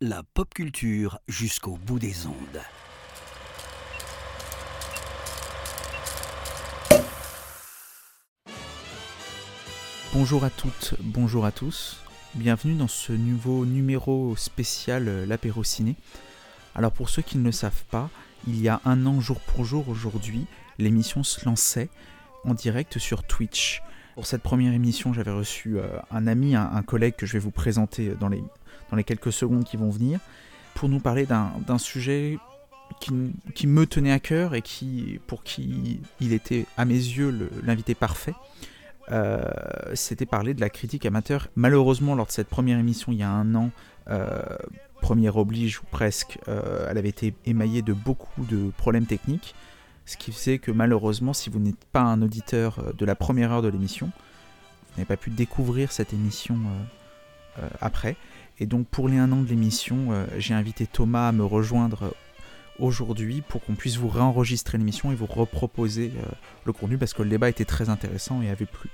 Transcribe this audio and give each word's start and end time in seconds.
La 0.00 0.24
pop 0.34 0.52
culture 0.52 1.20
jusqu'au 1.28 1.76
bout 1.76 2.00
des 2.00 2.26
ondes. 2.26 2.34
Bonjour 10.12 10.42
à 10.42 10.50
toutes, 10.50 10.96
bonjour 10.98 11.44
à 11.44 11.52
tous. 11.52 12.02
Bienvenue 12.34 12.74
dans 12.74 12.88
ce 12.88 13.12
nouveau 13.12 13.64
numéro 13.64 14.34
spécial 14.34 15.06
euh, 15.06 15.24
l'apéro 15.24 15.62
ciné. 15.62 15.94
Alors 16.74 16.90
pour 16.90 17.08
ceux 17.08 17.22
qui 17.22 17.38
ne 17.38 17.44
le 17.44 17.52
savent 17.52 17.84
pas, 17.84 18.10
il 18.48 18.60
y 18.60 18.68
a 18.68 18.80
un 18.84 19.06
an 19.06 19.20
jour 19.20 19.38
pour 19.38 19.64
jour 19.64 19.88
aujourd'hui, 19.88 20.46
l'émission 20.78 21.22
se 21.22 21.44
lançait 21.44 21.88
en 22.44 22.54
direct 22.54 22.98
sur 22.98 23.22
Twitch. 23.22 23.80
Pour 24.14 24.26
cette 24.26 24.42
première 24.42 24.74
émission, 24.74 25.14
j'avais 25.14 25.30
reçu 25.30 25.78
euh, 25.78 25.86
un 26.10 26.26
ami, 26.26 26.54
un, 26.54 26.82
collègue 26.82 27.14
que 27.16 27.24
je 27.24 27.32
vais 27.32 27.38
vous 27.38 27.50
présenter 27.50 28.12
dans 28.20 28.28
les, 28.28 28.42
quelques 29.04 29.32
secondes 29.32 29.64
qui 29.64 29.78
vont 29.78 29.88
venir, 29.88 30.20
pour 30.74 30.88
nous 30.88 31.00
parler 31.00 31.26
d'un 31.26 31.78
sujet 31.78 32.38
qui, 33.00 33.66
me 33.66 33.86
tenait 33.86 34.12
à 34.12 34.18
cœur 34.18 34.54
et 34.54 34.60
qui, 34.60 35.18
pour 35.26 35.42
qui 35.42 36.00
il 36.20 36.34
était, 36.34 36.66
à 36.76 36.84
mes 36.84 36.94
yeux, 36.94 37.50
l'invité 37.62 37.94
parfait. 37.94 38.34
Euh, 39.10 39.44
c'était 39.94 40.26
parler 40.26 40.52
de 40.52 40.60
la 40.60 40.68
critique 40.68 41.06
amateur. 41.06 41.48
Malheureusement, 41.56 42.14
lors 42.14 42.26
de 42.26 42.32
cette 42.32 42.48
première 42.48 42.78
émission, 42.78 43.12
il 43.12 43.18
y 43.18 43.22
a 43.22 43.30
un 43.30 43.54
an, 43.54 43.70
euh, 44.10 44.42
première 45.00 45.38
oblige 45.38 45.80
ou 45.80 45.84
presque, 45.90 46.38
elle 46.46 46.98
avait 46.98 47.08
été 47.08 47.34
émaillée 47.46 47.82
de 47.82 47.94
beaucoup 47.94 48.44
de 48.44 48.70
problèmes 48.76 49.06
techniques. 49.06 49.54
Ce 50.04 50.16
qui 50.16 50.32
faisait 50.32 50.58
que 50.58 50.70
malheureusement, 50.70 51.32
si 51.32 51.50
vous 51.50 51.58
n'êtes 51.58 51.84
pas 51.86 52.00
un 52.00 52.22
auditeur 52.22 52.78
euh, 52.78 52.92
de 52.92 53.04
la 53.04 53.14
première 53.14 53.52
heure 53.52 53.62
de 53.62 53.68
l'émission, 53.68 54.06
vous 54.06 54.92
n'avez 54.96 55.06
pas 55.06 55.16
pu 55.16 55.30
découvrir 55.30 55.92
cette 55.92 56.12
émission 56.12 56.56
euh, 56.56 57.62
euh, 57.62 57.68
après. 57.80 58.16
Et 58.58 58.66
donc 58.66 58.86
pour 58.88 59.08
les 59.08 59.18
un 59.18 59.32
an 59.32 59.42
de 59.42 59.48
l'émission, 59.48 60.26
j'ai 60.38 60.54
invité 60.54 60.86
Thomas 60.86 61.28
à 61.28 61.32
me 61.32 61.44
rejoindre 61.44 62.14
aujourd'hui 62.78 63.40
pour 63.40 63.64
qu'on 63.64 63.74
puisse 63.74 63.96
vous 63.96 64.08
réenregistrer 64.08 64.78
l'émission 64.78 65.10
et 65.10 65.14
vous 65.16 65.26
reproposer 65.26 66.12
le 66.64 66.72
contenu 66.72 66.98
parce 66.98 67.12
que 67.14 67.22
le 67.22 67.30
débat 67.30 67.48
était 67.48 67.64
très 67.64 67.88
intéressant 67.88 68.40
et 68.42 68.50
avait 68.50 68.66
plu. 68.66 68.90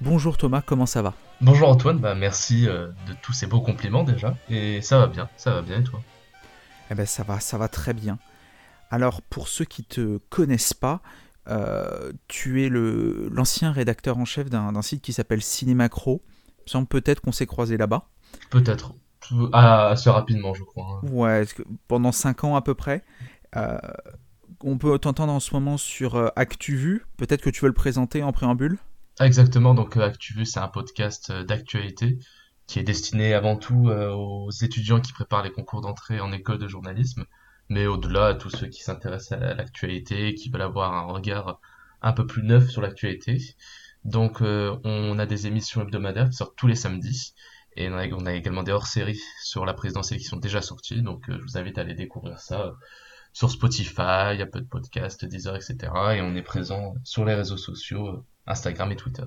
Bonjour 0.00 0.38
Thomas, 0.38 0.62
comment 0.62 0.86
ça 0.86 1.02
va? 1.02 1.14
Bonjour 1.42 1.68
Antoine, 1.68 1.98
bah 1.98 2.14
merci 2.14 2.62
de 2.64 3.12
tous 3.20 3.32
ces 3.32 3.46
beaux 3.46 3.60
compliments 3.60 4.04
déjà. 4.04 4.34
Et 4.48 4.80
ça 4.80 4.98
va 4.98 5.08
bien, 5.08 5.28
ça 5.36 5.50
va 5.50 5.62
bien 5.62 5.80
et 5.80 5.84
toi? 5.84 6.00
Eh 6.90 6.94
ben 6.94 7.04
ça 7.04 7.24
va, 7.24 7.40
ça 7.40 7.58
va 7.58 7.68
très 7.68 7.92
bien. 7.92 8.18
Alors 8.96 9.20
pour 9.20 9.48
ceux 9.48 9.66
qui 9.66 9.84
te 9.84 10.16
connaissent 10.30 10.72
pas, 10.72 11.02
euh, 11.48 12.12
tu 12.28 12.64
es 12.64 12.70
l'ancien 12.70 13.70
rédacteur 13.70 14.16
en 14.16 14.24
chef 14.24 14.48
d'un 14.48 14.80
site 14.80 15.02
qui 15.02 15.12
s'appelle 15.12 15.42
Cinémacro. 15.42 16.24
semble 16.64 16.86
peut-être 16.86 17.20
qu'on 17.20 17.30
s'est 17.30 17.44
croisé 17.44 17.76
là-bas. 17.76 18.08
Peut-être. 18.48 18.94
Ah, 19.52 19.88
assez 19.88 20.08
rapidement, 20.08 20.54
je 20.54 20.64
crois. 20.64 20.86
Hein. 21.02 21.08
Ouais, 21.08 21.44
pendant 21.88 22.10
5 22.10 22.44
ans 22.44 22.56
à 22.56 22.62
peu 22.62 22.74
près. 22.74 23.04
Euh, 23.54 23.76
on 24.62 24.78
peut 24.78 24.98
t'entendre 24.98 25.34
en 25.34 25.40
ce 25.40 25.52
moment 25.52 25.76
sur 25.76 26.14
euh, 26.14 26.28
ActuVu. 26.34 27.04
Peut-être 27.18 27.42
que 27.42 27.50
tu 27.50 27.60
veux 27.60 27.68
le 27.68 27.74
présenter 27.74 28.22
en 28.22 28.32
préambule 28.32 28.78
Exactement, 29.20 29.74
donc 29.74 29.98
ActuVu, 29.98 30.46
c'est 30.46 30.60
un 30.60 30.68
podcast 30.68 31.30
d'actualité 31.30 32.18
qui 32.66 32.78
est 32.78 32.82
destiné 32.82 33.34
avant 33.34 33.56
tout 33.56 33.90
aux 33.90 34.50
étudiants 34.62 35.02
qui 35.02 35.12
préparent 35.12 35.42
les 35.42 35.52
concours 35.52 35.82
d'entrée 35.82 36.18
en 36.18 36.32
école 36.32 36.58
de 36.58 36.66
journalisme 36.66 37.26
mais 37.68 37.86
au-delà, 37.86 38.34
tous 38.34 38.50
ceux 38.50 38.68
qui 38.68 38.82
s'intéressent 38.82 39.40
à 39.40 39.54
l'actualité, 39.54 40.34
qui 40.34 40.50
veulent 40.50 40.62
avoir 40.62 40.94
un 40.94 41.12
regard 41.12 41.60
un 42.02 42.12
peu 42.12 42.26
plus 42.26 42.42
neuf 42.42 42.70
sur 42.70 42.82
l'actualité. 42.82 43.38
Donc 44.04 44.40
euh, 44.40 44.76
on 44.84 45.18
a 45.18 45.26
des 45.26 45.46
émissions 45.46 45.82
hebdomadaires 45.82 46.30
qui 46.30 46.36
sortent 46.36 46.56
tous 46.56 46.68
les 46.68 46.76
samedis. 46.76 47.34
Et 47.78 47.90
on 47.90 48.26
a, 48.26 48.32
également 48.32 48.62
des 48.62 48.72
hors-séries 48.72 49.20
sur 49.42 49.66
la 49.66 49.74
présidentielle 49.74 50.18
qui 50.18 50.24
sont 50.24 50.38
déjà 50.38 50.62
sorties. 50.62 51.02
Donc 51.02 51.28
euh, 51.28 51.38
je 51.38 51.42
vous 51.42 51.58
invite 51.58 51.76
à 51.78 51.82
aller 51.82 51.94
découvrir 51.94 52.38
ça 52.38 52.72
sur 53.32 53.50
Spotify, 53.50 54.00
a 54.40 54.46
peu 54.46 54.60
de 54.60 54.66
podcasts, 54.66 55.26
Deezer, 55.26 55.56
etc. 55.56 55.76
Et 56.14 56.22
on 56.22 56.34
est 56.36 56.42
présent 56.42 56.94
sur 57.04 57.24
les 57.26 57.34
réseaux 57.34 57.58
sociaux, 57.58 58.24
Instagram 58.46 58.92
et 58.92 58.96
Twitter. 58.96 59.26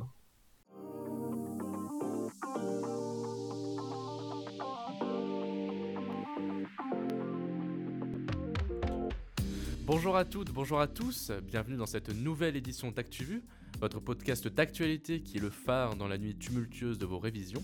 Bonjour 9.91 10.15
à 10.15 10.23
toutes, 10.23 10.51
bonjour 10.51 10.79
à 10.79 10.85
tous, 10.85 11.31
bienvenue 11.41 11.75
dans 11.75 11.87
cette 11.87 12.13
nouvelle 12.13 12.55
édition 12.55 12.91
d'ActuVu, 12.91 13.41
votre 13.81 13.99
podcast 13.99 14.47
d'actualité 14.47 15.21
qui 15.21 15.37
est 15.37 15.41
le 15.41 15.49
phare 15.49 15.95
dans 15.95 16.07
la 16.07 16.19
nuit 16.19 16.35
tumultueuse 16.35 16.99
de 16.99 17.07
vos 17.07 17.17
révisions. 17.17 17.63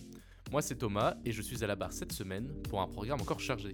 Moi 0.51 0.63
c'est 0.63 0.73
Thomas 0.73 1.17
et 1.23 1.31
je 1.31 1.43
suis 1.43 1.63
à 1.63 1.67
la 1.67 1.75
barre 1.75 1.93
cette 1.93 2.13
semaine 2.13 2.47
pour 2.67 2.81
un 2.81 2.87
programme 2.87 3.21
encore 3.21 3.39
chargé. 3.39 3.71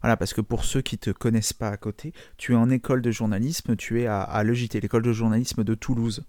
Voilà, 0.00 0.16
parce 0.16 0.32
que 0.32 0.40
pour 0.40 0.64
ceux 0.64 0.80
qui 0.80 0.94
ne 0.94 1.00
te 1.00 1.10
connaissent 1.10 1.52
pas 1.52 1.68
à 1.68 1.76
côté, 1.76 2.14
tu 2.38 2.52
es 2.52 2.56
en 2.56 2.70
école 2.70 3.02
de 3.02 3.10
journalisme, 3.10 3.76
tu 3.76 4.00
es 4.00 4.06
à, 4.06 4.22
à 4.22 4.42
l'EJT, 4.42 4.80
l'école 4.80 5.02
de 5.02 5.12
journalisme 5.12 5.62
de 5.62 5.74
Toulouse. 5.74 6.24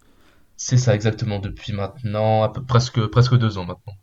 C'est 0.57 0.75
ça 0.75 0.93
exactement, 0.93 1.39
depuis 1.39 1.71
maintenant, 1.71 2.43
à 2.43 2.49
peu, 2.49 2.61
presque, 2.61 3.07
presque 3.07 3.37
deux 3.37 3.57
ans 3.57 3.65
maintenant. 3.65 3.93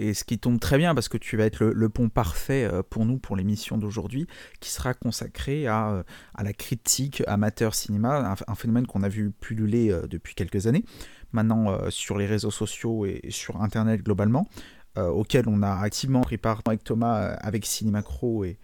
Et 0.00 0.14
ce 0.14 0.24
qui 0.24 0.38
tombe 0.38 0.58
très 0.58 0.78
bien 0.78 0.94
parce 0.94 1.10
que 1.10 1.18
tu 1.18 1.36
vas 1.36 1.44
être 1.44 1.62
le, 1.62 1.88
pont 1.90 2.08
parfait 2.08 2.64
euh, 2.64 2.82
pour 2.82 3.04
nous 3.04 3.18
pour 3.18 3.36
l'émission 3.36 3.76
d'aujourd'hui 3.76 4.26
qui 4.60 4.70
sera 4.70 4.94
consacrée 4.94 5.66
à, 5.66 5.90
euh, 5.90 6.02
à, 6.34 6.42
la 6.42 6.54
critique 6.54 7.22
amateur 7.26 7.74
cinéma, 7.74 8.34
un, 8.46 8.54
phénomène 8.54 8.86
qu'on 8.86 9.02
a 9.02 9.10
vu 9.10 9.30
pulluler 9.30 9.92
euh, 9.92 10.06
depuis 10.06 10.34
quelques 10.34 10.66
années, 10.66 10.86
maintenant 11.32 11.78
sur 11.90 12.16
les 12.16 12.24
réseaux 12.24 12.50
sociaux 12.50 13.04
et 13.04 13.20
sur 13.28 13.60
Internet 13.60 14.02
globalement, 14.02 14.48
auquel 14.96 15.44
on 15.48 15.62
a 15.62 15.74
activement 15.80 16.22
pris 16.22 16.38
part 16.38 16.62
avec 16.66 16.82
Thomas, 16.82 17.34
avec 17.34 17.66
Cinémacro 17.66 18.44
et, 18.44 18.58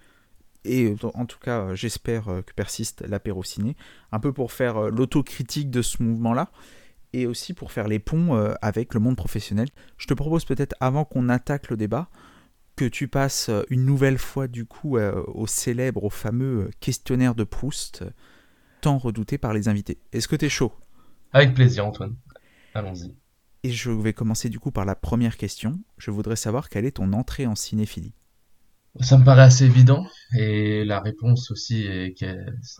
et 0.64 0.94
en 1.14 1.26
tout 1.26 1.38
cas 1.38 1.74
j'espère 1.74 2.24
que 2.24 2.52
persiste 2.54 3.04
l'apéro 3.06 3.44
ciné, 3.44 3.76
un 4.10 4.18
peu 4.18 4.32
pour 4.32 4.50
faire 4.50 4.90
l'autocritique 4.90 5.70
de 5.70 5.82
ce 5.82 6.02
mouvement-là 6.02 6.50
et 7.12 7.26
aussi 7.26 7.54
pour 7.54 7.72
faire 7.72 7.88
les 7.88 7.98
ponts 7.98 8.34
euh, 8.34 8.54
avec 8.62 8.94
le 8.94 9.00
monde 9.00 9.16
professionnel. 9.16 9.68
Je 9.98 10.06
te 10.06 10.14
propose 10.14 10.44
peut-être 10.44 10.74
avant 10.80 11.04
qu'on 11.04 11.28
attaque 11.28 11.70
le 11.70 11.76
débat 11.76 12.08
que 12.76 12.84
tu 12.84 13.08
passes 13.08 13.48
euh, 13.48 13.62
une 13.70 13.84
nouvelle 13.84 14.18
fois 14.18 14.48
du 14.48 14.66
coup 14.66 14.98
euh, 14.98 15.22
au 15.28 15.46
célèbre, 15.46 16.04
au 16.04 16.10
fameux 16.10 16.70
questionnaire 16.80 17.34
de 17.34 17.44
Proust, 17.44 18.04
tant 18.80 18.98
redouté 18.98 19.38
par 19.38 19.54
les 19.54 19.68
invités. 19.68 19.98
Est-ce 20.12 20.28
que 20.28 20.36
tu 20.36 20.46
es 20.46 20.50
chaud? 20.50 20.72
Avec 21.32 21.54
plaisir 21.54 21.86
Antoine. 21.86 22.16
Allons-y. 22.74 23.14
Et 23.62 23.72
je 23.72 23.90
vais 23.90 24.12
commencer 24.12 24.48
du 24.48 24.60
coup 24.60 24.70
par 24.70 24.84
la 24.84 24.94
première 24.94 25.36
question. 25.36 25.80
Je 25.98 26.10
voudrais 26.10 26.36
savoir 26.36 26.68
quelle 26.68 26.84
est 26.84 26.98
ton 26.98 27.12
entrée 27.12 27.46
en 27.46 27.54
cinéphilie? 27.54 28.14
Ça 29.00 29.18
me 29.18 29.24
paraît 29.24 29.42
assez 29.42 29.64
évident 29.64 30.06
et 30.36 30.84
la 30.84 31.00
réponse 31.00 31.50
aussi 31.50 31.84
est 31.84 32.14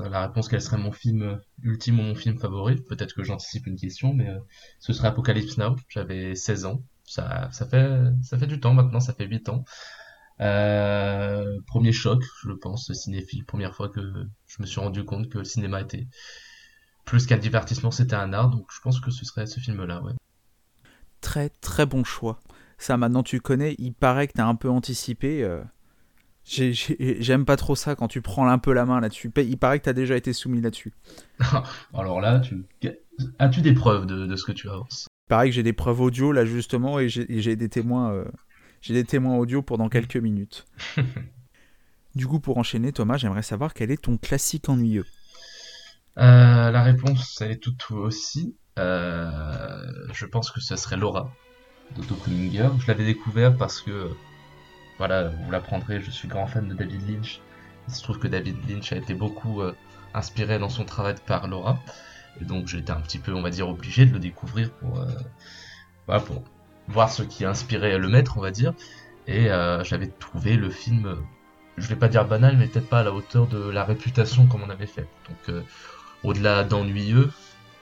la 0.01 0.27
réponse 0.27 0.49
serait 0.49 0.79
mon 0.79 0.93
film 0.93 1.41
ultime 1.63 2.01
ou 2.01 2.03
mon 2.03 2.15
film 2.15 2.39
favori. 2.39 2.77
Peut-être 2.89 3.15
que 3.15 3.23
j'anticipe 3.23 3.67
une 3.67 3.77
question, 3.77 4.15
mais 4.15 4.29
euh, 4.29 4.39
ce 4.79 4.93
serait 4.93 5.09
Apocalypse 5.09 5.59
Now. 5.59 5.77
J'avais 5.89 6.35
16 6.35 6.65
ans. 6.67 6.83
Ça, 7.05 7.49
ça 7.53 7.67
fait 7.67 8.03
ça 8.23 8.39
fait 8.39 8.47
du 8.47 8.61
temps 8.61 8.75
maintenant, 8.75 9.01
ça 9.01 9.13
fait 9.13 9.27
8 9.27 9.49
ans. 9.51 9.65
Euh, 10.41 11.59
premier 11.67 11.93
choc, 11.93 12.23
je 12.45 12.53
pense, 12.53 12.93
cinéphile. 12.93 13.45
Première 13.45 13.75
fois 13.75 13.89
que 13.89 14.01
je 14.47 14.57
me 14.61 14.67
suis 14.67 14.81
rendu 14.81 15.05
compte 15.05 15.29
que 15.29 15.39
le 15.39 15.45
cinéma 15.45 15.81
était 15.81 16.07
plus 17.05 17.27
qu'un 17.27 17.39
divertissement, 17.39 17.91
c'était 17.91 18.17
un 18.17 18.33
art. 18.33 18.51
Donc 18.51 18.67
je 18.71 18.81
pense 18.81 19.01
que 19.01 19.11
ce 19.11 19.25
serait 19.25 19.47
ce 19.47 19.61
film-là, 19.61 20.03
ouais. 20.03 20.13
Très 21.21 21.49
très 21.49 21.87
bon 21.87 22.05
choix. 22.05 22.41
Ça 22.79 22.97
maintenant 22.97 23.23
tu 23.23 23.41
connais. 23.41 23.75
Il 23.79 23.93
paraît 23.93 24.29
que 24.29 24.35
tu 24.35 24.41
as 24.41 24.47
un 24.47 24.55
peu 24.55 24.69
anticipé. 24.71 25.43
Euh, 25.43 25.63
J'aime 26.47 27.45
pas 27.45 27.57
trop 27.57 27.75
ça 27.75 27.97
quand 27.97 28.07
tu 28.07 28.23
prends 28.23 28.47
un 28.49 28.59
peu 28.59 28.73
la 28.73 28.87
main 28.87 29.01
là-dessus. 29.01 29.33
Il 29.37 29.59
paraît 29.59 29.81
que 29.81 29.85
tu 29.85 29.91
as 29.91 29.95
déjà 29.95 30.17
été 30.17 30.33
soumis 30.33 30.61
là-dessus. 30.61 30.93
Alors 31.95 32.21
là, 32.21 32.39
tu... 32.39 32.65
as-tu 33.41 33.63
des 33.63 33.73
preuves 33.73 34.07
de, 34.07 34.37
ce 34.37 34.45
que 34.45 34.53
tu 34.53 34.69
avances? 34.69 35.09
Il 35.27 35.29
paraît 35.29 35.49
que 35.49 35.55
j'ai 35.55 35.65
des 35.65 35.73
preuves 35.73 36.01
audio 36.01 36.31
là 36.31 36.45
justement 36.45 37.01
et 37.01 37.09
j'ai 37.09 37.57
des 37.57 37.69
témoins, 37.69 38.13
euh, 38.13 38.25
j'ai 38.81 38.95
des 38.95 39.03
témoins 39.03 39.37
audio 39.37 39.61
pendant 39.61 39.89
quelques 39.89 40.17
minutes. 40.17 40.65
du 42.15 42.29
coup, 42.29 42.39
pour 42.39 42.59
enchaîner, 42.59 42.93
Thomas, 42.93 43.17
j'aimerais 43.17 43.43
savoir 43.43 43.75
quel 43.75 43.91
est 43.91 44.03
ton 44.03 44.17
classique 44.17 44.69
ennuyeux? 44.69 45.07
Euh, 46.19 46.71
la 46.71 46.83
réponse 46.85 47.41
est 47.41 47.61
tout 47.61 47.97
aussi. 47.97 48.57
Euh, 48.79 49.83
je 50.13 50.27
pense 50.27 50.53
que 50.53 50.61
ce 50.61 50.77
serait 50.77 50.97
Laura 50.97 51.33
d'Otto 51.97 52.15
Preminger. 52.15 52.69
Je 52.79 52.87
l'avais 52.87 53.05
découvert 53.05 53.57
parce 53.57 53.81
que 53.81 54.11
voilà, 54.99 55.29
vous 55.29 55.51
l'apprendrez, 55.51 56.01
je 56.01 56.11
suis 56.11 56.29
grand 56.29 56.47
fan 56.47 56.69
de 56.69 56.75
David 56.75 57.09
Lynch. 57.09 57.41
Il 57.89 57.95
se 57.95 58.03
trouve 58.03 58.19
que 58.19 58.29
David 58.29 58.57
Lynch 58.69 58.93
a 58.93 58.97
été 58.97 59.15
beaucoup 59.15 59.61
euh, 59.61 59.75
inspiré 60.15 60.59
dans 60.59 60.71
son 60.71 60.85
travail 60.85 61.15
par 61.27 61.49
Laura. 61.49 61.79
Et 62.41 62.45
donc 62.45 62.73
été 62.75 62.91
un 62.93 63.01
petit 63.01 63.19
peu, 63.19 63.35
on 63.35 63.43
va 63.43 63.51
dire, 63.51 63.69
obligé 63.69 64.07
de 64.07 64.13
le 64.13 64.19
découvrir 64.19 64.71
pour, 64.73 65.01
euh, 65.01 66.19
voir 66.89 67.11
ce 67.11 67.23
qui 67.23 67.45
a 67.45 67.51
inspiré 67.51 67.99
le 67.99 68.09
maître, 68.09 68.39
on 68.39 68.41
va 68.41 68.51
dire. 68.51 68.73
Et 69.27 69.51
euh, 69.51 69.85
j'avais 69.85 70.09
trouvé 70.09 70.57
le 70.57 70.71
film, 70.71 71.17
je 71.77 71.89
vais 71.89 71.97
pas 71.97 72.09
dire 72.09 72.25
banal, 72.27 72.57
mais 72.57 72.67
peut-être 72.67 72.89
pas 72.89 73.01
à 73.01 73.03
la 73.03 73.13
hauteur 73.13 73.47
de 73.47 73.69
la 73.69 73.85
réputation 73.85 74.47
comme 74.47 74.63
on 74.63 74.71
avait 74.71 74.87
fait. 74.87 75.09
Donc 75.29 75.65
au-delà 76.23 76.65
d'ennuyeux, 76.65 77.31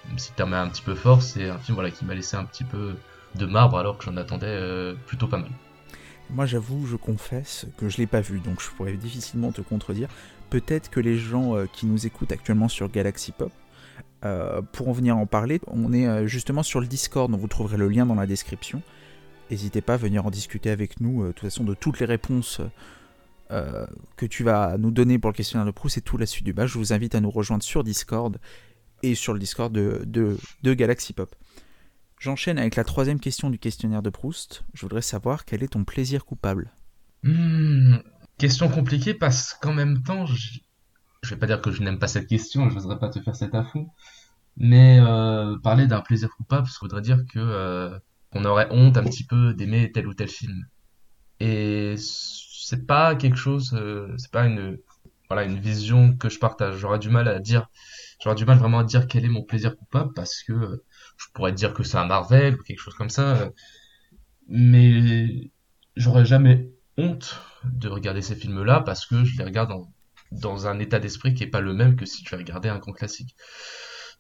même 0.08 0.18
si 0.18 0.30
le 0.30 0.36
terme 0.36 0.54
est 0.54 0.58
un 0.58 0.68
petit 0.68 0.82
peu 0.82 0.94
fort, 0.94 1.22
c'est 1.22 1.50
un 1.50 1.58
film 1.58 1.74
voilà, 1.74 1.90
qui 1.90 2.04
m'a 2.04 2.14
laissé 2.14 2.36
un 2.36 2.44
petit 2.44 2.64
peu 2.64 2.96
de 3.34 3.46
marbre 3.46 3.78
alors 3.78 3.98
que 3.98 4.04
j'en 4.04 4.16
attendais 4.16 4.94
plutôt 5.06 5.26
pas 5.26 5.38
mal. 5.38 5.50
Moi, 6.30 6.46
j'avoue, 6.46 6.86
je 6.86 6.96
confesse 6.96 7.66
que 7.76 7.88
je 7.88 7.98
l'ai 7.98 8.06
pas 8.06 8.20
vu, 8.20 8.40
donc 8.40 8.60
je 8.60 8.70
pourrais 8.70 8.94
difficilement 8.94 9.52
te 9.52 9.60
contredire. 9.60 10.08
Peut-être 10.50 10.90
que 10.90 11.00
les 11.00 11.18
gens 11.18 11.56
euh, 11.56 11.66
qui 11.72 11.86
nous 11.86 12.06
écoutent 12.06 12.32
actuellement 12.32 12.68
sur 12.68 12.90
Galaxy 12.90 13.32
Pop 13.32 13.52
euh, 14.24 14.62
pourront 14.62 14.92
venir 14.92 15.16
en 15.16 15.26
parler. 15.26 15.60
On 15.66 15.92
est 15.92 16.06
euh, 16.06 16.26
justement 16.26 16.62
sur 16.62 16.80
le 16.80 16.86
Discord, 16.86 17.30
donc 17.30 17.40
vous 17.40 17.48
trouverez 17.48 17.76
le 17.76 17.88
lien 17.88 18.06
dans 18.06 18.14
la 18.14 18.26
description. 18.26 18.82
N'hésitez 19.50 19.80
pas 19.80 19.94
à 19.94 19.96
venir 19.98 20.26
en 20.26 20.30
discuter 20.30 20.70
avec 20.70 21.00
nous. 21.00 21.26
De 21.26 21.32
toute 21.32 21.40
façon, 21.40 21.64
de 21.64 21.74
toutes 21.74 22.00
les 22.00 22.06
réponses 22.06 22.60
que 24.16 24.26
tu 24.26 24.42
vas 24.42 24.78
nous 24.78 24.90
donner 24.90 25.18
pour 25.18 25.30
le 25.30 25.36
questionnaire 25.36 25.66
de 25.66 25.70
Proust 25.70 25.98
et 25.98 26.00
tout 26.00 26.16
la 26.16 26.26
suite 26.26 26.44
du 26.44 26.52
bas, 26.52 26.66
je 26.66 26.76
vous 26.76 26.92
invite 26.92 27.14
à 27.14 27.20
nous 27.20 27.30
rejoindre 27.30 27.62
sur 27.62 27.84
Discord 27.84 28.38
et 29.04 29.14
sur 29.14 29.32
le 29.32 29.38
Discord 29.38 29.72
de 29.72 30.74
Galaxy 30.74 31.12
Pop. 31.12 31.32
J'enchaîne 32.24 32.58
avec 32.58 32.76
la 32.76 32.84
troisième 32.84 33.20
question 33.20 33.50
du 33.50 33.58
questionnaire 33.58 34.00
de 34.00 34.08
Proust. 34.08 34.64
Je 34.72 34.80
voudrais 34.80 35.02
savoir 35.02 35.44
quel 35.44 35.62
est 35.62 35.74
ton 35.74 35.84
plaisir 35.84 36.24
coupable. 36.24 36.72
Hmm, 37.22 37.96
question 38.38 38.70
compliquée 38.70 39.12
parce 39.12 39.52
qu'en 39.52 39.74
même 39.74 40.02
temps, 40.02 40.24
je... 40.24 40.60
je 41.22 41.34
vais 41.34 41.38
pas 41.38 41.46
dire 41.46 41.60
que 41.60 41.70
je 41.70 41.82
n'aime 41.82 41.98
pas 41.98 42.08
cette 42.08 42.26
question, 42.26 42.70
je 42.70 42.76
n'oserais 42.76 42.98
pas 42.98 43.10
te 43.10 43.20
faire 43.20 43.36
cet 43.36 43.54
affront, 43.54 43.90
mais 44.56 45.00
euh, 45.00 45.58
parler 45.58 45.86
d'un 45.86 46.00
plaisir 46.00 46.30
coupable, 46.34 46.66
ça 46.66 46.78
voudrait 46.80 47.02
dire 47.02 47.26
que 47.30 47.38
euh, 47.38 47.98
on 48.32 48.46
aurait 48.46 48.68
honte 48.70 48.96
un 48.96 49.04
petit 49.04 49.26
peu 49.26 49.52
d'aimer 49.52 49.92
tel 49.92 50.06
ou 50.06 50.14
tel 50.14 50.28
film. 50.28 50.64
Et 51.40 51.96
c'est 51.98 52.86
pas 52.86 53.16
quelque 53.16 53.36
chose, 53.36 53.74
euh, 53.74 54.14
c'est 54.16 54.30
pas 54.30 54.46
une 54.46 54.78
une 55.42 55.58
vision 55.58 56.16
que 56.16 56.28
je 56.28 56.38
partage. 56.38 56.76
J'aurais 56.76 56.98
du 56.98 57.10
mal 57.10 57.28
à 57.28 57.40
dire, 57.40 57.68
j'aurais 58.22 58.36
du 58.36 58.44
mal 58.44 58.58
vraiment 58.58 58.78
à 58.78 58.84
dire 58.84 59.06
quel 59.06 59.24
est 59.24 59.28
mon 59.28 59.42
plaisir 59.42 59.76
coupable 59.76 60.12
parce 60.14 60.42
que 60.42 60.82
je 61.24 61.32
pourrais 61.32 61.52
dire 61.52 61.74
que 61.74 61.82
c'est 61.82 61.96
un 61.96 62.06
Marvel 62.06 62.54
ou 62.54 62.62
quelque 62.62 62.80
chose 62.80 62.94
comme 62.94 63.10
ça, 63.10 63.50
mais 64.48 65.50
j'aurais 65.96 66.24
jamais 66.24 66.70
honte 66.98 67.40
de 67.64 67.88
regarder 67.88 68.22
ces 68.22 68.36
films-là 68.36 68.80
parce 68.80 69.06
que 69.06 69.24
je 69.24 69.36
les 69.38 69.44
regarde 69.44 69.72
dans, 70.32 70.66
un 70.66 70.78
état 70.78 70.98
d'esprit 70.98 71.34
qui 71.34 71.44
est 71.44 71.48
pas 71.48 71.60
le 71.60 71.72
même 71.72 71.96
que 71.96 72.06
si 72.06 72.22
tu 72.24 72.34
regardais 72.34 72.68
un 72.68 72.78
grand 72.78 72.92
classique. 72.92 73.36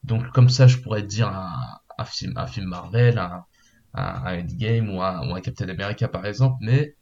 Donc 0.02 0.30
comme 0.30 0.48
ça, 0.48 0.66
je 0.66 0.78
pourrais 0.78 1.02
dire 1.02 1.28
un, 1.28 2.04
film, 2.04 2.32
un 2.36 2.46
film 2.46 2.66
Marvel, 2.68 3.18
un, 3.18 3.44
un, 3.94 4.40
Endgame 4.40 4.90
ou 4.90 5.02
un, 5.02 5.28
ou 5.28 5.34
un 5.34 5.40
Captain 5.40 5.68
America 5.68 6.08
par 6.08 6.26
exemple, 6.26 6.56
mais 6.60 6.96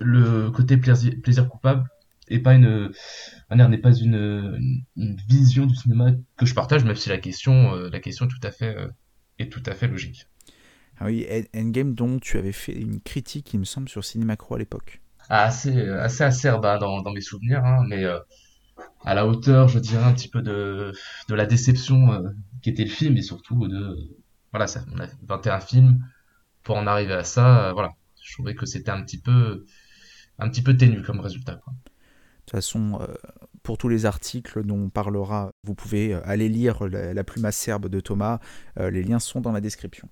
le 0.00 0.50
côté 0.50 0.76
plaisir, 0.76 1.14
plaisir 1.22 1.48
coupable, 1.48 1.88
et 2.28 2.38
pas 2.38 2.54
une 2.54 2.92
n'est 3.50 3.78
pas 3.78 3.92
une, 3.92 4.84
une, 4.96 5.16
vision 5.28 5.66
du 5.66 5.74
cinéma 5.74 6.12
que 6.36 6.46
je 6.46 6.54
partage 6.54 6.84
même 6.84 6.96
si 6.96 7.08
la 7.08 7.18
question 7.18 7.74
euh, 7.74 7.90
la 7.90 8.00
question 8.00 8.26
est 8.26 8.28
tout 8.28 8.46
à 8.46 8.50
fait 8.50 8.76
euh, 8.76 8.88
est 9.38 9.50
tout 9.50 9.62
à 9.66 9.72
fait 9.72 9.88
logique. 9.88 10.28
Ah 10.98 11.06
oui 11.06 11.26
Endgame 11.54 11.94
dont 11.94 12.18
tu 12.18 12.38
avais 12.38 12.52
fait 12.52 12.74
une 12.74 13.00
critique 13.00 13.52
il 13.54 13.60
me 13.60 13.64
semble 13.64 13.88
sur 13.88 14.04
Cinémacro 14.04 14.54
à 14.54 14.58
l'époque. 14.58 15.00
Ah, 15.28 15.44
assez 15.44 15.88
assez 15.88 16.24
acerbe 16.24 16.64
hein, 16.64 16.78
dans, 16.78 17.02
dans 17.02 17.12
mes 17.12 17.20
souvenirs 17.20 17.64
hein, 17.64 17.84
mais 17.88 18.04
euh, 18.04 18.18
à 19.04 19.14
la 19.14 19.26
hauteur 19.26 19.68
je 19.68 19.78
dirais 19.78 20.04
un 20.04 20.12
petit 20.12 20.28
peu 20.28 20.42
de 20.42 20.92
de 21.28 21.34
la 21.34 21.46
déception 21.46 22.22
qu'était 22.62 22.84
le 22.84 22.90
film 22.90 23.16
et 23.16 23.22
surtout 23.22 23.66
de 23.66 23.96
voilà 24.52 24.66
ça 24.66 24.84
on 24.92 25.00
a 25.00 25.06
21 25.26 25.60
films 25.60 25.98
pour 26.62 26.76
en 26.76 26.86
arriver 26.86 27.14
à 27.14 27.24
ça 27.24 27.72
voilà. 27.74 27.90
Je 28.22 28.34
trouvais 28.34 28.54
que 28.54 28.66
c'était 28.66 28.90
un 28.90 29.02
petit 29.02 29.20
peu 29.20 29.66
un 30.38 30.48
petit 30.48 30.62
peu 30.62 30.76
ténu 30.76 31.02
comme 31.02 31.20
résultat 31.20 31.56
quoi. 31.56 31.72
De 32.42 32.50
toute 32.50 32.58
façon, 32.58 32.98
euh, 33.00 33.06
pour 33.62 33.78
tous 33.78 33.88
les 33.88 34.04
articles 34.04 34.64
dont 34.64 34.76
on 34.76 34.88
parlera, 34.88 35.52
vous 35.62 35.74
pouvez 35.74 36.12
euh, 36.12 36.20
aller 36.24 36.48
lire 36.48 36.88
la, 36.88 37.24
plume 37.24 37.44
acerbe 37.44 37.88
de 37.88 38.00
Thomas. 38.00 38.40
Euh, 38.80 38.90
les 38.90 39.04
liens 39.04 39.20
sont 39.20 39.40
dans 39.40 39.52
la 39.52 39.60
description. 39.60 40.08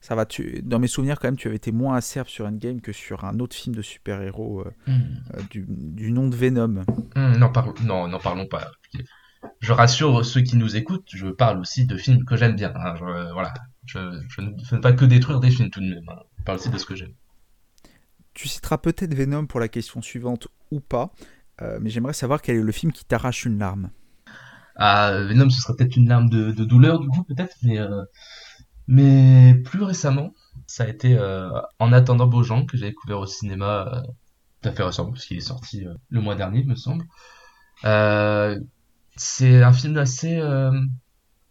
Ça 0.00 0.14
va, 0.14 0.24
tu... 0.24 0.62
dans 0.62 0.78
mes 0.78 0.86
souvenirs 0.86 1.18
quand 1.18 1.28
même, 1.28 1.36
tu 1.36 1.48
avais 1.48 1.56
été 1.56 1.72
moins 1.72 1.96
acerbe 1.96 2.28
sur 2.28 2.46
Endgame 2.46 2.80
que 2.80 2.92
sur 2.92 3.24
un 3.24 3.38
autre 3.40 3.54
film 3.54 3.74
de 3.74 3.82
super-héros 3.82 4.64
hmm. 4.86 4.92
du, 5.50 6.12
nom 6.12 6.28
de 6.28 6.36
Venom. 6.36 6.84
Hmm, 7.14 7.36
non, 7.36 7.52
non, 7.82 8.08
n'en 8.08 8.20
parlons 8.20 8.46
pas. 8.46 8.70
Je 9.60 9.72
rassure 9.72 10.24
ceux 10.24 10.40
qui 10.40 10.56
nous 10.56 10.76
écoutent, 10.76 11.08
je 11.08 11.28
parle 11.28 11.58
aussi 11.58 11.86
de 11.86 11.96
films 11.96 12.24
que 12.24 12.36
j'aime 12.36 12.56
bien. 12.56 12.72
Hein. 12.74 12.94
Je, 12.96 13.32
voilà, 13.32 13.52
je, 13.84 13.98
ne 14.40 14.64
fais 14.64 14.80
pas 14.80 14.92
que 14.92 15.04
détruire 15.04 15.40
des 15.40 15.50
films 15.50 15.70
tout 15.70 15.80
de 15.80 15.94
même. 15.94 16.08
Hein. 16.08 16.22
Je 16.38 16.44
parle 16.44 16.58
aussi 16.58 16.70
de 16.70 16.78
ce 16.78 16.86
que 16.86 16.94
j'aime. 16.94 17.12
Tu 18.32 18.48
citeras 18.48 18.78
peut-être 18.78 19.14
Venom 19.14 19.46
pour 19.46 19.60
la 19.60 19.68
question 19.68 20.02
suivante 20.02 20.48
ou 20.70 20.80
pas. 20.80 21.12
Euh, 21.62 21.78
mais 21.80 21.90
j'aimerais 21.90 22.12
savoir 22.12 22.42
quel 22.42 22.56
est 22.56 22.62
le 22.62 22.72
film 22.72 22.92
qui 22.92 23.04
t'arrache 23.04 23.44
une 23.44 23.58
larme. 23.58 23.90
Ah, 24.76 25.12
Venom, 25.22 25.48
ce 25.48 25.60
serait 25.60 25.74
peut-être 25.74 25.96
une 25.96 26.08
larme 26.08 26.28
de, 26.28 26.52
douleur, 26.64 27.00
du 27.00 27.08
coup, 27.08 27.22
peut-être, 27.24 27.56
mais, 27.62 27.78
euh, 27.78 28.02
mais 28.86 29.54
plus 29.64 29.82
récemment, 29.82 30.34
ça 30.66 30.84
a 30.84 30.88
été 30.88 31.16
euh, 31.18 31.48
En 31.78 31.92
attendant 31.92 32.26
Beaujean, 32.26 32.66
que 32.66 32.76
j'ai 32.76 32.88
découvert 32.88 33.20
au 33.20 33.26
cinéma 33.26 34.02
tout 34.60 34.68
à 34.68 34.72
fait 34.72 34.82
récemment, 34.82 35.12
parce 35.12 35.24
qu'il 35.24 35.36
est 35.36 35.40
sorti 35.40 35.86
le 36.10 36.20
mois 36.20 36.34
dernier, 36.34 36.64
me 36.64 36.74
semble. 36.74 37.04
c'est 39.16 39.62
un 39.62 39.72
film 39.72 39.96
assez, 39.96 40.40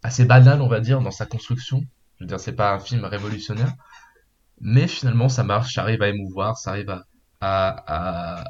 assez 0.02 0.24
banal, 0.24 0.60
on 0.62 0.68
va 0.68 0.80
dire, 0.80 1.00
dans 1.00 1.10
sa 1.10 1.26
construction. 1.26 1.82
Je 2.18 2.24
veux 2.24 2.28
dire, 2.28 2.40
c'est 2.40 2.54
pas 2.54 2.74
un 2.74 2.78
film 2.78 3.04
révolutionnaire, 3.04 3.74
mais 4.60 4.86
finalement, 4.86 5.28
ça 5.28 5.42
marche, 5.42 5.74
ça 5.74 5.82
arrive 5.82 6.02
à 6.02 6.08
émouvoir, 6.08 6.56
ça 6.56 6.70
arrive 6.70 7.02
à, 7.40 8.44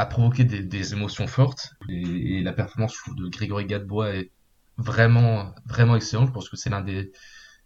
a 0.00 0.06
provoqué 0.06 0.44
des, 0.44 0.92
émotions 0.92 1.26
fortes. 1.26 1.74
Et, 1.88 2.42
la 2.42 2.52
performance 2.52 2.96
de 3.16 3.28
Grégory 3.28 3.66
Gadebois 3.66 4.14
est 4.14 4.30
vraiment, 4.78 5.54
vraiment 5.66 5.96
excellente. 5.96 6.28
Je 6.28 6.32
pense 6.32 6.48
que 6.48 6.56
c'est 6.56 6.70
l'un 6.70 6.80
des, 6.80 7.12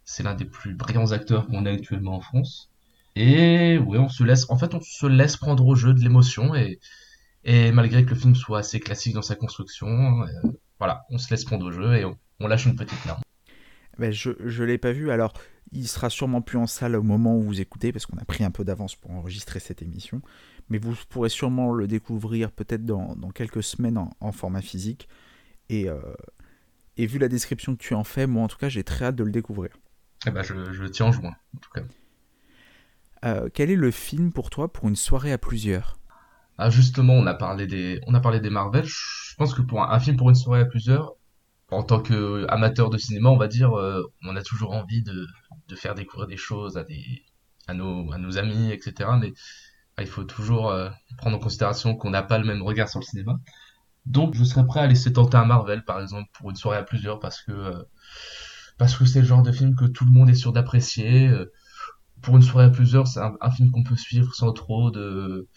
c'est 0.03 0.23
l'un 0.23 0.35
des 0.35 0.45
plus 0.45 0.73
brillants 0.73 1.11
acteurs 1.11 1.47
qu'on 1.47 1.65
a 1.65 1.71
actuellement 1.71 2.15
en 2.15 2.21
France. 2.21 2.69
Et 3.15 3.77
ouais, 3.77 3.97
on 3.97 4.09
se 4.09 4.23
laisse, 4.23 4.49
en 4.49 4.57
fait, 4.57 4.73
on 4.75 4.81
se 4.81 5.05
laisse 5.05 5.37
prendre 5.37 5.65
au 5.65 5.75
jeu 5.75 5.93
de 5.93 6.01
l'émotion 6.01 6.53
et, 6.53 6.79
et 7.45 7.71
malgré 7.71 8.03
que 8.03 8.09
le 8.09 8.15
film 8.15 8.35
soit 8.35 8.59
assez 8.59 8.81
classique 8.81 9.13
dans 9.13 9.21
sa 9.21 9.35
construction, 9.35 10.23
euh, 10.23 10.27
voilà, 10.79 11.05
on 11.09 11.17
se 11.17 11.29
laisse 11.29 11.45
prendre 11.45 11.65
au 11.65 11.71
jeu 11.71 11.95
et 11.95 12.03
on, 12.03 12.47
lâche 12.47 12.65
une 12.65 12.75
petite 12.75 13.05
larme. 13.05 13.21
Ben 13.97 14.11
je 14.11 14.31
ne 14.31 14.65
l'ai 14.65 14.77
pas 14.77 14.91
vu, 14.91 15.09
alors 15.09 15.31
il 15.71 15.87
sera 15.87 16.09
sûrement 16.09 16.41
plus 16.41 16.57
en 16.57 16.67
salle 16.67 16.97
au 16.97 17.03
moment 17.03 17.37
où 17.37 17.41
vous 17.41 17.61
écoutez, 17.61 17.93
parce 17.93 18.05
qu'on 18.05 18.17
a 18.17 18.25
pris 18.25 18.43
un 18.43 18.51
peu 18.51 18.65
d'avance 18.65 18.95
pour 18.95 19.11
enregistrer 19.11 19.61
cette 19.61 19.81
émission 19.81 20.21
mais 20.69 20.77
vous 20.77 20.95
pourrez 21.09 21.29
sûrement 21.29 21.73
le 21.73 21.87
découvrir 21.87 22.51
peut-être 22.51 22.85
dans, 22.85 23.15
quelques 23.33 23.63
semaines 23.63 23.97
en, 24.19 24.31
format 24.31 24.61
physique. 24.61 25.07
Et, 25.69 25.89
euh, 25.89 25.99
et, 26.97 27.05
vu 27.05 27.19
la 27.19 27.27
description 27.27 27.75
que 27.75 27.81
tu 27.81 27.93
en 27.93 28.03
fais, 28.03 28.27
moi 28.27 28.43
en 28.43 28.47
tout 28.47 28.57
cas, 28.57 28.69
j'ai 28.69 28.83
très 28.83 29.05
hâte 29.05 29.15
de 29.15 29.23
le 29.23 29.31
découvrir. 29.31 29.71
Eh 30.27 30.31
ben, 30.31 30.43
je, 30.43 30.71
je 30.71 30.85
tiens 30.85 31.07
en 31.07 31.11
juin, 31.11 31.35
en 31.55 31.59
tout 31.59 31.71
cas. 31.71 31.81
Euh, 33.25 33.49
quel 33.53 33.71
est 33.71 33.75
le 33.75 33.91
film 33.91 34.31
pour 34.31 34.49
toi 34.49 34.71
pour 34.71 34.87
une 34.87 34.95
soirée 34.95 35.31
à 35.31 35.37
plusieurs? 35.37 35.97
Ah 36.57 36.69
justement, 36.69 37.13
on 37.13 37.25
a 37.25 37.33
parlé 37.33 37.67
des, 37.67 37.99
on 38.07 38.13
a 38.13 38.19
parlé 38.19 38.39
des 38.39 38.49
Marvel. 38.49 38.85
Je 38.85 39.35
pense 39.35 39.53
que 39.53 39.61
pour 39.61 39.81
un, 39.81 39.99
film 39.99 40.15
pour 40.15 40.29
une 40.29 40.35
soirée 40.35 40.61
à 40.61 40.65
plusieurs, 40.65 41.15
en 41.69 41.83
tant 41.83 41.99
qu'amateur 41.99 42.89
de 42.89 42.97
cinéma, 42.97 43.29
on 43.29 43.37
va 43.37 43.47
dire, 43.47 43.73
euh, 43.73 44.03
on 44.23 44.35
a 44.35 44.43
toujours 44.43 44.71
envie 44.71 45.01
de, 45.01 45.27
de, 45.67 45.75
faire 45.75 45.95
découvrir 45.95 46.27
des 46.27 46.37
choses 46.37 46.77
à 46.77 46.83
des, 46.83 47.23
à 47.67 47.73
nos, 47.73 48.11
à 48.13 48.17
nos 48.17 48.37
amis, 48.37 48.71
etc. 48.71 49.09
Mais 49.19 49.33
il 50.01 50.07
faut 50.07 50.23
toujours 50.23 50.69
euh, 50.69 50.89
prendre 51.17 51.37
en 51.37 51.39
considération 51.39 51.95
qu'on 51.95 52.09
n'a 52.09 52.23
pas 52.23 52.37
le 52.37 52.45
même 52.45 52.61
regard 52.61 52.89
sur 52.89 52.99
le 52.99 53.05
cinéma. 53.05 53.39
Donc 54.05 54.35
je 54.35 54.43
serais 54.43 54.65
prêt 54.65 54.81
à 54.81 54.87
laisser 54.87 55.13
tenter 55.13 55.37
un 55.37 55.45
Marvel 55.45 55.83
par 55.83 55.99
exemple 56.01 56.29
pour 56.33 56.49
une 56.49 56.55
soirée 56.55 56.77
à 56.77 56.83
plusieurs 56.83 57.19
parce 57.19 57.41
que 57.41 57.51
euh, 57.51 57.83
parce 58.77 58.95
que 58.97 59.05
c'est 59.05 59.21
le 59.21 59.25
genre 59.25 59.41
de 59.41 59.51
film 59.51 59.75
que 59.75 59.85
tout 59.85 60.05
le 60.05 60.11
monde 60.11 60.29
est 60.29 60.35
sûr 60.35 60.53
d'apprécier. 60.53 61.27
Euh, 61.27 61.51
pour 62.21 62.35
une 62.37 62.41
soirée 62.41 62.67
à 62.67 62.69
plusieurs, 62.69 63.07
c'est 63.07 63.19
un, 63.19 63.51
film 63.51 63.71
qu'on 63.71 63.83
peut 63.83 63.95
suivre 63.95 64.33
sans 64.33 64.51
trop 64.51 64.91
de 64.91 65.47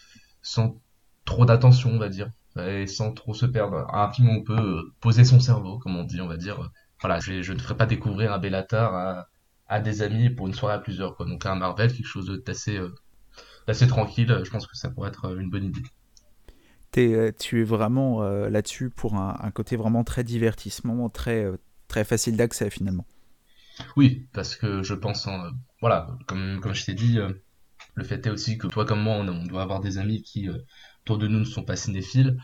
sans 0.41 0.79
trop 1.25 1.45
d'attention, 1.45 1.91
on 1.91 1.97
va 1.97 2.09
dire, 2.09 2.31
et 2.59 2.85
sans 2.87 3.13
trop 3.13 3.33
se 3.33 3.45
perdre. 3.45 3.87
Un 3.93 4.11
film 4.11 4.29
où 4.29 4.31
on 4.33 4.43
peut 4.43 4.83
poser 5.01 5.25
son 5.25 5.39
cerveau, 5.39 5.79
comme 5.79 5.95
on 5.97 6.03
dit, 6.03 6.21
on 6.21 6.27
va 6.27 6.37
dire. 6.37 6.69
Voilà, 7.01 7.19
je, 7.19 7.41
je 7.41 7.53
ne 7.53 7.59
ferai 7.59 7.75
pas 7.77 7.85
découvrir 7.87 8.33
un 8.33 8.39
Bellatar 8.39 8.93
à, 8.93 9.27
à 9.67 9.79
des 9.79 10.01
amis 10.01 10.29
pour 10.29 10.47
une 10.47 10.53
soirée 10.53 10.75
à 10.75 10.79
plusieurs, 10.79 11.15
quoi. 11.15 11.25
Donc 11.25 11.45
un 11.45 11.55
Marvel, 11.55 11.91
quelque 11.91 12.05
chose 12.05 12.29
d'assez 12.45 12.79
assez 13.69 13.87
tranquille, 13.87 14.41
je 14.43 14.49
pense 14.49 14.67
que 14.67 14.75
ça 14.75 14.89
pourrait 14.89 15.09
être 15.09 15.25
euh, 15.25 15.39
une 15.39 15.49
bonne 15.49 15.65
idée. 15.65 15.83
Es, 16.95 17.13
euh, 17.13 17.31
tu 17.37 17.61
es 17.61 17.63
vraiment 17.63 18.23
euh, 18.23 18.49
là-dessus 18.49 18.89
pour 18.89 19.15
un, 19.15 19.51
côté 19.51 19.75
vraiment 19.75 20.03
très 20.03 20.23
divertissement, 20.23 21.09
très, 21.09 21.45
très 21.87 22.03
facile 22.03 22.35
d'accès 22.35 22.69
finalement. 22.69 23.05
Oui, 23.95 24.27
parce 24.33 24.55
que 24.55 24.83
je 24.83 24.93
pense, 24.93 25.25
en, 25.27 25.51
voilà, 25.79 26.17
comme, 26.27 26.59
comme 26.59 26.73
je 26.73 26.85
t'ai 26.85 26.93
dit, 26.93 27.17
le 27.95 28.03
fait 28.03 28.25
est 28.25 28.29
aussi 28.29 28.57
que 28.57 28.67
toi 28.67 28.85
comme 28.85 29.01
moi, 29.01 29.15
on, 29.15 29.45
doit 29.45 29.61
avoir 29.61 29.79
des 29.79 29.97
amis 29.97 30.21
qui, 30.21 30.49
autour 31.03 31.17
de 31.17 31.27
nous, 31.27 31.39
ne 31.39 31.45
sont 31.45 31.63
pas 31.63 31.77
cinéphiles. 31.77 32.37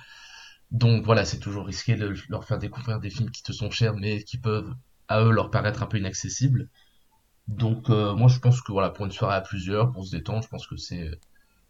Donc 0.72 1.04
voilà, 1.04 1.26
c'est 1.26 1.40
toujours 1.40 1.66
risqué 1.66 1.96
de 1.96 2.14
leur 2.30 2.46
faire 2.46 2.58
découvrir 2.58 3.00
des 3.00 3.10
films 3.10 3.32
qui 3.32 3.44
te 3.44 3.52
sont 3.52 3.70
chers, 3.70 3.96
mais 3.96 4.24
qui 4.24 4.38
peuvent, 4.38 4.74
à 5.10 5.22
eux, 5.24 5.32
leur 5.32 5.52
paraître 5.52 5.84
un 5.84 5.88
peu 5.88 5.98
inaccessibles. 5.98 6.70
Donc 7.48 7.90
euh, 7.90 8.16
moi 8.16 8.28
je 8.28 8.40
pense 8.40 8.62
que 8.62 8.72
voilà 8.72 8.90
pour 8.90 9.06
une 9.06 9.12
soirée 9.12 9.36
à 9.36 9.42
plusieurs, 9.42 9.92
pour 9.92 10.06
se 10.06 10.12
détendre, 10.12 10.44
je 10.44 10.48
pense 10.48 10.66
que 10.68 10.78
c'est 10.78 11.12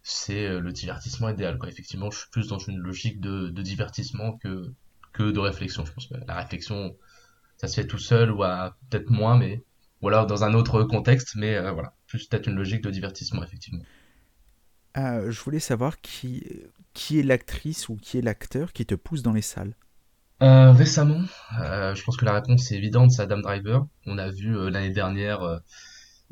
c'est 0.03 0.47
euh, 0.47 0.59
le 0.59 0.71
divertissement 0.71 1.29
idéal. 1.29 1.57
Quoi. 1.57 1.69
Effectivement, 1.69 2.11
je 2.11 2.19
suis 2.19 2.29
plus 2.29 2.47
dans 2.47 2.59
une 2.59 2.77
logique 2.77 3.19
de, 3.19 3.49
divertissement 3.49 4.37
que 4.37 4.71
de 5.19 5.39
réflexion. 5.39 5.85
Je 5.85 5.91
pense 5.91 6.09
la 6.27 6.35
réflexion, 6.35 6.95
ça 7.57 7.67
se 7.67 7.81
fait 7.81 7.87
tout 7.87 7.97
seul 7.97 8.31
ou 8.31 8.37
peut-être 8.89 9.09
moins, 9.09 9.37
mais 9.37 9.63
ou 10.01 10.07
alors 10.07 10.27
dans 10.27 10.43
un 10.43 10.53
autre 10.53 10.83
contexte, 10.83 11.35
mais 11.35 11.55
euh, 11.55 11.71
voilà, 11.71 11.93
plus 12.07 12.27
peut-être 12.27 12.47
une 12.47 12.55
logique 12.55 12.81
de 12.81 12.91
divertissement 12.91 13.43
effectivement. 13.43 13.83
Je 14.95 15.39
voulais 15.41 15.59
savoir 15.59 15.99
qui 15.99 16.45
est 17.11 17.23
l'actrice 17.23 17.89
ou 17.89 17.97
qui 17.97 18.17
est 18.17 18.21
l'acteur 18.21 18.71
qui 18.71 18.85
te 18.85 18.95
pousse 18.95 19.23
dans 19.23 19.33
les 19.33 19.41
salles? 19.41 19.75
Euh, 20.41 20.71
récemment, 20.73 21.21
euh, 21.61 21.95
je 21.95 22.03
pense 22.03 22.17
que 22.17 22.25
la 22.25 22.33
réponse 22.33 22.71
est 22.71 22.75
évidente, 22.75 23.11
c'est 23.11 23.21
Adam 23.21 23.39
Driver. 23.39 23.87
On 24.05 24.17
a 24.17 24.29
vu 24.29 24.57
euh, 24.57 24.69
l'année 24.69 24.89
dernière 24.89 25.61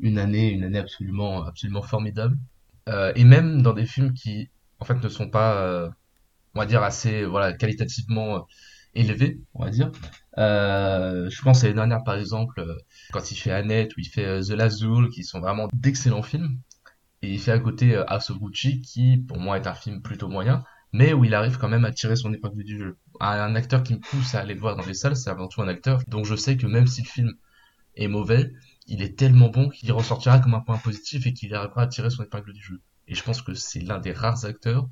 une 0.00 0.18
année, 0.18 0.50
une 0.50 0.64
année 0.64 0.78
absolument, 0.78 1.44
absolument 1.44 1.82
formidable. 1.82 2.36
Et 3.16 3.24
même 3.24 3.62
dans 3.62 3.72
des 3.72 3.86
films 3.86 4.12
qui, 4.12 4.50
en 4.78 4.84
fait, 4.84 5.02
ne 5.02 5.08
sont 5.08 5.30
pas, 5.30 5.88
on 6.54 6.60
va 6.60 6.66
dire, 6.66 6.82
assez, 6.82 7.24
voilà, 7.24 7.54
qualitativement 7.54 8.46
élevés, 8.94 9.40
on 9.54 9.64
va 9.64 9.70
dire. 9.70 9.90
Je 10.36 11.42
pense 11.42 11.62
à 11.62 11.66
l'année 11.66 11.76
dernière, 11.76 12.04
par 12.04 12.16
exemple, 12.16 12.62
quand 13.12 13.30
il 13.30 13.36
fait 13.36 13.52
Annette 13.52 13.96
ou 13.96 14.00
il 14.00 14.08
fait 14.08 14.42
The 14.42 14.50
Last 14.50 14.84
qui 15.12 15.24
sont 15.24 15.40
vraiment 15.40 15.68
d'excellents 15.72 16.22
films. 16.22 16.58
Et 17.24 17.32
il 17.32 17.40
fait 17.40 17.52
à 17.52 17.58
côté 17.58 17.94
euh, 17.96 18.04
House 18.06 18.32
Gucci, 18.32 18.82
qui, 18.82 19.16
pour 19.16 19.38
moi, 19.38 19.56
est 19.56 19.66
un 19.66 19.72
film 19.72 20.02
plutôt 20.02 20.28
moyen, 20.28 20.62
mais 20.94 21.12
où 21.12 21.24
il 21.24 21.34
arrive 21.34 21.58
quand 21.58 21.68
même 21.68 21.84
à 21.84 21.90
tirer 21.90 22.14
son 22.14 22.32
épingle 22.32 22.62
du 22.62 22.78
jeu. 22.78 22.96
Un, 23.18 23.56
acteur 23.56 23.82
qui 23.82 23.94
me 23.94 23.98
pousse 23.98 24.36
à 24.36 24.40
aller 24.40 24.54
le 24.54 24.60
voir 24.60 24.76
dans 24.76 24.86
les 24.86 24.94
salles, 24.94 25.16
c'est 25.16 25.28
avant 25.28 25.48
tout 25.48 25.60
un 25.60 25.66
acteur 25.66 26.00
dont 26.06 26.22
je 26.22 26.36
sais 26.36 26.56
que 26.56 26.68
même 26.68 26.86
si 26.86 27.02
le 27.02 27.08
film 27.08 27.32
est 27.96 28.06
mauvais, 28.06 28.52
il 28.86 29.02
est 29.02 29.18
tellement 29.18 29.48
bon 29.48 29.70
qu'il 29.70 29.90
ressortira 29.90 30.38
comme 30.38 30.54
un 30.54 30.60
point 30.60 30.78
positif 30.78 31.26
et 31.26 31.32
qu'il 31.32 31.52
arrivera 31.52 31.82
à 31.82 31.86
tirer 31.88 32.10
son 32.10 32.22
épingle 32.22 32.52
du 32.52 32.62
jeu. 32.62 32.80
Et 33.08 33.16
je 33.16 33.24
pense 33.24 33.42
que 33.42 33.54
c'est 33.54 33.80
l'un 33.80 33.98
des 33.98 34.12
rares 34.12 34.44
acteurs 34.44 34.86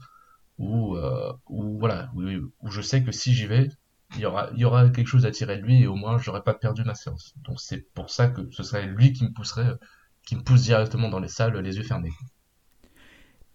où, 0.59 0.97
euh, 0.97 1.33
où 1.49 1.79
voilà, 1.79 2.11
où, 2.17 2.69
je 2.69 2.81
sais 2.81 3.05
que 3.05 3.13
si 3.13 3.33
j'y 3.33 3.47
vais, 3.47 3.69
il 4.17 4.23
y 4.23 4.27
aura, 4.27 4.51
il 4.55 4.59
y 4.59 4.65
aura 4.65 4.91
quelque 4.91 5.07
chose 5.07 5.25
à 5.25 5.31
tirer 5.31 5.59
de 5.59 5.63
lui 5.63 5.83
et 5.83 5.87
au 5.87 5.95
moins 5.95 6.19
j'aurais 6.19 6.43
pas 6.43 6.55
perdu 6.55 6.83
ma 6.83 6.97
séance. 6.97 7.33
Donc 7.45 7.61
c'est 7.61 7.93
pour 7.95 8.11
ça 8.11 8.27
que 8.27 8.51
ce 8.51 8.65
serait 8.65 8.87
lui 8.87 9.13
qui 9.13 9.23
me 9.23 9.31
pousserait, 9.31 9.77
qui 10.27 10.35
me 10.35 10.43
pousse 10.43 10.63
directement 10.63 11.09
dans 11.09 11.21
les 11.21 11.29
salles, 11.29 11.57
les 11.59 11.77
yeux 11.77 11.85
fermés. 11.85 12.11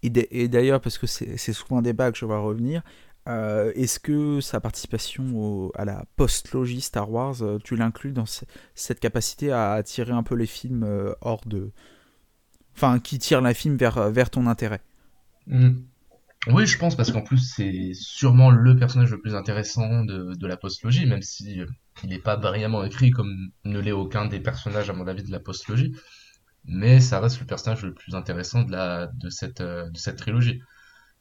Et 0.04 0.48
d'ailleurs, 0.48 0.82
parce 0.82 0.98
que 0.98 1.08
c'est 1.08 1.54
souvent 1.54 1.80
un 1.80 1.82
débat 1.82 2.12
que 2.12 2.18
je 2.18 2.26
vais 2.26 2.38
revenir, 2.38 2.84
euh, 3.28 3.72
est-ce 3.76 4.00
que 4.00 4.40
sa 4.40 4.62
participation 4.62 5.70
à 5.76 5.84
la 5.86 6.06
post-logie 6.16 6.82
Star 6.82 7.12
Wars, 7.12 7.42
euh, 7.42 7.58
tu 7.64 7.76
l'inclus 7.76 8.14
dans 8.14 8.26
ce- 8.26 8.46
cette 8.74 9.00
capacité 9.02 9.52
à 9.52 9.74
attirer 9.74 10.14
un 10.14 10.24
peu 10.24 10.36
les 10.36 10.46
films 10.46 10.84
euh, 10.84 11.14
hors 11.22 11.42
de... 11.46 11.72
Enfin, 12.76 13.00
qui 13.00 13.20
tirent 13.20 13.42
la 13.42 13.54
film 13.54 13.76
vers, 13.76 14.12
vers 14.12 14.30
ton 14.30 14.48
intérêt? 14.48 14.82
Hmm. 15.48 15.74
Oui, 16.48 16.66
je 16.66 16.78
pense 16.78 16.96
parce 16.96 17.12
qu'en 17.12 17.24
plus 17.24 17.40
c'est 17.40 17.92
sûrement 17.94 18.52
le 18.52 18.78
personnage 18.78 19.12
le 19.12 19.20
plus 19.20 19.36
intéressant 19.36 20.06
de, 20.06 20.48
la 20.48 20.56
postlogie, 20.56 21.06
même 21.06 21.22
si 21.22 21.60
n'est 22.06 22.20
pas 22.20 22.38
brillamment 22.38 22.84
écrit 22.86 23.12
comme 23.12 23.50
ne 23.66 23.80
l'est 23.80 23.92
aucun 23.92 24.26
des 24.28 24.40
personnages 24.40 24.90
à 24.90 24.94
mon 24.94 25.08
avis 25.08 25.24
de 25.24 25.32
la 25.32 25.40
postlogie, 25.40 25.94
mais 26.68 27.00
ça 27.02 27.20
reste 27.20 27.40
le 27.40 27.46
personnage 27.46 27.84
le 27.84 27.94
plus 27.94 28.16
intéressant 28.16 28.64
de 28.64 28.72
la 28.72 29.08
de 29.08 29.30
cette 29.30 29.62
euh, 29.62 29.90
de 29.90 29.98
cette 29.98 30.18
trilogie. 30.18 30.62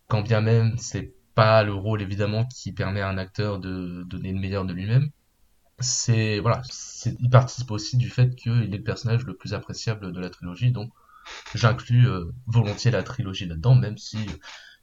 Quand 0.09 0.23
bien 0.23 0.41
même 0.41 0.77
c'est 0.79 1.15
pas 1.35 1.63
le 1.65 1.75
rôle 1.75 2.03
évidemment 2.03 2.47
qui 2.47 2.73
permet 2.73 3.01
à 3.03 3.09
un 3.09 3.19
acteur 3.19 3.59
de 3.61 4.05
donner 4.05 4.33
le 4.33 4.41
meilleur 4.41 4.65
de 4.65 4.73
lui-même, 4.73 5.11
c'est 5.79 6.41
voilà, 6.41 6.63
il 7.21 7.31
participe 7.31 7.71
aussi 7.71 7.97
du 7.97 8.09
fait 8.11 8.35
qu'il 8.35 8.75
est 8.75 8.79
le 8.79 8.83
personnage 8.83 9.25
le 9.25 9.37
plus 9.37 9.55
appréciable 9.55 10.13
de 10.13 10.21
la 10.21 10.31
trilogie, 10.31 10.73
donc 10.73 10.91
j'inclus 11.55 12.09
euh, 12.09 12.33
volontiers 12.47 12.91
la 12.91 13.03
trilogie 13.03 13.47
là-dedans, 13.47 13.75
même 13.75 13.99
si 13.99 14.19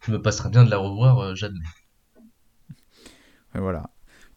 je 0.01 0.11
me 0.11 0.21
passerais 0.21 0.49
bien 0.49 0.63
de 0.63 0.69
la 0.69 0.77
revoir, 0.77 1.19
euh, 1.19 1.35
j'admets. 1.35 1.65
Et 3.55 3.59
voilà. 3.59 3.92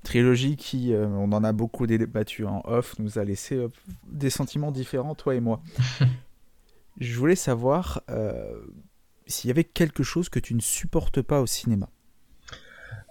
Trilogie 0.07 0.57
qui, 0.57 0.93
euh, 0.95 1.09
on 1.09 1.33
en 1.33 1.43
a 1.43 1.53
beaucoup 1.53 1.85
débattu 1.89 2.47
en 2.47 2.63
off, 2.65 2.97
nous 3.01 3.19
a 3.19 3.25
laissé 3.25 3.57
euh, 3.57 3.69
des 4.07 4.31
sentiments 4.31 4.71
différents, 4.71 5.17
toi 5.17 5.35
et 5.35 5.41
moi. 5.41 5.61
Je 7.01 7.19
voulais 7.19 7.35
savoir 7.35 8.01
euh, 8.09 8.55
s'il 9.27 9.49
y 9.49 9.51
avait 9.51 9.65
quelque 9.65 10.05
chose 10.05 10.29
que 10.29 10.39
tu 10.39 10.55
ne 10.55 10.61
supportes 10.61 11.23
pas 11.23 11.41
au 11.41 11.47
cinéma. 11.47 11.89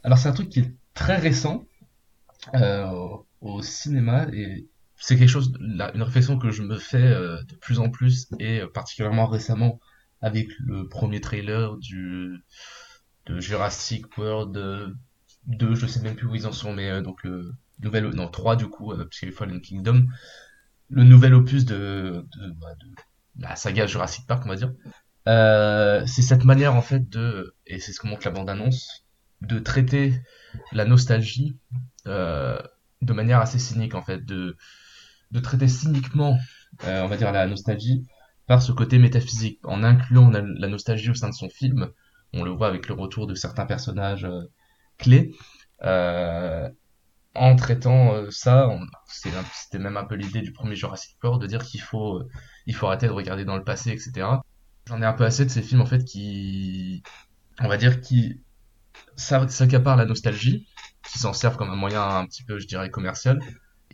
Alors 0.03 0.17
c'est 0.17 0.29
un 0.29 0.31
truc 0.31 0.47
qui 0.49 0.61
est 0.61 0.73
très 0.93 1.17
récent 1.17 1.65
au, 2.53 3.25
au 3.41 3.61
cinéma 3.61 4.27
et 4.31 4.65
c'est 4.95 5.17
quelque 5.17 5.29
chose, 5.29 5.51
la- 5.59 5.93
une 5.95 6.01
réflexion 6.03 6.39
que 6.39 6.49
je 6.49 6.63
me 6.63 6.77
fais 6.77 7.09
de 7.09 7.55
plus 7.59 7.79
en 7.79 7.89
plus 7.89 8.29
et 8.39 8.61
particulièrement 8.73 9.27
récemment 9.27 9.79
avec 10.21 10.47
le 10.59 10.87
premier 10.87 11.19
trailer 11.19 11.75
du 11.77 12.39
de 13.25 13.39
Jurassic 13.39 14.17
World 14.17 14.95
euh, 15.49 15.55
2, 15.55 15.75
je 15.75 15.85
sais 15.87 16.01
même 16.01 16.15
plus 16.15 16.27
où 16.27 16.35
ils 16.35 16.47
en 16.47 16.51
sont, 16.51 16.73
mais 16.73 16.89
euh, 16.89 17.01
donc 17.01 17.23
le 17.23 17.51
nouvel, 17.81 18.09
non 18.09 18.27
3 18.27 18.55
du 18.55 18.67
coup, 18.67 18.91
euh, 18.91 19.05
puisqu'il 19.05 19.25
y 19.25 19.29
a 19.29 19.31
eu 19.31 19.35
Fallen 19.35 19.61
Kingdom, 19.61 20.05
le 20.89 21.03
nouvel 21.03 21.33
opus 21.33 21.65
de, 21.65 22.25
de, 22.37 22.49
bah, 22.61 22.75
de 22.79 22.87
la 23.41 23.55
saga 23.55 23.87
Jurassic 23.87 24.25
Park, 24.27 24.43
on 24.45 24.49
va 24.49 24.55
dire. 24.55 24.73
Euh, 25.27 26.05
c'est 26.05 26.21
cette 26.21 26.45
manière 26.45 26.75
en 26.75 26.81
fait 26.81 27.09
de, 27.09 27.55
et 27.65 27.79
c'est 27.79 27.91
ce 27.93 27.99
que 27.99 28.07
montre 28.07 28.25
la 28.25 28.31
bande-annonce, 28.31 29.05
de 29.41 29.59
traiter 29.59 30.13
la 30.71 30.85
nostalgie 30.85 31.57
euh, 32.07 32.59
de 33.01 33.13
manière 33.13 33.39
assez 33.39 33.59
cynique 33.59 33.95
en 33.95 34.01
fait, 34.01 34.23
de, 34.23 34.55
de 35.31 35.39
traiter 35.39 35.67
cyniquement, 35.67 36.37
euh, 36.85 37.01
on 37.03 37.07
va 37.07 37.17
dire, 37.17 37.31
la 37.31 37.47
nostalgie 37.47 38.05
par 38.47 38.61
ce 38.61 38.71
côté 38.71 38.99
métaphysique, 38.99 39.59
en 39.63 39.83
incluant 39.83 40.29
la, 40.29 40.41
la 40.41 40.67
nostalgie 40.67 41.09
au 41.09 41.15
sein 41.15 41.29
de 41.29 41.33
son 41.33 41.49
film. 41.49 41.89
On 42.33 42.43
le 42.43 42.51
voit 42.51 42.67
avec 42.67 42.87
le 42.87 42.93
retour 42.93 43.27
de 43.27 43.33
certains 43.33 43.65
personnages 43.65 44.25
euh, 44.25 44.43
clés. 44.97 45.35
Euh, 45.83 46.69
en 47.33 47.55
traitant 47.55 48.13
euh, 48.13 48.31
ça, 48.31 48.69
c'était 49.07 49.79
même 49.79 49.97
un 49.97 50.05
peu 50.05 50.15
l'idée 50.15 50.41
du 50.41 50.53
premier 50.53 50.75
Jurassic 50.75 51.17
World 51.21 51.41
de 51.41 51.47
dire 51.47 51.63
qu'il 51.63 51.81
faut, 51.81 52.19
euh, 52.19 52.73
faut 52.73 52.87
arrêter 52.87 53.07
de 53.07 53.11
regarder 53.11 53.45
dans 53.45 53.57
le 53.57 53.63
passé, 53.63 53.91
etc. 53.91 54.27
J'en 54.87 55.01
ai 55.01 55.05
un 55.05 55.13
peu 55.13 55.25
assez 55.25 55.43
de 55.45 55.49
ces 55.49 55.61
films 55.61 55.81
en 55.81 55.85
fait 55.85 56.03
qui, 56.03 57.03
on 57.59 57.67
va 57.67 57.77
dire, 57.77 58.01
qui 58.01 58.41
s'accaparent 59.17 59.97
la 59.97 60.05
nostalgie, 60.05 60.67
qui 61.09 61.19
s'en 61.19 61.33
servent 61.33 61.57
comme 61.57 61.69
un 61.69 61.75
moyen 61.75 62.03
un 62.03 62.25
petit 62.25 62.43
peu, 62.43 62.59
je 62.59 62.67
dirais, 62.67 62.89
commercial, 62.89 63.39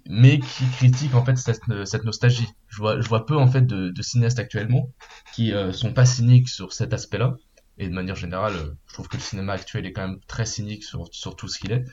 mais 0.08 0.40
qui 0.40 0.66
critiquent 0.78 1.16
en 1.16 1.24
fait 1.24 1.38
cette, 1.38 1.62
cette 1.86 2.04
nostalgie. 2.04 2.48
Je 2.68 2.78
vois, 2.78 3.00
je 3.00 3.08
vois 3.08 3.26
peu 3.26 3.36
en 3.38 3.48
fait 3.48 3.62
de, 3.62 3.90
de 3.90 4.02
cinéastes 4.02 4.40
actuellement 4.40 4.90
qui 5.34 5.54
euh, 5.54 5.72
sont 5.72 5.94
pas 5.94 6.06
cyniques 6.06 6.50
sur 6.50 6.74
cet 6.74 6.94
aspect-là. 6.94 7.36
Et 7.82 7.90
de 7.90 7.94
manière 7.96 8.16
générale, 8.16 8.54
euh, 8.56 8.76
je 8.86 8.94
trouve 8.94 9.08
que 9.08 9.18
le 9.18 9.24
cinéma 9.24 9.54
actuel 9.54 9.88
est 9.88 9.92
quand 9.92 10.08
même 10.08 10.20
très 10.28 10.46
cynique 10.46 10.84
sur, 10.84 11.10
tout 11.36 11.48
ce 11.48 11.58
qu'il 11.58 11.72
est. 11.72 11.84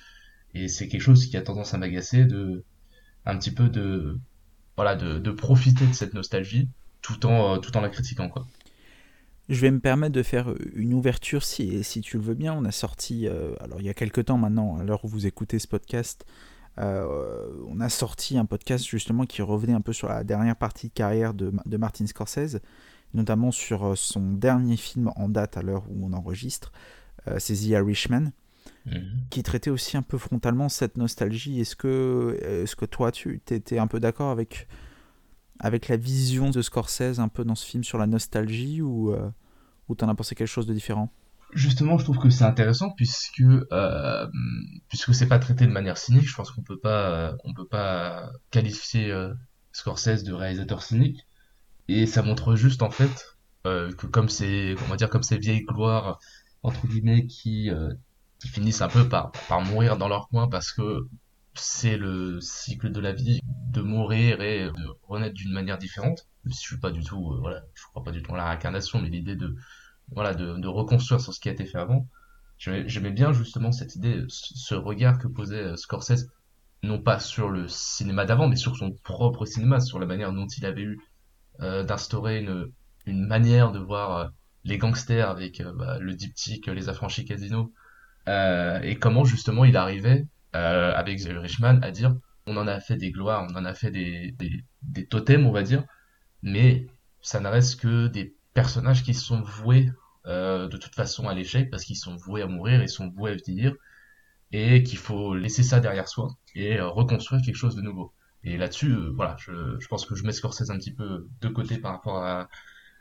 Et 0.52 0.68
c'est 0.68 0.86
quelque 0.86 1.00
chose 1.00 1.26
qui 1.26 1.36
a 1.38 1.40
tendance 1.40 1.72
à 1.72 1.78
m'agacer 1.78 2.26
de, 2.26 2.62
un 3.24 3.38
petit 3.38 3.50
peu 3.50 3.70
de, 3.70 4.18
voilà, 4.76 4.96
de, 4.96 5.30
profiter 5.30 5.86
de 5.86 5.94
cette 5.94 6.12
nostalgie 6.12 6.68
tout 7.00 7.24
en, 7.24 7.54
euh, 7.54 7.58
tout 7.58 7.74
en 7.74 7.80
la 7.80 7.88
critiquant, 7.88 8.28
quoi. 8.28 8.46
Je 9.48 9.62
vais 9.62 9.70
me 9.70 9.80
permettre 9.80 10.12
de 10.12 10.22
faire 10.22 10.52
une 10.74 10.92
ouverture 10.92 11.42
si, 11.42 11.82
si 11.82 12.02
tu 12.02 12.18
le 12.18 12.22
veux 12.22 12.34
bien. 12.34 12.52
On 12.52 12.66
a 12.66 12.70
sorti, 12.70 13.26
euh, 13.26 13.54
alors 13.60 13.80
il 13.80 13.86
y 13.86 13.88
a 13.88 13.94
quelques 13.94 14.26
temps 14.26 14.36
maintenant, 14.36 14.76
à 14.76 14.84
l'heure 14.84 15.06
où 15.06 15.08
vous 15.08 15.26
écoutez 15.26 15.58
ce 15.58 15.66
podcast, 15.66 16.26
on 16.76 17.80
a 17.80 17.88
sorti 17.88 18.38
un 18.38 18.44
podcast 18.44 18.86
justement 18.86 19.24
qui 19.24 19.42
revenait 19.42 19.72
un 19.72 19.80
peu 19.80 19.92
sur 19.92 20.06
la 20.06 20.22
dernière 20.22 20.54
partie 20.54 20.88
de 20.88 20.92
carrière 20.92 21.34
de, 21.34 21.50
de 21.64 21.76
Martin 21.76 22.06
Scorsese, 22.06 22.60
notamment 23.14 23.50
sur 23.50 23.84
euh, 23.84 23.94
son 23.94 24.32
dernier 24.32 24.76
film 24.76 25.10
en 25.16 25.28
date 25.28 25.56
à 25.56 25.62
l'heure 25.62 25.84
où 25.88 26.06
on 26.06 26.12
enregistre, 26.12 26.72
euh, 27.26 27.36
c'est 27.38 27.54
The 27.54 27.66
Irishman, 27.68 28.32
Mhm. 28.86 29.26
qui 29.30 29.42
traitait 29.42 29.70
aussi 29.70 29.96
un 29.96 30.02
peu 30.02 30.18
frontalement 30.18 30.68
cette 30.68 30.96
nostalgie. 30.96 31.60
Est-ce 31.60 31.76
que, 31.76 32.38
est-ce 32.42 32.76
que 32.76 32.84
toi, 32.84 33.12
tu 33.12 33.40
étais 33.50 33.78
un 33.78 33.86
peu 33.86 34.00
d'accord 34.00 34.30
avec, 34.30 34.66
avec 35.58 35.88
la 35.88 35.96
vision 35.96 36.50
de 36.50 36.62
Scorsese 36.62 37.18
un 37.18 37.28
peu 37.28 37.44
dans 37.44 37.54
ce 37.54 37.66
film 37.66 37.84
sur 37.84 37.98
la 37.98 38.06
nostalgie 38.06 38.80
ou, 38.80 39.12
euh, 39.12 39.30
ou 39.88 39.94
t'en 39.94 40.08
as 40.08 40.14
pensé 40.14 40.34
quelque 40.34 40.46
chose 40.48 40.66
de 40.66 40.74
différent? 40.74 41.10
Justement, 41.54 41.96
je 41.98 42.04
trouve 42.04 42.18
que 42.18 42.28
c'est 42.30 42.44
intéressant 42.44 42.90
puisque 42.90 43.40
euh, 43.40 44.26
puisque 44.88 45.14
c'est 45.14 45.28
pas 45.28 45.38
traité 45.38 45.66
de 45.66 45.72
manière 45.72 45.96
cynique. 45.96 46.28
Je 46.28 46.34
pense 46.34 46.50
qu'on 46.50 46.62
peut 46.62 46.78
pas 46.78 47.10
euh, 47.10 47.36
on 47.44 47.54
peut 47.54 47.66
pas 47.66 48.30
qualifier 48.50 49.10
euh, 49.10 49.32
Scorsese 49.72 50.24
de 50.24 50.32
réalisateur 50.34 50.82
cynique 50.82 51.26
et 51.88 52.06
ça 52.06 52.22
montre 52.22 52.54
juste 52.54 52.82
en 52.82 52.90
fait 52.90 53.36
euh, 53.66 53.92
que 53.92 54.06
comme 54.06 54.28
c'est 54.28 54.74
on 54.84 54.88
va 54.88 54.96
dire 54.96 55.10
comme 55.10 55.22
ces 55.22 55.38
vieilles 55.38 55.64
gloires 55.64 56.18
entre 56.62 56.86
guillemets 56.86 57.26
qui 57.26 57.70
euh, 57.70 57.92
qui 58.40 58.48
finissent 58.48 58.82
un 58.82 58.88
peu 58.88 59.08
par 59.08 59.32
par 59.48 59.60
mourir 59.62 59.96
dans 59.96 60.08
leur 60.08 60.28
coin 60.28 60.48
parce 60.48 60.72
que 60.72 61.08
c'est 61.54 61.96
le 61.96 62.40
cycle 62.40 62.92
de 62.92 63.00
la 63.00 63.12
vie 63.12 63.40
de 63.72 63.80
mourir 63.80 64.40
et 64.42 64.66
de 64.66 64.86
renaître 65.02 65.34
d'une 65.34 65.52
manière 65.52 65.76
différente. 65.76 66.28
Je 66.44 66.52
suis 66.52 66.78
pas 66.78 66.90
du 66.90 67.02
tout 67.02 67.32
euh, 67.32 67.38
voilà, 67.40 67.62
je 67.74 67.82
crois 67.86 68.04
pas 68.04 68.12
du 68.12 68.22
tout 68.22 68.30
en 68.30 68.36
la 68.36 68.44
réincarnation, 68.44 69.00
mais 69.00 69.08
l'idée 69.08 69.36
de 69.36 69.56
voilà, 70.12 70.34
de, 70.34 70.66
reconstruire 70.68 71.20
sur 71.20 71.34
ce 71.34 71.40
qui 71.40 71.48
a 71.48 71.52
été 71.52 71.66
fait 71.66 71.78
avant. 71.78 72.06
J'aimais 72.56 73.10
bien 73.10 73.32
justement 73.32 73.72
cette 73.72 73.94
idée, 73.94 74.24
ce 74.28 74.74
regard 74.74 75.18
que 75.18 75.28
posait 75.28 75.76
Scorsese, 75.76 76.30
non 76.82 77.00
pas 77.00 77.20
sur 77.20 77.50
le 77.50 77.68
cinéma 77.68 78.24
d'avant, 78.24 78.48
mais 78.48 78.56
sur 78.56 78.76
son 78.76 78.92
propre 78.92 79.44
cinéma, 79.44 79.80
sur 79.80 79.98
la 79.98 80.06
manière 80.06 80.32
dont 80.32 80.46
il 80.46 80.64
avait 80.64 80.82
eu 80.82 80.98
d'instaurer 81.58 82.40
une, 82.40 82.70
une 83.06 83.26
manière 83.26 83.72
de 83.72 83.78
voir 83.78 84.16
euh, 84.16 84.28
les 84.64 84.78
gangsters 84.78 85.28
avec 85.28 85.60
euh, 85.60 85.72
bah, 85.72 85.98
le 85.98 86.14
diptyque 86.14 86.66
Les 86.66 86.88
Affranchis 86.88 87.24
Casino, 87.24 87.72
euh, 88.28 88.80
et 88.82 88.96
comment 88.96 89.24
justement 89.24 89.64
il 89.64 89.76
arrivait, 89.76 90.26
euh, 90.54 90.92
avec 90.94 91.20
The 91.20 91.26
Irishman, 91.26 91.80
à 91.82 91.90
dire 91.90 92.14
on 92.46 92.56
en 92.56 92.66
a 92.66 92.80
fait 92.80 92.96
des 92.96 93.10
gloires, 93.10 93.46
on 93.50 93.56
en 93.56 93.64
a 93.64 93.74
fait 93.74 93.90
des, 93.90 94.32
des, 94.32 94.64
des 94.82 95.06
totems, 95.06 95.46
on 95.46 95.52
va 95.52 95.62
dire, 95.62 95.84
mais 96.42 96.86
ça 97.20 97.40
ne 97.40 97.48
reste 97.48 97.80
que 97.80 98.06
des 98.08 98.34
personnages 98.54 99.02
qui 99.02 99.14
sont 99.14 99.42
voués 99.42 99.90
de 100.26 100.76
toute 100.76 100.94
façon 100.94 101.26
à 101.26 101.32
l'échec 101.32 101.70
parce 101.70 101.84
qu'ils 101.84 101.96
sont 101.96 102.16
voués 102.16 102.42
à 102.42 102.46
mourir, 102.46 102.82
ils 102.82 102.88
sont 102.90 103.08
voués 103.08 103.30
à 103.30 103.34
vieillir 103.34 103.72
et 104.52 104.82
qu'il 104.82 104.98
faut 104.98 105.34
laisser 105.34 105.62
ça 105.62 105.80
derrière 105.80 106.06
soi 106.06 106.28
et 106.54 106.78
reconstruire 106.80 107.40
quelque 107.42 107.56
chose 107.56 107.76
de 107.76 107.80
nouveau. 107.80 108.12
Et 108.44 108.56
là-dessus, 108.56 108.94
voilà, 109.14 109.36
je, 109.38 109.52
je, 109.78 109.88
pense 109.88 110.06
que 110.06 110.14
je 110.14 110.24
mets 110.24 110.32
Scorsese 110.32 110.70
un 110.70 110.78
petit 110.78 110.92
peu 110.92 111.28
de 111.40 111.48
côté 111.48 111.78
par 111.78 111.92
rapport 111.92 112.18
à, 112.18 112.48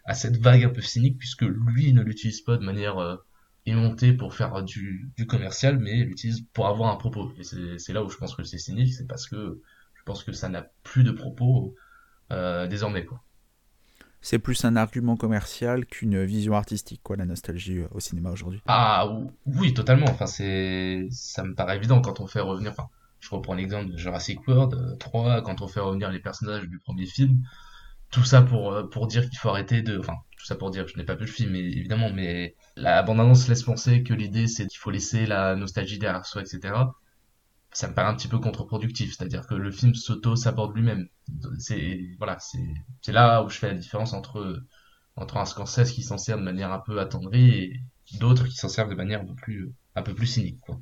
à 0.05 0.13
cette 0.13 0.37
vague 0.37 0.63
un 0.63 0.69
peu 0.69 0.81
cynique, 0.81 1.17
puisque 1.19 1.43
lui 1.43 1.93
ne 1.93 2.01
l'utilise 2.01 2.41
pas 2.41 2.57
de 2.57 2.63
manière 2.63 2.97
euh, 2.97 3.17
émontée 3.65 4.13
pour 4.13 4.33
faire 4.33 4.63
du, 4.63 5.11
du 5.15 5.27
commercial, 5.27 5.77
mais 5.77 6.03
l'utilise 6.03 6.45
pour 6.53 6.67
avoir 6.67 6.91
un 6.91 6.95
propos. 6.95 7.31
Et 7.37 7.43
c'est 7.77 7.93
là 7.93 8.03
où 8.03 8.09
je 8.09 8.17
pense 8.17 8.33
que 8.33 8.43
c'est 8.43 8.57
cynique, 8.57 8.93
c'est 8.93 9.07
parce 9.07 9.27
que 9.27 9.61
je 9.93 10.03
pense 10.05 10.23
que 10.23 10.31
ça 10.31 10.49
n'a 10.49 10.65
plus 10.83 11.03
de 11.03 11.11
propos 11.11 11.75
euh, 12.31 12.67
désormais. 12.67 13.05
quoi. 13.05 13.21
C'est 14.21 14.39
plus 14.39 14.65
un 14.65 14.75
argument 14.75 15.15
commercial 15.15 15.85
qu'une 15.85 16.23
vision 16.23 16.53
artistique, 16.55 17.01
quoi, 17.03 17.17
la 17.17 17.25
nostalgie 17.25 17.79
euh, 17.79 17.87
au 17.91 17.99
cinéma 17.99 18.31
aujourd'hui. 18.31 18.61
Ah 18.67 19.07
oui, 19.45 19.73
totalement. 19.73 20.07
Enfin, 20.09 20.25
c'est, 20.25 21.07
ça 21.11 21.43
me 21.43 21.53
paraît 21.53 21.75
évident 21.75 22.01
quand 22.01 22.21
on 22.21 22.27
fait 22.27 22.39
revenir. 22.39 22.71
Enfin, 22.71 22.89
je 23.27 23.35
reprends 23.35 23.55
l'exemple 23.55 23.91
de 23.91 23.97
Jurassic 23.97 24.47
World 24.47 24.97
3, 24.99 25.41
quand 25.41 25.61
on 25.61 25.67
fait 25.67 25.79
revenir 25.81 26.11
les 26.11 26.19
personnages 26.19 26.67
du 26.67 26.79
premier 26.79 27.05
film 27.05 27.41
tout 28.09 28.23
ça 28.23 28.41
pour 28.41 28.71
euh, 28.71 28.83
pour 28.83 29.07
dire 29.07 29.29
qu'il 29.29 29.37
faut 29.37 29.49
arrêter 29.49 29.81
de 29.81 29.99
enfin 29.99 30.15
tout 30.37 30.45
ça 30.45 30.55
pour 30.55 30.71
dire 30.71 30.85
que 30.85 30.91
je 30.91 30.97
n'ai 30.97 31.03
pas 31.03 31.15
vu 31.15 31.25
le 31.25 31.31
film 31.31 31.55
évidemment 31.55 32.09
mais 32.11 32.55
la 32.75 33.03
bande-annonce 33.03 33.47
laisse 33.49 33.63
penser 33.63 34.03
que 34.03 34.13
l'idée 34.13 34.47
c'est 34.47 34.65
qu'il 34.67 34.79
faut 34.79 34.91
laisser 34.91 35.25
la 35.25 35.55
nostalgie 35.55 35.99
derrière 35.99 36.25
soi 36.25 36.41
etc 36.41 36.73
ça 37.73 37.87
me 37.87 37.93
paraît 37.93 38.09
un 38.09 38.15
petit 38.15 38.27
peu 38.27 38.39
contre-productif 38.39 39.15
c'est-à-dire 39.15 39.45
que 39.45 39.55
le 39.55 39.71
film 39.71 39.93
s'auto 39.93 40.35
s'aborde 40.35 40.75
lui-même. 40.75 41.07
C'est 41.59 41.99
voilà 42.17 42.37
c'est 42.39 43.11
là 43.11 43.43
où 43.43 43.49
je 43.49 43.57
fais 43.57 43.67
la 43.67 43.75
différence 43.75 44.13
entre 44.13 44.63
entre 45.15 45.37
un 45.37 45.45
Scorsese 45.45 45.91
qui 45.91 46.03
s'en 46.03 46.17
sert 46.17 46.37
de 46.37 46.43
manière 46.43 46.71
un 46.71 46.79
peu 46.79 46.99
attendrie 46.99 47.49
et 47.49 47.81
d'autres 48.19 48.47
qui 48.47 48.55
s'en 48.55 48.69
servent 48.69 48.89
de 48.89 48.95
manière 48.95 49.21
un 49.21 49.25
peu 49.25 49.35
plus 49.35 49.73
un 49.95 50.01
peu 50.01 50.15
plus 50.15 50.27
cynique 50.27 50.59
quoi 50.61 50.79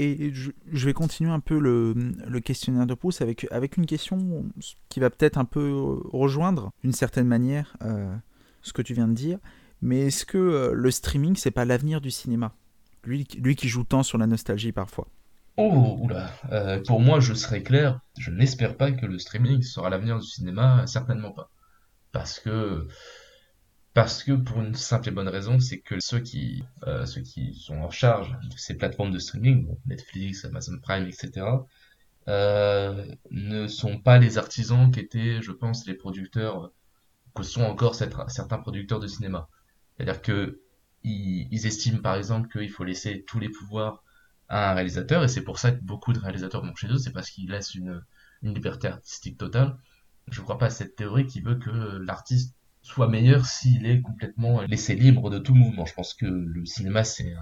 et 0.00 0.32
je, 0.32 0.86
vais 0.86 0.92
continuer 0.92 1.30
un 1.30 1.40
peu 1.40 1.58
le, 1.58 2.40
questionnaire 2.40 2.86
de 2.86 2.94
Proust 2.94 3.22
avec, 3.22 3.46
avec 3.50 3.76
une 3.76 3.86
question 3.86 4.44
qui 4.88 5.00
va 5.00 5.10
peut-être 5.10 5.38
un 5.38 5.44
peu 5.44 6.00
rejoindre, 6.04 6.72
d'une 6.82 6.92
certaine 6.92 7.26
manière, 7.26 7.76
euh, 7.82 8.14
ce 8.62 8.72
que 8.72 8.82
tu 8.82 8.94
viens 8.94 9.08
de 9.08 9.14
dire. 9.14 9.38
Mais 9.82 10.06
est-ce 10.06 10.24
que 10.24 10.38
euh, 10.38 10.72
le 10.74 10.90
streaming, 10.90 11.36
c'est 11.36 11.50
pas 11.50 11.64
l'avenir 11.64 12.00
du 12.00 12.10
cinéma? 12.10 12.54
Lui, 13.04 13.26
lui 13.38 13.56
qui 13.56 13.68
joue 13.68 13.84
tant 13.84 14.02
sur 14.02 14.18
la 14.18 14.26
nostalgie 14.26 14.72
parfois. 14.72 15.08
Oh, 15.56 15.98
oula. 16.00 16.30
Euh, 16.52 16.82
pour 16.86 17.00
moi, 17.00 17.20
je 17.20 17.34
serais 17.34 17.62
clair, 17.62 18.00
je 18.18 18.30
n'espère 18.30 18.76
pas 18.76 18.92
que 18.92 19.06
le 19.06 19.18
streaming 19.18 19.62
sera 19.62 19.90
l'avenir 19.90 20.18
du 20.18 20.26
cinéma, 20.26 20.86
certainement 20.86 21.32
pas. 21.32 21.50
Parce 22.12 22.40
que 22.40 22.88
parce 24.00 24.24
que 24.24 24.32
pour 24.32 24.62
une 24.62 24.74
simple 24.74 25.10
et 25.10 25.12
bonne 25.12 25.28
raison, 25.28 25.60
c'est 25.60 25.80
que 25.80 26.00
ceux 26.00 26.20
qui, 26.20 26.64
euh, 26.86 27.04
ceux 27.04 27.20
qui 27.20 27.52
sont 27.52 27.76
en 27.82 27.90
charge 27.90 28.30
de 28.30 28.56
ces 28.56 28.74
plateformes 28.74 29.10
de 29.10 29.18
streaming, 29.18 29.68
Netflix, 29.84 30.46
Amazon 30.46 30.78
Prime, 30.80 31.06
etc., 31.06 31.46
euh, 32.26 33.04
ne 33.30 33.66
sont 33.66 33.98
pas 33.98 34.16
les 34.18 34.38
artisans 34.38 34.90
qui 34.90 35.00
étaient, 35.00 35.42
je 35.42 35.52
pense, 35.52 35.86
les 35.86 35.92
producteurs, 35.92 36.72
que 37.34 37.42
sont 37.42 37.60
encore 37.60 37.94
certains 37.94 38.56
producteurs 38.56 39.00
de 39.00 39.06
cinéma. 39.06 39.50
C'est-à-dire 39.98 40.22
que 40.22 40.62
ils, 41.04 41.66
estiment 41.66 42.00
par 42.00 42.14
exemple 42.14 42.48
qu'il 42.48 42.70
faut 42.70 42.84
laisser 42.84 43.22
tous 43.26 43.38
les 43.38 43.50
pouvoirs 43.50 44.02
à 44.48 44.70
un 44.70 44.74
réalisateur, 44.76 45.24
et 45.24 45.28
c'est 45.28 45.44
pour 45.44 45.58
ça 45.58 45.72
que 45.72 45.84
beaucoup 45.84 46.14
de 46.14 46.20
réalisateurs 46.20 46.64
vont 46.64 46.74
chez 46.74 46.88
eux, 46.88 46.96
c'est 46.96 47.12
parce 47.12 47.28
qu'ils 47.28 47.50
laissent 47.50 47.74
une 47.74 48.02
liberté 48.40 48.88
artistique 48.88 49.36
totale. 49.36 49.76
Je 50.30 50.40
ne 50.40 50.44
crois 50.44 50.56
pas 50.56 50.66
à 50.66 50.70
cette 50.70 50.96
théorie 50.96 51.26
qui 51.26 51.42
veut 51.42 51.56
que 51.56 51.98
l'artiste 51.98 52.54
soit 52.90 53.08
meilleur 53.08 53.46
s'il 53.46 53.86
est 53.86 54.02
complètement 54.02 54.62
laissé 54.62 54.94
libre 54.94 55.30
de 55.30 55.38
tout 55.38 55.54
mouvement. 55.54 55.86
Je 55.86 55.94
pense 55.94 56.14
que 56.14 56.26
le 56.26 56.66
cinéma, 56.66 57.04
c'est 57.04 57.36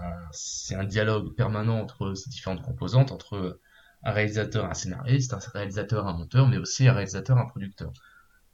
un, 0.75 0.85
dialogue 0.85 1.35
permanent 1.35 1.81
entre 1.81 2.15
ces 2.15 2.29
différentes 2.29 2.63
composantes, 2.63 3.13
entre 3.13 3.59
un 4.05 4.13
réalisateur, 4.13 4.67
un 4.67 4.75
scénariste, 4.75 5.33
un 5.33 5.39
réalisateur, 5.55 6.07
un 6.07 6.13
monteur, 6.13 6.49
mais 6.49 6.59
aussi 6.59 6.87
un 6.87 6.93
réalisateur, 6.93 7.39
un 7.39 7.47
producteur. 7.47 7.93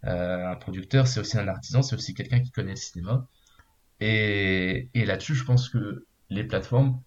Euh, 0.04 0.46
un 0.46 0.57
producteur, 0.57 1.09
c'est 1.09 1.20
aussi 1.20 1.37
un 1.37 1.48
artisan, 1.48 1.83
c'est 1.83 1.96
aussi 1.96 2.14
quelqu'un 2.14 2.40
qui 2.40 2.52
connaît 2.52 2.70
le 2.70 2.76
cinéma. 2.76 3.26
Et, 4.00 4.88
et 4.94 5.04
là-dessus, 5.04 5.35
je 5.35 5.44
pense 5.44 5.68
que 5.68 6.07
les 6.30 6.44
plateformes, 6.44 7.00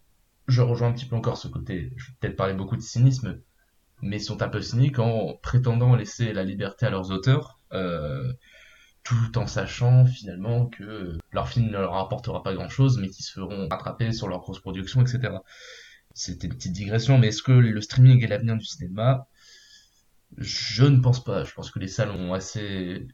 je 0.47 0.62
rejoins 0.62 0.89
un 0.89 0.93
petit 0.93 1.06
peu 1.06 1.15
encore 1.15 1.38
ce 1.38 1.47
côté, 1.47 1.93
je 1.95 2.08
vais 2.08 2.13
peut-être 2.19 2.36
parler 2.36 2.54
beaucoup 2.54 2.76
de 2.76 2.82
cynisme, 2.82 3.39
mais 4.02 4.19
sont 4.19 4.41
un 4.41 4.50
peu 4.50 4.62
cyniques 4.62 5.00
en 5.00 5.36
prétendant 5.41 5.95
laisser 5.95 6.34
la 6.34 6.43
liberté 6.43 6.86
à 6.86 6.89
leurs 6.89 7.12
auteurs. 7.12 7.60
Euh, 7.73 8.34
tout 9.08 9.38
en 9.38 9.48
sachant 9.48 10.06
finalement 10.06 10.65
que 10.65 11.17
leur 11.32 11.48
film 11.48 11.67
ne 11.67 11.72
leur 11.78 11.96
apportera 11.96 12.43
pas 12.43 12.54
grand 12.54 12.67
chose, 12.67 12.98
mais 13.00 13.08
qu'ils 13.08 13.24
se 13.24 13.32
feront 13.32 13.70
rattraper 13.70 14.12
sur 14.12 14.28
leur 14.28 14.39
grosse 14.39 14.60
production, 14.60 15.02
etc. 15.02 15.36
C'était 16.13 16.48
une 16.48 16.56
petite 16.56 16.74
digression, 16.74 17.17
mais 17.17 17.28
est-ce 17.28 17.41
que 17.41 17.54
le 17.54 17.80
streaming 17.80 18.22
est 18.22 18.28
l'avenir 18.28 18.58
du 18.58 18.65
cinéma? 18.65 19.28
Je 20.36 20.84
ne 20.84 21.00
pense 21.00 21.24
pas. 21.24 21.46
Je 21.46 21.54
pense 21.54 21.72
que 21.72 21.80
les 21.80 21.88
salles 21.88 22.12
ont 22.12 22.34
assez 22.34 23.08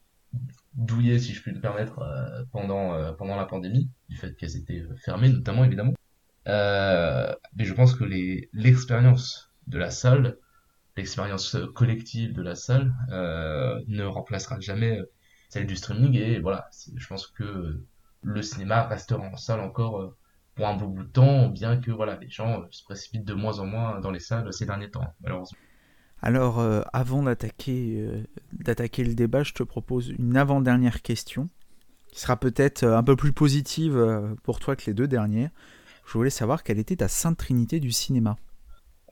douillé, 0.73 1.19
si 1.19 1.33
je 1.33 1.43
puis 1.43 1.51
me 1.51 1.61
permettre, 1.61 1.99
euh, 1.99 2.43
pendant, 2.51 2.95
euh, 2.95 3.11
pendant 3.11 3.35
la 3.35 3.45
pandémie, 3.45 3.91
du 4.09 4.17
fait 4.17 4.35
qu'elles 4.35 4.57
étaient 4.57 4.79
euh, 4.81 4.95
fermées, 4.95 5.29
notamment 5.29 5.63
évidemment. 5.63 5.93
mais 6.47 7.65
je 7.65 7.73
pense 7.73 7.93
que 7.93 8.03
l'expérience 8.53 9.51
de 9.67 9.77
la 9.77 9.91
salle, 9.91 10.37
l'expérience 10.97 11.55
collective 11.75 12.33
de 12.33 12.41
la 12.41 12.55
salle, 12.55 12.95
ne 13.09 14.03
remplacera 14.05 14.59
jamais 14.59 14.99
celle 15.53 15.67
du 15.67 15.75
streaming. 15.75 16.15
Et 16.15 16.39
voilà, 16.39 16.69
je 16.95 17.07
pense 17.07 17.27
que 17.27 17.79
le 18.23 18.41
cinéma 18.41 18.87
restera 18.87 19.23
en 19.23 19.37
salle 19.37 19.59
encore 19.59 20.01
euh, 20.01 20.17
pour 20.55 20.67
un 20.67 20.75
beau 20.75 20.87
bout 20.87 21.03
de 21.03 21.09
temps, 21.09 21.47
bien 21.47 21.79
que 21.79 21.91
voilà, 21.91 22.17
les 22.19 22.29
gens 22.29 22.61
euh, 22.61 22.65
se 22.71 22.83
précipitent 22.83 23.25
de 23.25 23.33
moins 23.33 23.59
en 23.59 23.65
moins 23.65 23.99
dans 23.99 24.11
les 24.11 24.19
salles 24.19 24.51
ces 24.51 24.65
derniers 24.65 24.89
temps, 24.89 25.13
malheureusement. 25.21 25.57
Alors, 26.21 26.59
euh, 26.59 26.81
avant 26.93 27.23
d'attaquer 27.23 28.23
d'attaquer 28.53 29.03
le 29.03 29.13
débat, 29.13 29.43
je 29.43 29.53
te 29.53 29.61
propose 29.61 30.09
une 30.09 30.37
avant-dernière 30.37 31.01
question, 31.01 31.49
qui 32.07 32.19
sera 32.19 32.37
peut-être 32.37 32.83
un 32.85 33.03
peu 33.03 33.15
plus 33.15 33.33
positive 33.33 34.35
pour 34.43 34.59
toi 34.59 34.75
que 34.75 34.85
les 34.87 34.93
deux 34.93 35.07
dernières. 35.07 35.49
Je 36.05 36.13
voulais 36.13 36.29
savoir 36.29 36.63
quelle 36.63 36.79
était 36.79 36.95
ta 36.95 37.09
sainte 37.09 37.37
trinité 37.37 37.79
du 37.81 37.91
cinéma. 37.91 38.37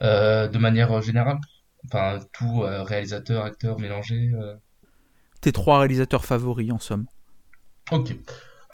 de 0.00 0.58
manière 0.58 1.02
générale 1.02 1.38
Enfin, 1.84 2.20
tout 2.32 2.60
réalisateur, 2.60 3.44
acteur 3.44 3.78
mélangé 3.78 4.30
tes 5.42 5.52
trois 5.52 5.80
réalisateurs 5.80 6.24
favoris 6.24 6.72
en 6.72 6.78
somme 6.78 7.06
Ok. 7.90 8.16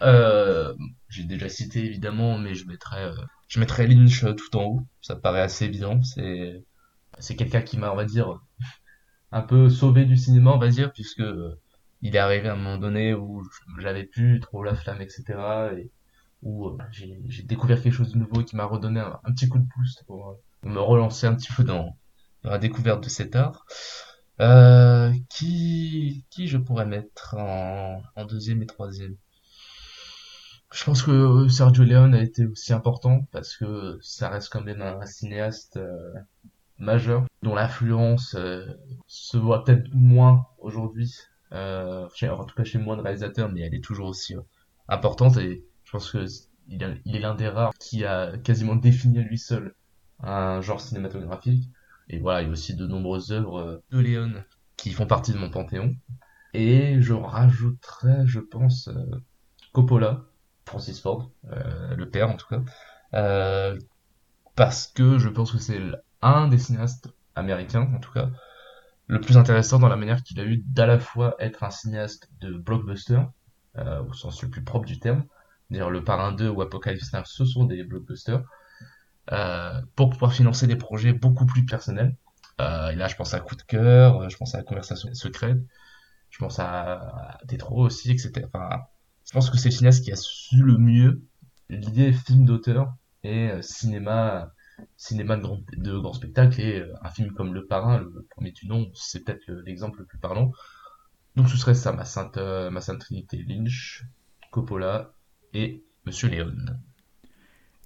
Euh, 0.03 0.75
j'ai 1.09 1.25
déjà 1.25 1.49
cité 1.49 1.85
évidemment, 1.85 2.39
mais 2.39 2.55
je 2.55 2.69
mettrais, 2.69 3.07
euh, 3.07 3.17
je 3.49 3.59
mettrais 3.59 3.87
Lynch 3.89 4.23
euh, 4.23 4.35
tout 4.35 4.57
en 4.57 4.65
haut. 4.65 4.83
Ça 5.01 5.17
paraît 5.17 5.41
assez 5.41 5.65
évident. 5.65 6.01
C'est, 6.03 6.63
c'est 7.19 7.35
quelqu'un 7.35 7.63
qui 7.63 7.79
m'a, 7.79 7.91
on 7.91 7.97
va 7.97 8.05
dire, 8.05 8.39
un 9.33 9.43
peu 9.43 9.71
sauvé 9.71 10.05
du 10.05 10.17
cinéma, 10.17 10.53
on 10.53 10.59
va 10.59 10.69
dire, 10.69 10.93
puisque 10.93 11.25
il 12.03 12.15
est 12.15 12.19
arrivé 12.19 12.49
à 12.49 12.53
un 12.53 12.57
moment 12.57 12.79
donné 12.79 13.15
où 13.15 13.43
j'avais 13.79 14.05
plus 14.05 14.39
trop 14.39 14.63
la 14.63 14.77
flamme, 14.77 15.01
etc. 15.01 15.25
Et 15.77 15.91
où 16.43 16.79
j'ai, 16.93 17.43
découvert 17.43 17.83
quelque 17.83 17.95
chose 17.95 18.13
de 18.13 18.19
nouveau 18.19 18.45
qui 18.45 18.55
m'a 18.55 18.65
redonné 18.65 19.01
un, 19.01 19.33
petit 19.33 19.49
coup 19.49 19.59
de 19.59 19.67
pouce 19.75 20.05
pour, 20.07 20.39
me 20.63 20.81
relancer 20.81 21.27
un 21.27 21.35
petit 21.35 21.53
peu 21.53 21.65
dans 21.65 21.97
la 22.45 22.59
découverte 22.59 23.03
de 23.03 23.09
cet 23.09 23.35
art. 23.35 23.65
Euh, 24.41 25.13
qui, 25.29 26.25
qui 26.31 26.47
je 26.47 26.59
pourrais 26.59 26.87
mettre 26.87 27.35
en, 27.37 28.03
deuxième 28.25 28.63
et 28.63 28.67
troisième? 28.67 29.17
Je 30.73 30.85
pense 30.85 31.03
que 31.03 31.49
Sergio 31.49 31.85
Leone 31.85 32.15
a 32.15 32.23
été 32.23 32.47
aussi 32.47 32.73
important 32.73 33.27
parce 33.33 33.57
que 33.57 33.99
ça 34.03 34.29
reste 34.29 34.51
quand 34.51 34.61
même 34.61 34.83
un, 34.83 35.05
cinéaste 35.07 35.79
euh, 35.79 36.13
majeur 36.79 37.25
dont 37.43 37.55
l'influence 37.55 38.35
euh, 38.35 38.67
se 39.07 39.39
voit 39.39 39.65
peut-être 39.65 39.89
moins 39.93 40.47
aujourd'hui, 40.59 41.13
euh, 41.53 42.07
en 42.23 42.45
tout 42.45 42.55
cas 42.55 42.65
chez 42.65 42.79
moins 42.79 42.97
de 42.97 43.03
réalisateurs, 43.03 43.51
mais 43.51 43.63
elle 43.63 43.75
est 43.75 43.83
toujours 43.83 44.09
aussi 44.09 44.37
importante 44.89 45.39
et 45.39 45.65
je 45.85 45.91
pense 45.91 46.11
que 46.13 46.27
il, 46.69 47.01
il 47.07 47.17
est 47.17 47.21
l'un 47.21 47.35
des 47.35 47.49
rares 47.49 47.73
qui 47.81 48.05
a 48.05 48.37
quasiment 48.39 48.77
défini 48.77 49.19
à 49.21 49.23
lui 49.23 49.39
seul 49.39 49.75
un 50.21 50.61
genre 50.61 50.81
cinématographique 50.81 51.71
et 52.09 52.19
voilà, 52.19 52.43
il 52.43 52.47
y 52.47 52.49
a 52.49 52.53
aussi 52.53 52.75
de 52.75 52.87
nombreuses 52.87 53.33
œuvres 53.33 53.59
euh, 53.59 53.79
de 53.91 53.99
Léon. 53.99 54.33
qui 54.77 54.93
font 54.93 55.07
partie 55.07 55.33
de 55.33 55.39
mon 55.39 55.51
panthéon. 55.51 55.95
Et 56.55 57.01
je 57.03 57.13
rajouterais, 57.13 58.27
je 58.27 58.41
pense, 58.41 58.89
euh, 58.89 59.23
Coppola, 59.73 60.25
Francis 60.67 61.01
Ford, 61.01 61.31
euh, 61.53 61.95
le 61.95 62.09
père 62.09 62.31
en 62.31 62.37
tout 62.37 62.47
cas, 62.49 62.63
parce 64.55 64.87
que 64.89 65.19
je 65.19 65.29
pense 65.29 65.53
que 65.53 65.59
c'est 65.59 65.81
un 66.21 66.49
des 66.49 66.59
cinéastes 66.59 67.09
américains, 67.35 67.91
en 67.95 68.01
tout 68.01 68.13
cas, 68.13 68.31
le 69.07 69.21
plus 69.21 69.37
intéressant 69.37 69.79
dans 69.79 69.89
la 69.89 69.97
manière 69.97 70.23
qu'il 70.23 70.41
a 70.41 70.45
eu 70.45 70.59
d'à 70.67 70.87
la 70.87 70.99
fois 70.99 71.37
être 71.39 71.63
un 71.63 71.71
cinéaste 71.71 72.29
de 72.41 72.57
blockbuster, 72.57 73.21
au 73.77 74.13
sens 74.13 74.43
le 74.43 74.51
plus 74.51 74.65
propre 74.65 74.87
du 74.87 74.99
terme, 74.99 75.25
dire 75.71 75.91
le 75.91 76.03
Parrain 76.03 76.33
2 76.33 76.49
ou 76.49 76.61
Apocalypse 76.61 77.13
Now, 77.13 77.23
ce 77.25 77.45
sont 77.45 77.65
des 77.65 77.85
blockbusters, 77.85 78.43
pour 79.97 80.11
pouvoir 80.11 80.33
financer 80.33 80.67
des 80.67 80.77
projets 80.77 81.13
beaucoup 81.13 81.47
plus 81.47 81.65
personnels. 81.67 82.17
Euh, 82.61 82.91
et 82.91 82.97
là, 82.97 83.09
je 83.09 83.17
pense 83.17 83.35
à 83.35 83.41
Coup 83.41 83.57
de 83.57 83.63
cœur, 83.63 84.29
je 84.31 84.37
pense 84.37 84.55
à 84.55 84.63
Conversation 84.63 85.13
secrète, 85.15 85.59
je 86.31 86.39
pense 86.39 86.59
à, 86.59 86.95
à 86.95 87.39
aussi, 87.73 88.11
etc. 88.13 88.47
Enfin, 88.53 88.71
Je 89.27 89.33
pense 89.33 89.51
que 89.51 89.59
c'est 89.59 89.71
le 89.71 89.75
cinéaste 89.75 90.05
qui 90.05 90.13
a 90.13 90.17
su 90.17 90.57
le 90.63 90.79
mieux 90.79 91.23
lier 91.71 92.13
film 92.13 92.45
d'auteur 92.45 92.95
et 93.25 93.51
euh, 93.51 93.63
cinéma 93.63 94.53
cinéma 94.97 95.37
de 95.37 95.43
grand, 95.43 95.61
de 95.77 95.99
grand 95.99 96.13
spectacle 96.13 96.61
et 96.61 96.81
euh, 96.81 96.95
un 97.03 97.11
film 97.11 97.33
comme 97.33 97.53
Le 97.55 97.67
Parrain, 97.67 97.99
le 97.99 98.27
premier 98.31 98.53
du 98.53 98.67
nom, 98.69 98.91
c'est 98.95 99.25
peut-être 99.25 99.51
l'exemple 99.67 100.01
le 100.01 100.07
plus 100.07 100.19
parlant. 100.19 100.53
Donc 101.37 101.49
ce 101.49 101.57
serait 101.57 101.75
ça, 101.75 101.93
ma 101.93 102.05
sainte, 102.05 102.37
euh, 102.39 102.71
ma 102.71 102.81
sainte 102.81 103.01
trinité 103.01 103.45
Lynch, 103.49 104.05
Coppola 104.53 105.13
et 105.55 105.85
Monsieur 106.07 106.29
Léon. 106.29 106.55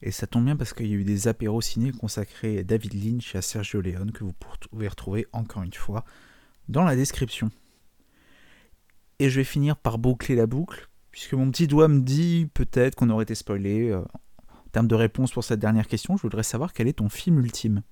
Et 0.03 0.11
ça 0.11 0.27
tombe 0.27 0.47
bien 0.47 0.57
parce 0.57 0.73
qu'il 0.73 0.89
y 0.89 0.93
a 0.93 0.97
eu 0.97 1.05
des 1.05 1.29
apéros 1.29 1.61
ciné 1.61 1.93
consacrés 1.93 2.59
à 2.59 2.63
David 2.65 2.95
Lynch 2.95 3.35
et 3.35 3.39
à 3.39 3.43
Sergio 3.43 3.81
Leone 3.81 4.11
que 4.11 4.25
vous 4.25 4.33
pouvez 4.71 4.89
retrouver 4.89 5.27
encore 5.33 5.63
une 5.63 5.73
fois 5.73 6.05
dans 6.69 6.83
la 6.83 6.97
description. 6.97 7.51
Et 9.21 9.31
je 9.31 9.37
vais 9.37 9.45
finir 9.45 9.77
par 9.77 9.99
boucler 9.99 10.35
la 10.35 10.47
boucle, 10.47 10.89
puisque 11.13 11.35
mon 11.35 11.49
petit 11.53 11.69
doigt 11.69 11.87
me 11.87 12.01
dit 12.01 12.49
peut-être 12.53 12.97
qu'on 12.97 13.11
aurait 13.11 13.23
été 13.23 13.37
spoilé. 13.37 13.91
Euh, 13.91 14.03
en 14.49 14.71
termes 14.73 14.89
de 14.89 14.95
réponse 14.95 15.33
pour 15.33 15.45
cette 15.45 15.61
dernière 15.61 15.87
question, 15.87 16.17
je 16.17 16.23
voudrais 16.23 16.43
savoir 16.43 16.73
quel 16.73 16.89
est 16.89 16.95
ton 16.95 17.09
film 17.09 17.39
ultime. 17.39 17.83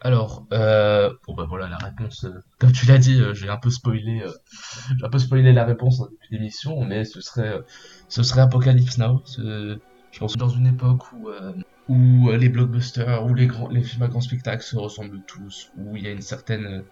Alors, 0.00 0.44
euh, 0.52 1.10
bon 1.26 1.34
bah 1.34 1.46
voilà 1.48 1.68
la 1.68 1.76
réponse. 1.78 2.24
Euh, 2.24 2.42
comme 2.58 2.72
tu 2.72 2.84
l'as 2.84 2.98
dit, 2.98 3.22
j'ai 3.32 3.48
un 3.48 3.56
peu 3.56 3.70
spoilé, 3.70 4.26
j'ai 4.98 5.06
un 5.06 5.08
peu 5.08 5.18
spoilé 5.18 5.52
la 5.52 5.64
réponse 5.64 6.00
en 6.00 6.06
début 6.06 6.26
d'émission, 6.32 6.84
mais 6.84 7.04
ce 7.04 7.20
serait, 7.20 7.60
ce 8.08 8.22
serait 8.22 8.42
Apocalypse 8.42 8.98
Now. 8.98 9.22
Je 10.16 10.20
pense 10.20 10.32
que 10.32 10.38
dans 10.38 10.48
une 10.48 10.66
époque 10.66 11.12
où, 11.12 11.28
euh, 11.28 11.52
où 11.90 12.30
euh, 12.30 12.38
les 12.38 12.48
blockbusters, 12.48 13.26
où 13.26 13.34
les, 13.34 13.46
grands, 13.46 13.68
les 13.68 13.82
films 13.82 14.02
à 14.02 14.08
grand 14.08 14.22
spectacle 14.22 14.62
se 14.62 14.74
ressemblent 14.74 15.20
tous, 15.26 15.70
où 15.76 15.94
il 15.94 16.04
y 16.04 16.06
a 16.06 16.10
une 16.10 16.22
certaine 16.22 16.84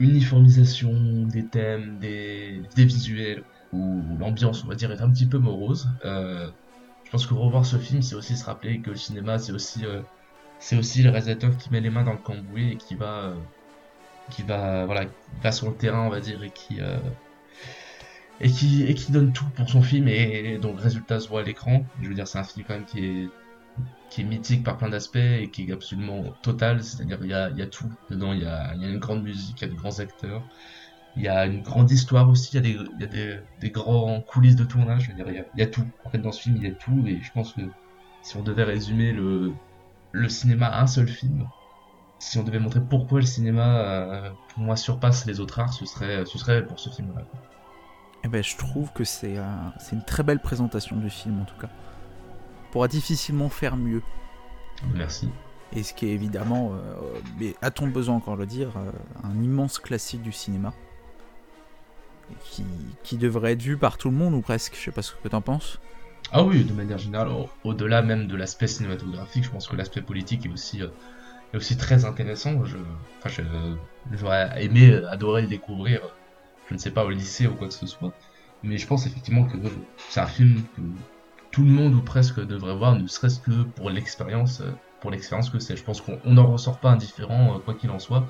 uniformisation 0.00 1.22
des 1.28 1.46
thèmes, 1.46 2.00
des, 2.00 2.62
des 2.74 2.84
visuels, 2.84 3.44
où 3.72 4.02
l'ambiance, 4.18 4.64
on 4.64 4.66
va 4.66 4.74
dire, 4.74 4.90
est 4.90 5.00
un 5.00 5.08
petit 5.08 5.26
peu 5.26 5.38
morose. 5.38 5.88
Euh, 6.04 6.50
je 7.04 7.12
pense 7.12 7.28
que 7.28 7.34
revoir 7.34 7.64
ce 7.64 7.76
film, 7.76 8.02
c'est 8.02 8.16
aussi 8.16 8.36
se 8.36 8.44
rappeler 8.44 8.80
que 8.80 8.90
le 8.90 8.96
cinéma, 8.96 9.38
c'est 9.38 9.52
aussi, 9.52 9.84
aussi 10.76 11.02
le 11.04 11.10
réalisateur 11.10 11.56
qui 11.56 11.70
met 11.70 11.80
les 11.80 11.90
mains 11.90 12.02
dans 12.02 12.14
le 12.14 12.18
cambouis 12.18 12.72
et 12.72 12.76
qui 12.76 12.96
va, 12.96 13.34
qui 14.30 14.42
va, 14.42 14.84
voilà, 14.84 15.04
va 15.40 15.52
sur 15.52 15.70
le 15.70 15.76
terrain, 15.76 16.08
on 16.08 16.10
va 16.10 16.18
dire, 16.18 16.42
et 16.42 16.50
qui, 16.50 16.80
et 18.40 18.50
qui, 18.50 18.82
et 18.82 18.94
donne 19.10 19.32
tout 19.32 19.48
pour 19.56 19.68
son 19.68 19.82
film 19.82 20.08
et 20.08 20.58
donc 20.58 20.76
le 20.76 20.82
résultat 20.82 21.20
se 21.20 21.28
voit 21.28 21.40
à 21.40 21.44
l'écran. 21.44 21.84
Je 22.02 22.08
veux 22.08 22.14
dire, 22.14 22.26
c'est 22.26 22.38
un 22.38 22.44
film 22.44 22.64
quand 22.66 22.74
même 22.74 22.84
qui 22.84 23.04
est, 23.04 23.30
mythique 24.24 24.62
par 24.62 24.76
plein 24.76 24.88
d'aspects 24.88 25.16
et 25.16 25.50
qui 25.50 25.68
est 25.68 25.72
absolument 25.72 26.24
total, 26.42 26.84
c'est-à-dire 26.84 27.18
il 27.22 27.30
y 27.30 27.32
a, 27.34 27.66
tout 27.66 27.90
dedans, 28.10 28.32
il 28.32 28.42
y 28.42 28.46
a, 28.46 28.72
une 28.74 28.98
grande 28.98 29.24
musique, 29.24 29.60
il 29.60 29.62
y 29.62 29.70
a 29.70 29.72
de 29.72 29.76
grands 29.76 29.98
acteurs, 29.98 30.42
il 31.16 31.22
y 31.22 31.28
a 31.28 31.46
une 31.46 31.62
grande 31.62 31.90
histoire 31.90 32.28
aussi, 32.28 32.56
il 32.56 33.00
y 33.00 33.04
a 33.04 33.06
des, 33.06 33.70
grands 33.70 34.20
coulisses 34.20 34.54
de 34.54 34.64
tournage, 34.64 35.04
je 35.04 35.08
veux 35.08 35.16
dire, 35.16 35.44
il 35.54 35.60
y, 35.60 35.62
a, 35.62 35.66
tout. 35.66 35.84
En 36.04 36.10
fait, 36.10 36.18
dans 36.18 36.30
ce 36.30 36.42
film, 36.42 36.56
il 36.58 36.62
y 36.62 36.70
a 36.70 36.74
tout 36.74 37.04
et 37.06 37.20
je 37.20 37.32
pense 37.32 37.54
que 37.54 37.62
si 38.22 38.36
on 38.36 38.42
devait 38.42 38.62
résumer 38.62 39.12
le, 39.12 39.52
le 40.12 40.28
cinéma 40.28 40.66
à 40.66 40.82
un 40.82 40.86
seul 40.86 41.08
film, 41.08 41.48
si 42.20 42.38
on 42.38 42.44
devait 42.44 42.60
montrer 42.60 42.80
pourquoi 42.80 43.20
le 43.20 43.26
cinéma, 43.26 43.80
euh, 43.80 44.30
pour 44.48 44.62
moi, 44.62 44.76
surpasse 44.76 45.26
les 45.26 45.40
autres 45.40 45.58
arts, 45.58 45.72
ce 45.72 45.86
serait, 45.86 46.24
ce 46.24 46.38
serait 46.38 46.64
pour 46.64 46.78
ce 46.78 46.88
film-là. 46.88 47.22
Eh 48.24 48.28
ben, 48.28 48.42
je 48.42 48.56
trouve 48.56 48.90
que 48.92 49.04
c'est 49.04 49.36
une 49.92 50.04
très 50.04 50.22
belle 50.22 50.40
présentation 50.40 50.96
du 50.96 51.10
film 51.10 51.42
en 51.42 51.44
tout 51.44 51.60
cas. 51.60 51.68
On 52.68 52.72
pourra 52.72 52.88
difficilement 52.88 53.50
faire 53.50 53.76
mieux. 53.76 54.02
Merci. 54.94 55.28
Et 55.74 55.82
ce 55.82 55.92
qui 55.92 56.06
est 56.06 56.12
évidemment, 56.12 56.72
euh, 56.72 57.20
mais 57.38 57.54
a-t-on 57.60 57.86
besoin 57.86 58.16
encore 58.16 58.36
de 58.36 58.40
le 58.40 58.46
dire, 58.46 58.70
euh, 58.76 58.90
un 59.24 59.42
immense 59.42 59.78
classique 59.78 60.22
du 60.22 60.32
cinéma. 60.32 60.72
Qui, 62.44 62.64
qui, 63.02 63.18
devrait 63.18 63.52
être 63.52 63.60
vu 63.60 63.76
par 63.76 63.98
tout 63.98 64.08
le 64.08 64.16
monde 64.16 64.32
ou 64.32 64.40
presque. 64.40 64.74
Je 64.74 64.80
sais 64.80 64.90
pas 64.90 65.02
ce 65.02 65.12
que 65.12 65.28
tu 65.28 65.36
en 65.36 65.42
penses. 65.42 65.78
Ah 66.32 66.42
oui, 66.42 66.64
de 66.64 66.72
manière 66.72 66.96
générale, 66.96 67.28
au-delà 67.64 68.00
même 68.00 68.26
de 68.26 68.34
l'aspect 68.34 68.66
cinématographique, 68.66 69.44
je 69.44 69.50
pense 69.50 69.68
que 69.68 69.76
l'aspect 69.76 70.00
politique 70.00 70.46
est 70.46 70.48
aussi, 70.48 70.80
euh, 70.80 70.88
est 71.52 71.58
aussi 71.58 71.76
très 71.76 72.06
intéressant. 72.06 72.54
Enfin, 73.22 73.42
j'aurais 74.10 74.64
aimé, 74.64 75.02
adorer 75.10 75.42
le 75.42 75.48
découvrir 75.48 76.00
je 76.68 76.74
ne 76.74 76.78
sais 76.78 76.90
pas, 76.90 77.04
au 77.04 77.10
lycée 77.10 77.46
ou 77.46 77.54
quoi 77.54 77.68
que 77.68 77.74
ce 77.74 77.86
soit. 77.86 78.12
Mais 78.62 78.78
je 78.78 78.86
pense 78.86 79.06
effectivement 79.06 79.44
que 79.44 79.56
c'est 80.08 80.20
un 80.20 80.26
film 80.26 80.62
que 80.76 80.80
tout 81.50 81.62
le 81.62 81.70
monde 81.70 81.94
ou 81.94 82.00
presque 82.00 82.40
devrait 82.44 82.74
voir, 82.74 82.98
ne 82.98 83.06
serait-ce 83.06 83.38
que 83.38 83.62
pour 83.62 83.88
l'expérience, 83.90 84.60
euh, 84.60 84.72
pour 85.00 85.10
l'expérience 85.10 85.50
que 85.50 85.60
c'est. 85.60 85.76
Je 85.76 85.84
pense 85.84 86.00
qu'on 86.00 86.18
n'en 86.24 86.50
ressort 86.50 86.80
pas 86.80 86.90
indifférent, 86.90 87.54
euh, 87.54 87.58
quoi 87.60 87.74
qu'il 87.74 87.90
en 87.90 88.00
soit. 88.00 88.26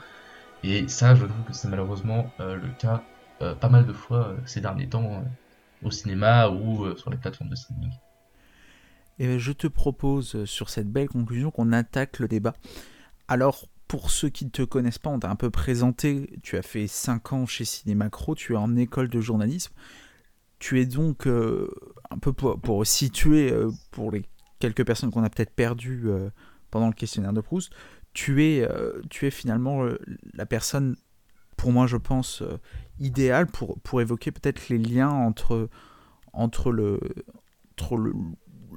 Et 0.62 0.88
ça, 0.88 1.14
je 1.14 1.25
trouve 1.25 1.44
que 1.47 1.53
c'est 1.55 1.68
malheureusement 1.68 2.31
euh, 2.40 2.57
le 2.57 2.68
cas 2.79 3.03
pas 3.61 3.68
mal 3.68 3.85
de 3.85 3.92
fois 3.92 4.35
ces 4.47 4.62
derniers 4.62 4.88
temps 4.88 5.23
au 5.83 5.90
cinéma 5.90 6.49
ou 6.49 6.97
sur 6.97 7.11
les 7.11 7.18
plateformes 7.18 7.51
de 7.51 7.57
streaming. 7.57 7.90
Et 9.18 9.38
je 9.38 9.53
te 9.53 9.66
propose 9.66 10.47
sur 10.47 10.70
cette 10.70 10.90
belle 10.90 11.09
conclusion 11.09 11.51
qu'on 11.51 11.73
attaque 11.73 12.20
le 12.20 12.29
débat. 12.29 12.55
Alors, 13.29 13.66
pour 13.94 14.11
ceux 14.11 14.28
qui 14.28 14.44
ne 14.44 14.50
te 14.50 14.62
connaissent 14.62 14.98
pas, 14.98 15.11
on 15.11 15.20
t'a 15.20 15.30
un 15.30 15.37
peu 15.37 15.50
présenté. 15.50 16.28
Tu 16.42 16.57
as 16.57 16.62
fait 16.62 16.88
5 16.88 17.33
ans 17.33 17.46
chez 17.46 17.64
Cinémacro, 17.64 18.35
tu 18.35 18.54
es 18.54 18.57
en 18.57 18.74
école 18.74 19.09
de 19.09 19.20
journalisme. 19.20 19.72
Tu 20.59 20.80
es 20.80 20.85
donc, 20.85 21.28
euh, 21.28 21.70
un 22.11 22.18
peu 22.18 22.33
pour, 22.33 22.85
situer, 22.85 23.52
euh, 23.52 23.70
pour 23.92 24.11
les 24.11 24.24
quelques 24.59 24.85
personnes 24.85 25.12
qu'on 25.12 25.22
a 25.22 25.30
peut-être 25.30 25.54
perdues 25.54 26.09
euh, 26.09 26.30
pendant 26.72 26.88
le 26.88 26.92
questionnaire 26.92 27.33
de 27.33 27.40
Proust, 27.40 27.72
tu 28.14 28.44
es, 28.44 28.68
tu 29.11 29.28
es 29.28 29.30
finalement 29.30 29.87
la 30.33 30.44
personne, 30.44 30.96
pour 31.57 31.70
moi 31.70 31.87
je 31.87 31.96
pense, 31.96 32.42
idéale 32.98 33.46
pour, 33.46 33.78
pour 33.78 34.00
évoquer 34.00 34.33
peut-être 34.33 34.68
les 34.70 34.78
liens 34.78 35.11
entre, 35.11 35.68
entre, 36.33 36.72
le, 36.72 36.98
entre 37.76 37.96
le, 37.96 38.12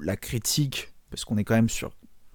la 0.00 0.16
critique, 0.16 0.94
parce 1.10 1.24
qu'on 1.24 1.38
est 1.38 1.44
quand 1.44 1.56
même 1.56 1.68
sur 1.68 1.90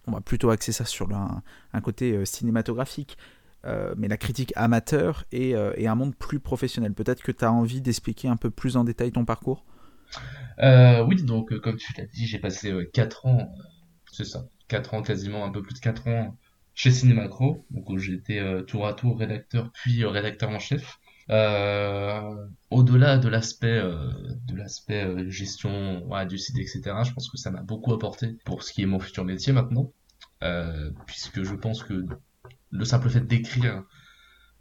on 0.08 0.12
va 0.12 0.22
plutôt 0.22 0.50
axer 0.50 0.72
ça 0.72 0.86
sur 0.86 1.10
un, 1.12 1.82
côté 1.82 2.12
euh, 2.12 2.26
cinématographique, 2.26 3.18
euh, 3.66 3.94
mais 3.98 4.08
la 4.08 4.18
critique 4.18 4.52
amateur 4.56 5.26
euh, 5.34 5.74
et, 5.78 5.88
un 5.88 5.96
monde 5.96 6.16
plus 6.16 6.40
professionnel. 6.40 6.94
Peut-être 6.94 7.24
que 7.24 7.32
tu 7.32 7.46
as 7.46 7.52
envie 7.52 7.82
d'expliquer 7.82 8.28
un 8.28 8.36
peu 8.36 8.50
plus 8.50 8.76
en 8.78 8.84
détail 8.84 9.12
ton 9.12 9.26
parcours? 9.26 9.66
Oui, 10.62 11.24
donc 11.24 11.58
comme 11.60 11.78
tu 11.78 11.94
l'as 11.98 12.06
dit, 12.06 12.28
j'ai 12.28 12.40
passé 12.40 12.72
4 12.94 13.26
ans, 13.26 13.56
c'est 14.12 14.26
ça, 14.26 14.46
4 14.68 14.94
ans 14.94 15.02
quasiment, 15.02 15.46
un 15.46 15.50
peu 15.50 15.62
plus 15.62 15.74
de 15.74 15.80
4 15.80 16.08
ans 16.08 16.38
chez 16.76 16.92
Cinémacro, 16.92 17.66
où 17.72 17.98
j'étais 17.98 18.42
tour 18.66 18.86
à 18.86 18.94
tour 18.94 19.18
rédacteur 19.18 19.72
puis 19.72 20.06
rédacteur 20.06 20.50
en 20.50 20.60
chef. 20.60 21.00
Euh, 21.30 22.48
au-delà 22.70 23.18
de 23.18 23.30
l'aspect 23.30 23.80
euh, 23.80 24.12
de 24.46 24.56
l'aspect 24.58 25.06
euh, 25.06 25.30
gestion 25.30 26.06
du 26.28 26.38
site 26.38 26.58
etc 26.58 26.82
je 27.06 27.14
pense 27.14 27.30
que 27.30 27.38
ça 27.38 27.50
m'a 27.50 27.62
beaucoup 27.62 27.94
apporté 27.94 28.36
pour 28.44 28.62
ce 28.62 28.74
qui 28.74 28.82
est 28.82 28.86
mon 28.86 29.00
futur 29.00 29.24
métier 29.24 29.54
maintenant. 29.54 29.92
Puisque 31.08 31.44
je 31.44 31.56
pense 31.56 31.84
que 31.84 32.06
le 32.72 32.86
simple 32.86 33.10
fait 33.10 33.22
d'écrire 33.22 33.84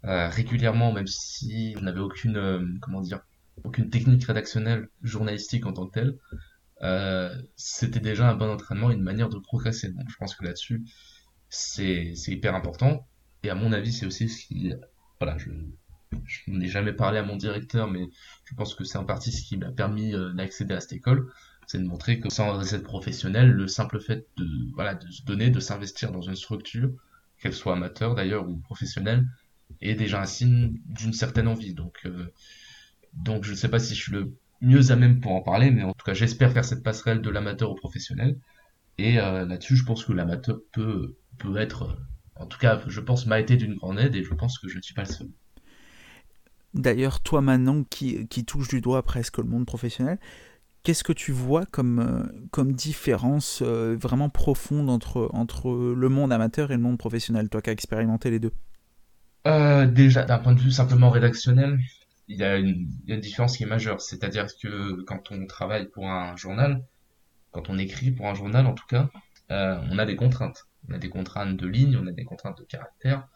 régulièrement 0.03 0.93
même 0.93 1.07
si 1.07 1.73
je 1.73 1.79
n'avais 1.79 1.99
aucune 1.99 2.79
comment 2.81 3.01
dire 3.01 3.19
aucune 3.65 3.89
technique 3.89 4.23
rédactionnelle 4.23 4.87
journalistique 5.01 5.65
en 5.65 5.73
tant 5.73 5.87
que 5.87 5.99
telle 5.99 6.17
c'était 7.57 7.99
déjà 7.99 8.29
un 8.29 8.35
bon 8.35 8.49
entraînement 8.49 8.91
et 8.91 8.93
une 8.93 9.03
manière 9.03 9.27
de 9.27 9.39
progresser. 9.39 9.91
Donc 9.91 10.09
je 10.09 10.15
pense 10.15 10.35
que 10.35 10.45
là-dessus 10.45 10.85
c'est 11.49 12.13
hyper 12.27 12.55
important. 12.55 13.05
Et 13.43 13.49
à 13.49 13.55
mon 13.55 13.73
avis 13.73 13.91
c'est 13.91 14.05
aussi 14.05 14.29
ce 14.29 14.45
qui 14.45 14.73
voilà 15.19 15.37
je 15.37 15.49
je 16.25 16.51
n'ai 16.51 16.67
jamais 16.67 16.93
parlé 16.93 17.17
à 17.19 17.23
mon 17.23 17.35
directeur, 17.35 17.89
mais 17.89 18.09
je 18.45 18.55
pense 18.55 18.75
que 18.75 18.83
c'est 18.83 18.97
en 18.97 19.05
partie 19.05 19.31
ce 19.31 19.43
qui 19.43 19.57
m'a 19.57 19.71
permis 19.71 20.13
euh, 20.13 20.33
d'accéder 20.33 20.73
à 20.73 20.79
cette 20.79 20.93
école. 20.93 21.31
C'est 21.67 21.79
de 21.79 21.85
montrer 21.85 22.19
que 22.19 22.29
sans 22.29 22.73
être 22.73 22.83
professionnel, 22.83 23.51
le 23.51 23.67
simple 23.67 23.99
fait 23.99 24.27
de, 24.37 24.45
voilà, 24.73 24.95
de 24.95 25.09
se 25.09 25.23
donner, 25.23 25.49
de 25.49 25.59
s'investir 25.59 26.11
dans 26.11 26.21
une 26.21 26.35
structure, 26.35 26.91
qu'elle 27.39 27.53
soit 27.53 27.73
amateur 27.73 28.15
d'ailleurs 28.15 28.47
ou 28.49 28.57
professionnelle, 28.57 29.25
est 29.81 29.95
déjà 29.95 30.21
un 30.21 30.25
signe 30.25 30.79
d'une 30.85 31.13
certaine 31.13 31.47
envie. 31.47 31.73
Donc, 31.73 32.01
euh, 32.05 32.31
donc 33.13 33.43
je 33.43 33.51
ne 33.51 33.55
sais 33.55 33.69
pas 33.69 33.79
si 33.79 33.95
je 33.95 34.01
suis 34.01 34.11
le 34.11 34.35
mieux 34.61 34.91
à 34.91 34.95
même 34.95 35.19
pour 35.19 35.33
en 35.33 35.41
parler, 35.41 35.71
mais 35.71 35.83
en 35.83 35.93
tout 35.93 36.05
cas, 36.05 36.13
j'espère 36.13 36.51
faire 36.51 36.65
cette 36.65 36.83
passerelle 36.83 37.21
de 37.21 37.29
l'amateur 37.29 37.69
au 37.69 37.75
professionnel. 37.75 38.37
Et 38.97 39.19
euh, 39.19 39.45
là-dessus, 39.45 39.75
je 39.75 39.83
pense 39.83 40.05
que 40.05 40.13
l'amateur 40.13 40.59
peut, 40.71 41.17
peut 41.37 41.57
être, 41.57 41.97
en 42.35 42.45
tout 42.45 42.59
cas, 42.59 42.81
je 42.87 42.99
pense, 42.99 43.25
m'a 43.25 43.39
été 43.39 43.57
d'une 43.57 43.75
grande 43.75 43.99
aide 43.99 44.15
et 44.15 44.23
je 44.23 44.33
pense 44.33 44.59
que 44.59 44.67
je 44.69 44.77
ne 44.77 44.81
suis 44.81 44.93
pas 44.93 45.03
le 45.03 45.09
seul. 45.09 45.29
D'ailleurs, 46.73 47.21
toi 47.21 47.41
maintenant 47.41 47.83
qui, 47.83 48.27
qui 48.27 48.45
touche 48.45 48.67
du 48.67 48.81
doigt 48.81 49.03
presque 49.03 49.37
le 49.37 49.43
monde 49.43 49.65
professionnel, 49.65 50.17
qu'est-ce 50.83 51.03
que 51.03 51.13
tu 51.13 51.31
vois 51.31 51.65
comme, 51.65 51.99
euh, 51.99 52.47
comme 52.51 52.73
différence 52.73 53.61
euh, 53.61 53.95
vraiment 53.99 54.29
profonde 54.29 54.89
entre, 54.89 55.93
le 55.95 56.09
monde 56.09 56.31
amateur 56.31 56.71
et 56.71 56.75
le 56.75 56.81
monde 56.81 56.97
professionnel, 56.97 57.49
toi 57.49 57.61
qui 57.61 57.69
as 57.69 57.73
expérimenté 57.73 58.29
les 58.29 58.39
deux? 58.39 58.51
Euh, 59.47 59.85
Déjà, 59.85 60.23
d'un 60.23 60.39
point 60.39 60.53
de 60.53 60.59
vue 60.59 60.71
simplement 60.71 61.09
rédactionnel, 61.09 61.79
il 62.27 62.37
y, 62.37 62.43
a 62.43 62.57
une, 62.57 62.89
il 63.03 63.09
y 63.09 63.11
a 63.11 63.15
une 63.15 63.21
différence 63.21 63.57
qui 63.57 63.63
est 63.63 63.67
majeure. 63.67 64.01
C'est-à-dire 64.01 64.47
que 64.61 65.01
quand 65.03 65.31
on 65.31 65.45
travaille 65.45 65.89
pour 65.89 66.09
un 66.09 66.35
journal, 66.37 66.83
quand 67.51 67.69
on 67.69 67.77
écrit 67.77 68.11
pour 68.11 68.27
un 68.27 68.33
journal 68.33 68.65
en 68.65 68.73
tout 68.73 68.87
cas, 68.87 69.09
on 69.49 69.99
a 69.99 70.05
des 70.05 70.15
contraintes. 70.15 70.65
On 70.89 70.93
a 70.93 70.97
des 70.97 71.09
contraintes 71.09 71.57
de 71.57 71.67
ligne, 71.67 71.97
on 72.01 72.07
a 72.07 72.11
des 72.11 72.23
contraintes 72.23 72.57
de 72.57 72.63
caractère, 72.63 73.27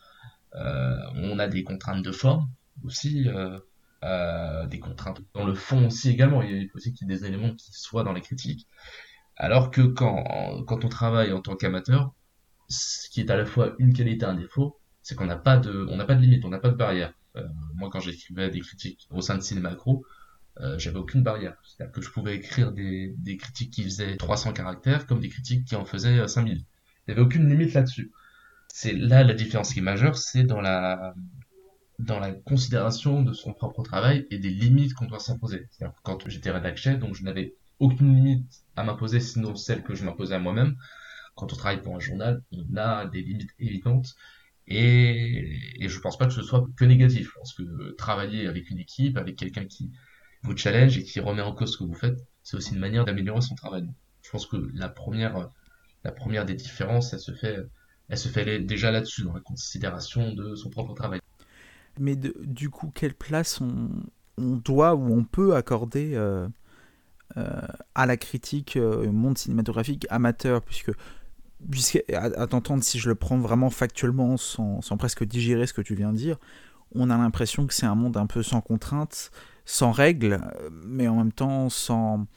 on 0.53 1.37
a 1.37 1.47
des 1.47 1.63
contraintes 1.63 2.01
de 2.01 2.11
forme 2.11 2.47
aussi. 2.83 3.27
Euh, 4.03 4.67
des 4.67 4.79
contraintes 4.79 5.21
dans 5.33 5.43
le 5.43 5.55
fond 5.55 5.87
aussi 5.87 6.09
également. 6.09 6.43
Il 6.43 6.55
est 6.55 6.67
possible 6.67 6.95
qu'il 6.95 7.09
y 7.09 7.11
ait 7.11 7.17
des 7.17 7.25
éléments 7.25 7.55
qui 7.55 7.73
soient 7.73 8.03
dans 8.03 8.13
les 8.13 8.21
critiques. 8.21 8.67
Alors 9.35 9.71
que 9.71 9.81
quand, 9.81 10.63
quand 10.67 10.85
on 10.85 10.89
travaille 10.89 11.33
en 11.33 11.41
tant 11.41 11.55
qu'amateur, 11.55 12.13
ce 12.69 13.09
qui 13.09 13.21
est 13.21 13.31
à 13.31 13.35
la 13.35 13.45
fois 13.45 13.73
une 13.79 13.93
qualité 13.93 14.25
et 14.25 14.29
un 14.29 14.35
défaut, 14.35 14.79
c'est 15.01 15.15
qu'on 15.15 15.25
n'a 15.25 15.35
pas 15.35 15.57
de, 15.57 15.87
on 15.89 15.97
n'a 15.97 16.05
pas 16.05 16.13
de 16.13 16.21
limite, 16.21 16.45
on 16.45 16.49
n'a 16.49 16.59
pas 16.59 16.69
de 16.69 16.75
barrière. 16.75 17.13
Euh, 17.37 17.47
moi, 17.75 17.89
quand 17.91 17.99
j'écrivais 17.99 18.51
des 18.51 18.59
critiques 18.59 19.07
au 19.09 19.21
sein 19.21 19.35
de 19.35 19.41
Cinémacro, 19.41 20.05
euh, 20.59 20.77
j'avais 20.77 20.99
aucune 20.99 21.23
barrière. 21.23 21.55
C'est-à-dire 21.63 21.91
que 21.91 22.01
je 22.01 22.11
pouvais 22.11 22.35
écrire 22.35 22.71
des, 22.71 23.15
des 23.17 23.37
critiques 23.37 23.71
qui 23.73 23.83
faisaient 23.83 24.15
300 24.17 24.53
caractères 24.53 25.07
comme 25.07 25.21
des 25.21 25.29
critiques 25.29 25.65
qui 25.65 25.75
en 25.75 25.85
faisaient 25.85 26.27
5000. 26.27 26.57
Il 26.57 26.63
n'y 27.07 27.13
avait 27.13 27.21
aucune 27.21 27.49
limite 27.49 27.73
là-dessus. 27.73 28.11
C'est 28.67 28.93
là 28.93 29.23
la 29.23 29.33
différence 29.33 29.73
qui 29.73 29.79
est 29.79 29.83
majeure, 29.83 30.17
c'est 30.17 30.43
dans 30.43 30.61
la, 30.61 31.15
dans 31.99 32.19
la 32.19 32.31
considération 32.31 33.23
de 33.23 33.33
son 33.33 33.53
propre 33.53 33.83
travail 33.83 34.27
et 34.29 34.37
des 34.37 34.49
limites 34.49 34.93
qu'on 34.93 35.05
doit 35.05 35.19
s'imposer. 35.19 35.67
Quand 36.03 36.27
j'étais 36.29 36.51
rédacteur, 36.51 36.97
donc 36.97 37.15
je 37.15 37.23
n'avais 37.23 37.55
aucune 37.79 38.15
limite 38.15 38.63
à 38.75 38.83
m'imposer 38.83 39.19
sinon 39.19 39.55
celle 39.55 39.83
que 39.83 39.95
je 39.95 40.03
m'imposais 40.05 40.35
à 40.35 40.39
moi-même. 40.39 40.75
Quand 41.35 41.51
on 41.53 41.55
travaille 41.55 41.81
pour 41.81 41.95
un 41.95 41.99
journal, 41.99 42.43
on 42.51 42.75
a 42.77 43.05
des 43.07 43.21
limites 43.21 43.51
évidentes 43.59 44.15
et, 44.67 45.57
et 45.79 45.89
je 45.89 45.99
pense 45.99 46.17
pas 46.17 46.27
que 46.27 46.33
ce 46.33 46.43
soit 46.43 46.65
que 46.75 46.85
négatif. 46.85 47.31
Pense 47.35 47.53
que 47.53 47.91
travailler 47.95 48.47
avec 48.47 48.69
une 48.69 48.79
équipe, 48.79 49.17
avec 49.17 49.35
quelqu'un 49.35 49.65
qui 49.65 49.91
vous 50.43 50.55
challenge 50.57 50.97
et 50.97 51.03
qui 51.03 51.19
remet 51.19 51.41
en 51.41 51.53
cause 51.53 51.73
ce 51.73 51.77
que 51.77 51.83
vous 51.83 51.93
faites, 51.95 52.19
c'est 52.43 52.57
aussi 52.57 52.73
une 52.73 52.79
manière 52.79 53.05
d'améliorer 53.05 53.41
son 53.41 53.55
travail. 53.55 53.87
Je 54.21 54.29
pense 54.29 54.45
que 54.45 54.57
la 54.73 54.89
première, 54.89 55.49
la 56.03 56.11
première 56.11 56.45
des 56.45 56.55
différences, 56.55 57.13
elle 57.13 57.19
se 57.19 57.33
fait, 57.33 57.57
elle 58.09 58.17
se 58.17 58.29
fait 58.29 58.59
déjà 58.59 58.91
là-dessus, 58.91 59.23
dans 59.23 59.33
la 59.33 59.41
considération 59.41 60.33
de 60.33 60.55
son 60.55 60.69
propre 60.69 60.93
travail. 60.93 61.19
Mais 61.99 62.15
du 62.15 62.69
coup, 62.69 62.91
quelle 62.93 63.13
place 63.13 63.61
on, 63.61 63.89
doit 64.37 64.93
ou 64.95 65.13
on 65.13 65.23
peut 65.23 65.55
accorder 65.55 66.11
euh, 66.13 66.47
euh, 67.37 67.61
à 67.95 68.05
la 68.05 68.17
critique 68.17 68.77
euh, 68.77 69.11
monde 69.11 69.37
cinématographique 69.37 70.05
amateur, 70.09 70.61
puisque 70.61 70.91
puisque, 71.71 72.03
à, 72.13 72.45
t'entendre, 72.45 72.83
si 72.83 72.99
je 72.99 73.09
le 73.09 73.15
prends 73.15 73.39
vraiment 73.39 73.71
factuellement, 73.71 74.37
sans, 74.37 74.79
presque 74.99 75.23
digérer 75.23 75.65
ce 75.65 75.73
que 75.73 75.81
tu 75.81 75.95
viens 75.95 76.11
de 76.11 76.17
dire, 76.17 76.37
on 76.93 77.09
a 77.09 77.17
l'impression 77.17 77.65
que 77.65 77.73
c'est 77.73 77.87
un 77.87 77.95
monde 77.95 78.15
un 78.15 78.27
peu 78.27 78.43
sans 78.43 78.61
contraintes, 78.61 79.31
sans 79.65 79.91
règles, 79.91 80.39
mais 80.85 81.07
en 81.07 81.15
même 81.15 81.31
temps 81.31 81.69
sans. 81.69 82.27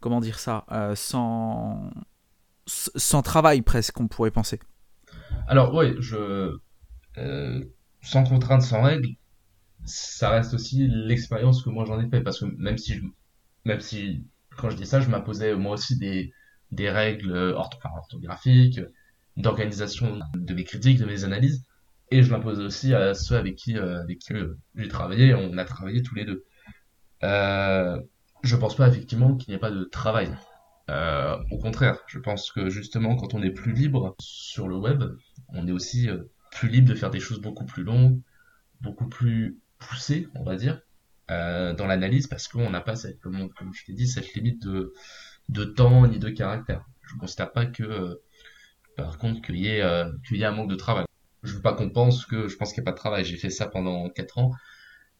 Comment 0.00 0.20
dire 0.20 0.38
ça 0.38 0.64
Sans. 0.94 1.90
Sans 2.66 3.22
travail 3.22 3.60
presque, 3.60 4.00
on 4.00 4.08
pourrait 4.08 4.30
penser. 4.30 4.58
Alors, 5.46 5.74
oui, 5.74 5.94
je. 5.98 6.58
Sans 8.06 8.24
contraintes, 8.24 8.62
sans 8.62 8.82
règles, 8.82 9.08
ça 9.84 10.30
reste 10.30 10.54
aussi 10.54 10.88
l'expérience 10.88 11.62
que 11.62 11.70
moi 11.70 11.84
j'en 11.84 12.00
ai 12.00 12.08
fait, 12.08 12.22
parce 12.22 12.40
que 12.40 12.46
même 12.58 12.78
si, 12.78 13.00
même 13.64 13.80
si, 13.80 14.24
quand 14.56 14.70
je 14.70 14.76
dis 14.76 14.86
ça, 14.86 15.00
je 15.00 15.08
m'imposais 15.10 15.54
moi 15.54 15.74
aussi 15.74 15.98
des 15.98 16.90
règles 16.90 17.32
orthographiques, 17.56 18.80
d'organisation 19.36 20.18
de 20.34 20.54
mes 20.54 20.64
critiques, 20.64 20.98
de 20.98 21.04
mes 21.04 21.24
analyses, 21.24 21.64
et 22.10 22.22
je 22.22 22.30
l'impose 22.30 22.60
aussi 22.60 22.94
à 22.94 23.14
ceux 23.14 23.36
avec 23.36 23.56
qui, 23.56 23.76
euh, 23.76 24.00
avec 24.02 24.18
qui 24.20 24.32
euh, 24.32 24.54
j'ai 24.76 24.88
travaillé, 24.88 25.34
on 25.34 25.58
a 25.58 25.64
travaillé 25.64 26.02
tous 26.02 26.14
les 26.14 26.24
deux. 26.24 26.44
Euh, 27.24 28.00
je 28.42 28.56
pense 28.56 28.76
pas 28.76 28.88
effectivement 28.88 29.34
qu'il 29.36 29.50
n'y 29.50 29.56
ait 29.56 29.60
pas 29.60 29.70
de 29.70 29.84
travail. 29.84 30.30
Euh, 30.88 31.36
au 31.50 31.58
contraire, 31.58 31.98
je 32.06 32.18
pense 32.18 32.52
que 32.52 32.70
justement 32.70 33.16
quand 33.16 33.34
on 33.34 33.42
est 33.42 33.50
plus 33.50 33.72
libre 33.72 34.14
sur 34.20 34.68
le 34.68 34.76
web, 34.76 35.02
on 35.48 35.66
est 35.66 35.72
aussi 35.72 36.08
plus 36.56 36.68
libre 36.68 36.88
de 36.88 36.94
faire 36.94 37.10
des 37.10 37.20
choses 37.20 37.40
beaucoup 37.40 37.64
plus 37.64 37.84
longues, 37.84 38.20
beaucoup 38.80 39.08
plus 39.08 39.58
poussées, 39.78 40.28
on 40.34 40.42
va 40.42 40.56
dire, 40.56 40.80
dans 41.28 41.86
l'analyse, 41.86 42.26
parce 42.26 42.48
qu'on 42.48 42.70
n'a 42.70 42.80
pas 42.80 42.96
cette, 42.96 43.20
comme, 43.20 43.50
je 43.72 43.84
t'ai 43.84 43.92
dit, 43.92 44.06
cette 44.06 44.32
limite 44.34 44.66
de 45.48 45.64
temps 45.64 46.06
ni 46.06 46.18
de 46.18 46.30
caractère. 46.30 46.84
Je 47.06 47.14
ne 47.14 47.20
considère 47.20 47.52
pas 47.52 47.66
que, 47.66 47.82
euh, 47.82 48.14
par 48.96 49.18
contre, 49.18 49.40
qu'il 49.42 49.56
y, 49.56 49.80
euh, 49.80 50.10
ait 50.32 50.44
un 50.44 50.50
manque 50.52 50.70
de 50.70 50.76
travail. 50.76 51.04
Je 51.42 51.54
veux 51.54 51.62
pas 51.62 51.74
qu'on 51.74 51.90
pense 51.90 52.26
que 52.26 52.48
je 52.48 52.56
pense 52.56 52.72
qu'il 52.72 52.82
n'y 52.82 52.88
a 52.88 52.90
pas 52.90 52.92
de 52.92 52.98
travail. 52.98 53.24
J'ai 53.24 53.36
fait 53.36 53.50
ça 53.50 53.66
pendant 53.66 54.08
4 54.10 54.38
ans 54.38 54.52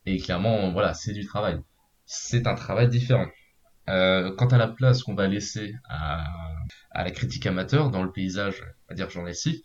et 0.07 0.19
clairement, 0.19 0.73
voilà, 0.73 0.95
c'est 0.95 1.13
du 1.13 1.25
travail. 1.25 1.61
C'est 2.05 2.47
un 2.47 2.55
travail 2.55 2.89
différent. 2.89 3.27
Euh, 3.89 4.35
quant 4.35 4.49
à 4.49 4.59
la 4.59 4.67
place 4.69 5.05
qu'on 5.05 5.15
va 5.15 5.29
laisser 5.29 5.77
à, 5.89 6.25
la 6.95 7.11
critique 7.13 7.47
amateur 7.47 7.91
dans 7.91 8.03
le 8.03 8.11
paysage, 8.11 8.63
on 8.63 8.93
va 8.93 8.95
dire 8.97 9.11
journalistique, 9.11 9.65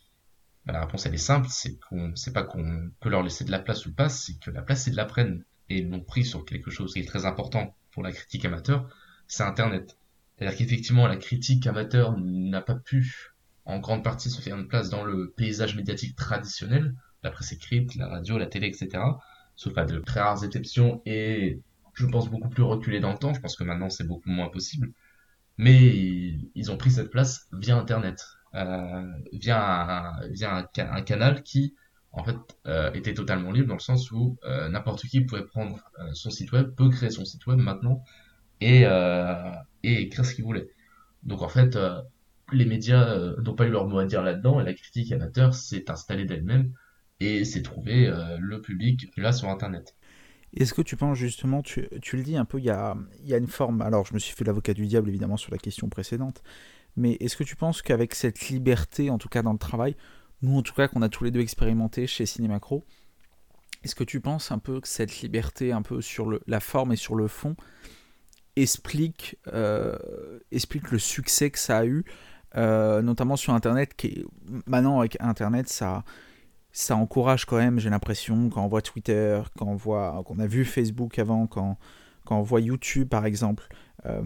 bah, 0.66 0.74
la 0.74 0.82
réponse 0.82 1.06
elle 1.06 1.14
est 1.14 1.18
simple, 1.18 1.48
c'est 1.50 1.78
qu'on, 1.80 2.16
c'est 2.16 2.34
pas 2.34 2.44
qu'on 2.44 2.92
peut 3.00 3.10
leur 3.10 3.24
laisser 3.24 3.44
de 3.44 3.52
la 3.52 3.60
place 3.60 3.86
ou 3.86 3.94
pas, 3.94 4.10
c'est 4.10 4.40
que 4.40 4.52
la 4.52 4.62
place 4.62 4.84
c'est 4.84 4.92
de 4.92 4.96
la 4.96 5.06
prenne 5.06 5.44
et 5.70 5.80
ils 5.80 5.90
l'ont 5.90 6.02
pris 6.02 6.26
sur 6.26 6.46
quelque 6.46 6.70
chose 6.70 6.94
qui 6.94 7.00
est 7.00 7.08
très 7.08 7.26
important 7.26 7.76
pour 7.92 8.04
la 8.04 8.12
critique 8.12 8.46
amateur, 8.46 8.90
c'est 9.28 9.44
Internet. 9.44 9.98
C'est-à-dire 10.38 10.58
qu'effectivement, 10.58 11.08
la 11.08 11.18
critique 11.18 11.68
amateur 11.68 12.18
n'a 12.18 12.62
pas 12.62 12.76
pu, 12.76 13.34
en 13.66 13.80
grande 13.80 14.04
partie, 14.04 14.30
se 14.30 14.42
faire 14.42 14.58
une 14.58 14.68
place 14.68 14.90
dans 14.90 15.04
le 15.04 15.32
paysage 15.38 15.76
médiatique 15.76 16.16
traditionnel, 16.16 16.96
la 17.24 17.32
presse 17.32 17.52
écrite, 17.52 17.96
la 17.96 18.08
radio, 18.08 18.38
la 18.38 18.48
télé, 18.48 18.68
etc. 18.68 19.04
Sauf 19.56 19.78
à 19.78 19.86
de 19.86 20.00
très 20.00 20.20
rares 20.20 20.44
exceptions 20.44 21.02
et, 21.06 21.60
je 21.94 22.06
pense, 22.08 22.30
beaucoup 22.30 22.50
plus 22.50 22.64
reculé 22.64 23.00
dans 23.00 23.12
le 23.12 23.18
temps. 23.18 23.34
Je 23.34 23.40
pense 23.40 23.56
que 23.56 23.64
maintenant, 23.64 23.90
c'est 23.90 24.08
beaucoup 24.08 24.30
moins 24.30 24.50
possible. 24.50 24.92
Mais 25.58 26.40
ils 26.56 26.72
ont 26.72 26.78
pris 26.78 26.92
cette 26.92 27.12
place 27.12 27.48
via 27.54 27.78
Internet, 27.78 28.26
via, 28.54 30.12
un, 30.12 30.28
via 30.30 30.68
un, 30.78 31.02
canal 31.02 31.44
qui, 31.44 31.76
en 32.12 32.24
fait, 32.24 32.38
euh, 32.68 32.92
était 32.94 33.14
totalement 33.14 33.52
libre 33.52 33.70
dans 33.70 33.76
le 33.76 33.80
sens 33.80 34.12
où 34.12 34.38
euh, 34.44 34.70
n'importe 34.70 35.08
qui 35.08 35.22
pouvait 35.22 35.46
prendre 35.46 35.80
son 36.14 36.30
site 36.30 36.52
web, 36.52 36.74
peut 36.76 36.90
créer 36.90 37.10
son 37.10 37.26
site 37.26 37.46
web 37.48 37.60
maintenant 37.60 38.04
et, 38.62 38.86
euh, 38.86 39.52
et 39.84 40.04
écrire 40.04 40.26
ce 40.26 40.36
qu'ils 40.36 40.46
voulaient. 40.46 40.70
Donc 41.24 41.42
en 41.42 41.50
fait, 41.50 41.76
euh, 41.76 42.02
les 42.54 42.66
médias 42.66 43.10
euh, 43.10 43.36
n'ont 43.42 43.56
pas 43.56 43.66
eu 43.66 43.72
leur 43.72 43.88
mot 43.88 44.00
à 44.00 44.06
dire 44.06 44.22
là-dedans 44.22 44.62
et 44.62 44.64
la 44.64 44.74
critique 44.74 45.12
amateur 45.12 45.54
s'est 45.54 45.90
installée 45.90 46.26
d'elle-même 46.26 46.72
et 47.20 47.44
s'est 47.46 47.62
trouvé 47.62 48.12
le 48.40 48.62
public 48.62 49.12
là 49.16 49.32
sur 49.32 49.48
Internet. 49.50 49.96
Est-ce 50.58 50.74
que 50.74 50.82
tu 50.82 50.98
penses 50.98 51.20
justement, 51.20 51.62
tu, 51.62 51.88
le 52.14 52.24
dis 52.24 52.36
un 52.36 52.46
peu, 52.46 52.58
il 52.58 52.66
y 52.66 52.72
a 52.72 52.96
une 53.38 53.48
forme, 53.48 53.84
alors 53.84 54.08
je 54.08 54.16
me 54.16 54.20
suis 54.20 54.36
fait 54.36 54.44
l'avocat 54.44 54.74
du 54.74 54.88
diable 54.88 55.08
évidemment 55.08 55.38
sur 55.38 55.52
la 55.52 55.60
question 55.60 55.88
précédente, 55.88 56.42
mais 56.96 57.14
est-ce 57.20 57.36
que 57.36 57.44
tu 57.44 57.56
penses 57.56 57.82
qu'avec 57.82 58.16
cette 58.16 58.50
liberté, 58.50 59.10
en 59.10 59.18
tout 59.18 59.30
cas 59.30 59.42
dans 59.42 59.54
le 59.54 59.60
travail, 59.60 59.96
nous 60.42 60.58
en 60.58 60.62
tout 60.62 60.74
cas 60.74 60.88
qu'on 60.88 61.02
a 61.02 61.10
tous 61.10 61.24
les 61.24 61.32
deux 61.32 61.40
expérimenté 61.40 62.08
chez 62.08 62.26
Cinémacro, 62.26 62.86
est-ce 63.84 63.96
que 63.96 64.04
tu 64.04 64.22
penses 64.22 64.52
un 64.52 64.60
peu 64.60 64.80
que 64.80 64.88
cette 64.88 65.22
liberté 65.22 65.72
un 65.72 65.82
peu 65.82 66.02
sur 66.02 66.40
la 66.46 66.60
forme 66.60 66.92
et 66.92 66.96
sur 66.96 67.16
le 67.16 67.28
fond, 67.28 67.56
explique, 68.56 69.38
euh, 69.48 69.98
explique 70.52 70.92
le 70.92 71.00
succès 71.00 71.50
que 71.50 71.60
ça 71.60 71.80
a 71.80 71.86
eu, 71.86 72.04
euh, 72.58 73.02
notamment 73.02 73.36
sur 73.36 73.54
Internet, 73.54 73.96
qui 73.96 74.26
maintenant 74.68 75.00
avec 75.00 75.18
Internet, 75.20 75.70
ça, 75.70 76.04
ça 76.72 76.96
encourage 76.96 77.46
quand 77.46 77.58
même, 77.58 77.80
j'ai 77.80 77.90
l'impression, 77.90 78.50
quand 78.50 78.64
on 78.64 78.68
voit 78.68 78.82
Twitter, 78.82 79.42
quand 79.58 79.68
on 79.68 79.76
voit, 79.76 80.22
qu'on 80.26 80.40
a 80.40 80.48
vu 80.48 80.66
Facebook 80.66 81.18
avant, 81.18 81.48
quand, 81.48 81.78
quand 82.26 82.38
on 82.38 82.44
voit 82.44 82.62
YouTube 82.62 83.10
par 83.10 83.26
exemple, 83.26 83.68
euh, 84.06 84.22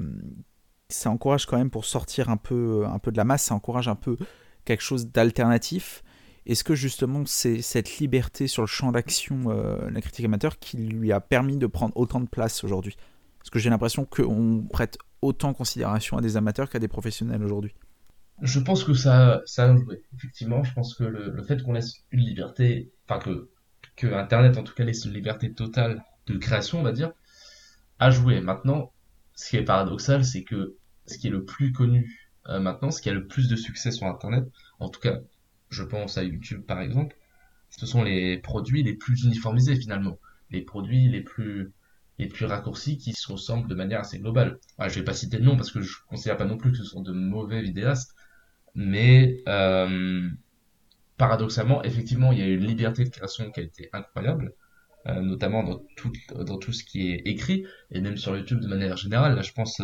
ça 0.90 1.10
encourage 1.10 1.46
quand 1.46 1.58
même 1.58 1.72
pour 1.72 1.86
sortir 1.86 2.30
un 2.30 2.38
peu, 2.38 2.86
un 2.86 3.00
peu 3.00 3.12
de 3.12 3.18
la 3.18 3.24
masse, 3.24 3.44
ça 3.44 3.56
encourage 3.56 3.88
un 3.88 3.96
peu 3.96 4.18
quelque 4.66 4.84
chose 4.84 5.08
d'alternatif. 5.08 6.04
Est-ce 6.46 6.64
que 6.64 6.76
justement 6.76 7.24
c'est 7.26 7.62
cette 7.62 7.98
liberté 7.98 8.48
sur 8.48 8.62
le 8.62 8.68
champ 8.68 8.92
d'action, 8.92 9.50
la 9.90 10.02
critique 10.02 10.26
amateur, 10.26 10.60
qui 10.60 10.78
lui 10.78 11.12
a 11.12 11.20
permis 11.20 11.58
de 11.58 11.66
prendre 11.66 11.96
autant 11.98 12.20
de 12.20 12.28
place 12.28 12.64
aujourd'hui? 12.64 12.96
Parce 13.40 13.50
que 13.50 13.60
j'ai 13.60 13.70
l'impression 13.70 14.06
qu'on 14.06 14.68
prête 14.72 14.98
autant 15.22 15.54
considération 15.54 16.18
à 16.18 16.22
des 16.22 16.38
amateurs 16.38 16.70
qu'à 16.70 16.80
des 16.80 16.88
professionnels 16.88 17.44
aujourd'hui. 17.44 17.74
Je 18.42 18.60
pense 18.60 18.84
que 18.84 18.94
ça, 18.94 19.42
ça 19.46 19.66
a 19.66 19.76
joué. 19.76 20.04
Effectivement, 20.16 20.64
je 20.64 20.74
pense 20.74 20.96
que 20.96 21.04
le, 21.04 21.42
fait 21.44 21.64
qu'on 21.64 21.74
laisse 21.74 22.04
une 22.12 22.20
liberté, 22.20 22.92
enfin 23.08 23.20
que, 23.20 23.50
que 23.96 24.08
Internet 24.08 24.58
en 24.58 24.64
tout 24.64 24.74
cas 24.74 24.84
laisse 24.84 25.06
une 25.06 25.14
liberté 25.14 25.54
totale 25.54 26.04
de 26.28 26.38
création, 26.38 26.80
on 26.80 26.84
va 26.84 26.92
dire, 26.92 27.12
a 28.00 28.12
joué. 28.12 28.42
Maintenant, 28.42 28.92
ce 29.36 29.50
qui 29.50 29.58
est 29.58 29.64
paradoxal, 29.64 30.26
c'est 30.26 30.44
que 30.44 30.78
ce 31.06 31.18
qui 31.18 31.28
est 31.28 31.32
le 31.32 31.46
plus 31.46 31.72
connu 31.72 32.32
euh, 32.48 32.60
maintenant, 32.60 32.92
ce 32.92 33.02
qui 33.02 33.10
a 33.10 33.14
le 33.14 33.28
plus 33.28 33.48
de 33.48 33.56
succès 33.56 33.92
sur 33.92 34.08
Internet, 34.08 34.46
en 34.80 34.90
tout 34.90 35.00
cas, 35.00 35.20
je 35.70 35.84
pense 35.84 36.18
à 36.18 36.24
YouTube 36.24 36.64
par 36.66 36.82
exemple, 36.82 37.16
ce 37.70 37.86
sont 37.86 38.04
les 38.04 38.38
produits 38.38 38.84
les 38.84 38.94
plus 38.94 39.24
uniformisés 39.24 39.76
finalement, 39.76 40.20
les 40.52 40.62
produits 40.62 41.10
les 41.10 41.22
plus 41.22 41.72
les 42.18 42.28
plus 42.28 42.46
raccourcis 42.46 42.98
qui 42.98 43.12
se 43.14 43.30
ressemblent 43.30 43.68
de 43.68 43.76
manière 43.76 44.00
assez 44.00 44.20
globale. 44.20 44.60
Je 44.80 44.90
je 44.90 45.00
vais 45.00 45.04
pas 45.06 45.14
citer 45.14 45.38
de 45.38 45.44
nom 45.44 45.58
parce 45.58 45.72
que 45.72 45.82
je 45.82 45.98
considère 46.08 46.38
pas 46.38 46.46
non 46.46 46.58
plus 46.58 46.72
que 46.72 46.78
ce 46.78 46.86
sont 46.86 47.02
de 47.02 47.12
mauvais 47.12 47.62
vidéastes, 47.62 48.16
mais 48.74 49.44
euh, 49.50 50.30
paradoxalement, 51.18 51.84
effectivement, 51.84 52.32
il 52.32 52.40
y 52.40 52.42
a 52.42 52.48
une 52.48 52.66
liberté 52.66 53.04
de 53.04 53.10
création 53.10 53.52
qui 53.52 53.60
a 53.60 53.64
été 53.64 53.90
incroyable, 53.94 54.54
euh, 55.08 55.22
notamment 55.22 55.64
dans 55.64 55.82
tout, 55.96 56.12
dans 56.46 56.58
tout 56.58 56.74
ce 56.74 56.84
qui 56.84 57.12
est 57.12 57.22
écrit, 57.26 57.66
et 57.92 58.02
même 58.02 58.18
sur 58.18 58.36
YouTube 58.36 58.60
de 58.60 58.68
manière 58.68 58.98
générale. 58.98 59.36
Là, 59.36 59.42
je 59.42 59.52
pense, 59.52 59.82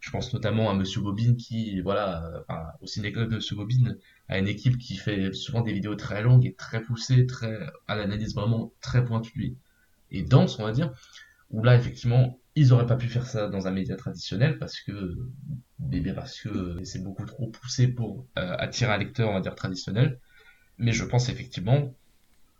je 0.00 0.10
pense 0.10 0.32
notamment 0.32 0.70
à 0.70 0.74
Monsieur 0.74 1.00
Bobine 1.00 1.36
qui, 1.36 1.80
voilà, 1.80 2.44
enfin, 2.48 2.62
au 2.80 2.86
ciné-club 2.86 3.30
de 3.30 3.36
Monsieur 3.36 3.56
Bobine, 3.56 3.98
a 4.28 4.38
une 4.38 4.48
équipe 4.48 4.78
qui 4.78 4.96
fait 4.96 5.32
souvent 5.32 5.60
des 5.62 5.72
vidéos 5.72 5.96
très 5.96 6.22
longues 6.22 6.46
et 6.46 6.54
très 6.54 6.82
poussées, 6.82 7.26
très, 7.26 7.58
à 7.88 7.96
l'analyse 7.96 8.34
vraiment 8.34 8.72
très 8.80 9.04
pointue 9.04 9.56
et 10.12 10.22
dense, 10.22 10.58
on 10.58 10.64
va 10.64 10.72
dire 10.72 10.92
où 11.50 11.62
là, 11.62 11.76
effectivement, 11.76 12.38
ils 12.54 12.72
auraient 12.72 12.86
pas 12.86 12.96
pu 12.96 13.08
faire 13.08 13.26
ça 13.26 13.48
dans 13.48 13.66
un 13.66 13.70
média 13.70 13.96
traditionnel 13.96 14.58
parce 14.58 14.80
que, 14.80 15.16
parce 16.14 16.40
que 16.40 16.82
c'est 16.84 17.02
beaucoup 17.02 17.24
trop 17.24 17.48
poussé 17.48 17.88
pour 17.88 18.26
euh, 18.38 18.54
attirer 18.58 18.92
un 18.92 18.98
lecteur, 18.98 19.30
on 19.30 19.34
va 19.34 19.40
dire, 19.40 19.54
traditionnel. 19.54 20.20
Mais 20.78 20.92
je 20.92 21.04
pense 21.04 21.28
effectivement 21.28 21.94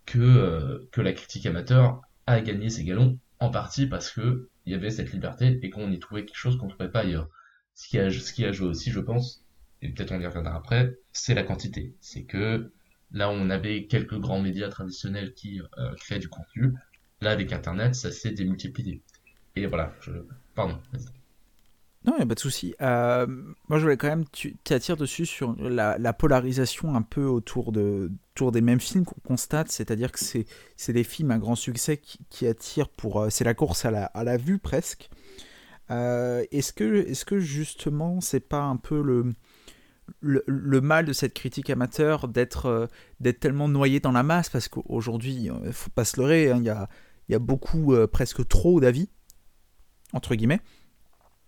que, 0.06 0.18
euh, 0.18 0.88
que 0.92 1.00
la 1.00 1.12
critique 1.12 1.46
amateur 1.46 2.00
a 2.26 2.40
gagné 2.40 2.70
ses 2.70 2.84
galons 2.84 3.18
en 3.38 3.50
partie 3.50 3.86
parce 3.86 4.10
que 4.10 4.48
il 4.66 4.72
y 4.72 4.76
avait 4.76 4.90
cette 4.90 5.12
liberté 5.12 5.58
et 5.62 5.70
qu'on 5.70 5.90
y 5.90 5.98
trouvait 5.98 6.24
quelque 6.24 6.36
chose 6.36 6.58
qu'on 6.58 6.66
ne 6.66 6.70
trouvait 6.70 6.90
pas 6.90 7.00
ailleurs. 7.00 7.28
Ce 7.74 7.88
qui 7.88 7.98
a, 8.44 8.52
joué 8.52 8.68
aussi, 8.68 8.90
je 8.90 9.00
pense, 9.00 9.44
et 9.80 9.88
peut-être 9.88 10.12
on 10.12 10.20
y 10.20 10.26
reviendra 10.26 10.54
après, 10.54 10.98
c'est 11.12 11.34
la 11.34 11.42
quantité. 11.42 11.94
C'est 12.00 12.24
que 12.24 12.70
là, 13.10 13.30
on 13.30 13.48
avait 13.48 13.86
quelques 13.86 14.18
grands 14.18 14.40
médias 14.40 14.68
traditionnels 14.68 15.32
qui 15.32 15.60
euh, 15.78 15.94
créaient 15.96 16.18
du 16.18 16.28
contenu. 16.28 16.74
Là, 17.22 17.30
avec 17.30 17.52
Internet, 17.52 17.94
ça 17.94 18.10
s'est 18.10 18.32
démultiplié. 18.32 19.02
Et 19.56 19.66
voilà, 19.66 19.94
pardon. 20.54 20.78
Non, 22.04 22.14
il 22.14 22.16
n'y 22.16 22.22
a 22.22 22.26
pas 22.26 22.34
de 22.34 22.40
souci. 22.40 22.74
Euh, 22.80 23.26
moi, 23.68 23.78
je 23.78 23.82
voulais 23.82 23.98
quand 23.98 24.08
même 24.08 24.24
t'attirer 24.64 24.96
dessus 24.96 25.26
sur 25.26 25.54
la, 25.58 26.12
polarisation 26.12 26.94
un 26.94 27.02
peu 27.02 27.24
autour, 27.24 27.72
de, 27.72 28.10
autour 28.40 28.52
des 28.52 28.62
mêmes 28.62 28.80
films 28.80 29.04
qu'on 29.04 29.20
constate, 29.20 29.70
c'est-à-dire 29.70 30.10
que 30.10 30.18
c'est 30.18 30.92
des 30.92 31.04
films 31.04 31.30
à 31.30 31.38
grand 31.38 31.56
succès 31.56 31.98
qui, 31.98 32.46
attirent 32.46 32.88
pour... 32.88 33.20
Euh, 33.20 33.30
c'est 33.30 33.44
la 33.44 33.52
course 33.52 33.84
à 33.84 33.90
la, 33.90 34.06
à 34.06 34.24
la 34.24 34.38
vue 34.38 34.58
presque. 34.58 35.10
Euh, 35.90 36.42
est-ce 36.50 36.72
que, 36.72 37.06
est 37.06 37.24
que 37.24 37.38
justement, 37.38 38.22
c'est 38.22 38.40
pas 38.40 38.62
un 38.62 38.76
peu 38.76 39.02
le, 39.02 39.34
le, 40.20 40.80
mal 40.80 41.04
de 41.04 41.12
cette 41.12 41.34
critique 41.34 41.68
amateur 41.68 42.28
d'être 42.28 42.88
d'être 43.18 43.40
tellement 43.40 43.68
noyé 43.68 44.00
dans 44.00 44.12
la 44.12 44.22
masse? 44.22 44.48
Parce 44.48 44.68
qu'aujourd'hui, 44.68 45.50
il 45.64 45.72
faut 45.72 45.90
pas 45.90 46.06
se 46.06 46.18
leurrer, 46.18 46.50
hein, 46.50 46.56
il 46.58 46.64
y, 46.64 46.70
a, 46.70 46.88
y 47.28 47.34
a 47.34 47.38
beaucoup, 47.38 47.94
presque 48.10 48.46
trop 48.48 48.80
d'avis, 48.80 49.10
entre 50.14 50.34
guillemets 50.34 50.60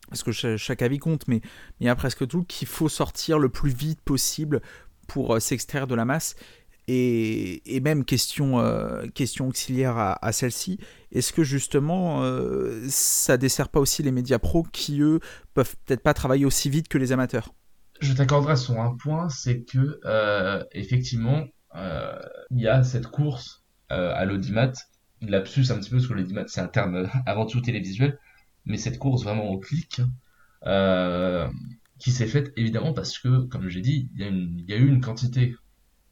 parce 0.09 0.25
que 0.25 0.57
chaque 0.59 0.83
avis 0.83 0.99
compte, 0.99 1.27
mais 1.27 1.41
il 1.81 1.87
y 1.87 1.89
a 1.89 1.97
presque 1.97 2.29
tout 2.29 2.45
qu'il 2.45 2.69
faut 2.69 2.91
sortir 2.91 3.39
le 3.39 3.49
plus 3.49 3.71
vite 3.71 4.03
possible 4.03 4.61
pour 5.07 5.35
euh, 5.35 5.41
s'extraire 5.41 5.87
de 5.87 5.95
la 5.95 6.05
masse. 6.05 6.37
Et, 6.89 7.81
même 7.83 8.05
question, 8.05 8.59
euh, 8.61 9.07
question 9.15 9.49
auxiliaire 9.49 9.97
à, 9.97 10.33
celle-ci, 10.33 10.79
est-ce 11.13 11.33
que 11.33 11.45
justement 11.45 12.23
euh, 12.23 12.85
ça 12.89 13.37
dessert 13.37 13.69
pas 13.69 13.81
aussi 13.81 14.03
les 14.03 14.13
médias 14.13 14.39
pros 14.39 14.65
qui 14.65 15.01
eux 15.01 15.21
peuvent 15.55 15.75
peut-être 15.85 16.03
pas 16.03 16.15
travailler 16.15 16.45
aussi 16.45 16.71
vite 16.71 16.89
que 16.89 16.99
les 16.99 17.13
amateurs? 17.13 17.55
Je 18.01 18.13
t'accorderai 18.13 18.57
sur 18.57 18.81
un 18.81 18.97
point, 18.97 19.29
c'est 19.29 19.63
que 19.63 20.01
effectivement 20.73 21.47
il 21.75 22.61
y 22.61 22.69
a 22.69 22.83
cette 22.83 23.07
course 23.07 23.63
à 23.89 24.25
l'audimat, 24.25 24.73
lapsus 25.21 25.71
un 25.71 25.79
petit 25.79 25.91
peu 25.91 25.97
parce 25.97 26.09
que 26.09 26.15
l'audimat 26.15 26.45
c'est 26.49 26.61
un 26.61 26.69
terme 26.69 27.09
avant 27.27 27.47
tout 27.47 27.61
télévisuel, 27.61 28.19
mais 28.67 28.77
cette 28.77 28.99
course 28.99 29.23
vraiment 29.23 29.49
au 29.51 29.59
clic, 29.59 30.01
euh, 30.67 31.49
qui 31.99 32.11
s'est 32.11 32.27
faite 32.27 32.53
évidemment 32.57 32.93
parce 32.93 33.19
que, 33.19 33.43
comme 33.47 33.69
j'ai 33.69 33.81
dit, 33.81 34.11
il 34.17 34.65
y, 34.69 34.73
a 34.73 34.77
eu 34.77 34.89
une 34.89 35.01
quantité 35.01 35.55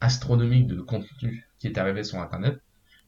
astronomique 0.00 0.66
de 0.66 0.80
contenu 0.80 1.46
qui 1.58 1.66
est 1.66 1.78
arrivé 1.78 2.04
sur 2.04 2.18
Internet. 2.18 2.60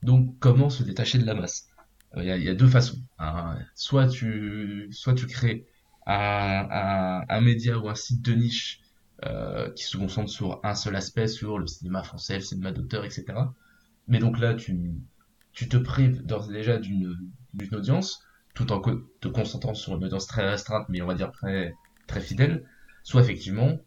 Donc, 0.03 0.39
comment 0.39 0.71
se 0.71 0.83
détacher 0.83 1.19
de 1.19 1.27
la 1.27 1.35
masse? 1.35 1.69
Euh, 2.17 2.23
il 2.23 2.45
y, 2.45 2.49
a, 2.49 2.55
deux 2.55 2.69
façons. 2.69 2.99
Hein. 3.19 3.59
Soit 3.75 4.09
tu, 4.09 4.89
soit 4.91 5.15
tu 5.15 5.27
crées 5.27 5.67
un, 6.07 7.41
média 7.41 7.79
ou 7.79 7.89
un 7.89 7.95
site 7.95 8.23
de 8.23 8.35
niche 8.35 8.81
euh, 9.25 9.71
qui 9.73 9.85
se 9.85 9.97
concentre 9.97 10.31
sur 10.31 10.61
un 10.65 10.75
seul 10.75 10.97
aspect, 10.97 11.29
sur 11.29 11.59
le 11.59 11.67
cinéma 11.67 12.03
français, 12.03 12.35
le 12.35 12.41
cinéma 12.41 12.73
d'auteur, 12.73 13.05
etc. 13.05 13.25
Mais 14.09 14.19
donc 14.19 14.39
là, 14.39 14.55
tu, 14.55 14.93
tu 15.53 15.69
te 15.69 15.77
prives 15.77 16.23
d'ores 16.25 16.51
et 16.51 16.55
déjà 16.55 16.79
d'une 16.79 17.31
audience 17.73 18.23
tout 18.55 18.71
en 18.73 18.81
te 18.81 19.29
concentrant 19.29 19.75
sur 19.75 19.97
une 19.97 20.05
audience 20.05 20.27
très 20.27 20.49
restreinte, 20.49 20.87
mais 20.89 21.01
on 21.01 21.07
va 21.07 21.15
dire 21.15 21.33
très, 21.33 21.75
très 22.07 22.21
fidèle, 22.21 22.67
soit 23.03 23.23
effectivement, 23.23 23.79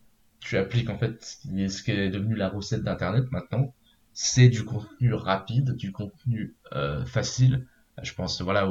tu 0.45 0.57
appliques 0.57 0.89
en 0.89 0.97
fait 0.97 1.23
ce 1.23 1.83
qui 1.83 1.91
est 1.91 2.09
devenu 2.09 2.35
la 2.35 2.49
recette 2.49 2.83
d'Internet 2.83 3.25
maintenant, 3.31 3.73
c'est 4.13 4.47
du 4.47 4.63
contenu 4.63 5.13
rapide, 5.13 5.75
du 5.75 5.91
contenu 5.91 6.55
euh, 6.73 7.03
facile. 7.03 7.67
Je 8.01 8.13
pense, 8.13 8.41
voilà, 8.41 8.69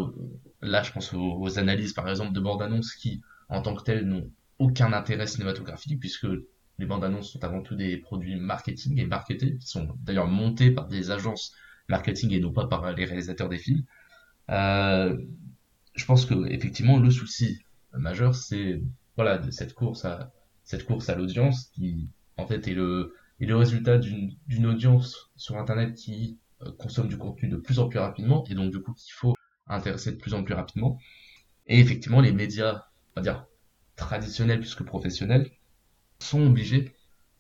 là, 0.62 0.82
je 0.82 0.92
pense 0.92 1.12
aux, 1.12 1.58
analyses, 1.58 1.92
par 1.92 2.08
exemple, 2.08 2.32
de 2.32 2.40
bandes 2.40 2.62
annonces 2.62 2.94
qui, 2.94 3.22
en 3.48 3.60
tant 3.60 3.74
que 3.74 3.82
telles, 3.82 4.06
n'ont 4.06 4.30
aucun 4.58 4.92
intérêt 4.92 5.26
cinématographique, 5.26 5.98
puisque 5.98 6.26
les 6.78 6.87
bandes 6.87 7.04
annonces 7.04 7.32
sont 7.32 7.42
avant 7.42 7.60
tout 7.60 7.74
des 7.74 7.96
produits 7.96 8.37
marketing 8.37 8.98
et 9.00 9.06
marketés, 9.06 9.58
qui 9.58 9.66
sont 9.66 9.88
d'ailleurs 10.02 10.28
montés 10.28 10.70
par 10.70 10.87
des 10.87 11.10
agences 11.10 11.52
marketing 11.88 12.32
et 12.32 12.40
non 12.40 12.52
pas 12.52 12.66
par 12.66 12.92
les 12.92 13.04
réalisateurs 13.04 13.48
des 13.48 13.58
films. 13.58 13.82
Euh, 14.50 15.16
je 15.94 16.04
pense 16.04 16.24
que 16.26 16.46
effectivement 16.50 16.98
le 16.98 17.10
souci 17.10 17.60
majeur 17.92 18.34
c'est 18.34 18.82
voilà 19.16 19.38
de 19.38 19.50
cette 19.50 19.74
course 19.74 20.04
à 20.04 20.32
cette 20.64 20.85
course 20.87 21.09
à 21.09 21.14
l'audience 21.14 21.70
qui 21.74 22.09
en 22.37 22.46
fait 22.46 22.66
est 22.68 22.74
le 22.74 23.14
est 23.40 23.46
le 23.46 23.57
résultat 23.57 23.98
d'une 23.98 24.66
audience 24.66 25.31
sur 25.37 25.57
internet 25.59 25.94
qui 25.94 26.38
euh, 26.62 26.70
consomme 26.79 27.09
du 27.09 27.18
contenu 27.18 27.48
de 27.48 27.57
plus 27.57 27.79
en 27.79 27.88
plus 27.88 27.98
rapidement 27.98 28.44
et 28.48 28.55
donc 28.55 28.70
du 28.70 28.81
coup 28.81 28.94
qu'il 28.94 29.12
faut 29.12 29.35
intéresser 29.66 30.12
de 30.12 30.16
plus 30.16 30.35
en 30.35 30.42
plus 30.42 30.55
rapidement. 30.55 30.98
Et 31.66 31.81
effectivement 31.81 32.20
les 32.20 32.33
médias 32.33 32.85
on 33.16 33.20
va 33.20 33.22
dire 33.22 33.46
traditionnels 33.96 34.61
plus 34.61 34.74
que 34.74 34.83
professionnels 34.83 35.50
sont 36.18 36.46
obligés 36.46 36.94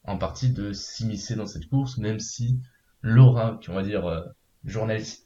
en 0.04 0.18
partie 0.18 0.50
de 0.50 0.72
s'immiscer 0.72 1.34
dans 1.34 1.46
cette 1.46 1.68
course 1.68 1.98
même 1.98 2.20
si 2.20 2.60
l'aura 3.02 3.58
on 3.68 3.74
va 3.74 3.82
dire 3.82 4.06
euh, 4.06 4.22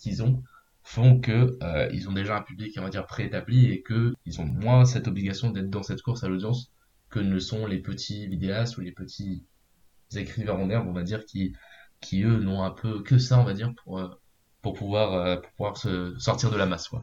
qu'ils 0.01 0.23
ont 0.23 0.43
font 0.83 1.21
que 1.21 1.59
euh, 1.63 1.89
ils 1.93 2.09
ont 2.09 2.13
déjà 2.13 2.37
un 2.37 2.43
public 2.43 2.75
on 2.79 2.83
va 2.83 2.91
dire 2.91 3.07
préétabli 3.07 3.71
et 3.73 3.83
que 3.83 4.15
ils 4.25 4.41
ont 4.41 4.47
moins 4.47 4.85
cette 4.85 5.09
obligation 5.09 5.51
d'être 5.51 5.71
dans 5.71 5.83
cette 5.83 6.03
course 6.03 6.25
à 6.25 6.29
l'audience 6.29 6.71
que 7.11 7.19
ne 7.19 7.39
sont 7.39 7.67
les 7.67 7.79
petits 7.79 8.27
vidéastes 8.27 8.77
ou 8.79 8.81
les 8.81 8.93
petits 8.93 9.45
écrivains 10.15 10.55
en 10.55 10.71
herbe 10.71 10.89
on 10.89 10.93
va 10.93 11.03
dire 11.03 11.25
qui 11.25 11.55
qui 12.01 12.23
eux 12.23 12.39
n'ont 12.39 12.63
un 12.63 12.71
peu 12.71 13.03
que 13.03 13.19
ça 13.19 13.39
on 13.39 13.45
va 13.45 13.55
dire 13.55 13.73
pour 13.83 13.99
euh, 13.99 14.09
pour 14.63 14.75
pouvoir 14.75 15.15
euh, 15.15 15.37
pour 15.37 15.53
pouvoir 15.53 15.77
se 15.77 16.19
sortir 16.19 16.51
de 16.51 16.57
la 16.57 16.67
masse 16.67 16.89
quoi. 16.89 17.03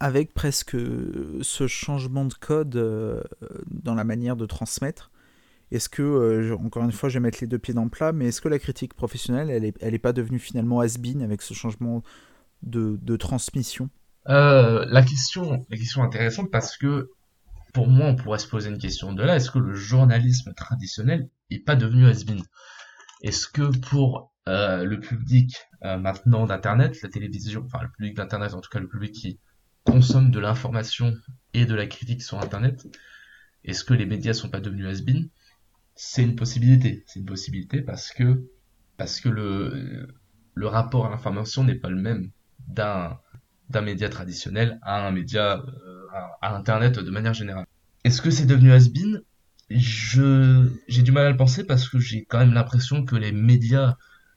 Avec 0.00 0.34
presque 0.34 0.76
ce 1.42 1.66
changement 1.68 2.24
de 2.24 2.34
code 2.34 2.70
dans 3.70 3.94
la 3.94 4.02
manière 4.02 4.34
de 4.34 4.46
transmettre, 4.46 5.12
est-ce 5.72 5.88
que, 5.88 6.52
encore 6.54 6.82
une 6.82 6.90
fois, 6.90 7.08
je 7.08 7.14
vais 7.14 7.20
mettre 7.20 7.38
les 7.40 7.46
deux 7.46 7.58
pieds 7.58 7.72
dans 7.72 7.84
le 7.84 7.88
plat, 7.88 8.12
mais 8.12 8.26
est-ce 8.26 8.40
que 8.40 8.48
la 8.48 8.58
critique 8.58 8.94
professionnelle, 8.94 9.48
elle 9.48 9.62
n'est 9.62 9.74
elle 9.80 9.94
est 9.94 9.98
pas 9.98 10.12
devenue 10.12 10.38
finalement 10.38 10.80
has-been 10.80 11.22
avec 11.22 11.40
ce 11.40 11.54
changement 11.54 12.02
de, 12.62 13.16
transmission? 13.16 13.88
Euh, 14.28 14.84
la 14.86 15.02
question, 15.02 15.64
la 15.68 15.76
question 15.76 16.02
intéressante 16.02 16.50
parce 16.50 16.76
que 16.76 17.10
pour 17.72 17.88
moi, 17.88 18.06
on 18.06 18.16
pourrait 18.16 18.38
se 18.38 18.46
poser 18.46 18.70
une 18.70 18.78
question 18.78 19.12
de 19.12 19.22
là. 19.22 19.36
Est-ce 19.36 19.50
que 19.50 19.58
le 19.58 19.74
journalisme 19.74 20.52
traditionnel 20.54 21.28
est 21.50 21.64
pas 21.64 21.76
devenu 21.76 22.06
has 22.06 22.24
Est-ce 23.22 23.46
que 23.48 23.76
pour 23.78 24.32
euh, 24.48 24.84
le 24.84 25.00
public 25.00 25.56
euh, 25.84 25.96
maintenant 25.96 26.46
d'Internet, 26.46 27.00
la 27.02 27.08
télévision, 27.08 27.62
enfin 27.64 27.82
le 27.82 27.90
public 27.90 28.16
d'Internet, 28.16 28.54
en 28.54 28.60
tout 28.60 28.70
cas 28.70 28.80
le 28.80 28.88
public 28.88 29.12
qui 29.12 29.40
consomme 29.84 30.30
de 30.30 30.38
l'information 30.38 31.14
et 31.54 31.64
de 31.64 31.74
la 31.74 31.86
critique 31.86 32.22
sur 32.22 32.38
Internet, 32.40 32.86
est-ce 33.64 33.84
que 33.84 33.94
les 33.94 34.06
médias 34.06 34.34
sont 34.34 34.50
pas 34.50 34.60
devenus 34.60 34.86
has 34.86 35.02
C'est 35.94 36.22
une 36.22 36.36
possibilité. 36.36 37.04
C'est 37.06 37.20
une 37.20 37.26
possibilité 37.26 37.80
parce 37.80 38.12
que 38.12 38.48
le 40.54 40.66
rapport 40.66 41.06
à 41.06 41.10
l'information 41.10 41.64
n'est 41.64 41.76
pas 41.76 41.90
le 41.90 42.00
même 42.00 42.30
d'un 42.68 43.18
d'un 43.72 43.80
média 43.80 44.08
traditionnel 44.08 44.78
à 44.82 45.06
un 45.06 45.10
média 45.10 45.64
euh, 45.66 46.01
à, 46.12 46.54
internet 46.54 46.98
de 46.98 47.10
manière 47.10 47.34
générale. 47.34 47.66
Est-ce 48.04 48.22
que 48.22 48.30
c'est 48.30 48.46
devenu 48.46 48.72
has-been? 48.72 49.22
Je 49.70 50.70
j'ai 50.88 51.02
du 51.02 51.12
mal 51.12 51.26
à 51.26 51.30
le 51.30 51.36
penser 51.36 51.64
parce 51.64 51.88
que 51.88 51.98
j'ai 51.98 52.24
quand 52.24 52.38
même 52.38 52.52
l'impression 52.52 53.04
que 53.04 53.16
les 53.16 53.32
médias, 53.32 53.96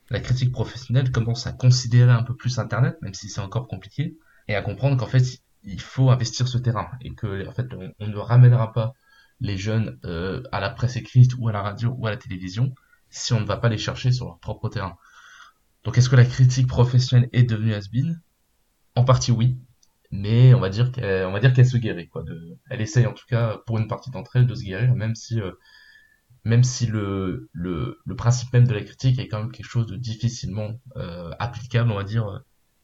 la 0.10 0.20
critique 0.20 0.52
professionnelle 0.52 1.12
commence 1.12 1.48
à 1.48 1.52
considérer 1.52 2.12
un 2.12 2.24
peu 2.24 2.36
plus 2.36 2.60
internet, 2.60 2.98
même 3.02 3.14
si 3.14 3.30
c'est 3.30 3.42
encore 3.42 3.68
compliqué, 3.68 4.18
et 4.48 4.56
à 4.56 4.62
comprendre 4.62 4.98
qu'en 4.98 5.08
fait 5.08 5.42
il 5.64 5.82
faut 5.82 6.12
investir 6.12 6.48
ce 6.48 6.58
terrain 6.58 6.90
et 7.02 7.14
que 7.14 7.48
en 7.48 7.52
fait 7.52 7.68
on, 8.00 8.08
ne 8.08 8.18
ramènera 8.18 8.72
pas 8.72 8.94
les 9.42 9.58
jeunes 9.58 10.00
euh, 10.06 10.44
à 10.52 10.60
la 10.60 10.70
presse 10.70 10.96
écrite 10.96 11.34
ou 11.38 11.50
à 11.50 11.52
la 11.52 11.62
radio 11.62 11.94
ou 11.98 12.08
à 12.08 12.12
la 12.12 12.18
télévision 12.18 12.74
si 13.10 13.34
on 13.34 13.42
ne 13.42 13.46
va 13.46 13.58
pas 13.58 13.70
les 13.70 13.78
chercher 13.78 14.12
sur 14.12 14.26
leur 14.26 14.40
propre 14.40 14.70
terrain. 14.70 14.96
Donc 15.84 15.98
est-ce 15.98 16.10
que 16.10 16.16
la 16.16 16.26
critique 16.26 16.68
professionnelle 16.68 17.30
est 17.34 17.44
devenue 17.44 17.74
has-been? 17.74 18.22
En 18.96 19.04
partie 19.04 19.32
oui, 19.32 19.58
mais 20.16 20.54
on 20.54 20.60
va 20.60 20.70
dire 20.70 20.92
qu'elle, 20.92 21.32
va 21.32 21.40
dire 21.40 21.54
qu'elle 21.54 21.66
se 21.66 21.78
guérit 21.78 22.10
quoi. 22.10 22.24
Elle 22.70 22.82
essaye 22.82 23.06
en 23.06 23.14
tout 23.14 23.26
cas 23.28 23.58
pour 23.66 23.78
une 23.78 23.88
partie 23.88 24.12
d'entre 24.12 24.36
elles 24.36 24.48
de 24.48 24.56
se 24.56 24.64
guérir, 24.64 24.94
même 24.96 25.16
si 25.16 25.42
euh, 25.42 25.52
même 26.44 26.64
si 26.64 26.86
le, 26.86 27.50
le, 27.54 27.98
principe 28.16 28.54
même 28.54 28.68
de 28.68 28.74
la 28.74 28.84
critique 28.84 29.18
est 29.20 29.28
quand 29.28 29.40
même 29.40 29.52
quelque 29.52 29.68
chose 29.68 29.88
de 29.88 29.96
difficilement 29.96 30.80
euh, 30.96 31.32
applicable, 31.40 31.92
on 31.92 31.96
va 31.96 32.04
dire 32.04 32.28
euh, 32.28 32.40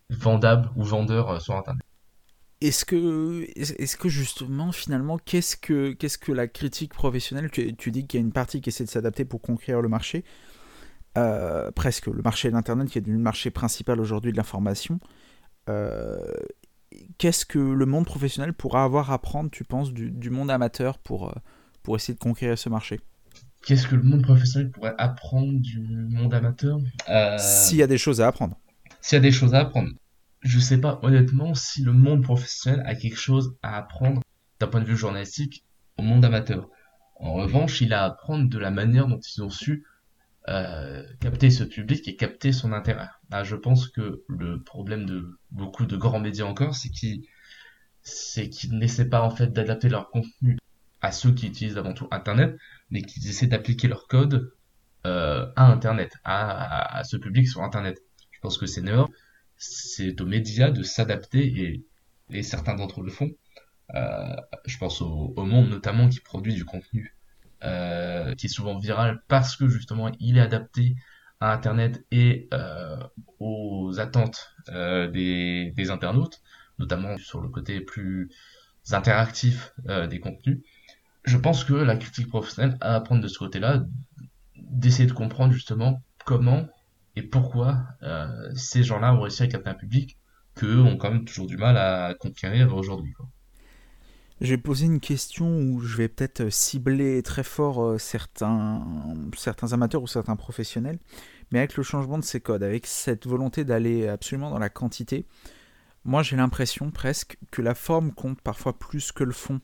vendable 0.09 0.69
ou 0.75 0.83
vendeur 0.83 1.39
sur 1.41 1.55
internet. 1.55 1.83
Est-ce 2.59 2.85
que, 2.85 3.47
est-ce 3.55 3.97
que 3.97 4.09
justement, 4.09 4.71
finalement, 4.71 5.17
qu'est-ce 5.17 5.57
que, 5.57 5.93
qu'est-ce 5.93 6.17
que 6.17 6.31
la 6.31 6.47
critique 6.47 6.93
professionnelle 6.93 7.49
tu, 7.51 7.91
dis 7.91 8.05
qu'il 8.05 8.19
y 8.19 8.23
a 8.23 8.25
une 8.25 8.33
partie 8.33 8.61
qui 8.61 8.69
essaie 8.69 8.83
de 8.83 8.89
s'adapter 8.89 9.25
pour 9.25 9.41
conquérir 9.41 9.81
le 9.81 9.89
marché. 9.89 10.23
Presque 11.75 12.07
le 12.07 12.21
marché 12.21 12.51
d'Internet 12.51 12.89
qui 12.89 12.99
est 12.99 13.01
devenu 13.01 13.17
le 13.17 13.23
marché 13.23 13.49
principal 13.49 13.99
aujourd'hui 13.99 14.31
de 14.31 14.37
l'information. 14.37 14.99
Qu'est-ce 17.17 17.45
que 17.45 17.59
le 17.59 17.85
monde 17.85 18.05
professionnel 18.05 18.53
pourra 18.53 18.83
avoir 18.83 19.11
à 19.11 19.15
apprendre, 19.15 19.49
tu 19.51 19.63
penses, 19.63 19.93
du, 19.93 20.29
monde 20.29 20.51
amateur 20.51 20.97
pour, 20.97 21.29
euh, 21.29 21.33
pour 21.83 21.95
essayer 21.95 22.13
de 22.13 22.19
conquérir 22.19 22.57
ce 22.57 22.69
marché? 22.69 22.99
Qu'est-ce 23.65 23.87
que 23.87 23.95
le 23.95 24.03
monde 24.03 24.23
professionnel 24.23 24.71
pourrait 24.71 24.95
apprendre 24.97 25.59
du 25.59 25.79
monde 25.79 26.33
amateur? 26.33 26.79
Euh, 27.09 27.37
S'il 27.37 27.77
y 27.77 27.83
a 27.83 27.87
des 27.87 27.97
choses 27.97 28.19
à 28.21 28.27
apprendre. 28.27 28.57
S'il 29.01 29.17
y 29.17 29.19
a 29.19 29.21
des 29.21 29.31
choses 29.31 29.53
à 29.53 29.59
apprendre. 29.59 29.91
Je 30.41 30.59
sais 30.59 30.79
pas 30.79 30.99
honnêtement 31.03 31.53
si 31.53 31.83
le 31.83 31.93
monde 31.93 32.23
professionnel 32.23 32.81
a 32.85 32.95
quelque 32.95 33.17
chose 33.17 33.55
à 33.61 33.77
apprendre 33.77 34.21
d'un 34.59 34.67
point 34.67 34.81
de 34.81 34.85
vue 34.85 34.97
journalistique 34.97 35.63
au 35.97 36.01
monde 36.01 36.25
amateur. 36.25 36.67
En 37.17 37.33
revanche, 37.33 37.81
il 37.81 37.93
a 37.93 38.03
à 38.03 38.05
apprendre 38.07 38.49
de 38.49 38.57
la 38.57 38.71
manière 38.71 39.07
dont 39.07 39.19
ils 39.19 39.43
ont 39.43 39.51
su 39.51 39.85
euh, 40.49 41.03
capter 41.19 41.51
ce 41.51 41.63
public 41.63 42.07
et 42.07 42.15
capter 42.15 42.51
son 42.51 42.73
intérêt. 42.73 43.09
Là, 43.31 43.43
je 43.43 43.55
pense 43.55 43.87
que 43.87 44.23
le 44.27 44.61
problème 44.61 45.05
de 45.05 45.39
beaucoup 45.51 45.85
de 45.85 45.95
grands 45.97 46.19
médias 46.19 46.45
encore, 46.45 46.75
c'est 46.75 46.89
qu'ils 46.89 47.23
c'est 48.03 48.49
n'essaient 48.71 49.09
pas 49.09 49.21
en 49.21 49.29
fait 49.29 49.47
d'adapter 49.53 49.87
leur 49.89 50.09
contenu 50.09 50.57
à 51.01 51.11
ceux 51.11 51.33
qui 51.33 51.47
utilisent 51.47 51.77
avant 51.77 51.93
tout 51.93 52.07
Internet, 52.11 52.57
mais 52.89 53.01
qu'ils 53.03 53.27
essaient 53.29 53.47
d'appliquer 53.47 53.87
leur 53.87 54.07
code 54.07 54.53
euh, 55.07 55.47
à 55.55 55.65
Internet, 55.71 56.13
à, 56.23 57.03
ce 57.05 57.17
public 57.17 57.47
sur 57.47 57.63
Internet. 57.63 58.01
Je 58.31 58.39
pense 58.41 58.57
que 58.57 58.65
c'est 58.65 58.81
une 58.81 59.05
c'est 59.57 60.19
aux 60.19 60.25
médias 60.25 60.71
de 60.71 60.83
s'adapter 60.83 61.85
et, 62.29 62.43
certains 62.43 62.75
d'entre 62.75 63.01
eux 63.01 63.05
le 63.05 63.11
font. 63.11 63.31
Euh, 63.95 64.35
je 64.65 64.77
pense 64.77 65.01
au, 65.01 65.33
au, 65.35 65.45
monde 65.45 65.69
notamment 65.69 66.09
qui 66.09 66.19
produit 66.21 66.53
du 66.53 66.65
contenu 66.65 67.15
euh, 67.63 68.33
qui 68.35 68.47
est 68.47 68.49
souvent 68.49 68.79
viral 68.79 69.21
parce 69.27 69.55
que 69.55 69.67
justement 69.67 70.11
il 70.19 70.37
est 70.37 70.41
adapté 70.41 70.95
à 71.41 71.51
Internet 71.51 72.05
et 72.11 72.47
euh, 72.53 72.97
aux 73.39 73.99
attentes 73.99 74.53
euh, 74.69 75.07
des, 75.09 75.89
internautes, 75.89 76.39
notamment 76.77 77.17
sur 77.17 77.41
le 77.41 77.49
côté 77.49 77.81
plus 77.81 78.29
interactif 78.91 79.73
euh, 79.89 80.07
des 80.07 80.19
contenus. 80.19 80.59
Je 81.25 81.37
pense 81.37 81.63
que 81.63 81.73
la 81.73 81.97
critique 81.97 82.29
professionnelle 82.29 82.77
a 82.79 82.93
à 82.93 82.95
apprendre 82.95 83.21
de 83.21 83.27
ce 83.27 83.39
côté-là, 83.39 83.83
d'essayer 84.55 85.07
de 85.07 85.13
comprendre 85.13 85.51
justement 85.51 86.01
comment 86.25 86.67
et 87.15 87.23
pourquoi 87.23 87.83
ces 88.55 88.83
gens-là 88.83 89.13
ont 89.13 89.21
réussi 89.21 89.43
à 89.43 89.47
capter 89.47 89.69
un 89.69 89.75
public 89.75 90.17
qu'eux 90.55 90.79
ont 90.79 90.97
quand 90.97 91.11
même 91.11 91.25
toujours 91.25 91.47
du 91.47 91.57
mal 91.57 91.77
à 91.77 92.15
conquérir 92.17 92.73
aujourd'hui. 92.73 93.13
Vais 94.49 94.57
poser 94.57 94.87
une 94.87 94.99
question 94.99 95.47
où 95.47 95.81
je 95.81 95.97
vais 95.97 96.07
peut-être 96.07 96.49
cibler 96.49 97.21
très 97.21 97.43
fort 97.43 97.83
euh, 97.83 97.97
certains, 97.99 98.83
amateurs 99.71 100.01
ou 100.01 100.07
certains 100.07 100.35
professionnels, 100.35 100.97
mais 101.51 101.59
avec 101.59 101.77
le 101.77 101.83
changement 101.83 102.17
de 102.17 102.23
ces 102.23 102.41
codes, 102.41 102.63
avec 102.63 102.87
cette 102.87 103.27
volonté 103.27 103.63
d'aller 103.63 104.07
absolument 104.07 104.49
dans 104.49 104.57
la 104.57 104.69
quantité, 104.69 105.27
moi 106.05 106.23
j'ai 106.23 106.35
l'impression 106.35 106.89
presque 106.89 107.37
que 107.51 107.61
la 107.61 107.75
forme 107.75 108.11
compte 108.11 108.41
parfois 108.41 108.77
plus 108.79 109.11
que 109.11 109.23
le 109.23 109.31
fond. 109.31 109.61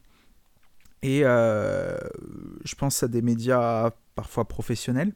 Et 1.02 1.22
euh, 1.24 1.98
je 2.64 2.76
pense 2.76 3.02
à 3.02 3.08
des 3.08 3.24
médias 3.24 3.92
parfois 4.14 4.48
professionnels. 4.48 5.14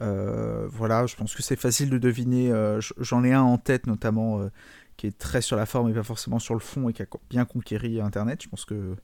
Euh, 0.00 0.66
voilà, 0.68 1.06
je 1.06 1.14
pense 1.14 1.34
que 1.34 1.42
c'est 1.44 1.56
facile 1.56 1.90
de 1.90 1.98
deviner. 1.98 2.52
J'en 2.98 3.22
ai 3.22 3.32
un 3.32 3.42
en 3.42 3.58
tête 3.58 3.86
notamment 3.86 4.48
qui 4.96 5.06
est 5.06 5.18
très 5.18 5.40
sur 5.40 5.56
la 5.56 5.66
forme 5.66 5.90
et 5.90 5.94
pas 5.94 6.02
forcément 6.02 6.38
sur 6.38 6.54
le 6.54 6.60
fond 6.60 6.88
et 6.88 6.92
qui 6.92 7.02
a 7.02 7.06
bien 7.30 7.44
conquéri 7.44 8.00
Internet. 8.00 8.42
Je 8.42 8.48
pense 8.48 8.64
que 8.64 8.96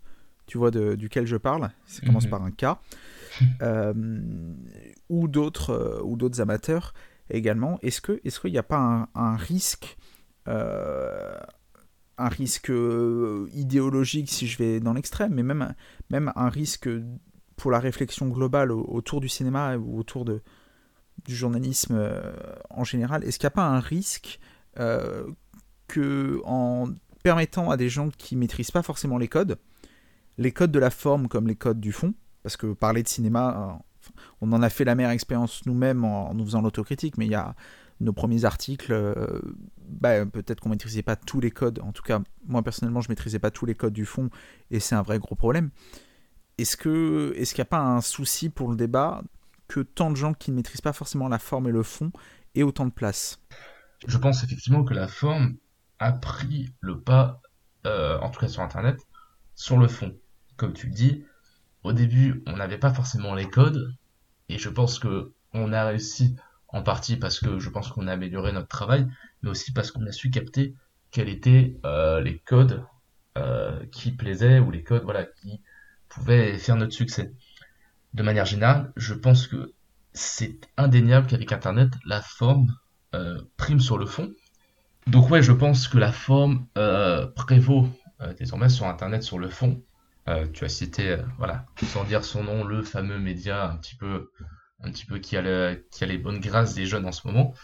tu 0.50 0.58
vois 0.58 0.72
de, 0.72 0.96
duquel 0.96 1.26
je 1.26 1.36
parle. 1.36 1.70
Ça 1.86 2.04
commence 2.04 2.24
mhm. 2.24 2.30
par 2.30 2.42
un 2.42 2.50
K. 2.50 2.64
Euh, 3.62 3.94
ou 5.08 5.28
d'autres 5.28 5.70
euh, 5.70 6.02
ou 6.02 6.16
d'autres 6.16 6.40
amateurs 6.40 6.92
également. 7.30 7.78
Est-ce 7.80 8.00
que 8.00 8.20
est-ce 8.24 8.40
qu'il 8.40 8.50
n'y 8.50 8.58
a 8.58 8.64
pas 8.64 9.08
un, 9.14 9.36
risque 9.36 9.96
euh, 10.48 11.38
un 12.18 12.28
risque 12.28 12.72
idéologique 13.54 14.28
si 14.28 14.48
je 14.48 14.58
vais 14.58 14.80
dans 14.80 14.92
l'extrême, 14.92 15.32
mais 15.32 15.44
même 15.44 15.74
même 16.10 16.32
un 16.34 16.48
risque 16.48 16.90
pour 17.54 17.70
la 17.70 17.78
réflexion 17.78 18.26
globale 18.26 18.72
autour 18.72 19.20
du 19.20 19.28
cinéma 19.28 19.76
ou 19.76 20.00
autour 20.00 20.24
de 20.24 20.42
du 21.24 21.34
journalisme 21.34 22.12
en 22.68 22.82
général? 22.82 23.22
Est-ce 23.22 23.38
qu'il 23.38 23.46
n'y 23.46 23.52
a 23.52 23.56
pas 23.56 23.68
un 23.68 23.80
risque 23.80 24.40
que 25.90 26.40
en 26.44 26.86
permettant 27.22 27.70
à 27.70 27.76
des 27.76 27.88
gens 27.88 28.08
qui 28.16 28.36
maîtrisent 28.36 28.70
pas 28.70 28.82
forcément 28.82 29.18
les 29.18 29.28
codes, 29.28 29.58
les 30.38 30.52
codes 30.52 30.72
de 30.72 30.78
la 30.78 30.90
forme 30.90 31.28
comme 31.28 31.46
les 31.46 31.56
codes 31.56 31.80
du 31.80 31.92
fond, 31.92 32.14
parce 32.42 32.56
que 32.56 32.72
parler 32.72 33.02
de 33.02 33.08
cinéma, 33.08 33.80
euh, 33.80 34.10
on 34.40 34.52
en 34.52 34.62
a 34.62 34.70
fait 34.70 34.84
la 34.84 34.94
meilleure 34.94 35.12
expérience 35.12 35.66
nous-mêmes 35.66 36.04
en, 36.04 36.32
nous 36.34 36.44
faisant 36.44 36.62
l'autocritique, 36.62 37.18
mais 37.18 37.26
il 37.26 37.32
y 37.32 37.34
a 37.34 37.54
nos 38.00 38.14
premiers 38.14 38.46
articles, 38.46 38.92
euh, 38.92 39.42
bah, 39.86 40.24
peut-être 40.24 40.60
qu'on 40.60 40.70
maîtrisait 40.70 41.02
pas 41.02 41.16
tous 41.16 41.40
les 41.40 41.50
codes. 41.50 41.80
En 41.80 41.92
tout 41.92 42.02
cas, 42.02 42.20
moi 42.46 42.62
personnellement, 42.62 43.02
je 43.02 43.10
maîtrisais 43.10 43.38
pas 43.38 43.50
tous 43.50 43.66
les 43.66 43.74
codes 43.74 43.92
du 43.92 44.06
fond, 44.06 44.30
et 44.70 44.80
c'est 44.80 44.94
un 44.94 45.02
vrai 45.02 45.18
gros 45.18 45.34
problème. 45.34 45.70
Est-ce 46.56 46.76
que 46.76 47.34
est-ce 47.36 47.54
qu'il 47.54 47.62
n'y 47.62 47.68
a 47.68 47.70
pas 47.70 47.80
un 47.80 48.00
souci 48.00 48.48
pour 48.48 48.70
le 48.70 48.76
débat 48.76 49.22
que 49.68 49.80
tant 49.80 50.10
de 50.10 50.16
gens 50.16 50.32
qui 50.32 50.50
ne 50.50 50.56
maîtrisent 50.56 50.80
pas 50.80 50.92
forcément 50.92 51.28
la 51.28 51.38
forme 51.38 51.68
et 51.68 51.72
le 51.72 51.82
fond 51.82 52.12
aient 52.54 52.62
autant 52.62 52.86
de 52.86 52.92
place? 52.92 53.40
Je 54.06 54.16
pense 54.16 54.42
effectivement 54.42 54.84
que 54.84 54.94
la 54.94 55.08
forme 55.08 55.56
a 56.00 56.12
pris 56.12 56.72
le 56.80 56.98
pas, 56.98 57.40
euh, 57.86 58.18
en 58.18 58.30
tout 58.30 58.40
cas 58.40 58.48
sur 58.48 58.62
Internet, 58.62 58.98
sur 59.54 59.78
le 59.78 59.86
fond. 59.86 60.16
Comme 60.56 60.72
tu 60.72 60.86
le 60.86 60.92
dis, 60.92 61.24
au 61.84 61.92
début, 61.92 62.42
on 62.46 62.56
n'avait 62.56 62.78
pas 62.78 62.92
forcément 62.92 63.34
les 63.34 63.48
codes, 63.48 63.94
et 64.48 64.58
je 64.58 64.68
pense 64.68 64.98
que 64.98 65.32
on 65.52 65.72
a 65.72 65.84
réussi 65.84 66.36
en 66.68 66.82
partie 66.82 67.16
parce 67.16 67.40
que 67.40 67.58
je 67.58 67.68
pense 67.70 67.88
qu'on 67.88 68.06
a 68.08 68.12
amélioré 68.12 68.52
notre 68.52 68.68
travail, 68.68 69.06
mais 69.42 69.50
aussi 69.50 69.72
parce 69.72 69.90
qu'on 69.90 70.06
a 70.06 70.12
su 70.12 70.30
capter 70.30 70.74
quels 71.10 71.28
étaient 71.28 71.76
euh, 71.84 72.20
les 72.20 72.38
codes 72.38 72.84
euh, 73.36 73.84
qui 73.92 74.12
plaisaient 74.12 74.58
ou 74.58 74.70
les 74.70 74.82
codes 74.82 75.02
voilà 75.02 75.24
qui 75.24 75.60
pouvaient 76.08 76.56
faire 76.58 76.76
notre 76.76 76.92
succès. 76.92 77.32
De 78.14 78.22
manière 78.22 78.46
générale, 78.46 78.92
je 78.96 79.14
pense 79.14 79.46
que 79.46 79.72
c'est 80.12 80.60
indéniable 80.76 81.26
qu'avec 81.26 81.52
Internet, 81.52 81.90
la 82.04 82.20
forme 82.22 82.74
prime 83.56 83.80
sur 83.80 83.98
le 83.98 84.06
fond, 84.06 84.30
donc 85.06 85.30
ouais, 85.30 85.42
je 85.42 85.52
pense 85.52 85.88
que 85.88 85.98
la 85.98 86.12
forme 86.12 86.66
euh, 86.76 87.26
prévaut 87.26 87.88
euh, 88.20 88.32
désormais 88.34 88.68
sur 88.68 88.86
Internet 88.86 89.22
sur 89.22 89.38
le 89.38 89.48
fond. 89.48 89.82
Euh, 90.28 90.46
tu 90.52 90.64
as 90.64 90.68
cité, 90.68 91.16
voilà, 91.38 91.64
sans 91.82 92.04
dire 92.04 92.24
son 92.24 92.44
nom, 92.44 92.64
le 92.64 92.82
fameux 92.82 93.18
média 93.18 93.70
un 93.70 93.76
petit 93.76 93.96
peu, 93.96 94.30
un 94.82 94.90
petit 94.90 95.06
peu 95.06 95.18
qui 95.18 95.36
a, 95.36 95.42
les 95.42 96.18
bonnes 96.18 96.40
grâces 96.40 96.74
des 96.74 96.86
jeunes 96.86 97.06
en 97.06 97.12
ce 97.12 97.26
moment. 97.26 97.54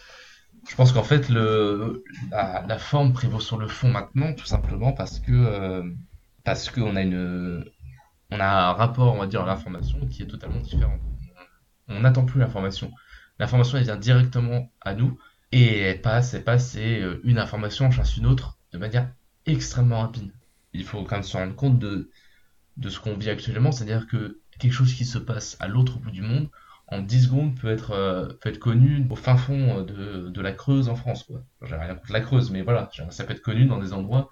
Je 0.68 0.74
pense 0.74 0.92
qu'en 0.92 1.04
fait, 1.04 1.28
le, 1.28 2.02
la, 2.30 2.78
forme 2.78 3.12
prévaut 3.12 3.40
sur 3.40 3.58
le 3.58 3.68
fond 3.68 3.90
maintenant, 3.90 4.32
tout 4.32 4.46
simplement 4.46 4.92
parce 4.92 5.20
que 5.20 5.82
parce 6.42 6.70
qu'on 6.70 6.96
a 6.96 7.02
une, 7.02 7.64
on 8.30 8.40
a 8.40 8.46
un 8.46 8.72
rapport, 8.72 9.14
on 9.14 9.18
va 9.18 9.26
dire, 9.26 9.42
à 9.42 9.46
l'information 9.46 10.06
qui 10.06 10.22
est 10.22 10.26
totalement 10.26 10.60
différent. 10.60 10.98
On 11.88 12.00
n'attend 12.00 12.24
plus 12.24 12.40
l'information. 12.40 12.90
L'information, 13.38 13.78
elle 13.78 13.84
vient 13.84 13.96
directement 13.96 14.72
à 14.80 14.94
nous 14.94 15.18
et 15.52 15.94
passe, 15.94 16.34
elle 16.34 16.44
passe, 16.44 16.76
et 16.76 17.00
euh, 17.00 17.20
une 17.24 17.38
information 17.38 17.90
chasse 17.90 18.16
une 18.16 18.26
autre 18.26 18.58
de 18.72 18.78
manière 18.78 19.12
extrêmement 19.46 20.00
rapide. 20.00 20.32
Il 20.72 20.84
faut 20.84 21.02
quand 21.04 21.16
même 21.16 21.22
se 21.22 21.36
rendre 21.36 21.54
compte 21.54 21.78
de, 21.78 22.10
de 22.76 22.88
ce 22.88 23.00
qu'on 23.00 23.16
vit 23.16 23.30
actuellement, 23.30 23.72
c'est-à-dire 23.72 24.06
que 24.06 24.40
quelque 24.58 24.72
chose 24.72 24.94
qui 24.94 25.04
se 25.04 25.18
passe 25.18 25.56
à 25.60 25.68
l'autre 25.68 25.98
bout 25.98 26.10
du 26.10 26.22
monde, 26.22 26.50
en 26.88 27.00
10 27.00 27.24
secondes, 27.24 27.58
peut 27.58 27.70
être, 27.70 27.92
euh, 27.92 28.28
peut 28.40 28.50
être 28.50 28.58
connu 28.58 29.06
au 29.10 29.16
fin 29.16 29.36
fond 29.36 29.82
de, 29.82 30.28
de 30.28 30.40
la 30.40 30.52
Creuse 30.52 30.88
en 30.88 30.96
France. 30.96 31.30
J'ai 31.62 31.74
rien 31.74 31.94
contre 31.94 32.12
la 32.12 32.20
Creuse, 32.20 32.50
mais 32.50 32.62
voilà, 32.62 32.90
ça 33.10 33.24
peut 33.24 33.32
être 33.32 33.42
connu 33.42 33.66
dans 33.66 33.78
des 33.78 33.92
endroits 33.92 34.30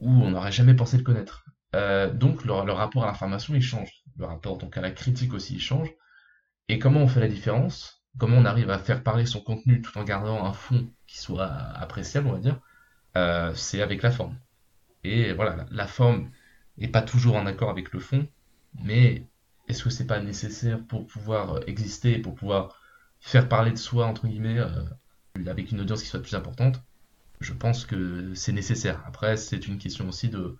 où 0.00 0.10
on 0.10 0.30
n'aurait 0.30 0.52
jamais 0.52 0.74
pensé 0.74 0.96
le 0.96 1.02
connaître. 1.02 1.44
Euh, 1.74 2.12
donc 2.12 2.44
le, 2.44 2.52
le, 2.64 2.72
rapport 2.72 3.04
à 3.04 3.06
l'information, 3.06 3.54
il 3.54 3.62
change. 3.62 3.90
Le 4.16 4.26
rapport 4.26 4.58
donc 4.58 4.76
à 4.76 4.80
la 4.80 4.90
critique 4.90 5.34
aussi, 5.34 5.54
il 5.54 5.60
change. 5.60 5.90
Et 6.68 6.78
comment 6.78 7.00
on 7.00 7.08
fait 7.08 7.20
la 7.20 7.28
différence? 7.28 7.95
Comment 8.18 8.36
on 8.36 8.44
arrive 8.44 8.70
à 8.70 8.78
faire 8.78 9.02
parler 9.02 9.26
son 9.26 9.40
contenu 9.40 9.82
tout 9.82 9.96
en 9.98 10.04
gardant 10.04 10.44
un 10.44 10.52
fond 10.52 10.88
qui 11.06 11.18
soit 11.18 11.46
appréciable, 11.46 12.28
on 12.28 12.32
va 12.32 12.38
dire, 12.38 12.60
euh, 13.16 13.54
c'est 13.54 13.82
avec 13.82 14.02
la 14.02 14.10
forme. 14.10 14.36
Et 15.04 15.32
voilà, 15.32 15.66
la, 15.70 15.86
forme 15.86 16.30
n'est 16.78 16.88
pas 16.88 17.02
toujours 17.02 17.36
en 17.36 17.46
accord 17.46 17.70
avec 17.70 17.92
le 17.92 18.00
fond, 18.00 18.28
mais 18.82 19.26
est-ce 19.68 19.84
que 19.84 19.90
c'est 19.90 20.06
pas 20.06 20.20
nécessaire 20.20 20.84
pour 20.84 21.06
pouvoir 21.06 21.60
exister, 21.68 22.18
pour 22.18 22.34
pouvoir 22.34 22.80
faire 23.20 23.48
parler 23.48 23.72
de 23.72 23.78
soi, 23.78 24.06
entre 24.06 24.26
guillemets, 24.26 24.58
euh, 24.58 24.84
avec 25.46 25.70
une 25.70 25.80
audience 25.80 26.02
qui 26.02 26.08
soit 26.08 26.20
plus 26.22 26.34
importante? 26.34 26.82
Je 27.40 27.52
pense 27.52 27.84
que 27.84 28.34
c'est 28.34 28.52
nécessaire. 28.52 29.02
Après, 29.06 29.36
c'est 29.36 29.66
une 29.68 29.78
question 29.78 30.08
aussi 30.08 30.28
de, 30.28 30.58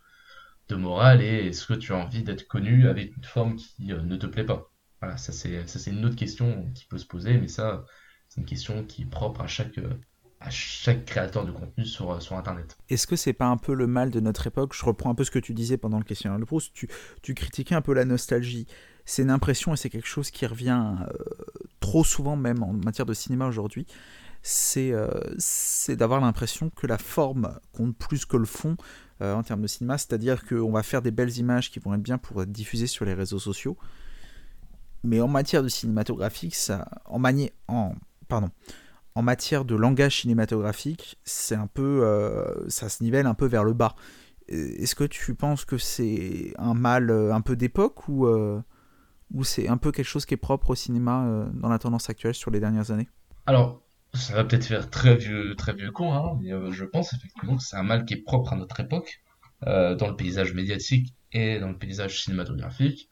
morale 0.70 1.22
et 1.22 1.48
est-ce 1.48 1.66
que 1.66 1.74
tu 1.74 1.92
as 1.92 1.96
envie 1.96 2.22
d'être 2.22 2.46
connu 2.48 2.88
avec 2.88 3.16
une 3.16 3.24
forme 3.24 3.56
qui 3.56 3.92
euh, 3.92 4.02
ne 4.02 4.16
te 4.16 4.26
plaît 4.26 4.44
pas? 4.44 4.70
Voilà, 5.00 5.16
ça 5.16 5.32
c'est 5.32 5.90
une 5.90 6.04
autre 6.04 6.16
question 6.16 6.70
qui 6.74 6.86
peut 6.86 6.98
se 6.98 7.06
poser, 7.06 7.38
mais 7.38 7.48
ça 7.48 7.84
c'est 8.28 8.40
une 8.40 8.46
question 8.46 8.84
qui 8.84 9.02
est 9.02 9.10
propre 9.10 9.42
à 9.42 9.46
chaque 9.46 9.78
à 10.40 10.50
chaque 10.50 11.06
créateur 11.06 11.46
de 11.46 11.50
contenu 11.50 11.84
sur, 11.84 12.20
sur 12.20 12.36
Internet. 12.36 12.76
Est-ce 12.90 13.06
que 13.06 13.16
c'est 13.16 13.32
pas 13.32 13.46
un 13.46 13.56
peu 13.56 13.74
le 13.74 13.86
mal 13.86 14.10
de 14.10 14.20
notre 14.20 14.46
époque? 14.46 14.74
Je 14.74 14.84
reprends 14.84 15.10
un 15.10 15.14
peu 15.14 15.24
ce 15.24 15.30
que 15.30 15.38
tu 15.38 15.54
disais 15.54 15.78
pendant 15.78 15.98
le 15.98 16.04
questionnaire 16.04 16.38
de 16.38 16.44
Proust. 16.44 16.72
Tu, 16.74 16.88
tu 17.22 17.34
critiquais 17.34 17.74
un 17.74 17.80
peu 17.80 17.94
la 17.94 18.04
nostalgie. 18.04 18.66
C'est 19.06 19.22
une 19.22 19.30
impression 19.30 19.72
et 19.72 19.76
c'est 19.76 19.88
quelque 19.88 20.08
chose 20.08 20.30
qui 20.30 20.44
revient 20.46 20.94
euh, 21.00 21.12
trop 21.80 22.04
souvent 22.04 22.36
même 22.36 22.62
en 22.62 22.72
matière 22.72 23.06
de 23.06 23.14
cinéma 23.14 23.46
aujourd'hui. 23.46 23.86
c'est 24.42 24.92
d'avoir 25.88 26.20
l'impression 26.20 26.70
que 26.70 26.86
la 26.86 26.98
forme 26.98 27.58
compte 27.72 27.96
plus 27.96 28.26
que 28.26 28.36
le 28.36 28.44
fond 28.44 28.76
en 29.20 29.42
termes 29.42 29.62
de 29.62 29.66
cinéma, 29.66 29.96
c'est-à-dire 29.96 30.44
qu'on 30.44 30.70
va 30.70 30.82
faire 30.82 31.00
des 31.00 31.10
belles 31.10 31.38
images 31.38 31.70
qui 31.70 31.78
vont 31.78 31.94
être 31.94 32.02
bien 32.02 32.18
pour 32.18 32.42
être 32.42 32.52
diffusées 32.52 32.86
sur 32.86 33.06
les 33.06 33.14
réseaux 33.14 33.38
sociaux. 33.38 33.78
Mais 35.06 35.20
en 35.20 35.28
matière 35.28 35.62
de 35.62 35.68
cinématographique, 35.68 36.54
ça, 36.54 36.88
en, 37.06 37.22
en, 37.68 37.94
pardon, 38.28 38.50
en 39.14 39.22
matière 39.22 39.64
de 39.64 39.74
langage 39.74 40.20
cinématographique, 40.20 41.18
c'est 41.24 41.54
un 41.54 41.66
peu, 41.66 42.04
ça 42.68 42.88
se 42.88 43.02
nivelle 43.02 43.26
un 43.26 43.34
peu 43.34 43.46
vers 43.46 43.64
le 43.64 43.72
bas. 43.72 43.94
Est-ce 44.48 44.94
que 44.94 45.04
tu 45.04 45.34
penses 45.34 45.64
que 45.64 45.78
c'est 45.78 46.52
un 46.58 46.74
mal 46.74 47.10
un 47.10 47.40
peu 47.40 47.56
d'époque 47.56 48.08
ou 48.08 48.26
ou 49.32 49.44
c'est 49.44 49.68
un 49.68 49.76
peu 49.76 49.92
quelque 49.92 50.06
chose 50.06 50.26
qui 50.26 50.34
est 50.34 50.38
propre 50.38 50.70
au 50.70 50.74
cinéma 50.74 51.26
euh, 51.26 51.46
dans 51.52 51.68
la 51.68 51.78
tendance 51.78 52.08
actuelle 52.10 52.34
sur 52.34 52.50
les 52.50 52.60
dernières 52.60 52.90
années? 52.90 53.08
Alors, 53.46 53.82
ça 54.14 54.34
va 54.34 54.44
peut-être 54.44 54.64
faire 54.64 54.88
très 54.88 55.16
vieux, 55.16 55.54
très 55.56 55.74
vieux 55.74 55.90
con, 55.90 56.12
hein, 56.14 56.38
mais 56.40 56.52
euh, 56.52 56.70
je 56.72 56.84
pense 56.84 57.12
effectivement 57.12 57.56
que 57.56 57.62
c'est 57.62 57.76
un 57.76 57.82
mal 57.82 58.04
qui 58.04 58.14
est 58.14 58.22
propre 58.22 58.52
à 58.52 58.56
notre 58.56 58.78
époque, 58.80 59.20
euh, 59.66 59.94
dans 59.94 60.08
le 60.08 60.16
paysage 60.16 60.54
médiatique 60.54 61.14
et 61.32 61.58
dans 61.58 61.68
le 61.68 61.78
paysage 61.78 62.22
cinématographique, 62.22 63.08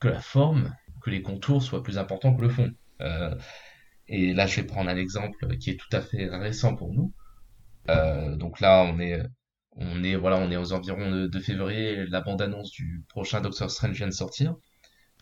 que 0.00 0.08
la 0.08 0.20
forme, 0.20 0.74
que 1.04 1.10
les 1.10 1.22
contours 1.22 1.62
soient 1.62 1.82
plus 1.82 1.98
importants 1.98 2.34
que 2.34 2.42
le 2.42 2.48
fond. 2.48 2.70
et 4.08 4.32
là, 4.32 4.46
je 4.46 4.56
vais 4.56 4.66
prendre 4.66 4.90
un 4.90 4.96
exemple 4.96 5.56
qui 5.58 5.70
est 5.70 5.76
tout 5.76 5.96
à 5.96 6.00
fait 6.00 6.26
récent 6.28 6.74
pour 6.76 6.92
nous. 6.92 7.12
donc 8.36 8.60
là, 8.60 8.84
on 8.84 8.98
est, 8.98 9.22
on 9.76 10.02
est, 10.02 10.16
voilà, 10.16 10.38
on 10.38 10.50
est 10.50 10.56
aux 10.56 10.72
environs 10.72 11.26
de, 11.26 11.40
février, 11.40 12.06
la 12.06 12.20
bande-annonce 12.20 12.70
du 12.70 13.04
prochain 13.08 13.40
Doctor 13.40 13.70
Strange 13.70 13.96
vient 13.96 14.08
de 14.08 14.12
sortir 14.12 14.54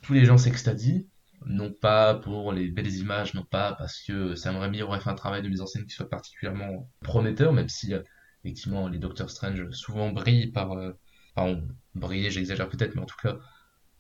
tous 0.03 0.13
les 0.13 0.25
gens 0.25 0.37
s'extasient, 0.37 1.07
non 1.47 1.73
pas 1.73 2.15
pour 2.15 2.53
les 2.53 2.69
belles 2.69 2.95
images, 2.95 3.35
non 3.35 3.45
pas 3.45 3.75
parce 3.75 4.03
que 4.03 4.35
Sam 4.35 4.57
Raimi 4.57 4.83
aurait 4.83 5.01
fait 5.01 5.11
un 5.11 5.15
travail 5.15 5.43
de 5.43 5.49
mise 5.49 5.61
en 5.61 5.67
scène 5.67 5.87
qui 5.87 5.95
soit 5.95 6.11
particulièrement 6.11 6.91
prometteur, 7.03 7.53
même 7.53 7.69
si 7.69 7.95
euh, 7.95 8.03
effectivement 8.45 8.89
les 8.89 8.99
Doctor 8.99 9.31
Strange 9.31 9.71
souvent 9.71 10.11
brillent 10.11 10.51
par, 10.51 10.73
euh, 10.73 10.93
enfin 11.37 11.61
briller, 11.95 12.31
j'exagère 12.31 12.69
peut-être, 12.69 12.95
mais 12.95 13.03
en 13.03 13.07
tout 13.07 13.17
cas 13.23 13.39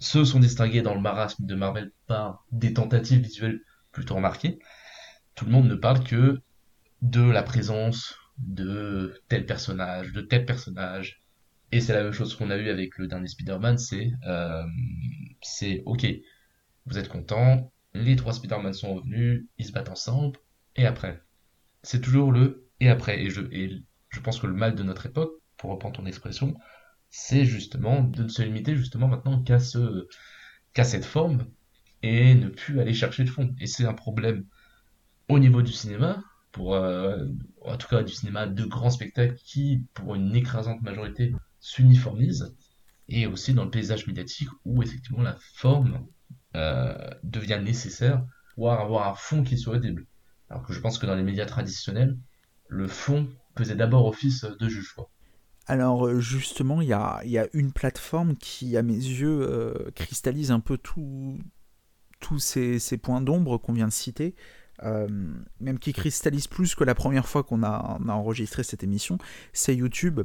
ceux 0.03 0.25
sont 0.25 0.41
distingués 0.41 0.83
dans 0.83 0.95
le 0.95 1.01
marasme 1.01 1.47
de 1.47 1.55
Marvel 1.55 1.93
par 2.09 2.45
des 2.51 2.75
tentatives 2.75 3.21
visuelles 3.21 3.61
plutôt 3.93 4.17
remarquées. 4.17 4.59
Tout 5.37 5.45
le 5.45 5.53
monde 5.53 5.69
ne 5.69 5.77
parle 5.77 6.03
que 6.03 6.41
de 7.03 7.23
la 7.23 7.45
présence 7.45 8.17
de 8.39 9.23
tel 9.29 9.47
personnage, 9.47 10.13
de 10.13 10.21
tel 10.21 10.45
personnage, 10.45 11.23
et 11.71 11.81
c'est 11.81 11.93
la 11.93 12.03
même 12.03 12.13
chose 12.13 12.35
qu'on 12.35 12.51
a 12.51 12.57
eu 12.57 12.69
avec 12.69 12.99
le 12.99 13.07
dernier 13.07 13.29
Spider-Man, 13.29 13.79
c'est 13.79 14.11
euh, 14.27 14.65
c'est 15.41 15.83
ok, 15.87 16.05
vous 16.87 16.99
êtes 16.99 17.09
content, 17.09 17.73
les 17.95 18.17
trois 18.17 18.33
Spider-Man 18.33 18.73
sont 18.73 18.95
revenus, 18.95 19.47
ils 19.59 19.67
se 19.67 19.73
battent 19.73 19.89
ensemble, 19.89 20.39
et 20.75 20.85
après. 20.85 21.23
C'est 21.85 22.01
toujours 22.01 22.33
le 22.33 22.69
et 22.81 22.89
après. 22.89 23.23
Et 23.23 23.31
je, 23.31 23.43
et 23.53 23.83
je 24.09 24.21
pense 24.21 24.41
que 24.41 24.49
le 24.49 24.55
mal 24.55 24.75
de 24.75 24.83
notre 24.83 25.07
époque, 25.07 25.33
pour 25.57 25.71
reprendre 25.71 25.97
ton 25.97 26.07
expression, 26.07 26.55
c'est 27.13 27.45
justement 27.45 28.03
de 28.03 28.25
ne 28.25 28.29
se 28.29 28.43
limiter 28.43 28.75
justement 28.75 29.07
maintenant 29.07 29.43
qu'à 29.43 29.61
ce 29.61 30.09
qu'à 30.73 30.83
cette 30.83 31.05
forme 31.05 31.47
et 32.03 32.35
ne 32.35 32.49
plus 32.49 32.81
aller 32.81 32.95
chercher 32.95 33.23
de 33.25 33.31
fond. 33.31 33.55
Et 33.61 33.67
c'est 33.67 33.85
un 33.85 33.93
problème 33.93 34.47
au 35.29 35.39
niveau 35.39 35.63
du 35.63 35.73
cinéma, 35.73 36.25
pour 36.53 36.75
euh, 36.75 37.27
en 37.61 37.77
tout 37.77 37.87
cas 37.87 38.03
du 38.03 38.13
cinéma 38.13 38.47
de 38.47 38.65
grands 38.65 38.91
spectacles 38.91 39.37
qui, 39.37 39.85
pour 39.93 40.15
une 40.15 40.35
écrasante 40.35 40.81
majorité, 40.83 41.35
s'uniformise, 41.61 42.57
et 43.09 43.27
aussi 43.27 43.53
dans 43.53 43.65
le 43.65 43.71
paysage 43.71 44.07
médiatique 44.07 44.49
où 44.65 44.83
effectivement 44.83 45.23
la 45.23 45.37
forme 45.55 46.07
euh, 46.57 46.97
devient 47.23 47.61
nécessaire 47.63 48.25
pour 48.55 48.73
avoir 48.73 49.09
un 49.09 49.15
fond 49.15 49.45
qui 49.45 49.59
soit 49.59 49.77
audible. 49.77 50.07
Alors 50.49 50.65
que 50.65 50.73
je 50.73 50.81
pense 50.81 50.99
que 50.99 51.07
dans 51.07 51.15
les 51.15 51.23
médias 51.23 51.47
traditionnels, 51.47 52.17
le 52.69 52.89
fond 52.89 53.29
faisait 53.57 53.77
d'abord 53.77 54.07
office 54.07 54.45
de 54.45 54.69
juge. 54.69 54.95
Alors 55.67 56.07
euh, 56.07 56.21
justement, 56.21 56.81
il 56.81 56.89
y 56.89 56.93
a, 56.93 57.23
une 57.53 57.73
plateforme 57.73 58.37
qui, 58.37 58.77
à 58.77 58.83
mes 58.83 58.95
yeux, 58.95 59.41
euh, 59.43 59.91
cristallise 59.95 60.51
un 60.51 60.61
peu 60.61 60.77
tous 60.77 61.39
ces, 62.39 62.99
points 62.99 63.21
d'ombre 63.21 63.59
qu'on 63.59 63.73
vient 63.73 63.89
de 63.89 63.93
citer, 63.93 64.35
même 64.83 65.79
qui 65.81 65.93
cristallise 65.93 66.49
plus 66.49 66.75
que 66.75 66.83
la 66.83 66.95
première 66.95 67.29
fois 67.29 67.45
qu'on 67.45 67.63
a, 67.63 67.99
enregistré 68.09 68.65
cette 68.65 68.83
émission, 68.83 69.19
c'est 69.53 69.77
YouTube 69.77 70.21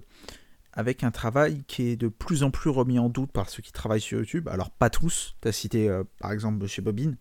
avec 0.78 1.04
un 1.04 1.10
travail 1.10 1.64
qui 1.68 1.90
est 1.90 1.96
de 1.96 2.08
plus 2.08 2.44
en 2.44 2.52
plus 2.52 2.70
remis 2.70 3.00
en 3.00 3.10
doute 3.10 3.32
par 3.32 3.50
ceux 3.50 3.64
qui 3.64 3.72
travaillent 3.72 4.00
sur 4.00 4.20
YouTube. 4.20 4.48
Alors 4.48 4.70
pas 4.70 4.92
tous, 4.92 5.36
tu 5.42 5.48
as 5.48 5.52
cité 5.52 5.90
euh, 5.90 6.04
par 6.20 6.32
exemple 6.32 6.64
M. 6.64 6.84
Bobine, 6.84 7.18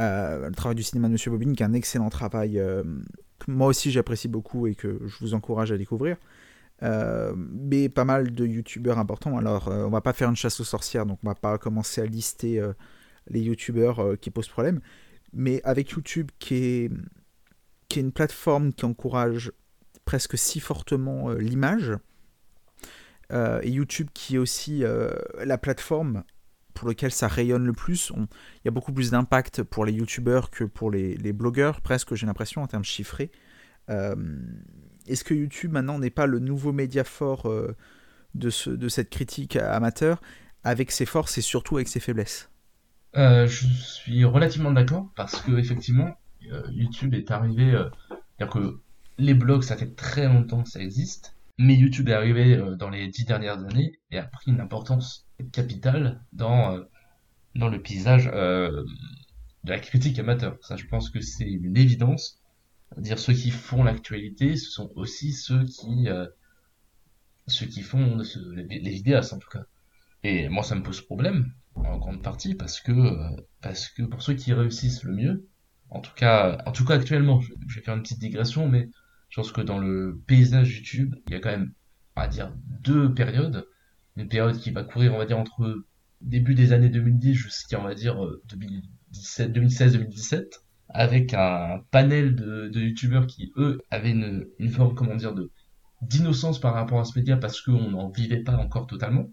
euh, 0.00 0.48
le 0.48 0.54
travail 0.54 0.74
du 0.74 0.82
cinéma 0.82 1.08
de 1.08 1.12
M. 1.12 1.18
Bobine, 1.26 1.54
qui 1.54 1.62
est 1.62 1.66
un 1.66 1.74
excellent 1.74 2.08
travail 2.08 2.58
euh, 2.58 2.82
que 3.38 3.50
moi 3.50 3.66
aussi 3.66 3.90
j'apprécie 3.90 4.28
beaucoup 4.28 4.66
et 4.66 4.74
que 4.74 4.98
je 5.04 5.18
vous 5.20 5.34
encourage 5.34 5.72
à 5.72 5.76
découvrir. 5.76 6.16
Mais 6.82 7.88
pas 7.88 8.04
mal 8.04 8.32
de 8.32 8.46
youtubeurs 8.46 8.98
importants. 8.98 9.36
Alors, 9.38 9.68
on 9.68 9.90
va 9.90 10.00
pas 10.00 10.12
faire 10.12 10.28
une 10.28 10.36
chasse 10.36 10.60
aux 10.60 10.64
sorcières, 10.64 11.06
donc 11.06 11.18
on 11.22 11.28
va 11.28 11.34
pas 11.34 11.56
commencer 11.58 12.00
à 12.00 12.06
lister 12.06 12.62
les 13.28 13.40
youtubeurs 13.40 14.18
qui 14.20 14.30
posent 14.30 14.48
problème. 14.48 14.80
Mais 15.32 15.60
avec 15.64 15.90
YouTube, 15.90 16.30
qui 16.38 16.54
est, 16.54 16.90
une 17.96 18.12
plateforme 18.12 18.72
qui 18.72 18.84
encourage 18.84 19.52
presque 20.04 20.36
si 20.36 20.60
fortement 20.60 21.30
l'image, 21.30 21.96
euh, 23.32 23.60
et 23.62 23.70
YouTube 23.70 24.08
qui 24.12 24.36
est 24.36 24.38
aussi 24.38 24.84
euh, 24.84 25.10
la 25.44 25.58
plateforme 25.58 26.24
pour 26.74 26.88
laquelle 26.88 27.12
ça 27.12 27.28
rayonne 27.28 27.64
le 27.64 27.72
plus. 27.72 28.12
Il 28.16 28.64
y 28.64 28.68
a 28.68 28.70
beaucoup 28.70 28.92
plus 28.92 29.10
d'impact 29.10 29.62
pour 29.62 29.84
les 29.84 29.92
YouTubeurs 29.92 30.50
que 30.50 30.64
pour 30.64 30.90
les, 30.90 31.32
blogueurs, 31.32 31.80
presque 31.80 32.14
j'ai 32.14 32.26
l'impression 32.26 32.62
en 32.62 32.66
termes 32.66 32.84
chiffrés. 32.84 33.30
Euh, 35.06 35.12
est-ce 35.12 35.24
que 35.24 35.34
YouTube 35.34 35.72
maintenant 35.72 35.98
n'est 35.98 36.10
pas 36.10 36.26
le 36.26 36.38
nouveau 36.38 36.72
média 36.72 37.04
fort 37.04 37.50
de, 38.34 38.50
ce, 38.50 38.70
de 38.70 38.88
cette 38.88 39.10
critique 39.10 39.56
amateur 39.56 40.20
avec 40.62 40.90
ses 40.90 41.06
forces 41.06 41.38
et 41.38 41.42
surtout 41.42 41.76
avec 41.76 41.88
ses 41.88 42.00
faiblesses? 42.00 42.50
Je 43.14 43.46
suis 43.46 44.24
relativement 44.24 44.72
d'accord 44.72 45.08
parce 45.14 45.40
que 45.40 45.52
effectivement 45.58 46.16
YouTube 46.70 47.14
est 47.14 47.30
arrivé, 47.30 47.72
dire 48.38 48.48
que 48.48 48.80
les 49.18 49.34
blogs 49.34 49.62
ça 49.62 49.76
fait 49.76 49.94
très 49.94 50.26
longtemps 50.26 50.62
que 50.62 50.68
ça 50.68 50.80
existe 50.80 51.34
mais 51.58 51.74
YouTube 51.74 52.08
est 52.08 52.12
arrivé 52.14 52.56
euh, 52.56 52.74
dans 52.76 52.90
les 52.90 53.08
dix 53.08 53.24
dernières 53.24 53.58
années 53.58 54.00
et 54.10 54.18
a 54.18 54.24
pris 54.24 54.50
une 54.50 54.60
importance 54.60 55.26
capitale 55.52 56.20
dans, 56.32 56.74
euh, 56.74 56.84
dans 57.54 57.68
le 57.68 57.80
paysage 57.80 58.30
euh, 58.32 58.84
de 59.62 59.70
la 59.70 59.78
critique 59.78 60.18
amateur. 60.18 60.56
Ça, 60.62 60.76
je 60.76 60.86
pense 60.86 61.10
que 61.10 61.20
c'est 61.20 61.48
une 61.48 61.76
évidence. 61.76 62.40
Dire 62.98 63.18
ceux 63.18 63.32
qui 63.32 63.50
font 63.50 63.82
l'actualité, 63.82 64.56
ce 64.56 64.70
sont 64.70 64.90
aussi 64.94 65.32
ceux 65.32 65.64
qui 65.64 66.08
ceux 67.46 67.66
qui 67.66 67.82
font 67.82 68.18
les, 68.54 68.90
vidéastes 68.90 69.32
en 69.32 69.38
tout 69.38 69.50
cas. 69.50 69.64
Et 70.22 70.48
moi, 70.48 70.62
ça 70.62 70.74
me 70.74 70.82
pose 70.82 71.00
problème 71.02 71.52
en 71.74 71.98
grande 71.98 72.22
partie 72.22 72.54
parce 72.54 72.80
que 72.80 72.92
parce 73.60 73.88
que 73.88 74.02
pour 74.02 74.22
ceux 74.22 74.34
qui 74.34 74.52
réussissent 74.52 75.02
le 75.02 75.12
mieux, 75.12 75.48
en 75.90 76.00
tout 76.00 76.14
cas 76.14 76.62
en 76.66 76.72
tout 76.72 76.84
cas 76.84 76.94
actuellement, 76.94 77.40
je 77.40 77.74
vais 77.74 77.82
faire 77.82 77.94
une 77.94 78.02
petite 78.02 78.20
digression, 78.20 78.68
mais 78.68 78.88
je 79.28 79.40
pense 79.40 79.52
que 79.52 79.60
dans 79.60 79.78
le 79.78 80.22
paysage 80.26 80.76
YouTube, 80.76 81.16
il 81.26 81.32
y 81.32 81.36
a 81.36 81.40
quand 81.40 81.50
même, 81.50 81.72
on 82.16 82.20
va 82.20 82.28
dire, 82.28 82.54
deux 82.82 83.12
périodes. 83.12 83.66
Une 84.16 84.28
période 84.28 84.56
qui 84.58 84.70
va 84.70 84.84
courir, 84.84 85.12
on 85.12 85.18
va 85.18 85.26
dire, 85.26 85.38
entre 85.38 85.84
début 86.20 86.54
des 86.54 86.72
années 86.72 86.88
2010 86.88 87.34
jusqu'à, 87.34 87.80
on 87.80 87.82
va 87.82 87.94
dire, 87.94 88.16
2017, 88.48 89.50
2016-2017, 89.52 90.44
avec 90.94 91.34
un 91.34 91.80
panel 91.90 92.36
de, 92.36 92.68
de 92.68 92.80
youtubeurs 92.80 93.26
qui, 93.26 93.52
eux, 93.56 93.82
avaient 93.90 94.12
une, 94.12 94.46
une 94.58 94.70
forme, 94.70 94.94
comment 94.94 95.16
dire, 95.16 95.34
de 95.34 95.50
d'innocence 96.02 96.60
par 96.60 96.74
rapport 96.74 97.00
à 97.00 97.04
ce 97.06 97.18
média 97.18 97.36
parce 97.38 97.62
qu'on 97.62 97.90
n'en 97.90 98.10
vivait 98.10 98.42
pas 98.42 98.56
encore 98.56 98.86
totalement. 98.86 99.30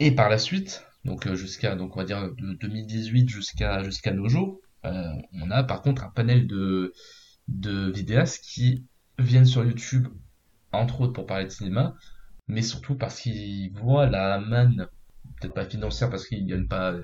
Et 0.00 0.12
par 0.12 0.28
la 0.28 0.38
suite, 0.38 0.84
donc 1.04 1.26
euh, 1.26 1.34
jusqu'à, 1.34 1.76
donc 1.76 1.96
on 1.96 2.00
va 2.00 2.04
dire 2.06 2.32
de 2.34 2.54
2018 2.54 3.28
jusqu'à 3.28 4.12
nos 4.12 4.28
jours, 4.28 4.60
euh, 4.84 5.12
on 5.32 5.50
a 5.50 5.64
par 5.64 5.82
contre 5.82 6.04
un 6.04 6.10
panel 6.10 6.46
de 6.46 6.92
de 7.48 7.90
vidéastes 7.90 8.44
qui 8.44 8.86
viennent 9.18 9.46
sur 9.46 9.64
YouTube, 9.64 10.08
entre 10.72 11.00
autres 11.02 11.12
pour 11.12 11.26
parler 11.26 11.44
de 11.46 11.50
cinéma, 11.50 11.94
mais 12.48 12.62
surtout 12.62 12.96
parce 12.96 13.20
qu'ils 13.20 13.72
voient 13.72 14.06
la 14.06 14.40
manne, 14.40 14.88
peut-être 15.40 15.54
pas 15.54 15.64
financière 15.64 16.10
parce 16.10 16.26
qu'ils 16.26 16.46
gagnent 16.46 16.68
pas 16.68 16.94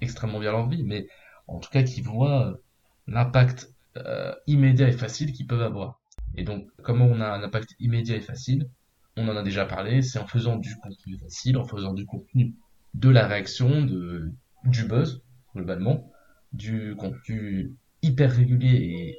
extrêmement 0.00 0.40
bien 0.40 0.52
leur 0.52 0.68
vie, 0.68 0.82
mais 0.84 1.08
en 1.46 1.58
tout 1.60 1.70
cas 1.70 1.82
qu'ils 1.82 2.04
voient 2.04 2.58
l'impact 3.06 3.72
euh, 3.96 4.34
immédiat 4.46 4.88
et 4.88 4.92
facile 4.92 5.32
qu'ils 5.32 5.46
peuvent 5.46 5.62
avoir. 5.62 6.00
Et 6.34 6.44
donc, 6.44 6.68
comment 6.82 7.06
on 7.06 7.20
a 7.20 7.28
un 7.28 7.42
impact 7.42 7.74
immédiat 7.80 8.16
et 8.16 8.20
facile? 8.20 8.68
On 9.16 9.28
en 9.28 9.36
a 9.36 9.42
déjà 9.42 9.64
parlé, 9.64 10.02
c'est 10.02 10.18
en 10.18 10.26
faisant 10.26 10.56
du 10.56 10.76
contenu 10.76 11.16
facile, 11.18 11.56
en 11.56 11.64
faisant 11.64 11.94
du 11.94 12.04
contenu 12.04 12.54
de 12.94 13.08
la 13.08 13.26
réaction, 13.26 13.84
de, 13.84 14.32
du 14.64 14.84
buzz, 14.84 15.22
globalement, 15.54 16.10
du 16.52 16.94
contenu 16.96 17.74
hyper 18.02 18.32
régulier 18.32 19.16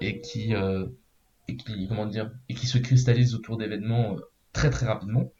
et, 0.00 0.06
et 0.06 0.20
qui, 0.20 0.54
euh, 0.54 0.86
et 1.48 1.56
qui 1.56 1.86
comment 1.88 2.06
dire 2.06 2.30
et 2.48 2.54
qui 2.54 2.66
se 2.66 2.78
cristallise 2.78 3.34
autour 3.34 3.58
d'événements 3.58 4.16
euh, 4.16 4.20
très 4.52 4.70
très 4.70 4.86
rapidement. 4.86 5.32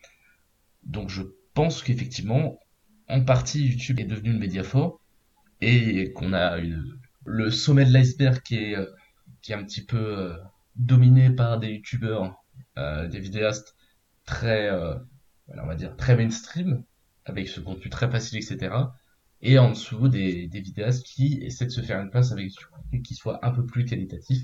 Donc 0.84 1.08
je 1.08 1.22
pense 1.54 1.82
qu'effectivement, 1.82 2.58
en 3.08 3.24
partie 3.24 3.66
YouTube 3.66 4.00
est 4.00 4.04
devenu 4.04 4.32
le 4.32 4.38
média 4.38 4.62
fort 4.62 5.00
et 5.60 6.12
qu'on 6.12 6.32
a 6.34 6.58
le 7.26 7.50
sommet 7.50 7.84
de 7.84 7.92
l'iceberg 7.92 8.42
qui 8.42 8.56
est 8.56 8.76
euh, 8.76 8.86
qui 9.42 9.52
est 9.52 9.54
un 9.54 9.64
petit 9.64 9.84
peu 9.84 10.18
euh, 10.18 10.36
dominé 10.76 11.30
par 11.30 11.58
des 11.58 11.74
youtubeurs, 11.74 12.44
euh, 12.78 13.06
des 13.08 13.20
vidéastes 13.20 13.76
très, 14.24 14.70
on 15.48 15.66
va 15.66 15.76
dire, 15.76 15.96
très 15.96 16.16
mainstream, 16.16 16.82
avec 17.24 17.48
ce 17.48 17.60
contenu 17.60 17.90
très 17.90 18.10
facile, 18.10 18.38
etc. 18.38 18.74
Et 19.40 19.58
en 19.58 19.70
dessous, 19.70 20.08
des, 20.08 20.48
des 20.48 20.60
vidéastes 20.60 21.06
qui 21.06 21.38
essaient 21.42 21.66
de 21.66 21.70
se 21.70 21.80
faire 21.80 22.00
une 22.00 22.10
place 22.10 22.32
avec 22.32 22.48
du 22.48 22.66
contenu 22.66 23.02
qui 23.02 23.14
soit 23.14 23.44
un 23.46 23.52
peu 23.52 23.64
plus 23.64 23.84
qualitatif, 23.84 24.42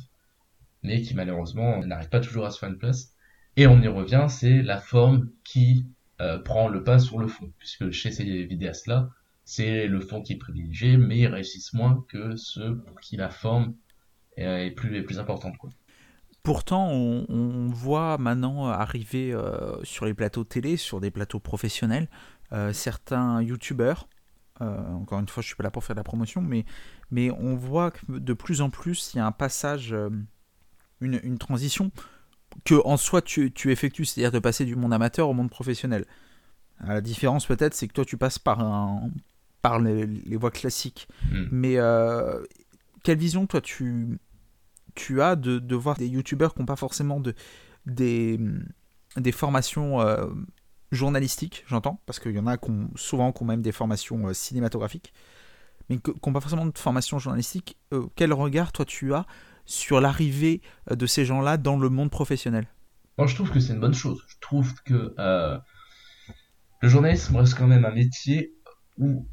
mais 0.84 1.02
qui 1.02 1.14
malheureusement 1.14 1.84
n'arrive 1.84 2.10
pas 2.10 2.20
toujours 2.20 2.46
à 2.46 2.52
se 2.52 2.60
faire 2.60 2.68
une 2.68 2.78
place. 2.78 3.12
Et 3.56 3.66
on 3.66 3.80
y 3.82 3.88
revient, 3.88 4.26
c'est 4.28 4.62
la 4.62 4.80
forme 4.80 5.28
qui 5.44 5.86
euh, 6.20 6.38
prend 6.38 6.68
le 6.68 6.84
pas 6.84 6.98
sur 6.98 7.18
le 7.18 7.26
fond, 7.26 7.52
puisque 7.58 7.90
chez 7.90 8.12
ces 8.12 8.44
vidéastes-là, 8.44 9.10
c'est 9.54 9.86
le 9.86 10.00
fond 10.00 10.22
qui 10.22 10.32
est 10.32 10.36
privilégié, 10.36 10.96
mais 10.96 11.18
ils 11.18 11.26
réussissent 11.26 11.74
moins 11.74 12.02
que 12.08 12.36
ceux 12.36 12.78
pour 12.78 12.98
qui 13.00 13.16
la 13.16 13.28
forme 13.28 13.74
est 14.38 14.70
plus, 14.70 14.96
est 14.96 15.02
plus 15.02 15.18
importante. 15.18 15.58
Quoi. 15.58 15.68
Pourtant, 16.42 16.88
on, 16.90 17.68
voit 17.68 18.16
maintenant 18.16 18.68
arriver 18.68 19.32
euh, 19.32 19.76
sur 19.84 20.06
les 20.06 20.14
plateaux 20.14 20.44
télé, 20.44 20.78
sur 20.78 21.00
des 21.00 21.10
plateaux 21.10 21.38
professionnels, 21.38 22.08
euh, 22.52 22.72
certains 22.72 23.42
youtubeurs. 23.42 24.08
Euh, 24.62 24.92
encore 24.94 25.20
une 25.20 25.28
fois, 25.28 25.42
je 25.42 25.48
suis 25.48 25.56
pas 25.56 25.64
là 25.64 25.70
pour 25.70 25.84
faire 25.84 25.96
de 25.96 26.00
la 26.00 26.04
promotion, 26.04 26.40
mais, 26.40 26.64
mais 27.10 27.30
on 27.30 27.54
voit 27.54 27.90
que 27.90 28.00
de 28.08 28.32
plus 28.32 28.62
en 28.62 28.70
plus, 28.70 29.12
il 29.12 29.18
y 29.18 29.20
a 29.20 29.26
un 29.26 29.32
passage, 29.32 29.92
euh, 29.92 30.08
une, 31.02 31.20
une, 31.22 31.36
transition 31.36 31.90
que 32.64 32.80
en 32.86 32.96
soi 32.96 33.20
tu, 33.20 33.52
tu 33.52 33.70
effectues, 33.70 34.06
c'est-à-dire 34.06 34.32
de 34.32 34.38
passer 34.38 34.64
du 34.64 34.76
monde 34.76 34.94
amateur 34.94 35.28
au 35.28 35.34
monde 35.34 35.50
professionnel. 35.50 36.06
La 36.84 37.00
différence 37.00 37.46
peut-être, 37.46 37.74
c'est 37.74 37.86
que 37.86 37.92
toi 37.92 38.04
tu 38.04 38.16
passes 38.16 38.38
par, 38.38 38.60
un, 38.60 39.10
par 39.62 39.78
les, 39.78 40.06
les 40.06 40.36
voies 40.36 40.50
classiques. 40.50 41.08
Mm. 41.30 41.44
Mais 41.50 41.78
euh, 41.78 42.42
quelle 43.02 43.18
vision 43.18 43.46
toi 43.46 43.60
tu, 43.60 44.18
tu 44.94 45.22
as 45.22 45.36
de, 45.36 45.58
de 45.58 45.76
voir 45.76 45.96
des 45.96 46.08
youtubeurs 46.08 46.52
qui 46.52 46.60
n'ont 46.60 46.66
pas 46.66 46.76
forcément 46.76 47.20
de, 47.20 47.34
des, 47.86 48.38
des 49.16 49.32
formations 49.32 50.00
euh, 50.00 50.26
journalistiques, 50.90 51.64
j'entends, 51.66 52.00
parce 52.04 52.18
qu'il 52.18 52.32
y 52.32 52.38
en 52.38 52.46
a 52.46 52.58
qui 52.58 52.70
ont, 52.70 52.90
souvent 52.96 53.32
qui 53.32 53.42
ont 53.42 53.46
même 53.46 53.62
des 53.62 53.72
formations 53.72 54.28
euh, 54.28 54.34
cinématographiques, 54.34 55.14
mais 55.88 55.98
qui 55.98 56.10
n'ont 56.10 56.32
pas 56.32 56.40
forcément 56.40 56.66
de 56.66 56.76
formation 56.76 57.18
journalistique. 57.18 57.78
Quel 58.14 58.32
regard 58.32 58.72
toi 58.72 58.84
tu 58.84 59.14
as 59.14 59.26
sur 59.64 60.00
l'arrivée 60.00 60.60
de 60.90 61.06
ces 61.06 61.24
gens-là 61.24 61.56
dans 61.56 61.78
le 61.78 61.88
monde 61.88 62.10
professionnel? 62.10 62.66
Moi 63.18 63.26
je 63.26 63.34
trouve 63.34 63.50
que 63.50 63.60
c'est 63.60 63.72
une 63.72 63.80
bonne 63.80 63.94
chose. 63.94 64.24
Je 64.28 64.36
trouve 64.40 64.74
que 64.84 65.14
le 66.80 66.88
journalisme 66.88 67.36
reste 67.36 67.56
quand 67.56 67.66
même 67.66 67.84
un 67.84 67.92
métier 67.92 68.54
où, 68.96 69.26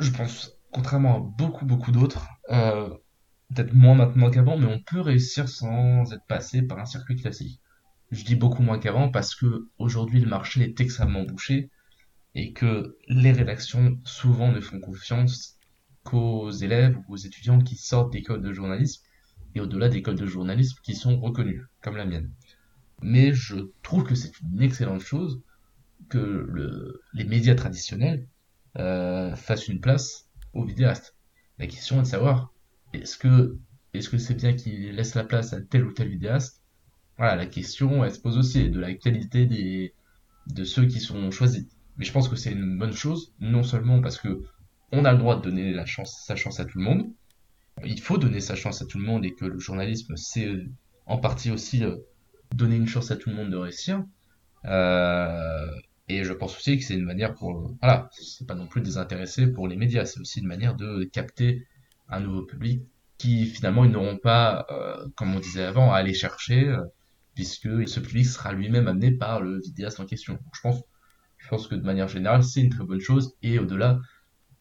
je 0.00 0.10
pense, 0.10 0.52
contrairement 0.72 1.16
à 1.16 1.20
beaucoup 1.20 1.66
beaucoup 1.66 1.92
d'autres, 1.92 2.28
euh, 2.50 2.88
peut-être 3.54 3.74
moins 3.74 3.94
maintenant 3.94 4.30
qu'avant, 4.30 4.56
mais 4.58 4.66
on 4.66 4.80
peut 4.80 5.00
réussir 5.00 5.48
sans 5.48 6.12
être 6.12 6.26
passé 6.26 6.62
par 6.62 6.78
un 6.78 6.86
circuit 6.86 7.16
classique. 7.16 7.60
Je 8.10 8.24
dis 8.24 8.34
beaucoup 8.36 8.62
moins 8.62 8.78
qu'avant 8.78 9.10
parce 9.10 9.34
que 9.34 9.68
aujourd'hui 9.78 10.20
le 10.20 10.28
marché 10.28 10.62
est 10.62 10.80
extrêmement 10.80 11.22
bouché 11.24 11.70
et 12.34 12.52
que 12.52 12.96
les 13.08 13.32
rédactions 13.32 13.98
souvent 14.04 14.52
ne 14.52 14.60
font 14.60 14.80
confiance 14.80 15.56
qu'aux 16.04 16.50
élèves 16.50 16.98
ou 17.08 17.14
aux 17.14 17.16
étudiants 17.16 17.60
qui 17.60 17.76
sortent 17.76 18.12
d'écoles 18.12 18.42
de 18.42 18.52
journalisme 18.52 19.02
et 19.54 19.60
au-delà 19.60 19.88
d'écoles 19.88 20.16
de 20.16 20.26
journalisme 20.26 20.78
qui 20.82 20.94
sont 20.94 21.20
reconnues, 21.20 21.64
comme 21.82 21.96
la 21.96 22.06
mienne. 22.06 22.30
Mais 23.02 23.32
je 23.32 23.56
trouve 23.82 24.04
que 24.04 24.14
c'est 24.14 24.32
une 24.40 24.62
excellente 24.62 25.00
chose 25.02 25.42
que 26.08 26.18
le, 26.18 27.00
les 27.12 27.24
médias 27.24 27.54
traditionnels 27.54 28.26
euh, 28.78 29.34
fassent 29.36 29.68
une 29.68 29.80
place 29.80 30.28
aux 30.54 30.64
vidéastes. 30.64 31.16
La 31.58 31.66
question 31.66 31.98
est 31.98 32.02
de 32.02 32.06
savoir 32.06 32.52
est-ce 32.92 33.16
que 33.16 33.58
est-ce 33.92 34.08
que 34.08 34.18
c'est 34.18 34.34
bien 34.34 34.54
qu'ils 34.54 34.94
laissent 34.94 35.14
la 35.14 35.24
place 35.24 35.52
à 35.52 35.60
tel 35.60 35.84
ou 35.84 35.92
tel 35.92 36.08
vidéaste? 36.08 36.62
Voilà, 37.18 37.36
la 37.36 37.46
question 37.46 38.04
elle 38.04 38.14
se 38.14 38.20
pose 38.20 38.38
aussi 38.38 38.70
de 38.70 38.80
la 38.80 38.94
qualité 38.94 39.46
des 39.46 39.94
de 40.46 40.64
ceux 40.64 40.86
qui 40.86 41.00
sont 41.00 41.30
choisis. 41.30 41.66
Mais 41.96 42.04
je 42.04 42.12
pense 42.12 42.28
que 42.28 42.36
c'est 42.36 42.52
une 42.52 42.78
bonne 42.78 42.92
chose, 42.92 43.34
non 43.40 43.62
seulement 43.62 44.00
parce 44.00 44.18
que 44.18 44.42
on 44.92 45.04
a 45.04 45.12
le 45.12 45.18
droit 45.18 45.36
de 45.36 45.42
donner 45.42 45.72
la 45.72 45.86
chance, 45.86 46.24
sa 46.26 46.34
chance 46.34 46.60
à 46.60 46.64
tout 46.64 46.78
le 46.78 46.84
monde, 46.84 47.12
il 47.84 48.00
faut 48.00 48.18
donner 48.18 48.40
sa 48.40 48.54
chance 48.54 48.82
à 48.82 48.86
tout 48.86 48.98
le 48.98 49.04
monde 49.04 49.24
et 49.24 49.34
que 49.34 49.44
le 49.44 49.58
journalisme 49.58 50.16
c'est 50.16 50.48
en 51.06 51.18
partie 51.18 51.50
aussi 51.50 51.84
euh, 51.84 51.96
donner 52.54 52.76
une 52.76 52.86
chance 52.86 53.10
à 53.10 53.16
tout 53.16 53.30
le 53.30 53.36
monde 53.36 53.50
de 53.50 53.56
réussir. 53.56 54.04
Euh, 54.66 55.70
et 56.10 56.24
je 56.24 56.32
pense 56.32 56.56
aussi 56.56 56.78
que 56.78 56.84
c'est 56.84 56.94
une 56.94 57.04
manière 57.04 57.34
pour 57.34 57.72
voilà, 57.80 58.10
c'est 58.12 58.46
pas 58.46 58.54
non 58.54 58.66
plus 58.66 58.80
désintéressé 58.80 59.46
pour 59.46 59.68
les 59.68 59.76
médias, 59.76 60.04
c'est 60.04 60.20
aussi 60.20 60.40
une 60.40 60.46
manière 60.46 60.74
de 60.74 61.04
capter 61.04 61.66
un 62.08 62.20
nouveau 62.20 62.42
public 62.42 62.82
qui 63.18 63.46
finalement 63.46 63.84
ils 63.84 63.92
n'auront 63.92 64.16
pas, 64.16 64.66
euh, 64.70 65.06
comme 65.16 65.34
on 65.34 65.40
disait 65.40 65.64
avant, 65.64 65.92
à 65.92 65.96
aller 65.98 66.14
chercher 66.14 66.68
euh, 66.68 66.84
puisque 67.34 67.88
ce 67.88 68.00
public 68.00 68.26
sera 68.26 68.52
lui-même 68.52 68.88
amené 68.88 69.12
par 69.12 69.40
le 69.40 69.60
vidéaste 69.60 70.00
en 70.00 70.06
question. 70.06 70.38
Je 70.52 70.60
pense, 70.60 70.82
je 71.38 71.48
pense 71.48 71.68
que 71.68 71.76
de 71.76 71.84
manière 71.84 72.08
générale 72.08 72.42
c'est 72.42 72.60
une 72.60 72.70
très 72.70 72.84
bonne 72.84 73.00
chose 73.00 73.36
et 73.42 73.58
au-delà 73.58 74.00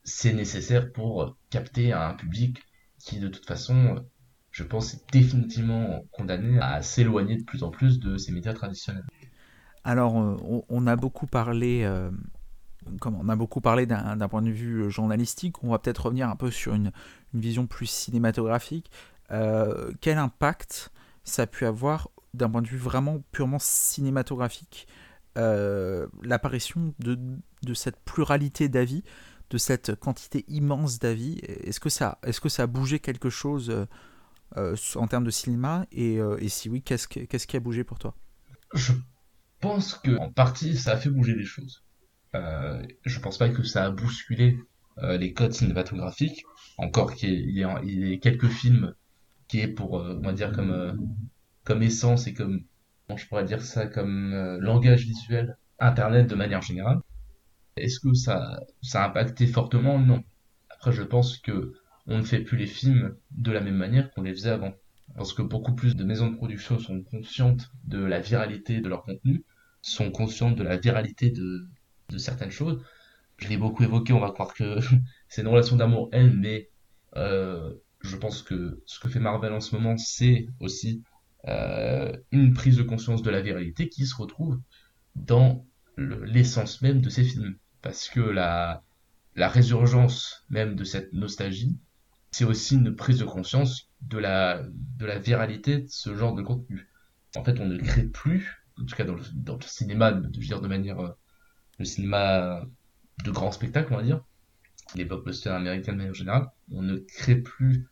c'est 0.04 0.34
nécessaire 0.34 0.92
pour 0.92 1.38
capter 1.50 1.94
un 1.94 2.14
public 2.14 2.60
qui 3.00 3.20
de 3.20 3.28
toute 3.28 3.46
façon, 3.46 4.06
je 4.52 4.64
pense, 4.64 4.94
est 4.94 5.12
définitivement 5.12 6.04
condamné 6.12 6.60
à 6.60 6.82
s'éloigner 6.82 7.38
de 7.38 7.44
plus 7.44 7.64
en 7.64 7.70
plus 7.70 8.00
de 8.00 8.18
ces 8.18 8.32
médias 8.32 8.54
traditionnels. 8.54 9.06
Alors, 9.90 10.14
on, 10.14 10.64
on 10.70 10.86
a 10.86 10.96
beaucoup 10.96 11.26
parlé, 11.26 11.82
euh, 11.84 12.12
on 13.04 13.28
a 13.28 13.36
beaucoup 13.36 13.60
parlé 13.60 13.88
d'un 13.88 14.30
point 14.30 14.44
de 14.44 14.52
vue 14.52 14.92
journalistique. 14.92 15.64
On 15.64 15.72
va 15.72 15.80
peut-être 15.80 16.06
revenir 16.06 16.30
un 16.30 16.36
peu 16.36 16.52
sur 16.52 16.76
une, 16.76 16.92
vision 17.34 17.66
plus 17.66 17.88
cinématographique. 17.88 18.92
Euh, 19.32 19.92
quel 20.00 20.20
impact 20.20 20.92
ça 21.24 21.42
a 21.42 21.48
pu 21.48 21.66
avoir 21.66 22.12
d'un 22.36 22.52
point 22.52 22.62
de 22.62 22.68
vue 22.68 22.78
vraiment 22.78 23.24
purement 23.32 23.58
cinématographique 23.58 24.88
euh, 25.40 26.06
l'apparition 26.22 26.94
de, 27.00 27.18
cette 27.74 27.98
pluralité 28.06 28.70
d'avis 28.70 29.04
de 29.50 29.58
cette 29.58 29.96
quantité 29.96 30.46
immense 30.50 31.00
d'avis? 31.00 31.40
Est-ce 31.40 31.80
que, 31.80 31.90
ça, 31.90 32.20
est 32.22 32.60
a 32.60 32.68
bougé 32.68 33.00
quelque 33.00 33.32
chose 33.32 33.88
euh, 34.56 34.76
en 34.94 35.08
termes 35.08 35.26
de 35.26 35.32
cinéma? 35.32 35.88
Et, 35.92 36.20
euh, 36.20 36.38
si 36.48 36.70
oui, 36.70 36.84
qu'est-ce, 36.84 37.08
que, 37.08 37.22
qu'est-ce 37.22 37.48
qui 37.48 37.58
a 37.58 37.60
bougé 37.60 37.84
pour 37.84 37.98
toi? 37.98 38.14
Pense 39.60 39.96
que 39.96 40.18
en 40.18 40.32
partie, 40.32 40.78
ça 40.78 40.94
a 40.94 40.98
fait 40.98 41.10
bouger 41.10 41.36
les 41.36 41.46
choses. 41.46 41.84
Euh, 42.36 42.82
je 43.06 43.20
pense 43.20 43.38
pas 43.38 43.50
que 43.50 43.64
ça 43.64 43.86
a 43.86 43.92
bousculé 43.92 44.60
euh, 45.00 45.18
les 45.18 45.34
codes 45.34 45.54
cinématographiques. 45.54 46.44
Encore 46.78 47.14
qu'il 47.14 47.50
y, 47.50 47.64
ait, 47.64 48.20
quelques 48.20 48.48
films 48.48 48.94
qui 49.48 49.60
est 49.60 49.68
pour, 49.68 50.00
euh, 50.00 50.18
on 50.18 50.26
va 50.26 50.34
dire, 50.34 50.52
comme, 50.52 51.14
comme 51.64 51.84
essence 51.84 52.28
et 52.28 52.34
comme, 52.34 52.64
je 53.16 53.26
pourrais 53.28 53.46
dire 53.46 53.62
ça, 53.62 53.88
comme 53.88 54.58
langage 54.60 55.06
visuel 55.06 55.58
Internet 55.80 56.28
de 56.28 56.36
manière 56.36 56.62
générale. 56.62 57.00
Est-ce 57.76 58.00
que 58.00 58.14
ça, 58.14 58.60
ça 58.82 59.04
a 59.04 59.08
impacté 59.08 59.48
fortement? 59.48 59.98
Non. 59.98 60.24
Après, 60.70 60.92
je 60.92 61.04
pense 61.04 61.38
que 61.38 61.74
on 62.08 62.18
ne 62.18 62.24
fait 62.24 62.40
plus 62.40 62.58
les 62.58 62.68
films 62.68 63.16
de 63.32 63.52
la 63.52 63.62
même 63.62 63.78
manière 63.78 64.12
qu'on 64.12 64.24
les 64.24 64.34
faisait 64.34 64.50
avant. 64.50 64.74
Parce 65.16 65.34
que 65.34 65.42
beaucoup 65.42 65.74
plus 65.74 65.96
de 65.96 66.04
maisons 66.04 66.30
de 66.30 66.36
production 66.36 66.80
sont 66.80 67.02
conscientes 67.04 67.72
de 67.86 68.00
la 68.00 68.20
viralité 68.20 68.82
de 68.82 68.90
leur 68.90 69.04
contenu, 69.04 69.44
sont 69.90 70.12
conscientes 70.12 70.56
de 70.56 70.64
la 70.64 70.78
viralité 70.78 71.30
de, 71.32 71.68
certaines 72.18 72.52
choses. 72.52 72.84
Je 73.38 73.48
l'ai 73.48 73.58
beaucoup 73.58 73.84
évoqué, 73.84 74.14
on 74.14 74.20
va 74.20 74.32
croire 74.32 74.54
que 74.54 74.80
c'est 75.30 75.42
une 75.42 75.48
relation 75.48 75.76
d'amour-haine, 75.76 76.36
mais 76.40 76.70
euh, 77.16 77.74
je 78.02 78.16
pense 78.16 78.42
que 78.42 78.82
ce 78.86 79.00
que 79.00 79.10
fait 79.10 79.20
Marvel 79.20 79.54
en 79.54 79.62
ce 79.62 79.76
moment, 79.76 79.98
c'est 79.98 80.48
aussi 80.60 81.04
euh, 81.48 82.12
une 82.32 82.54
prise 82.54 82.78
de 82.78 82.84
conscience 82.84 83.22
de 83.22 83.30
la 83.30 83.42
viralité 83.42 83.90
qui 83.90 84.06
se 84.06 84.16
retrouve 84.16 84.60
dans 85.16 85.66
l'essence 85.98 86.82
même 86.82 87.02
de 87.02 87.10
ces 87.10 87.24
films 87.24 87.58
parce 87.82 88.10
que 88.10 88.22
la, 88.22 88.84
la 89.36 89.50
résurgence 89.50 90.46
même 90.50 90.76
de 90.76 90.84
cette 90.84 91.14
nostalgie, 91.14 91.78
c'est 92.32 92.46
aussi 92.46 92.76
une 92.76 92.96
prise 92.96 93.20
de 93.20 93.26
conscience 93.26 93.90
de 94.02 94.18
la, 94.18 94.62
de 94.98 95.06
la 95.06 95.20
viralité 95.20 95.80
de 95.80 95.88
ce 95.90 96.16
genre 96.16 96.36
de 96.36 96.42
contenu. 96.42 96.88
En 97.36 97.44
fait, 97.44 97.60
on 97.60 97.66
ne 97.66 97.78
crée 97.78 98.04
plus, 98.04 98.59
en 98.82 98.86
tout 98.86 98.96
cas 98.96 99.04
dans 99.04 99.16
le, 99.16 99.62
cinéma, 99.66 100.12
de, 100.12 100.28
dire 100.28 100.62
de 100.62 100.68
manière, 100.68 101.00
euh, 101.00 101.10
le 101.80 101.86
cinéma 101.86 102.64
de 103.24 103.32
grand 103.32 103.52
spectacle, 103.52 103.94
on 103.94 103.98
va 103.98 104.04
dire, 104.04 104.24
les 104.96 105.06
blockbusters 105.06 105.54
américains 105.54 105.94
de 105.94 105.98
manière 105.98 106.14
générale, 106.14 106.48
on 106.72 106.82
ne 106.82 106.98
crée 106.98 107.36
plus 107.36 107.88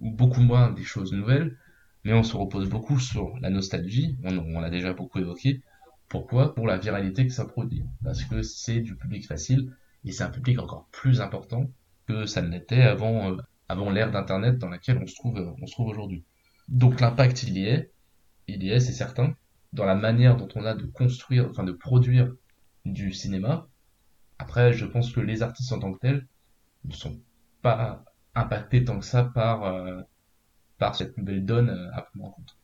ou 0.00 0.10
beaucoup 0.10 0.40
moins 0.40 0.70
des 0.70 0.84
choses 0.84 1.12
nouvelles, 1.12 1.56
mais 2.04 2.12
on 2.12 2.22
se 2.22 2.36
repose 2.36 2.68
beaucoup 2.68 3.00
sur 3.00 3.36
la 3.40 3.50
nostalgie, 3.50 4.16
on, 4.22 4.60
l'a 4.60 4.70
déjà 4.70 4.92
beaucoup 4.92 5.18
évoqué, 5.18 5.62
pourquoi? 6.08 6.54
Pour 6.54 6.66
la 6.66 6.76
viralité 6.78 7.26
que 7.26 7.32
ça 7.32 7.46
produit. 7.46 7.84
Parce 8.04 8.22
que 8.24 8.42
c'est 8.42 8.80
du 8.80 8.94
public 8.94 9.26
facile 9.26 9.72
et 10.04 10.12
c'est 10.12 10.22
un 10.22 10.30
public 10.30 10.60
encore 10.60 10.86
plus 10.92 11.20
important 11.20 11.68
que 12.06 12.26
ça 12.26 12.42
ne 12.42 12.48
l'était 12.48 12.82
avant, 12.82 13.32
euh, 13.32 13.36
avant 13.68 13.90
l'ère 13.90 14.12
d'Internet 14.12 14.58
dans 14.58 14.68
laquelle 14.68 14.98
on 14.98 15.06
se 15.06 15.16
trouve, 15.16 15.38
euh, 15.38 15.50
on 15.60 15.66
trouve 15.66 15.88
aujourd'hui. 15.88 16.22
Donc 16.68 17.00
l'impact 17.00 17.42
il 17.42 17.58
y 17.58 17.66
est, 17.66 17.90
il 18.46 18.62
y 18.62 18.70
est, 18.70 18.78
c'est 18.78 18.92
certain, 18.92 19.34
dans 19.76 19.84
la 19.84 19.94
manière 19.94 20.36
dont 20.36 20.48
on 20.56 20.64
a 20.64 20.74
de 20.74 20.86
construire, 20.86 21.48
enfin 21.50 21.62
de 21.62 21.72
produire 21.72 22.32
du 22.84 23.12
cinéma. 23.12 23.68
Après, 24.38 24.72
je 24.72 24.86
pense 24.86 25.12
que 25.12 25.20
les 25.20 25.42
artistes 25.42 25.72
en 25.72 25.78
tant 25.78 25.92
que 25.92 25.98
tels 25.98 26.26
ne 26.84 26.92
sont 26.92 27.20
pas 27.62 28.04
impactés 28.34 28.84
tant 28.84 28.98
que 28.98 29.04
ça 29.04 29.24
par, 29.24 29.64
euh, 29.64 30.00
par 30.78 30.94
cette 30.94 31.16
nouvelle 31.16 31.44
donne 31.44 31.70
à 31.94 32.02
prendre 32.02 32.26
en 32.26 32.30
compte. 32.30 32.56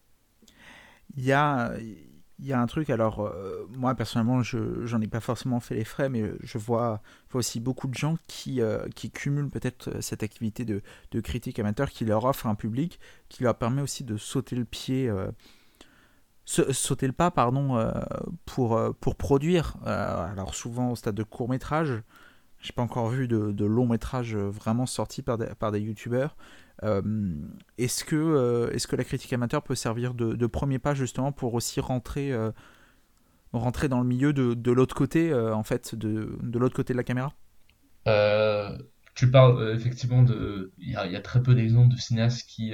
Il 1.16 1.24
y 1.24 1.32
a, 1.32 1.72
y 2.38 2.52
a 2.52 2.60
un 2.60 2.66
truc, 2.66 2.90
alors 2.90 3.20
euh, 3.20 3.66
moi 3.76 3.94
personnellement, 3.94 4.42
je 4.42 4.84
j'en 4.86 5.00
ai 5.00 5.06
pas 5.06 5.20
forcément 5.20 5.60
fait 5.60 5.74
les 5.74 5.84
frais, 5.84 6.08
mais 6.08 6.24
je 6.42 6.58
vois, 6.58 7.02
aussi 7.34 7.60
beaucoup 7.60 7.88
de 7.88 7.94
gens 7.94 8.16
qui, 8.26 8.60
euh, 8.60 8.88
qui 8.94 9.10
cumulent 9.10 9.50
peut-être 9.50 9.88
euh, 9.88 10.00
cette 10.00 10.22
activité 10.22 10.64
de, 10.64 10.82
de, 11.10 11.20
critique 11.20 11.58
amateur 11.58 11.90
qui 11.90 12.04
leur 12.04 12.24
offre 12.24 12.46
un 12.46 12.54
public, 12.54 12.98
qui 13.28 13.42
leur 13.42 13.56
permet 13.56 13.82
aussi 13.82 14.04
de 14.04 14.16
sauter 14.16 14.56
le 14.56 14.64
pied, 14.64 15.10
sauter 16.44 17.06
le 17.06 17.12
pas, 17.12 17.30
pardon, 17.30 17.92
pour, 18.46 18.78
pour 19.00 19.16
produire. 19.16 19.76
alors 19.84 20.54
souvent 20.54 20.90
au 20.90 20.96
stade 20.96 21.14
de 21.14 21.22
court 21.22 21.48
métrage, 21.48 22.02
j'ai 22.62 22.72
pas 22.72 22.82
encore 22.82 23.08
vu 23.08 23.28
de, 23.28 23.64
long 23.64 23.86
métrage 23.86 24.36
vraiment 24.36 24.86
sorti 24.86 25.22
par 25.22 25.38
des, 25.38 25.46
par 25.58 25.72
des 25.72 25.80
youtubeurs. 25.80 26.36
Euh, 26.84 27.02
est-ce 27.78 28.04
que, 28.04 28.16
euh, 28.16 28.70
est 28.72 28.86
que 28.86 28.96
la 28.96 29.04
critique 29.04 29.32
amateur 29.32 29.62
peut 29.62 29.74
servir 29.74 30.14
de, 30.14 30.46
premier 30.46 30.78
pas 30.78 30.94
justement 30.94 31.32
pour 31.32 31.54
aussi 31.54 31.80
rentrer, 31.80 32.32
euh, 32.32 32.50
rentrer 33.52 33.88
dans 33.88 34.00
le 34.00 34.06
milieu 34.06 34.32
de, 34.32 34.54
de 34.54 34.72
l'autre 34.72 34.94
côté, 34.94 35.34
en 35.34 35.62
fait, 35.62 35.94
de, 35.94 36.38
de 36.40 36.58
l'autre 36.58 36.74
côté 36.74 36.92
de 36.92 36.98
la 36.98 37.04
caméra? 37.04 37.32
Tu 39.14 39.30
parles 39.30 39.74
effectivement 39.74 40.22
de. 40.22 40.72
Il 40.78 40.90
y, 40.90 40.96
a, 40.96 41.20
très 41.20 41.42
peu 41.42 41.54
d'exemples 41.54 41.94
de 41.94 42.00
cinéastes 42.00 42.46
qui, 42.48 42.72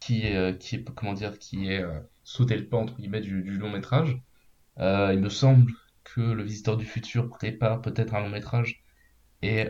qui, 0.00 0.22
qui 0.58 0.76
est, 0.76 0.84
comment 0.94 1.12
dire, 1.12 1.38
qui 1.38 1.68
est 1.68 1.84
sauté 2.28 2.56
le 2.56 2.68
pas 2.68 2.76
entre 2.76 2.96
guillemets 2.96 3.20
du, 3.20 3.42
long 3.58 3.70
métrage. 3.70 4.20
il 4.78 5.18
me 5.20 5.28
semble 5.28 5.72
que 6.04 6.20
Le 6.20 6.42
Visiteur 6.42 6.76
du 6.76 6.84
Futur 6.84 7.28
prépare 7.28 7.80
peut-être 7.82 8.14
un 8.14 8.20
long 8.20 8.30
métrage 8.30 8.84
et 9.42 9.68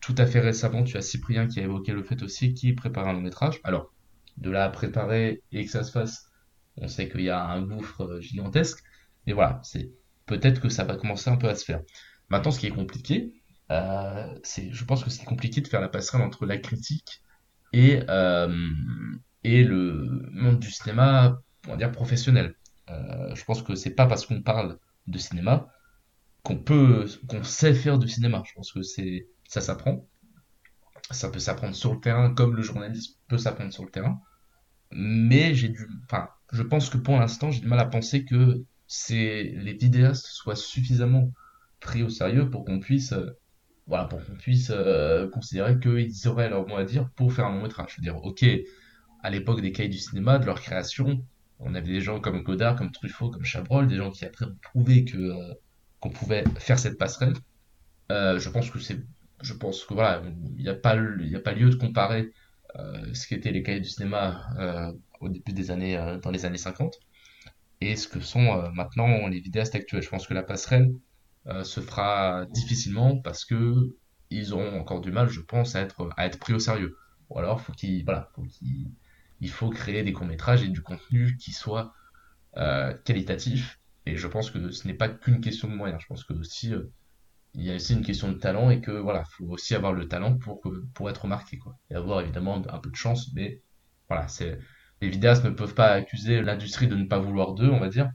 tout 0.00 0.14
à 0.16 0.26
fait 0.26 0.40
récemment, 0.40 0.84
tu 0.84 0.96
as 0.96 1.02
Cyprien 1.02 1.46
qui 1.46 1.60
a 1.60 1.64
évoqué 1.64 1.92
le 1.92 2.02
fait 2.02 2.22
aussi 2.22 2.54
qu'il 2.54 2.74
prépare 2.74 3.08
un 3.08 3.12
long 3.12 3.20
métrage. 3.20 3.60
Alors, 3.64 3.92
de 4.36 4.50
là 4.50 4.64
à 4.64 4.70
préparer 4.70 5.42
et 5.52 5.64
que 5.64 5.70
ça 5.70 5.82
se 5.82 5.90
fasse, 5.90 6.30
on 6.76 6.88
sait 6.88 7.08
qu'il 7.08 7.22
y 7.22 7.30
a 7.30 7.44
un 7.44 7.62
gouffre 7.62 8.02
euh, 8.02 8.20
gigantesque. 8.20 8.82
Mais 9.26 9.32
voilà, 9.32 9.60
c'est 9.64 9.90
peut-être 10.26 10.60
que 10.60 10.68
ça 10.68 10.84
va 10.84 10.96
commencer 10.96 11.30
un 11.30 11.36
peu 11.36 11.48
à 11.48 11.54
se 11.54 11.64
faire. 11.64 11.82
Maintenant, 12.28 12.50
ce 12.50 12.60
qui 12.60 12.66
est 12.66 12.70
compliqué, 12.70 13.32
euh, 13.70 14.26
c'est, 14.42 14.70
je 14.72 14.84
pense 14.84 15.02
que 15.02 15.10
c'est 15.10 15.24
compliqué 15.24 15.60
de 15.60 15.68
faire 15.68 15.80
la 15.80 15.88
passerelle 15.88 16.22
entre 16.22 16.46
la 16.46 16.58
critique 16.58 17.22
et, 17.72 18.00
euh, 18.08 18.70
et 19.44 19.64
le 19.64 20.22
monde 20.30 20.60
du 20.60 20.70
cinéma, 20.70 21.40
on 21.66 21.70
va 21.72 21.76
dire 21.76 21.92
professionnel. 21.92 22.54
je 22.88 23.44
pense 23.44 23.62
que 23.62 23.74
c'est 23.74 23.94
pas 23.94 24.06
parce 24.06 24.26
qu'on 24.26 24.42
parle 24.42 24.78
de 25.06 25.18
cinéma 25.18 25.68
qu'on 26.42 26.56
peut, 26.56 27.06
qu'on 27.28 27.42
sait 27.44 27.74
faire 27.74 27.98
du 27.98 28.08
cinéma. 28.08 28.42
Je 28.46 28.54
pense 28.54 28.72
que 28.72 28.80
ça 28.82 29.60
s'apprend. 29.60 30.06
Ça 31.10 31.30
peut 31.30 31.38
s'apprendre 31.38 31.74
sur 31.74 31.94
le 31.94 32.00
terrain 32.00 32.34
comme 32.34 32.56
le 32.56 32.62
journalisme 32.62 33.14
peut 33.28 33.38
s'apprendre 33.38 33.72
sur 33.72 33.84
le 33.84 33.90
terrain. 33.90 34.20
Mais 34.90 35.54
j'ai 35.54 35.68
du, 35.68 35.86
enfin, 36.04 36.28
je 36.52 36.62
pense 36.62 36.88
que 36.88 36.96
pour 36.96 37.18
l'instant, 37.18 37.50
j'ai 37.50 37.60
du 37.60 37.66
mal 37.66 37.78
à 37.80 37.84
penser 37.84 38.24
que 38.24 38.64
les 39.08 39.76
vidéastes 39.78 40.26
soient 40.26 40.56
suffisamment 40.56 41.32
pris 41.80 42.02
au 42.02 42.08
sérieux 42.08 42.48
pour 42.48 42.64
qu'on 42.64 42.80
puisse, 42.80 43.12
euh, 43.12 43.30
voilà, 43.86 44.06
pour 44.06 44.24
qu'on 44.24 44.36
puisse 44.36 44.70
euh, 44.70 45.28
considérer 45.28 45.78
qu'ils 45.78 46.28
auraient 46.28 46.48
leur 46.48 46.66
mot 46.66 46.76
à 46.76 46.84
dire 46.84 47.10
pour 47.14 47.32
faire 47.32 47.46
un 47.46 47.52
long 47.52 47.62
métrage. 47.62 47.90
Je 47.90 47.96
veux 47.96 48.02
dire, 48.02 48.16
ok, 48.24 48.44
à 49.22 49.30
l'époque 49.30 49.60
des 49.60 49.72
cahiers 49.72 49.90
du 49.90 49.98
cinéma, 49.98 50.38
de 50.38 50.46
leur 50.46 50.60
création, 50.60 51.22
on 51.60 51.74
avait 51.74 51.92
des 51.92 52.00
gens 52.00 52.20
comme 52.20 52.42
Godard, 52.42 52.76
comme 52.76 52.92
Truffaut, 52.92 53.30
comme 53.30 53.44
Chabrol, 53.44 53.88
des 53.88 53.96
gens 53.96 54.10
qui 54.10 54.24
après 54.24 54.46
ont 54.46 54.56
prouvé 54.62 55.04
que 55.04 55.16
euh, 55.16 55.54
qu'on 56.00 56.10
pouvait 56.10 56.44
faire 56.58 56.78
cette 56.78 56.98
passerelle. 56.98 57.34
je 58.10 58.48
pense 58.48 58.70
que 58.70 58.78
c'est 58.78 58.98
je 59.40 59.54
pense 59.54 59.84
que 59.84 59.94
voilà, 59.94 60.22
il 60.56 60.62
n'y 60.62 60.68
a 60.68 60.74
pas 60.74 60.96
il 60.96 61.34
a 61.36 61.40
pas 61.40 61.52
lieu 61.52 61.70
de 61.70 61.76
comparer 61.76 62.32
euh, 62.76 63.14
ce 63.14 63.26
qu'étaient 63.26 63.50
les 63.50 63.62
cahiers 63.62 63.80
du 63.80 63.88
cinéma 63.88 64.46
euh, 64.58 64.92
au 65.20 65.28
début 65.28 65.52
des 65.52 65.70
années 65.70 65.96
euh, 65.96 66.18
dans 66.18 66.30
les 66.30 66.44
années 66.44 66.58
50 66.58 66.98
et 67.80 67.96
ce 67.96 68.08
que 68.08 68.20
sont 68.20 68.72
maintenant 68.74 69.28
les 69.28 69.38
vidéastes 69.40 69.74
actuels. 69.76 70.02
Je 70.02 70.08
pense 70.08 70.26
que 70.26 70.34
la 70.34 70.42
passerelle 70.42 70.92
se 71.62 71.80
fera 71.80 72.44
difficilement 72.50 73.18
parce 73.18 73.44
que 73.44 73.94
ils 74.30 74.52
auront 74.52 74.80
encore 74.80 75.00
du 75.00 75.12
mal, 75.12 75.28
je 75.28 75.40
pense, 75.40 75.76
à 75.76 75.82
être 75.82 76.10
à 76.16 76.26
être 76.26 76.40
pris 76.40 76.54
au 76.54 76.58
sérieux. 76.58 76.96
Ou 77.30 77.38
alors 77.38 77.60
faut 77.60 77.72
qu'ils 77.72 78.04
voilà, 78.04 78.28
faut 78.34 78.42
qu'il 78.42 78.90
il 79.40 79.50
faut 79.50 79.70
créer 79.70 80.02
des 80.02 80.12
courts 80.12 80.26
métrages 80.26 80.62
et 80.62 80.68
du 80.68 80.82
contenu 80.82 81.36
qui 81.36 81.52
soit 81.52 81.94
qualitatif. 83.04 83.78
Et 84.06 84.16
je 84.16 84.26
pense 84.26 84.50
que 84.50 84.70
ce 84.70 84.88
n'est 84.88 84.94
pas 84.94 85.08
qu'une 85.08 85.40
question 85.40 85.68
de 85.68 85.74
moyens. 85.74 86.00
Je 86.02 86.06
pense 86.06 86.24
que 86.24 86.32
aussi 86.32 86.72
il 87.54 87.62
y 87.64 87.70
a 87.70 87.76
aussi 87.76 87.94
une 87.94 88.04
question 88.04 88.32
de 88.32 88.38
talent 88.38 88.70
et 88.70 88.80
que 88.80 88.90
voilà, 88.90 89.24
faut 89.24 89.46
aussi 89.46 89.74
avoir 89.74 89.92
le 89.92 90.08
talent 90.08 90.36
pour 90.36 90.60
pour 90.94 91.10
être 91.10 91.22
remarqué. 91.22 91.58
Et 91.90 91.94
avoir 91.94 92.20
évidemment 92.20 92.62
un 92.68 92.78
peu 92.78 92.90
de 92.90 92.96
chance, 92.96 93.32
mais 93.34 93.62
voilà, 94.08 94.28
c'est 94.28 94.58
les 95.00 95.08
vidéastes 95.08 95.44
ne 95.44 95.50
peuvent 95.50 95.74
pas 95.74 95.92
accuser 95.92 96.42
l'industrie 96.42 96.88
de 96.88 96.96
ne 96.96 97.04
pas 97.04 97.18
vouloir 97.18 97.54
d'eux, 97.54 97.70
on 97.70 97.80
va 97.80 97.88
dire. 97.88 98.10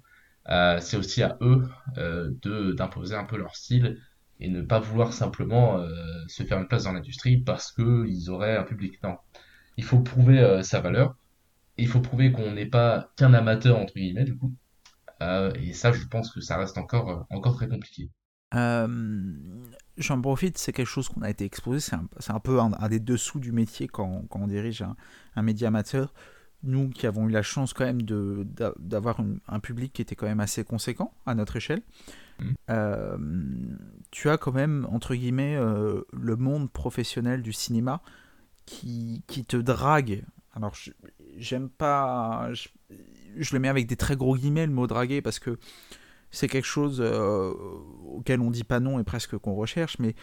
Euh, 0.50 0.80
c'est 0.82 0.98
aussi 0.98 1.24
à 1.24 1.38
eux 1.42 1.64
euh, 1.98 2.32
d'imposer 2.76 3.16
un 3.16 3.24
peu 3.24 3.38
leur 3.38 3.56
style 3.56 3.98
et 4.40 4.50
ne 4.50 4.62
pas 4.62 4.80
vouloir 4.80 5.14
simplement 5.14 5.80
euh, 5.80 5.88
se 6.28 6.44
faire 6.44 6.60
une 6.60 6.68
place 6.68 6.84
dans 6.84 6.92
l'industrie 6.92 7.38
parce 7.38 7.72
que 7.72 8.06
ils 8.08 8.30
auraient 8.30 8.58
un 8.58 8.64
public. 8.64 9.02
Non, 9.04 9.18
il 9.78 9.84
faut 9.84 10.00
prouver 10.00 10.40
euh, 10.40 10.64
sa 10.64 10.82
valeur. 10.82 11.16
il 11.78 11.88
faut 11.88 12.02
prouver 12.02 12.32
qu'on 12.32 12.52
n'est 12.52 12.66
pas 12.66 13.12
qu'un 13.18 13.34
amateur 13.34 13.78
entre 13.78 13.94
guillemets 13.96 14.26
du 14.26 14.38
coup. 14.38 14.54
Euh, 15.22 15.52
et 15.56 15.74
ça, 15.74 15.92
je 15.92 16.06
pense 16.06 16.32
que 16.32 16.42
ça 16.42 16.58
reste 16.58 16.78
encore 16.78 17.26
encore 17.30 17.56
très 17.56 17.68
compliqué. 17.68 18.10
Euh, 18.56 18.88
j'en 19.98 20.22
profite, 20.22 20.58
c'est 20.58 20.72
quelque 20.72 20.88
chose 20.88 21.10
qu'on 21.10 21.22
a 21.22 21.30
été 21.30 21.46
exposé, 21.46 21.80
c'est 21.80 22.32
un, 22.32 22.40
peu 22.40 22.60
un, 22.60 22.90
des 22.90 23.00
dessous 23.00 23.40
du 23.40 23.52
métier 23.52 23.88
quand, 23.88 24.26
on 24.32 24.48
dirige 24.48 24.84
un, 25.36 25.42
média 25.42 25.68
amateur. 25.68 26.14
Nous 26.66 26.90
qui 26.90 27.08
avons 27.08 27.28
eu 27.28 27.32
la 27.32 27.42
chance 27.42 27.74
quand 27.74 27.84
même 27.84 28.04
d'avoir 28.04 29.20
un 29.50 29.60
public 29.60 29.92
qui 29.92 30.02
était 30.02 30.16
quand 30.16 30.28
même 30.28 30.40
assez 30.40 30.64
conséquent 30.64 31.14
à 31.26 31.36
notre 31.36 31.58
échelle, 31.58 31.82
mmh. 32.40 32.46
euh, 32.70 33.18
tu 34.12 34.30
as 34.30 34.38
quand 34.38 34.54
même, 34.54 34.88
entre 34.90 35.14
guillemets, 35.14 35.58
euh, 35.58 36.04
le 36.14 36.38
monde 36.38 36.72
professionnel 36.72 37.42
du 37.42 37.52
cinéma 37.52 38.02
qui, 38.66 39.24
qui 39.28 39.46
te 39.46 39.58
drague. 39.58 40.24
Alors, 40.54 40.76
j'aime 41.38 41.70
pas. 41.70 42.50
Je, 42.54 42.70
je, 43.38 43.54
le 43.54 43.60
mets 43.60 43.70
avec 43.70 43.88
des 43.88 43.96
très 43.96 44.16
gros 44.16 44.36
guillemets, 44.36 44.68
le 44.68 44.74
mot 44.74 44.88
draguer, 44.88 45.22
parce 45.22 45.40
que 45.40 45.58
c'est 46.34 46.48
quelque 46.48 46.66
chose 46.66 47.00
euh, 47.00 47.54
auquel 48.06 48.42
on 48.42 48.52
dit 48.52 48.64
pas 48.64 48.80
non 48.80 49.00
et 49.00 49.04
presque 49.04 49.38
qu'on 49.38 49.54
recherche, 49.54 50.00
mais 50.00 50.16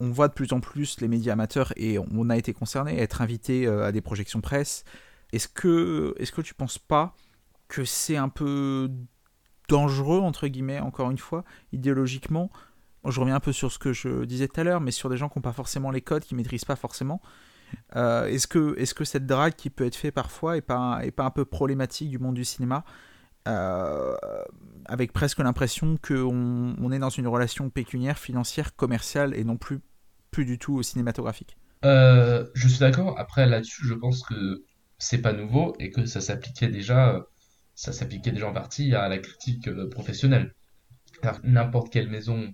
on 0.00 0.10
voit 0.10 0.26
de 0.26 0.34
plus 0.34 0.52
en 0.52 0.60
plus 0.60 1.00
les 1.00 1.06
médias 1.06 1.34
amateurs 1.34 1.72
et 1.76 1.98
on 1.98 2.28
a 2.30 2.36
été 2.36 2.52
concerné 2.52 2.98
être 3.00 3.22
invité 3.22 3.66
euh, 3.66 3.86
à 3.86 3.92
des 3.92 4.00
projections 4.00 4.40
presse. 4.40 4.82
Est-ce 5.32 5.46
que, 5.46 6.14
est-ce 6.18 6.32
que 6.32 6.40
tu 6.40 6.54
penses 6.54 6.78
pas 6.78 7.14
que 7.68 7.84
c'est 7.84 8.16
un 8.16 8.28
peu 8.28 8.90
dangereux 9.68 10.18
entre 10.18 10.48
guillemets 10.48 10.80
encore 10.80 11.12
une 11.12 11.18
fois 11.18 11.44
idéologiquement? 11.72 12.50
Je 13.06 13.20
reviens 13.20 13.36
un 13.36 13.40
peu 13.40 13.52
sur 13.52 13.70
ce 13.70 13.78
que 13.78 13.92
je 13.92 14.24
disais 14.24 14.48
tout 14.48 14.60
à 14.60 14.64
l'heure, 14.64 14.80
mais 14.80 14.90
sur 14.90 15.08
des 15.08 15.16
gens 15.16 15.28
qui 15.28 15.38
n'ont 15.38 15.42
pas 15.42 15.52
forcément 15.52 15.92
les 15.92 16.02
codes, 16.02 16.24
qui 16.24 16.34
maîtrisent 16.34 16.64
pas 16.64 16.76
forcément. 16.76 17.22
Euh, 17.96 18.26
est-ce 18.26 18.46
que, 18.46 18.78
est 18.78 18.92
que 18.94 19.04
cette 19.04 19.26
drague 19.26 19.54
qui 19.54 19.70
peut 19.70 19.84
être 19.84 19.96
faite 19.96 20.14
parfois 20.14 20.56
est 20.56 20.62
pas, 20.62 21.00
est 21.02 21.10
pas 21.10 21.24
un 21.24 21.30
peu 21.30 21.44
problématique 21.44 22.10
du 22.10 22.18
monde 22.18 22.34
du 22.34 22.44
cinéma 22.44 22.84
euh, 23.48 24.14
avec 24.86 25.12
presque 25.12 25.38
l'impression 25.40 25.96
qu'on 25.96 26.74
on 26.78 26.92
est 26.92 26.98
dans 26.98 27.10
une 27.10 27.26
relation 27.26 27.70
pécuniaire, 27.70 28.18
financière, 28.18 28.76
commerciale 28.76 29.34
et 29.34 29.44
non 29.44 29.56
plus, 29.56 29.80
plus 30.30 30.44
du 30.44 30.58
tout 30.58 30.82
cinématographique? 30.82 31.56
Euh, 31.84 32.46
je 32.54 32.68
suis 32.68 32.78
d'accord. 32.78 33.18
Après, 33.18 33.46
là-dessus, 33.46 33.86
je 33.86 33.94
pense 33.94 34.22
que 34.22 34.64
c'est 34.98 35.20
pas 35.20 35.32
nouveau 35.32 35.74
et 35.80 35.90
que 35.90 36.06
ça 36.06 36.20
s'appliquait 36.20 36.68
déjà, 36.68 37.26
ça 37.74 37.92
s'appliquait 37.92 38.30
déjà 38.30 38.48
en 38.48 38.52
partie 38.52 38.94
à 38.94 39.08
la 39.08 39.18
critique 39.18 39.68
professionnelle. 39.90 40.54
N'importe 41.42 41.92
quelle 41.92 42.08
maison, 42.08 42.52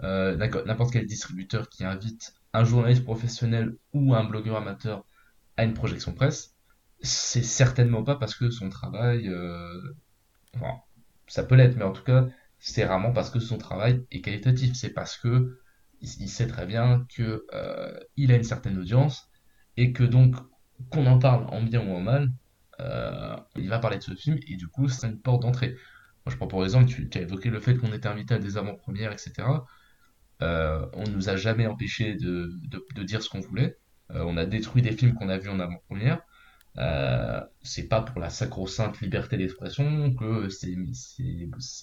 n'importe 0.00 0.92
quel 0.92 1.06
distributeur 1.06 1.68
qui 1.68 1.84
invite 1.84 2.34
un 2.54 2.64
journaliste 2.64 3.04
professionnel 3.04 3.76
ou 3.92 4.14
un 4.14 4.24
blogueur 4.24 4.56
amateur 4.56 5.04
à 5.56 5.64
une 5.64 5.74
projection 5.74 6.14
presse, 6.14 6.54
c'est 7.02 7.42
certainement 7.42 8.02
pas 8.02 8.16
parce 8.16 8.34
que 8.34 8.50
son 8.50 8.70
travail 8.70 9.30
ça 11.26 11.42
peut 11.44 11.54
l'être, 11.54 11.76
mais 11.76 11.84
en 11.84 11.92
tout 11.92 12.04
cas, 12.04 12.28
c'est 12.58 12.84
rarement 12.84 13.12
parce 13.12 13.30
que 13.30 13.40
son 13.40 13.58
travail 13.58 14.04
est 14.10 14.20
qualitatif. 14.20 14.74
C'est 14.74 14.90
parce 14.92 15.16
que 15.16 15.58
il, 16.00 16.28
sait 16.28 16.46
très 16.46 16.66
bien 16.66 17.06
que 17.14 17.46
euh, 17.54 17.98
il 18.16 18.30
a 18.30 18.36
une 18.36 18.44
certaine 18.44 18.78
audience 18.78 19.30
et 19.76 19.92
que 19.92 20.04
donc 20.04 20.36
qu'on 20.90 21.06
en 21.06 21.18
parle 21.18 21.46
en 21.48 21.62
bien 21.62 21.86
ou 21.86 21.92
en 21.92 22.00
mal, 22.00 22.30
euh, 22.80 23.36
il 23.56 23.68
va 23.68 23.78
parler 23.78 23.98
de 23.98 24.02
ce 24.02 24.14
film 24.14 24.38
et 24.46 24.56
du 24.56 24.68
coup 24.68 24.88
c'est 24.88 25.06
une 25.06 25.18
porte 25.18 25.42
d'entrée. 25.42 25.76
Moi 26.26 26.32
je 26.32 26.36
prends 26.36 26.46
pour 26.46 26.64
exemple, 26.64 26.86
tu, 26.86 27.08
as 27.14 27.22
évoqué 27.22 27.48
le 27.50 27.60
fait 27.60 27.76
qu'on 27.76 27.92
était 27.92 28.08
invité 28.08 28.34
à 28.34 28.38
des 28.38 28.58
avant-premières, 28.58 29.12
etc. 29.12 29.32
Euh, 30.42 30.86
on 30.94 31.08
nous 31.08 31.28
a 31.28 31.36
jamais 31.36 31.66
empêché 31.66 32.14
de, 32.14 32.52
dire 33.02 33.22
ce 33.22 33.28
qu'on 33.28 33.40
voulait. 33.40 33.76
Euh, 34.10 34.24
on 34.26 34.36
a 34.36 34.46
détruit 34.46 34.82
des 34.82 34.92
films 34.92 35.14
qu'on 35.14 35.28
a 35.28 35.38
vus 35.38 35.48
en 35.48 35.60
avant-première. 35.60 36.20
Euh, 36.78 37.40
c'est 37.62 37.88
pas 37.88 38.02
pour 38.02 38.20
la 38.20 38.30
sacro-sainte 38.30 39.00
liberté 39.00 39.36
d'expression 39.36 40.12
que 40.14 40.48
ces, 40.48 40.76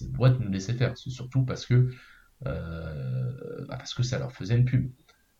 boîtes 0.08 0.38
nous 0.40 0.50
laissaient 0.50 0.74
faire. 0.74 0.96
C'est 0.98 1.10
surtout 1.10 1.44
parce 1.44 1.66
que, 1.66 1.90
euh, 2.46 3.66
bah 3.68 3.76
parce 3.76 3.94
que 3.94 4.02
ça 4.02 4.18
leur 4.18 4.32
faisait 4.32 4.56
une 4.56 4.64
pub. 4.64 4.90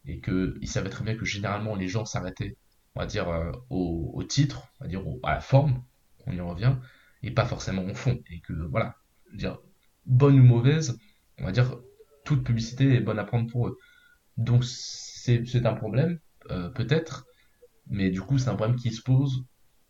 Et 0.06 0.20
qu'ils 0.20 0.68
savaient 0.68 0.90
très 0.90 1.04
bien 1.04 1.16
que 1.16 1.24
généralement 1.24 1.76
les 1.76 1.88
gens 1.88 2.04
s'arrêtaient 2.04 2.56
on 2.94 3.00
va 3.00 3.06
dire, 3.06 3.28
au, 3.70 4.22
titre, 4.28 4.68
on 4.80 4.84
va 4.84 4.90
dire 4.90 5.02
à 5.22 5.34
la 5.34 5.40
forme, 5.40 5.82
on 6.26 6.32
y 6.32 6.40
revient, 6.40 6.76
et 7.22 7.30
pas 7.30 7.46
forcément 7.46 7.84
au 7.84 7.94
fond. 7.94 8.20
Et 8.30 8.40
que, 8.40 8.52
voilà, 8.52 8.96
bonne 10.06 10.38
ou 10.38 10.42
mauvaise, 10.42 10.98
on 11.38 11.44
va 11.44 11.52
dire, 11.52 11.78
toute 12.24 12.44
publicité 12.44 12.94
est 12.94 13.00
bonne 13.00 13.18
à 13.18 13.24
prendre 13.24 13.50
pour 13.50 13.68
eux. 13.68 13.78
Donc 14.36 14.64
c'est 14.64 15.66
un 15.66 15.74
problème, 15.74 16.18
peut-être, 16.48 17.26
mais 17.86 18.10
du 18.10 18.20
coup 18.20 18.38
c'est 18.38 18.48
un 18.48 18.54
problème 18.54 18.76
qui 18.76 18.90
se 18.90 19.02
pose 19.02 19.44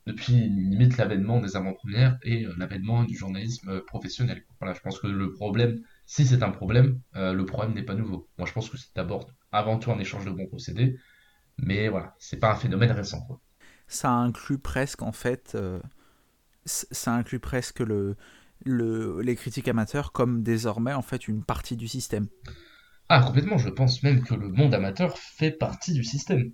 depuis 0.07 0.33
limite 0.33 0.97
l'avènement 0.97 1.41
des 1.41 1.57
avant-premières 1.57 2.19
et 2.23 2.45
euh, 2.45 2.55
l'avènement 2.59 3.05
du 3.05 3.17
journalisme 3.17 3.69
euh, 3.69 3.81
professionnel. 3.87 4.45
Voilà, 4.61 4.75
je 4.75 4.81
pense 4.81 4.99
que 4.99 5.07
le 5.07 5.33
problème, 5.33 5.81
si 6.07 6.27
c'est 6.27 6.43
un 6.43 6.51
problème, 6.51 7.01
euh, 7.15 7.33
le 7.33 7.45
problème 7.47 7.75
n'est 7.75 7.85
pas 7.85 7.95
nouveau. 7.95 8.29
Moi, 8.39 8.47
je 8.47 8.53
pense 8.53 8.69
que 8.69 8.77
c'est 8.77 8.95
d'abord 8.97 9.31
avant 9.53 9.79
tout 9.79 9.93
un 9.93 9.99
échange 9.99 10.25
de 10.25 10.31
bons 10.31 10.47
procédés, 10.47 10.99
mais 11.59 11.89
voilà, 11.89 12.15
c'est 12.19 12.39
pas 12.39 12.53
un 12.53 12.57
phénomène 12.57 12.91
récent. 12.91 13.41
Ça 13.87 14.11
inclut 14.11 14.59
presque, 14.59 15.03
en 15.03 15.13
fait, 15.13 15.57
ça 16.65 17.15
inclut 17.15 17.41
presque 17.41 17.81
le, 17.81 18.17
le, 18.65 19.21
les 19.21 19.37
critiques 19.37 19.69
amateurs 19.69 20.13
comme 20.13 20.43
désormais, 20.43 20.93
en 20.93 21.03
fait, 21.03 21.29
une 21.29 21.45
partie 21.45 21.77
du 21.77 21.89
système. 21.89 22.29
Ah, 23.09 23.23
complètement, 23.23 23.59
je 23.59 23.69
pense 23.69 24.03
même 24.03 24.23
que 24.23 24.35
le 24.35 24.49
monde 24.49 24.75
amateur 24.75 25.19
fait 25.19 25.51
partie 25.51 25.93
du 25.93 26.05
système 26.05 26.53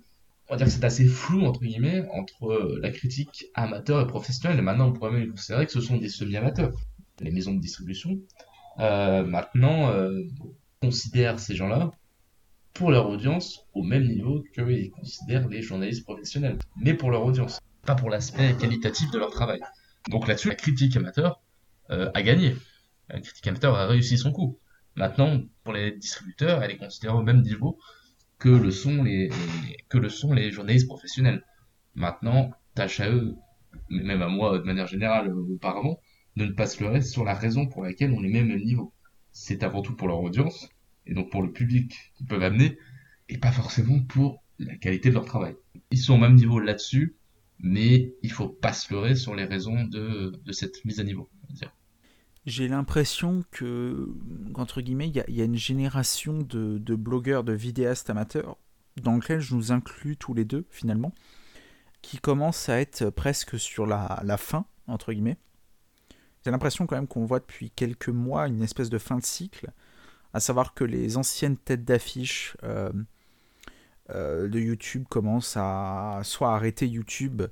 on 0.49 0.53
va 0.53 0.57
dire 0.57 0.65
que 0.65 0.71
c'est 0.71 0.83
assez 0.83 1.05
flou 1.05 1.45
entre 1.45 1.61
guillemets 1.61 2.07
entre 2.11 2.51
euh, 2.51 2.79
la 2.81 2.89
critique 2.89 3.45
amateur 3.53 4.01
et 4.01 4.07
professionnelle. 4.07 4.57
Et 4.57 4.61
maintenant, 4.61 4.89
on 4.89 4.93
pourrait 4.93 5.11
même 5.11 5.29
considérer 5.29 5.65
que 5.65 5.71
ce 5.71 5.81
sont 5.81 5.97
des 5.97 6.09
semi-amateurs, 6.09 6.73
les 7.19 7.31
maisons 7.31 7.53
de 7.53 7.59
distribution. 7.59 8.17
Euh, 8.79 9.23
maintenant, 9.23 9.89
euh, 9.91 10.23
considèrent 10.81 11.39
ces 11.39 11.55
gens-là 11.55 11.91
pour 12.73 12.89
leur 12.89 13.09
audience 13.09 13.65
au 13.73 13.83
même 13.83 14.07
niveau 14.07 14.43
qu'ils 14.53 14.89
considèrent 14.91 15.47
les 15.49 15.61
journalistes 15.61 16.03
professionnels, 16.03 16.57
mais 16.77 16.93
pour 16.93 17.11
leur 17.11 17.25
audience, 17.25 17.59
pas 17.85 17.95
pour 17.95 18.09
l'aspect 18.09 18.55
qualitatif 18.55 19.11
de 19.11 19.19
leur 19.19 19.31
travail. 19.31 19.59
Donc 20.09 20.27
là-dessus, 20.27 20.49
la 20.49 20.55
critique 20.55 20.95
amateur 20.97 21.41
a 21.89 22.21
gagné. 22.21 22.55
La 23.09 23.19
critique 23.19 23.47
amateur 23.47 23.75
a 23.75 23.87
réussi 23.87 24.17
son 24.17 24.31
coup. 24.31 24.59
Maintenant, 24.95 25.41
pour 25.63 25.73
les 25.73 25.91
distributeurs, 25.91 26.61
elle 26.61 26.71
est 26.71 26.77
considérée 26.77 27.15
au 27.15 27.23
même 27.23 27.41
niveau 27.41 27.79
que 28.37 28.49
le 28.49 28.71
sont 28.71 29.03
les, 29.03 29.29
que 29.89 29.97
le 29.97 30.09
sont 30.09 30.33
les 30.33 30.51
journalistes 30.51 30.87
professionnels. 30.87 31.43
Maintenant, 31.95 32.51
tâche 32.75 32.99
à 32.99 33.09
eux, 33.09 33.35
même 33.89 34.21
à 34.21 34.27
moi 34.27 34.59
de 34.59 34.63
manière 34.63 34.87
générale 34.87 35.33
auparavant, 35.33 35.99
de 36.35 36.45
ne 36.45 36.51
pas 36.51 36.67
se 36.67 36.83
leurrer 36.83 37.01
sur 37.01 37.23
la 37.23 37.33
raison 37.33 37.67
pour 37.67 37.83
laquelle 37.83 38.11
on 38.11 38.23
est 38.23 38.29
même 38.29 38.45
au 38.45 38.49
même 38.49 38.63
niveau. 38.63 38.93
C'est 39.31 39.63
avant 39.63 39.81
tout 39.81 39.95
pour 39.95 40.07
leur 40.07 40.21
audience, 40.21 40.69
et 41.05 41.13
donc 41.13 41.31
pour 41.31 41.43
le 41.43 41.51
public 41.51 41.93
qu'ils 42.15 42.27
peuvent 42.27 42.43
amener, 42.43 42.77
et 43.27 43.37
pas 43.37 43.51
forcément 43.51 43.99
pour 44.03 44.43
la 44.57 44.75
qualité 44.77 45.09
de 45.09 45.15
leur 45.15 45.25
travail. 45.25 45.55
Ils 45.91 45.97
sont 45.97 46.15
au 46.15 46.17
même 46.17 46.35
niveau 46.35 46.59
là-dessus, 46.59 47.17
mais 47.59 48.13
il 48.23 48.31
faut 48.31 48.49
pas 48.49 48.73
se 48.73 48.93
leurrer 48.93 49.15
sur 49.15 49.35
les 49.35 49.45
raisons 49.45 49.83
de, 49.83 50.33
de 50.43 50.51
cette 50.51 50.83
mise 50.85 50.99
à 50.99 51.03
niveau. 51.03 51.29
J'ai 52.45 52.67
l'impression 52.67 53.43
que, 53.51 54.09
entre 54.55 54.81
guillemets, 54.81 55.09
il 55.09 55.35
y, 55.35 55.41
a 55.41 55.45
une 55.45 55.57
génération 55.57 56.39
de, 56.39 56.95
blogueurs, 56.95 57.43
de 57.43 57.53
vidéastes 57.53 58.09
amateurs, 58.09 58.57
dans 58.97 59.15
lequel 59.15 59.39
je 59.39 59.55
nous 59.55 59.71
inclus 59.71 60.17
tous 60.17 60.33
les 60.33 60.45
deux, 60.45 60.65
finalement, 60.69 61.13
qui 62.01 62.17
commencent 62.17 62.69
à 62.69 62.79
être 62.79 63.09
presque 63.09 63.59
sur 63.59 63.85
la, 63.85 64.37
fin, 64.37 64.65
entre 64.87 65.11
guillemets. 65.11 65.37
J'ai 66.43 66.51
l'impression 66.51 66.87
quand 66.87 66.95
même 66.95 67.07
qu'on 67.07 67.25
voit 67.25 67.39
depuis 67.39 67.71
quelques 67.71 68.09
mois 68.09 68.47
une 68.47 68.63
espèce 68.63 68.89
de 68.89 68.97
fin 68.97 69.17
de 69.17 69.25
cycle, 69.25 69.71
à 70.33 70.39
savoir 70.39 70.73
que 70.73 70.85
les 70.85 71.17
anciennes 71.17 71.57
têtes 71.57 71.83
d'affiche 71.83 72.55
euh, 72.63 72.91
euh, 74.11 74.47
de 74.47 74.59
YouTube 74.59 75.05
commencent 75.09 75.57
à 75.57 76.21
soit 76.23 76.55
arrêter 76.55 76.87
YouTube, 76.87 77.43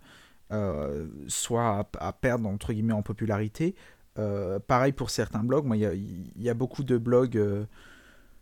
euh, 0.51 1.07
soit 1.27 1.89
à, 1.99 2.13
perdre 2.13 2.47
entre 2.47 2.71
guillemets 2.71 2.93
en 2.93 3.01
popularité, 3.01 3.75
euh, 4.19 4.59
pareil 4.59 4.93
pour 4.93 5.09
certains 5.09 5.43
blogs. 5.43 5.65
Il 5.73 6.31
y, 6.41 6.49
a, 6.49 6.53
beaucoup 6.53 6.83
de 6.83 6.97
blogs 6.97 7.37
euh, 7.37 7.65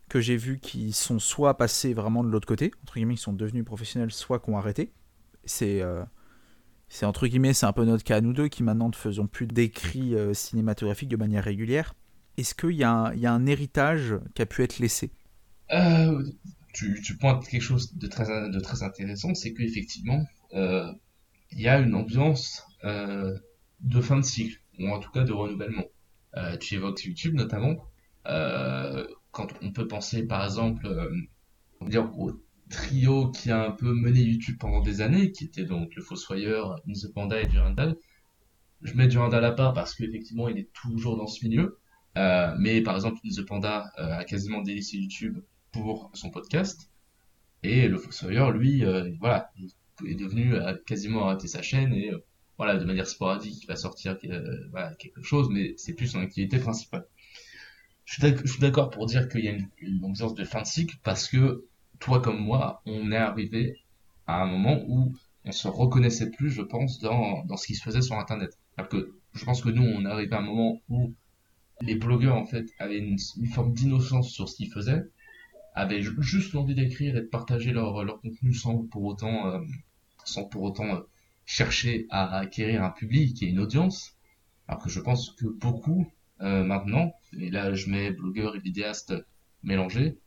que 0.10 0.22
j'ai 0.22 0.38
vus 0.38 0.60
qui 0.60 0.94
sont 0.94 1.20
soit 1.20 1.58
passés 1.58 1.94
vraiment 1.94 2.24
de 2.24 2.30
l'autre 2.30 2.48
côté, 2.48 2.72
entre 2.84 2.94
guillemets, 2.94 3.16
ils 3.16 3.18
sont 3.18 3.34
devenus 3.34 3.66
professionnels, 3.66 4.12
soit 4.12 4.40
qui 4.40 4.50
ont 4.50 4.58
arrêté. 4.58 4.92
C'est 5.44 5.82
euh, 5.82 6.04
entre 7.02 7.28
guillemets, 7.28 7.54
c'est 7.54 7.66
un 7.66 7.74
peu 7.74 7.84
notre 7.84 8.04
cas 8.04 8.18
à 8.18 8.22
nous 8.22 8.34
deux 8.34 8.48
qui 8.48 8.64
maintenant 8.64 8.90
ne 8.90 8.96
faisons 8.96 9.28
plus 9.28 9.48
d'écrits 9.48 10.16
cinématographiques 10.34 11.10
de 11.10 11.18
manière 11.18 11.44
régulière. 11.44 11.94
Est-ce 12.38 12.54
qu'il 12.54 12.72
y, 12.72 12.80
y, 12.80 12.84
a 12.84 13.34
un 13.34 13.46
héritage 13.46 14.16
qui 14.34 14.42
a 14.42 14.46
pu 14.46 14.64
être 14.64 14.80
laissé? 14.80 15.12
Tu, 16.74 17.02
tu, 17.02 17.18
pointes 17.18 17.48
quelque 17.48 17.62
chose 17.62 17.96
de 17.96 18.08
très, 18.08 18.50
de 18.50 18.60
très 18.60 18.84
intéressant, 18.84 19.34
c'est 19.34 19.54
qu'effectivement, 19.54 20.26
il 20.54 21.62
y 21.62 21.68
a 21.68 21.80
une 21.80 21.96
ambiance 21.96 22.64
de 22.84 24.02
fin 24.02 24.18
de 24.18 24.26
cycle 24.26 24.62
ou 24.80 24.90
en 24.90 25.00
tout 25.00 25.12
cas 25.12 25.24
de 25.24 25.34
renouvellement. 25.34 25.86
Euh, 26.38 26.58
tu 26.58 26.76
évoques 26.76 27.04
YouTube 27.04 27.36
notamment. 27.36 27.76
Euh, 28.28 29.08
quand 29.32 29.48
on 29.62 29.72
peut 29.72 29.88
penser 29.88 30.26
par 30.26 30.44
exemple 30.44 30.88
euh, 30.88 31.12
dire 31.88 32.10
au 32.18 32.32
trio 32.70 33.30
qui 33.30 33.52
a 33.52 33.68
un 33.68 33.72
peu 33.72 33.94
mené 33.94 34.22
YouTube 34.22 34.58
pendant 34.60 34.82
des 34.82 35.02
années, 35.02 35.32
qui 35.32 35.46
était 35.46 35.66
donc 35.66 35.94
le 35.96 36.02
Fossoyeur, 36.02 36.82
The 36.88 37.14
Panda 37.14 37.42
et 37.42 37.48
Durandal. 37.48 37.96
Je 38.82 38.94
mets 38.94 39.08
Durandal 39.08 39.46
à 39.46 39.52
part 39.52 39.74
parce 39.74 39.96
qu'effectivement 39.96 40.50
il 40.50 40.58
est 40.58 40.72
toujours 40.74 41.18
dans 41.18 41.28
ce 41.28 41.46
milieu. 41.46 41.80
Mais 42.58 42.82
par 42.82 42.96
exemple, 42.96 43.20
The 43.24 43.46
Panda 43.46 43.92
a 43.98 44.24
quasiment 44.24 44.62
délaissé 44.62 44.98
YouTube 44.98 45.40
pour 45.72 46.10
son 46.14 46.30
podcast. 46.30 46.90
Et 47.64 47.88
le 47.88 47.98
Fossoyeur, 47.98 48.52
lui, 48.52 48.84
voilà, 49.20 49.52
il 49.58 50.12
est 50.12 50.16
devenu 50.16 50.56
quasiment 50.86 51.28
arrêter 51.28 51.48
sa 51.48 51.62
chaîne 51.62 51.94
et 51.94 52.12
voilà, 52.58 52.78
de 52.78 52.86
manière 52.86 53.08
sporadique, 53.08 53.64
il 53.64 53.68
va 53.68 53.76
sortir 53.76 54.18
euh, 54.24 54.94
quelque 54.98 55.22
chose, 55.22 55.50
mais 55.50 55.74
c'est 55.78 55.94
plus 55.94 56.08
son 56.08 56.20
activité 56.20 56.58
principale. 56.60 57.06
Je 58.06 58.22
suis 58.46 58.60
d'accord 58.60 58.92
pour 58.92 59.08
dire 59.08 59.28
qu'il 59.28 59.44
y 59.44 59.48
a 59.48 59.52
une, 59.52 59.68
une, 59.80 60.04
ambiance 60.06 60.36
de 60.36 60.44
fin 60.44 60.62
de 60.62 60.68
cycle 60.68 60.96
parce 61.04 61.28
que 61.28 61.66
toi 62.00 62.22
comme 62.22 62.40
moi, 62.40 62.82
on 62.86 63.12
est 63.12 63.18
arrivé 63.18 63.80
à 64.28 64.42
un 64.42 64.46
moment 64.46 64.84
où 64.88 65.16
on 65.44 65.52
se 65.52 65.68
reconnaissait 65.68 66.30
plus, 66.30 66.52
je 66.52 66.62
pense, 66.62 67.00
dans, 67.00 67.44
dans 67.46 67.58
ce 67.58 67.68
qui 67.68 67.76
se 67.76 67.84
faisait 67.84 68.02
sur 68.02 68.16
Internet. 68.18 68.58
Alors 68.78 68.90
que 68.90 69.16
je 69.34 69.44
pense 69.44 69.62
que 69.62 69.70
nous, 69.70 69.84
on 69.84 70.06
est 70.06 70.10
arrivé 70.10 70.34
à 70.34 70.40
un 70.40 70.42
moment 70.42 70.82
où 70.90 71.14
les 71.82 71.96
blogueurs, 71.96 72.36
en 72.36 72.46
fait, 72.46 72.66
avaient 72.80 73.00
une, 73.00 73.18
une 73.38 73.48
forme 73.48 73.74
d'innocence 73.74 74.30
sur 74.30 74.48
ce 74.48 74.56
qu'ils 74.56 74.72
faisaient, 74.72 75.04
avaient 75.74 76.02
juste 76.02 76.54
l'envie 76.54 76.76
d'écrire 76.76 77.18
et 77.18 77.22
de 77.22 77.26
partager 77.26 77.72
leur, 77.72 78.04
leur 78.04 78.22
contenu 78.22 78.54
sans 78.54 78.84
pour 78.84 79.04
autant, 79.04 79.48
euh, 79.48 79.60
sans 80.24 80.46
pour 80.46 80.64
autant 80.64 80.96
euh, 80.96 81.00
chercher 81.46 82.08
à 82.10 82.38
acquérir 82.38 82.84
un 82.84 82.90
public 82.90 83.42
et 83.44 83.48
une 83.48 83.60
audience, 83.60 84.16
alors 84.68 84.82
que 84.82 84.90
je 84.90 85.00
pense 85.00 85.32
que 85.32 85.46
beaucoup 85.46 86.08
euh, 86.42 86.64
maintenant, 86.64 87.14
et 87.38 87.50
là 87.50 87.74
je 87.74 87.90
mets 87.90 88.12
blogueurs 88.12 88.56
et 88.56 88.60
vidéastes 88.60 89.14
mélangés, 89.64 90.18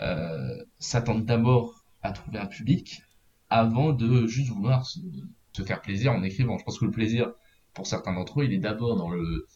euh, 0.00 0.64
s'attendent 0.78 1.26
d'abord 1.26 1.84
à 2.02 2.12
trouver 2.12 2.38
un 2.38 2.46
public 2.46 3.02
avant 3.50 3.92
de 3.92 4.26
juste 4.26 4.50
vouloir 4.50 4.86
se, 4.86 4.98
faire 5.64 5.82
plaisir 5.82 6.12
en 6.12 6.22
écrivant. 6.22 6.58
Je 6.58 6.64
pense 6.64 6.78
que 6.78 6.86
le 6.86 6.90
plaisir, 6.90 7.32
pour 7.74 7.86
certains 7.86 8.14
d'entre 8.14 8.40
eux, 8.40 8.44
il 8.44 8.52
est 8.52 8.58
d'abord 8.58 8.96
dans 8.96 9.10
le 9.10 9.46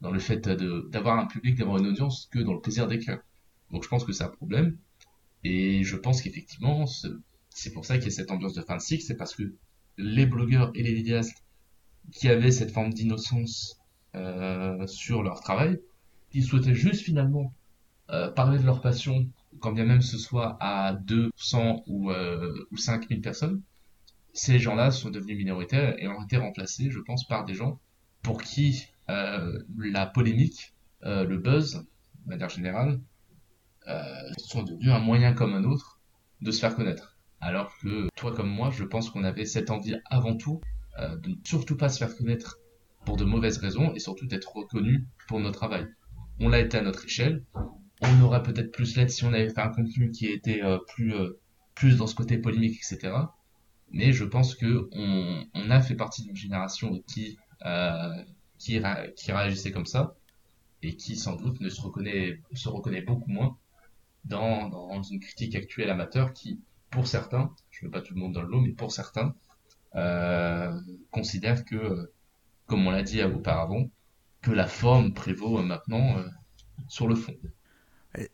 dans 0.00 0.10
le 0.10 0.18
fait 0.18 0.46
d'avoir 0.46 1.18
un 1.18 1.26
public, 1.26 1.56
d'avoir 1.56 1.78
une 1.78 1.86
audience, 1.86 2.28
que 2.30 2.38
dans 2.40 2.52
le 2.52 2.60
plaisir 2.60 2.86
d'écrire. 2.88 3.20
Donc 3.70 3.84
je 3.84 3.88
pense 3.88 4.04
que 4.04 4.12
c'est 4.12 4.24
un 4.24 4.28
problème. 4.28 4.76
Et 5.44 5.82
je 5.84 5.96
pense 5.96 6.20
qu'effectivement, 6.20 6.84
c'est 7.48 7.72
pour 7.72 7.86
ça 7.86 7.96
qu'il 7.96 8.06
y 8.06 8.08
a 8.08 8.10
cette 8.10 8.30
ambiance 8.30 8.54
de 8.54 8.62
fin 8.62 8.76
de 8.76 8.82
cycle, 8.82 9.02
c'est 9.02 9.16
parce 9.16 9.34
que 9.34 9.54
les 9.96 10.26
blogueurs 10.26 10.70
et 10.74 10.82
les 10.82 10.94
vidéastes 10.94 11.44
qui 12.12 12.28
avaient 12.28 12.50
cette 12.50 12.70
forme 12.70 12.92
d'innocence 12.92 13.78
euh, 14.14 14.86
sur 14.86 15.22
leur 15.22 15.40
travail, 15.40 15.80
ils 16.32 16.44
souhaitaient 16.44 16.74
juste 16.74 17.02
finalement 17.02 17.52
euh, 18.10 18.30
parler 18.30 18.58
de 18.58 18.64
leur 18.64 18.80
passion, 18.80 19.26
quand 19.60 19.72
bien 19.72 19.84
même 19.84 20.02
ce 20.02 20.18
soit 20.18 20.56
à 20.60 20.92
200 20.92 21.84
ou, 21.86 22.10
euh, 22.10 22.66
ou 22.70 22.76
5000 22.76 23.20
personnes, 23.20 23.62
ces 24.32 24.58
gens-là 24.58 24.90
sont 24.90 25.10
devenus 25.10 25.38
minoritaires 25.38 25.94
et 25.98 26.08
ont 26.08 26.22
été 26.22 26.36
remplacés, 26.36 26.90
je 26.90 26.98
pense, 26.98 27.26
par 27.26 27.44
des 27.44 27.54
gens 27.54 27.80
pour 28.22 28.42
qui 28.42 28.88
euh, 29.08 29.58
la 29.78 30.06
polémique, 30.06 30.74
euh, 31.04 31.24
le 31.24 31.38
buzz, 31.38 31.84
de 32.24 32.30
manière 32.30 32.48
générale, 32.48 33.00
sont 34.38 34.62
devenus 34.62 34.90
un 34.90 34.98
moyen 34.98 35.34
comme 35.34 35.52
un 35.52 35.64
autre 35.64 36.00
de 36.40 36.50
se 36.50 36.58
faire 36.58 36.74
connaître. 36.74 37.13
Alors 37.44 37.76
que 37.76 38.08
toi 38.16 38.32
comme 38.34 38.48
moi, 38.48 38.70
je 38.70 38.84
pense 38.84 39.10
qu'on 39.10 39.22
avait 39.22 39.44
cette 39.44 39.70
envie 39.70 39.96
avant 40.06 40.34
tout 40.34 40.62
euh, 40.98 41.14
de 41.18 41.28
ne 41.28 41.34
surtout 41.44 41.76
pas 41.76 41.90
se 41.90 41.98
faire 41.98 42.16
connaître 42.16 42.58
pour 43.04 43.18
de 43.18 43.24
mauvaises 43.24 43.58
raisons 43.58 43.92
et 43.92 43.98
surtout 43.98 44.24
d'être 44.24 44.56
reconnu 44.56 45.06
pour 45.28 45.40
notre 45.40 45.58
travail. 45.58 45.86
On 46.40 46.48
l'a 46.48 46.60
été 46.60 46.78
à 46.78 46.80
notre 46.80 47.04
échelle. 47.04 47.44
On 48.00 48.22
aurait 48.22 48.42
peut-être 48.42 48.72
plus 48.72 48.96
l'aide 48.96 49.10
si 49.10 49.24
on 49.24 49.34
avait 49.34 49.50
fait 49.50 49.60
un 49.60 49.68
contenu 49.68 50.10
qui 50.10 50.26
était 50.26 50.62
euh, 50.62 50.78
plus 50.88 51.14
euh, 51.14 51.38
plus 51.74 51.98
dans 51.98 52.06
ce 52.06 52.14
côté 52.14 52.38
polémique, 52.38 52.76
etc. 52.76 53.12
Mais 53.90 54.14
je 54.14 54.24
pense 54.24 54.54
que 54.54 54.88
on, 54.92 55.70
a 55.70 55.82
fait 55.82 55.96
partie 55.96 56.22
d'une 56.24 56.36
génération 56.36 57.02
qui 57.06 57.36
qui, 58.58 58.80
qui 59.16 59.32
réagissait 59.32 59.70
comme 59.70 59.86
ça 59.86 60.16
et 60.82 60.96
qui 60.96 61.16
sans 61.16 61.36
doute 61.36 61.60
ne 61.60 61.68
se 61.68 61.82
reconnaît 61.82 62.40
se 62.54 62.70
reconnaît 62.70 63.02
beaucoup 63.02 63.30
moins 63.30 63.58
dans 64.24 65.02
une 65.02 65.20
critique 65.20 65.54
actuelle 65.54 65.90
amateur 65.90 66.32
qui 66.32 66.60
pour 66.94 67.06
certains, 67.06 67.50
je 67.70 67.84
ne 67.84 67.90
mets 67.90 67.92
pas 67.92 68.00
tout 68.00 68.14
le 68.14 68.20
monde 68.20 68.32
dans 68.32 68.42
le 68.42 68.48
lot, 68.48 68.60
mais 68.60 68.72
pour 68.72 68.92
certains, 68.92 69.34
considère 71.10 71.64
que, 71.64 72.10
comme 72.66 72.86
on 72.86 72.90
l'a 72.90 73.02
dit 73.02 73.22
auparavant, 73.22 73.90
que 74.42 74.50
la 74.50 74.66
forme 74.66 75.14
prévaut 75.14 75.62
maintenant 75.62 76.16
sur 76.88 77.06
le 77.06 77.14
fond. 77.14 77.34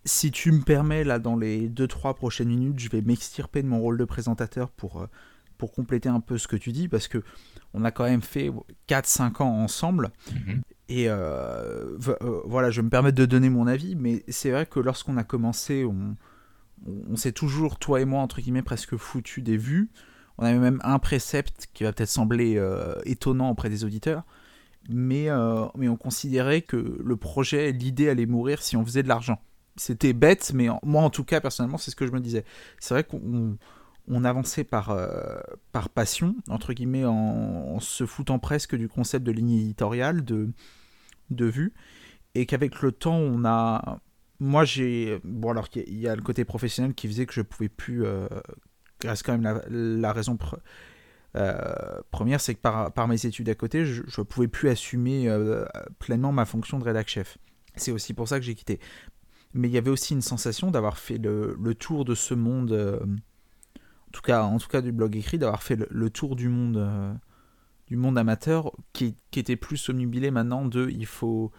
Si 0.04 0.30
tu 0.30 0.52
me 0.52 0.62
permets, 0.62 1.04
là, 1.04 1.18
dans 1.18 1.36
les 1.36 1.68
2-3 1.68 2.14
prochaines 2.14 2.48
minutes, 2.48 2.78
je 2.78 2.88
vais 2.88 3.02
m'extirper 3.02 3.62
de 3.62 3.68
mon 3.68 3.80
rôle 3.80 3.98
de 3.98 4.04
présentateur 4.04 4.70
pour, 4.70 5.06
pour 5.58 5.72
compléter 5.72 6.08
un 6.08 6.20
peu 6.20 6.38
ce 6.38 6.48
que 6.48 6.56
tu 6.56 6.72
dis, 6.72 6.88
parce 6.88 7.08
que 7.08 7.22
on 7.74 7.84
a 7.84 7.90
quand 7.90 8.04
même 8.04 8.22
fait 8.22 8.50
4-5 8.88 9.42
ans 9.42 9.62
ensemble. 9.62 10.10
Mhm. 10.32 10.62
Et 10.88 11.08
euh, 11.08 11.96
euh, 12.08 12.40
voilà, 12.44 12.70
je 12.70 12.80
me 12.80 12.88
permets 12.88 13.12
de 13.12 13.24
donner 13.24 13.48
mon 13.48 13.66
avis, 13.68 13.94
mais 13.94 14.24
c'est 14.28 14.50
vrai 14.50 14.66
que 14.66 14.80
lorsqu'on 14.80 15.16
a 15.16 15.22
commencé, 15.22 15.84
on, 15.84 16.16
on 16.86 17.16
s'est 17.16 17.32
toujours, 17.32 17.78
toi 17.78 18.00
et 18.00 18.04
moi, 18.04 18.20
entre 18.20 18.40
guillemets, 18.40 18.62
presque 18.62 18.96
foutu 18.96 19.42
des 19.42 19.56
vues. 19.56 19.90
On 20.38 20.44
avait 20.44 20.58
même 20.58 20.80
un 20.82 20.98
précepte 20.98 21.68
qui 21.74 21.84
va 21.84 21.92
peut-être 21.92 22.08
sembler 22.08 22.56
euh, 22.56 22.94
étonnant 23.04 23.50
auprès 23.50 23.68
des 23.68 23.84
auditeurs, 23.84 24.24
mais, 24.88 25.28
mais 25.76 25.88
on 25.88 25.96
considérait 25.96 26.62
que 26.62 26.98
le 27.04 27.16
projet, 27.16 27.72
l'idée 27.72 28.08
allait 28.08 28.26
mourir 28.26 28.62
si 28.62 28.76
on 28.76 28.84
faisait 28.84 29.02
de 29.02 29.08
l'argent. 29.08 29.38
C'était 29.76 30.14
bête, 30.14 30.52
mais 30.54 30.68
moi 30.82 31.02
en 31.02 31.10
tout 31.10 31.24
cas, 31.24 31.40
personnellement, 31.40 31.76
c'est 31.76 31.90
ce 31.90 31.96
que 31.96 32.06
je 32.06 32.12
me 32.12 32.20
disais. 32.20 32.44
C'est 32.78 32.94
vrai 32.94 33.04
qu'on 33.04 33.58
on 34.10 34.24
avançait 34.24 34.64
par, 34.64 34.90
euh, 34.90 35.38
par 35.72 35.88
passion, 35.88 36.34
entre 36.48 36.72
guillemets, 36.72 37.04
en, 37.04 37.78
se 37.80 38.06
foutant 38.06 38.38
presque 38.38 38.74
du 38.76 38.88
concept 38.88 39.24
de 39.24 39.32
ligne 39.32 39.52
éditoriale, 39.52 40.24
de, 40.24 40.50
de 41.30 41.44
vue, 41.46 41.72
et 42.34 42.46
qu'avec 42.46 42.82
le 42.82 42.92
temps, 42.92 43.16
on 43.16 43.44
a... 43.44 44.00
Moi, 44.40 44.64
j'ai... 44.64 45.20
Bon, 45.24 45.50
alors 45.50 45.68
qu'il 45.68 45.98
y 45.98 46.08
a 46.08 46.16
le 46.16 46.22
côté 46.22 46.44
professionnel 46.44 46.94
qui 46.94 47.06
faisait 47.06 47.26
que 47.26 47.34
je 47.34 47.42
pouvais 47.42 47.68
plus... 47.68 48.04
Euh, 48.04 48.26
quand 49.24 49.38
même 49.38 49.62
la, 49.70 50.12
raison 50.12 50.36
euh, 51.36 52.00
première, 52.10 52.40
c'est 52.40 52.54
que 52.54 52.60
par, 52.60 53.08
mes 53.08 53.24
études 53.24 53.48
à 53.48 53.54
côté, 53.54 53.84
je 53.84 54.02
ne 54.02 54.24
pouvais 54.24 54.48
plus 54.48 54.68
assumer 54.68 55.28
euh, 55.28 55.64
pleinement 55.98 56.32
ma 56.32 56.44
fonction 56.44 56.78
de 56.78 56.84
rédac 56.84 57.08
chef. 57.08 57.38
C'est 57.76 57.92
aussi 57.92 58.12
pour 58.12 58.28
ça 58.28 58.38
que 58.38 58.44
j'ai 58.44 58.54
quitté. 58.54 58.78
Mais 59.54 59.68
il 59.68 59.72
y 59.72 59.78
avait 59.78 59.90
aussi 59.90 60.12
une 60.12 60.20
sensation 60.20 60.70
d'avoir 60.70 60.98
fait 60.98 61.18
le, 61.18 61.74
tour 61.74 62.04
de 62.04 62.14
ce 62.14 62.34
monde 62.34 63.00
en 64.10 64.12
tout 64.12 64.22
cas, 64.22 64.42
en 64.42 64.58
tout 64.58 64.66
cas 64.66 64.80
du 64.80 64.90
blog 64.90 65.14
écrit, 65.16 65.38
d'avoir 65.38 65.62
fait 65.62 65.78
le, 65.88 66.10
tour 66.10 66.34
du 66.34 66.48
monde, 66.48 66.78
euh, 66.78 67.14
du 67.86 67.96
monde 67.96 68.18
amateur, 68.18 68.72
qui, 68.92 69.14
était 69.36 69.54
plus 69.54 69.88
omnubilé 69.88 70.32
maintenant 70.32 70.64
de 70.66 70.90
il 70.90 71.06
faut. 71.06 71.52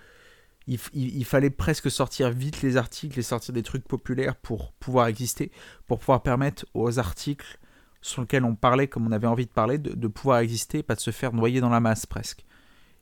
Il, 0.94 1.26
fallait 1.26 1.50
presque 1.50 1.92
sortir 1.92 2.32
vite 2.32 2.62
les 2.62 2.78
articles 2.78 3.18
et 3.20 3.22
sortir 3.22 3.54
des 3.54 3.64
trucs 3.64 3.88
populaires 3.88 4.36
pour 4.36 4.72
pouvoir 4.74 5.08
exister, 5.08 5.52
pour 5.88 6.00
pouvoir 6.00 6.24
permettre 6.24 6.66
aux 6.74 7.00
articles 7.00 7.60
sur 8.02 8.22
lesquels 8.22 8.46
on 8.46 8.56
parlait 8.56 8.88
comme 8.88 9.06
on 9.08 9.12
avait 9.12 9.28
envie 9.28 9.46
de 9.46 9.52
parler, 9.52 9.78
de, 9.78 10.08
pouvoir 10.08 10.40
exister, 10.40 10.84
pas 10.84 10.96
de 10.96 11.00
se 11.00 11.12
faire 11.12 11.34
noyer 11.34 11.62
dans 11.62 11.70
la 11.70 11.80
masse 11.80 12.06
presque. 12.06 12.46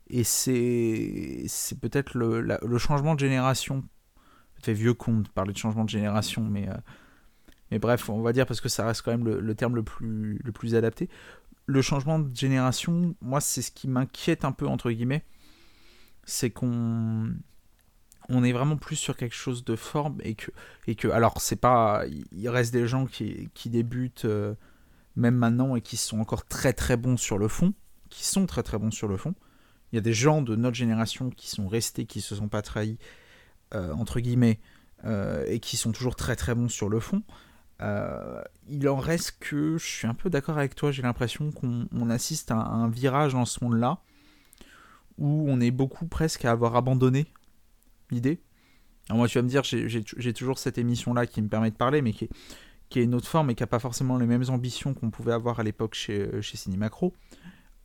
Et 0.10 0.24
c'est, 0.24 1.46
peut-être 1.80 2.16
le, 2.16 2.42
le, 2.42 2.78
changement 2.78 3.14
de 3.14 3.20
génération. 3.20 3.84
Fait 4.62 4.74
vieux 4.74 4.94
con 4.94 5.20
de 5.22 5.30
parler 5.30 5.54
de 5.54 5.58
changement 5.58 5.86
de 5.86 5.90
génération, 5.90 6.42
mais 6.44 6.68
euh, 6.68 6.74
mais 7.72 7.80
bref, 7.80 8.10
on 8.10 8.22
va 8.22 8.34
dire 8.34 8.46
parce 8.46 8.62
que 8.62 8.70
ça 8.70 8.86
reste 8.86 9.04
quand 9.04 9.12
même 9.12 9.28
le, 9.28 9.56
terme 9.56 9.76
le 9.76 9.84
plus, 9.84 10.40
le 10.44 10.52
plus 10.52 10.76
adapté. 10.76 11.10
Le 11.66 11.82
changement 11.82 12.20
de 12.20 12.36
génération, 12.36 13.16
moi, 13.22 13.42
c'est 13.42 13.62
ce 13.62 13.72
qui 13.72 13.88
m'inquiète 13.88 14.44
un 14.44 14.52
peu, 14.52 14.68
entre 14.68 14.90
guillemets. 14.90 15.24
C'est 16.24 16.50
qu'on 16.50 17.32
on 18.30 18.44
est 18.44 18.52
vraiment 18.52 18.78
plus 18.78 18.96
sur 18.96 19.18
quelque 19.18 19.36
chose 19.36 19.66
de 19.66 19.76
forme 19.76 20.18
et 20.24 20.36
que, 20.36 21.08
alors, 21.10 21.42
c'est 21.42 21.56
pas. 21.56 22.04
Il 22.32 22.48
reste 22.50 22.72
des 22.72 22.88
gens 22.88 23.06
qui, 23.06 23.50
débutent 23.66 24.26
euh, 24.26 24.54
même 25.16 25.36
maintenant 25.36 25.76
et 25.76 25.82
qui 25.82 25.98
sont 25.98 26.20
encore 26.20 26.46
très 26.46 26.74
très 26.74 26.96
bons 26.96 27.18
sur 27.18 27.38
le 27.38 27.48
fond, 27.48 27.74
qui 28.10 28.26
sont 28.26 28.46
très 28.46 28.64
très 28.64 28.78
bons 28.78 28.92
sur 28.92 29.08
le 29.08 29.18
fond. 29.18 29.34
Il 29.92 29.96
y 29.96 29.98
a 29.98 30.02
des 30.02 30.14
gens 30.14 30.44
de 30.44 30.56
notre 30.56 30.76
génération 30.76 31.32
qui 31.32 31.50
sont 31.50 31.68
restés, 31.68 32.06
qui 32.06 32.22
se 32.22 32.36
sont 32.36 32.48
pas 32.48 32.62
trahis, 32.62 33.00
euh, 33.74 33.92
entre 33.94 34.20
guillemets, 34.20 34.60
euh, 35.06 35.44
et 35.48 35.60
qui 35.60 35.76
sont 35.76 35.92
toujours 35.92 36.16
très 36.16 36.36
très 36.36 36.54
bons 36.54 36.70
sur 36.70 36.90
le 36.90 37.00
fond. 37.00 37.24
Il 38.68 38.88
en 38.90 38.98
reste 38.98 39.38
que 39.40 39.78
je 39.78 39.86
suis 39.86 40.08
un 40.08 40.14
peu 40.14 40.30
d'accord 40.30 40.58
avec 40.58 40.76
toi, 40.76 40.92
j'ai 40.92 41.02
l'impression 41.02 41.52
qu'on 41.52 42.10
assiste 42.10 42.52
à 42.52 42.58
un 42.58 42.90
virage 42.90 43.34
dans 43.34 43.46
ce 43.46 43.64
monde-là 43.64 44.00
où 45.18 45.46
on 45.48 45.62
est 45.62 45.72
beaucoup 45.72 46.06
presque 46.06 46.44
à 46.46 46.52
avoir 46.52 46.76
abandonné 46.76 47.28
l'idée. 48.12 48.42
Alors 49.08 49.18
moi 49.18 49.28
tu 49.28 49.38
vas 49.38 49.42
me 49.42 49.50
dire, 49.50 49.64
j'ai 49.64 50.34
toujours 50.34 50.60
cette 50.60 50.78
émission-là 50.78 51.26
qui 51.26 51.42
me 51.42 51.48
permet 51.48 51.72
de 51.72 51.76
parler, 51.76 52.02
mais 52.02 52.14
qui 52.14 52.26
est, 52.26 52.30
qui 52.90 53.00
est 53.00 53.04
une 53.04 53.16
autre 53.16 53.28
forme 53.28 53.50
et 53.50 53.56
qui 53.56 53.64
n'a 53.64 53.68
pas 53.68 53.80
forcément 53.80 54.18
les 54.18 54.28
mêmes 54.28 54.46
ambitions 54.50 54.94
qu'on 54.94 55.10
pouvait 55.10 55.34
avoir 55.34 55.60
à 55.60 55.64
l'époque 55.64 55.96
chez, 55.96 56.42
chez 56.42 56.58
Cinémacro, 56.58 57.16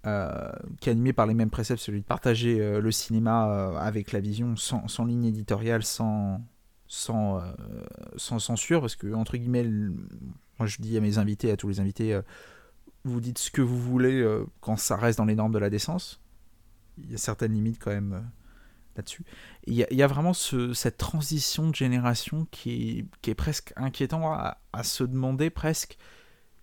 euh, 0.06 0.50
qui 0.80 0.90
est 0.90 0.92
animé 0.92 1.12
par 1.12 1.26
les 1.26 1.34
mêmes 1.34 1.50
préceptes, 1.50 1.80
celui 1.80 2.00
de 2.00 2.06
partager 2.06 2.60
euh, 2.60 2.80
le 2.80 2.92
cinéma 2.92 3.78
avec 3.78 4.12
la 4.12 4.20
vision 4.20 4.54
sans, 4.56 4.86
sans 4.88 5.06
ligne 5.06 5.24
éditoriale, 5.24 5.82
sans, 5.82 6.42
sans, 6.86 7.40
euh, 7.40 7.52
sans 8.16 8.38
censure, 8.38 8.80
parce 8.80 8.96
que, 8.96 9.12
entre 9.12 9.36
guillemets, 9.36 9.64
moi 10.58 10.66
je 10.66 10.80
dis 10.80 10.96
à 10.96 11.00
mes 11.00 11.18
invités, 11.18 11.50
à 11.50 11.56
tous 11.56 11.68
les 11.68 11.80
invités, 11.80 12.14
euh, 12.14 12.22
vous 13.04 13.20
dites 13.20 13.38
ce 13.38 13.50
que 13.50 13.62
vous 13.62 13.78
voulez 13.78 14.20
euh, 14.20 14.46
quand 14.60 14.76
ça 14.76 14.96
reste 14.96 15.18
dans 15.18 15.24
les 15.24 15.34
normes 15.34 15.52
de 15.52 15.58
la 15.58 15.70
décence. 15.70 16.20
Il 16.98 17.10
y 17.10 17.14
a 17.14 17.18
certaines 17.18 17.52
limites 17.52 17.82
quand 17.82 17.90
même 17.90 18.30
là-dessus. 18.96 19.24
Il 19.66 19.74
y, 19.74 20.02
a 20.02 20.06
vraiment 20.06 20.32
ce, 20.32 20.72
cette 20.72 20.96
transition 20.96 21.68
de 21.68 21.74
génération 21.74 22.46
qui 22.50 23.06
est, 23.26 23.34
presque 23.34 23.72
inquiétant 23.76 24.32
à, 24.32 24.58
se 24.82 25.04
demander 25.04 25.50
presque 25.50 25.96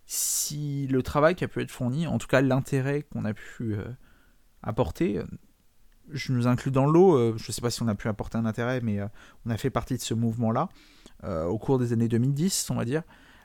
si 0.06 0.86
le 0.88 1.02
travail 1.02 1.34
qui 1.34 1.44
a 1.44 1.48
pu 1.48 1.62
être 1.62 1.70
fourni, 1.70 2.06
en 2.06 2.18
tout 2.18 2.26
cas 2.26 2.40
l'intérêt 2.40 3.02
qu'on 3.02 3.24
a 3.24 3.34
pu 3.34 3.76
apporter, 4.62 5.22
je 6.10 6.32
nous 6.32 6.46
inclus 6.46 6.70
dans 6.70 6.86
l'eau, 6.86 7.16
euh, 7.16 7.34
je 7.36 7.48
ne 7.48 7.52
sais 7.52 7.60
pas 7.60 7.70
si 7.70 7.82
on 7.82 7.88
a 7.88 7.94
pu 7.94 8.08
apporter 8.08 8.38
un 8.38 8.46
intérêt, 8.46 8.80
mais 8.80 9.00
euh, 9.00 9.06
on 9.46 9.50
a 9.50 9.56
fait 9.56 9.70
partie 9.70 9.96
de 9.96 10.00
ce 10.00 10.14
mouvement-là 10.14 10.68
euh, 11.24 11.44
au 11.44 11.58
cours 11.58 11.78
des 11.78 11.92
années 11.92 12.08
2010, 12.08 12.70
on 12.70 12.74
va 12.76 12.84
dire. 12.84 13.02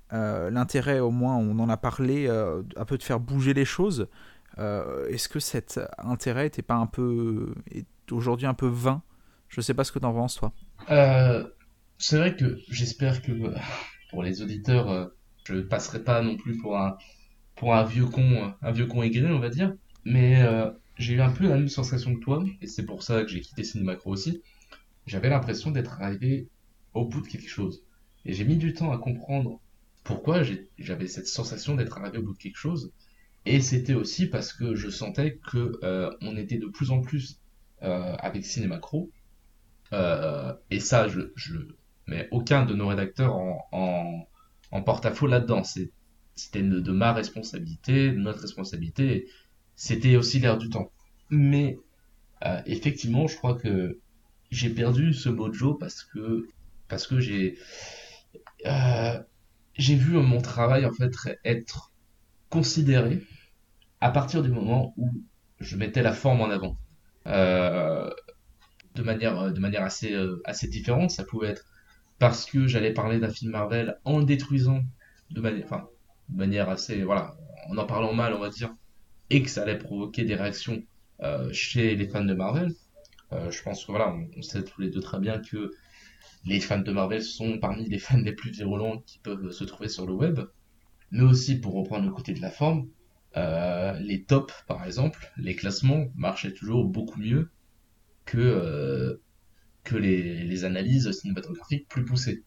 L'intérêt, 0.09 0.99
au 0.99 1.11
moins, 1.11 1.35
on 1.35 1.59
en 1.59 1.67
a 1.67 1.75
parlé, 1.75 2.29
un 2.29 2.85
peu 2.85 2.97
de 2.97 3.03
faire 3.03 3.19
bouger 3.19 3.53
les 3.53 3.65
choses. 3.65 4.07
Est-ce 4.57 5.29
que 5.29 5.39
cet 5.39 5.79
intérêt 5.97 6.43
n'était 6.43 6.61
pas 6.61 6.75
un 6.75 6.87
peu, 6.87 7.53
aujourd'hui 8.11 8.45
un 8.47 8.53
peu 8.53 8.67
vain? 8.67 9.01
Je 9.49 9.59
ne 9.59 9.63
sais 9.63 9.73
pas 9.73 9.83
ce 9.83 9.91
que 9.91 9.99
tu 9.99 10.05
en 10.05 10.13
penses, 10.13 10.35
toi. 10.35 10.51
C'est 11.97 12.17
vrai 12.17 12.35
que 12.35 12.59
j'espère 12.69 13.21
que 13.21 13.31
pour 14.09 14.23
les 14.23 14.41
auditeurs, 14.41 15.11
je 15.45 15.53
ne 15.53 15.61
passerai 15.61 16.03
pas 16.03 16.21
non 16.21 16.37
plus 16.37 16.57
pour 16.57 16.77
un, 16.77 16.97
pour 17.55 17.75
un 17.75 17.83
vieux 17.83 18.05
con, 18.05 18.53
un 18.61 18.71
vieux 18.71 18.87
con 18.87 19.03
aigri, 19.03 19.25
on 19.25 19.39
va 19.39 19.49
dire. 19.49 19.73
Mais 20.05 20.43
j'ai 20.97 21.13
eu 21.13 21.21
un 21.21 21.31
peu 21.31 21.47
la 21.47 21.55
même 21.55 21.69
sensation 21.69 22.15
que 22.15 22.19
toi, 22.19 22.43
et 22.61 22.67
c'est 22.67 22.85
pour 22.85 23.03
ça 23.03 23.21
que 23.23 23.27
j'ai 23.29 23.41
quitté 23.41 23.63
Cinemacro 23.63 24.11
aussi. 24.11 24.41
J'avais 25.05 25.29
l'impression 25.29 25.71
d'être 25.71 26.01
arrivé 26.01 26.47
au 26.93 27.05
bout 27.05 27.21
de 27.21 27.27
quelque 27.27 27.49
chose. 27.49 27.83
Et 28.25 28.33
j'ai 28.33 28.43
mis 28.43 28.57
du 28.57 28.73
temps 28.73 28.91
à 28.91 28.97
comprendre 28.97 29.59
pourquoi 30.03 30.41
j'avais 30.77 31.07
cette 31.07 31.27
sensation 31.27 31.75
d'être 31.75 31.97
arrivé 31.97 32.17
au 32.17 32.23
bout 32.23 32.33
de 32.33 32.37
quelque 32.37 32.57
chose. 32.57 32.91
Et 33.49 33.61
c'était 33.61 33.93
aussi 33.93 34.27
parce 34.27 34.51
que 34.51 34.75
je 34.75 34.89
sentais 34.89 35.39
que 35.49 35.79
euh, 35.81 36.11
on 36.19 36.35
était 36.35 36.57
de 36.57 36.65
plus 36.65 36.91
en 36.91 36.99
plus 36.99 37.39
euh, 37.81 38.13
avec 38.19 38.45
Cinemacro. 38.45 39.09
Euh, 39.93 40.53
et 40.69 40.81
ça, 40.81 41.07
je, 41.07 41.31
je 41.37 41.55
mets 42.07 42.27
aucun 42.31 42.65
de 42.65 42.73
nos 42.73 42.89
rédacteurs 42.89 43.37
en, 43.37 44.27
en, 44.71 44.81
porte-à-faux 44.81 45.27
là-dedans. 45.27 45.63
C'était 45.63 46.61
de, 46.61 46.91
ma 46.91 47.13
responsabilité, 47.13 48.11
de 48.11 48.17
notre 48.17 48.41
responsabilité 48.41 49.27
c'était 49.77 50.17
aussi 50.17 50.39
l'air 50.39 50.57
du 50.57 50.69
temps. 50.69 50.91
Mais 51.29 51.79
euh, 52.45 52.61
effectivement, 52.65 53.27
je 53.27 53.37
crois 53.37 53.55
que 53.55 53.97
j'ai 54.51 54.71
perdu 54.71 55.13
ce 55.13 55.29
mojo 55.29 55.73
parce 55.73 56.03
que 56.03 56.49
parce 56.89 57.07
que 57.07 57.21
j'ai 57.21 57.57
j'ai 59.77 59.95
vu 59.95 60.17
mon 60.17 60.41
travail 60.41 60.85
en 60.85 60.91
fait 60.91 61.13
être 61.45 61.93
considéré 62.49 63.21
à 64.01 64.11
partir 64.11 64.41
du 64.41 64.49
moment 64.49 64.93
où 64.97 65.09
je 65.59 65.75
mettais 65.75 66.03
la 66.03 66.13
forme 66.13 66.41
en 66.41 66.49
avant. 66.49 66.77
Euh, 67.25 68.09
de 68.95 69.03
manière 69.03 69.51
de 69.51 69.59
manière 69.59 69.83
assez 69.83 70.15
assez 70.45 70.67
différente, 70.67 71.11
ça 71.11 71.23
pouvait 71.23 71.49
être 71.49 71.65
parce 72.19 72.45
que 72.45 72.67
j'allais 72.67 72.93
parler 72.93 73.19
d'un 73.19 73.29
film 73.29 73.51
Marvel 73.51 73.99
en 74.05 74.19
le 74.19 74.25
détruisant 74.25 74.81
de 75.29 75.61
enfin 75.63 75.87
manière 76.29 76.69
assez 76.69 77.03
voilà 77.03 77.35
en 77.69 77.77
en 77.77 77.85
parlant 77.85 78.13
mal 78.13 78.33
on 78.33 78.39
va 78.39 78.49
dire 78.49 78.73
et 79.29 79.43
que 79.43 79.49
ça 79.49 79.63
allait 79.63 79.77
provoquer 79.77 80.23
des 80.23 80.35
réactions 80.35 80.83
euh, 81.21 81.51
chez 81.51 81.95
les 81.95 82.07
fans 82.07 82.23
de 82.23 82.33
Marvel. 82.33 82.73
Euh, 83.33 83.51
je 83.51 83.61
pense 83.61 83.85
que 83.85 83.91
voilà, 83.91 84.15
on, 84.37 84.41
sait 84.41 84.63
tous 84.63 84.81
les 84.81 84.89
deux 84.89 85.01
très 85.01 85.19
bien 85.19 85.39
que 85.39 85.71
les 86.45 86.59
fans 86.59 86.79
de 86.79 86.91
Marvel 86.91 87.23
sont 87.23 87.59
parmi 87.59 87.89
les 87.89 87.99
fans 87.99 88.17
les 88.17 88.33
plus 88.33 88.51
virulents 88.51 88.99
qui 89.05 89.19
peuvent 89.19 89.51
se 89.51 89.63
trouver 89.63 89.89
sur 89.89 90.05
le 90.05 90.13
web. 90.13 90.39
Mais 91.11 91.23
aussi, 91.23 91.59
pour 91.59 91.73
reprendre 91.73 92.05
le 92.05 92.11
côté 92.11 92.33
de 92.33 92.41
la 92.41 92.51
forme, 92.51 92.87
euh, 93.37 93.99
les 93.99 94.23
tops, 94.23 94.53
par 94.67 94.85
exemple, 94.85 95.31
les 95.37 95.55
classements 95.55 96.07
marchaient 96.15 96.53
toujours 96.53 96.85
beaucoup 96.85 97.19
mieux 97.19 97.49
que, 98.25 99.19
que 99.83 99.95
les, 99.95 100.43
les 100.43 100.65
analyses 100.65 101.09
cinématographiques 101.11 101.87
plus 101.87 102.03
poussées. 102.03 102.43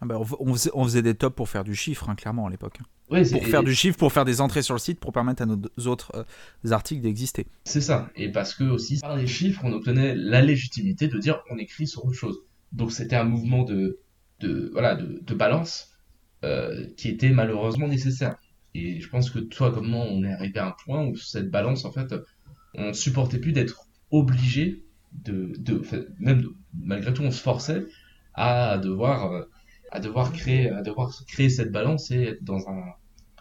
Ah 0.00 0.06
bah, 0.06 0.18
on, 0.18 0.54
faisait, 0.54 0.70
on, 0.74 0.84
faisait, 0.84 1.02
des 1.02 1.14
tops 1.14 1.34
pour 1.34 1.48
faire 1.48 1.64
du 1.64 1.74
chiffre, 1.74 2.10
hein, 2.10 2.14
clairement, 2.14 2.46
à 2.46 2.50
l'époque. 2.50 2.78
pour 3.08 3.18
faire 3.18 3.62
du 3.62 3.74
chiffre, 3.74 3.96
pour 3.96 4.12
faire 4.12 4.26
des 4.26 4.40
entrées 4.42 4.62
sur 4.62 4.74
le 4.74 4.78
site, 4.78 5.00
pour 5.00 5.12
permettre 5.12 5.42
à 5.42 5.46
nos 5.46 5.58
autres 5.86 6.12
euh, 6.14 6.70
articles 6.70 7.00
d'exister. 7.00 7.46
C'est 7.64 7.80
ça. 7.80 8.10
Et 8.14 8.30
parce 8.30 8.54
que 8.54 8.64
aussi, 8.64 8.98
par 9.00 9.16
les 9.16 9.26
chiffres, 9.26 9.62
on 9.64 9.72
obtenait 9.72 10.14
la 10.14 10.42
légitimité 10.42 11.08
de 11.08 11.18
dire 11.18 11.40
on 11.50 11.56
écrit 11.56 11.86
sur 11.86 12.04
autre 12.04 12.16
chose. 12.16 12.38
Donc 12.72 12.92
c'était 12.92 13.16
un 13.16 13.24
mouvement 13.24 13.62
de, 13.62 14.00
de, 14.40 14.68
voilà, 14.72 14.96
de, 14.96 15.22
de 15.22 15.34
balance 15.34 15.92
euh, 16.44 16.86
qui 16.98 17.08
était 17.08 17.30
malheureusement 17.30 17.88
nécessaire. 17.88 18.36
Et 18.76 19.00
je 19.00 19.08
pense 19.08 19.30
que 19.30 19.38
toi, 19.38 19.72
comme 19.72 19.88
moi, 19.88 20.04
on 20.08 20.22
est 20.24 20.32
arrivé 20.32 20.58
à 20.58 20.68
un 20.68 20.74
point 20.84 21.04
où 21.06 21.16
cette 21.16 21.50
balance, 21.50 21.84
en 21.84 21.92
fait, 21.92 22.14
on 22.74 22.92
supportait 22.92 23.38
plus 23.38 23.52
d'être 23.52 23.86
obligé 24.10 24.84
de, 25.12 25.52
de, 25.58 25.82
même 26.18 26.44
malgré 26.74 27.12
tout, 27.14 27.22
on 27.22 27.30
se 27.30 27.40
forçait 27.40 27.86
à 28.34 28.76
devoir 28.78 29.32
euh, 29.32 29.42
à 29.90 30.00
devoir 30.00 30.32
créer, 30.32 30.68
à 30.70 30.82
devoir 30.82 31.12
créer 31.26 31.48
cette 31.48 31.72
balance 31.72 32.10
et 32.10 32.22
être 32.22 32.44
dans 32.44 32.68
un, 32.68 32.82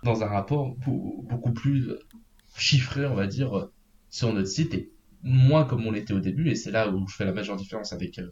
dans 0.04 0.24
un 0.24 0.28
rapport 0.28 0.76
beaucoup 0.86 1.52
plus 1.52 1.92
chiffré, 2.56 3.06
on 3.06 3.16
va 3.16 3.28
dire, 3.28 3.70
sur 4.10 4.32
notre 4.34 4.48
site 4.48 4.74
et 4.74 4.92
moins 5.24 5.66
comme 5.66 5.86
on 5.86 5.92
l'était 5.92 6.14
au 6.14 6.20
début. 6.20 6.50
Et 6.50 6.56
c'est 6.56 6.72
là 6.72 6.90
où 6.90 7.08
je 7.08 7.16
fais 7.16 7.26
la 7.26 7.34
majeure 7.34 7.58
différence 7.58 7.92
avec 7.94 8.20
euh, 8.20 8.30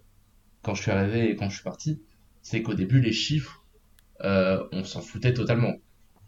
quand 0.61 0.75
je 0.75 0.83
suis 0.83 0.91
arrivé 0.91 1.29
et 1.29 1.35
quand 1.35 1.49
je 1.49 1.55
suis 1.55 1.63
parti. 1.63 2.01
C'est 2.41 2.61
qu'au 2.61 2.73
début, 2.73 3.01
les 3.01 3.13
chiffres, 3.13 3.63
euh, 4.21 4.63
on 4.71 4.83
s'en 4.83 5.01
foutait 5.01 5.33
totalement. 5.33 5.75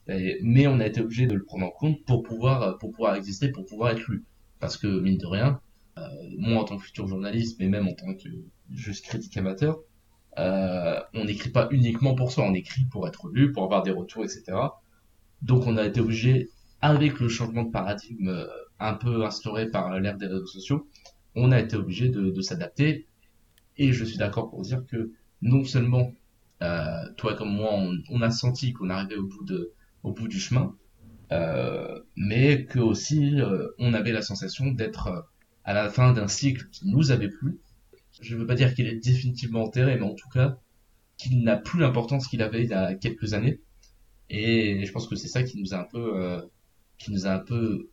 Mais 0.08 0.68
on 0.68 0.80
a 0.80 0.86
été 0.86 1.01
obligé 1.01 1.28
de 1.28 1.36
le 1.36 1.43
prendre 1.43 1.66
en 1.66 1.72
compte 1.72 2.03
pour 2.06 2.24
pouvoir, 2.24 2.78
pour 2.78 2.91
pouvoir 2.91 3.16
exister, 3.16 3.49
pour 3.49 3.66
pouvoir 3.66 3.91
être 3.91 4.08
lu. 4.08 4.26
Parce 4.60 4.78
que, 4.78 4.88
mine 4.88 5.18
de 5.18 5.26
rien, 5.26 5.60
euh, 5.97 6.01
moi 6.38 6.62
en 6.62 6.66
tant 6.66 6.78
que 6.78 6.84
futur 6.84 7.08
journaliste, 7.08 7.58
mais 7.60 7.68
même 7.70 7.88
en 7.88 7.93
tant 7.93 8.14
que 8.14 8.30
juste 8.72 9.06
critique 9.06 9.36
amateur, 9.38 9.80
euh, 10.38 10.99
on 11.14 11.26
n'écrit 11.26 11.49
pas 11.49 11.68
uniquement 11.72 12.16
pour 12.16 12.32
soi, 12.32 12.45
on 12.45 12.53
écrit 12.53 12.86
pour 12.86 13.08
être 13.08 13.30
lu, 13.30 13.51
pour 13.51 13.64
avoir 13.64 13.84
des 13.84 13.91
retours, 13.91 14.26
etc. 14.26 14.58
Donc 15.41 15.66
on 15.68 15.78
a 15.78 15.86
été 15.86 16.01
obligé, 16.01 16.49
avec 16.82 17.20
le 17.20 17.30
changement 17.30 17.64
de 17.64 17.72
paradigme 17.72 18.30
euh, 18.30 18.47
un 18.80 18.93
peu 18.93 19.26
instauré 19.26 19.70
par 19.70 19.97
l'ère 19.99 20.18
des 20.18 20.28
réseaux 20.28 20.47
sociaux, 20.47 20.89
on 21.36 21.51
a 21.51 21.60
été 21.60 21.76
obligé 21.76 22.10
de, 22.10 22.41
s'adapter. 22.41 23.08
Et 23.78 23.91
je 23.93 24.03
suis 24.03 24.18
d'accord 24.18 24.49
pour 24.49 24.62
dire 24.62 24.86
que 24.86 25.12
non 25.41 25.64
seulement 25.64 26.14
euh, 26.62 27.14
toi 27.18 27.36
comme 27.36 27.53
moi, 27.53 27.72
on, 28.10 28.22
a 28.22 28.32
senti 28.32 28.74
qu'on 28.74 28.89
arrivait 28.89 29.18
au 29.18 29.28
bout 29.28 29.43
de, 29.43 29.74
au 30.06 30.14
bout 30.14 30.28
du 30.28 30.39
chemin, 30.39 30.76
euh, 31.32 31.99
mais 32.16 32.66
que 32.66 32.80
aussi 32.80 33.41
euh, 33.41 33.68
on 33.80 33.93
avait 33.93 34.12
la 34.12 34.22
sensation 34.22 34.68
d'être 34.68 35.28
à 35.64 35.74
la 35.74 35.89
fin 35.89 36.14
d'un 36.14 36.28
cycle 36.28 36.70
qui 36.72 36.88
nous 36.88 37.12
avait 37.12 37.30
plu 37.30 37.60
je 38.22 38.36
ne 38.36 38.39
veux 38.39 38.45
pas 38.45 38.56
dire 38.56 38.74
qu'il 38.74 38.88
est 38.88 38.95
définitivement 38.95 39.64
enterré, 39.64 39.95
mais 39.97 40.06
en 40.06 40.14
tout 40.14 40.30
cas, 40.30 40.58
qu'il 41.18 41.43
n'a 41.43 41.58
plus 41.58 41.80
l'importance 41.80 42.28
qu'il 42.28 42.41
avait 42.41 42.64
il 42.64 42.70
y 42.70 42.74
a 42.74 42.95
quelques 42.95 43.34
années. 43.34 43.60
Et 44.30 44.86
je 44.86 44.91
pense 44.91 45.08
que 45.08 45.16
c'est 45.16 45.28
ça 45.28 45.43
qui 45.43 45.60
nous 45.60 45.74
a 45.74 45.80
un 45.80 45.86
peu, 45.86 46.22
euh, 46.22 46.41
qui 46.97 47.12
nous 47.12 47.28
a 47.28 47.32
un 47.32 47.39
peu 47.39 47.89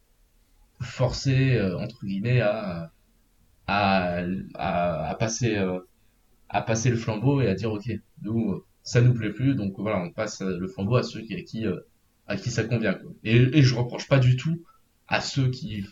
forcé 0.80 1.54
euh, 1.56 1.78
entre 1.78 2.04
guillemets 2.06 2.40
à, 2.40 2.92
à, 3.66 4.22
à, 4.54 5.14
passer, 5.16 5.56
euh, 5.56 5.80
à 6.48 6.62
passer 6.62 6.90
le 6.90 6.96
flambeau 6.96 7.40
et 7.40 7.48
à 7.48 7.54
dire 7.54 7.72
ok, 7.72 7.90
nous 8.22 8.64
ça 8.82 9.00
nous 9.00 9.14
plaît 9.14 9.30
plus, 9.30 9.54
donc 9.54 9.74
voilà, 9.78 10.02
on 10.02 10.10
passe 10.10 10.40
le 10.42 10.66
flambeau 10.66 10.96
à 10.96 11.04
ceux 11.04 11.20
qui, 11.20 11.64
à 12.32 12.36
qui 12.36 12.50
ça 12.50 12.64
convient. 12.64 12.98
Et, 13.24 13.36
et 13.36 13.62
je 13.62 13.74
reproche 13.74 14.08
pas 14.08 14.18
du 14.18 14.36
tout 14.36 14.64
à 15.08 15.20
ceux 15.20 15.50
qui 15.50 15.84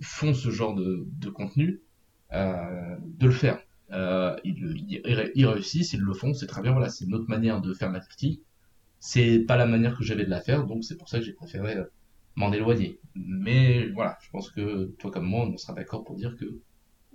font 0.00 0.34
ce 0.34 0.50
genre 0.50 0.74
de, 0.74 1.28
contenu 1.30 1.80
de 2.32 3.26
le 3.26 3.32
faire 3.32 3.58
euh, 3.92 4.36
ils, 4.44 5.46
réussissent, 5.46 5.92
ils 5.92 6.00
le 6.00 6.14
font, 6.14 6.32
c'est 6.34 6.46
très 6.46 6.62
bien, 6.62 6.72
voilà, 6.72 6.88
c'est 6.88 7.06
notre 7.06 7.28
manière 7.28 7.60
de 7.60 7.74
faire 7.74 7.92
la 7.92 8.00
critique. 8.00 8.42
C'est 9.00 9.40
pas 9.40 9.56
la 9.56 9.66
manière 9.66 9.96
que 9.96 10.04
j'avais 10.04 10.24
de 10.24 10.30
la 10.30 10.40
faire, 10.40 10.64
donc 10.64 10.84
c'est 10.84 10.96
pour 10.96 11.08
ça 11.08 11.18
que 11.18 11.24
j'ai 11.24 11.32
préféré 11.32 11.76
euh, 11.76 11.84
m'en 12.36 12.52
éloigner. 12.52 13.00
Mais 13.14 13.88
voilà, 13.88 14.16
je 14.22 14.30
pense 14.30 14.50
que 14.50 14.86
toi 14.98 15.10
comme 15.10 15.26
moi, 15.26 15.46
on 15.46 15.56
sera 15.56 15.74
d'accord 15.74 16.04
pour 16.04 16.16
dire 16.16 16.36
que 16.36 16.60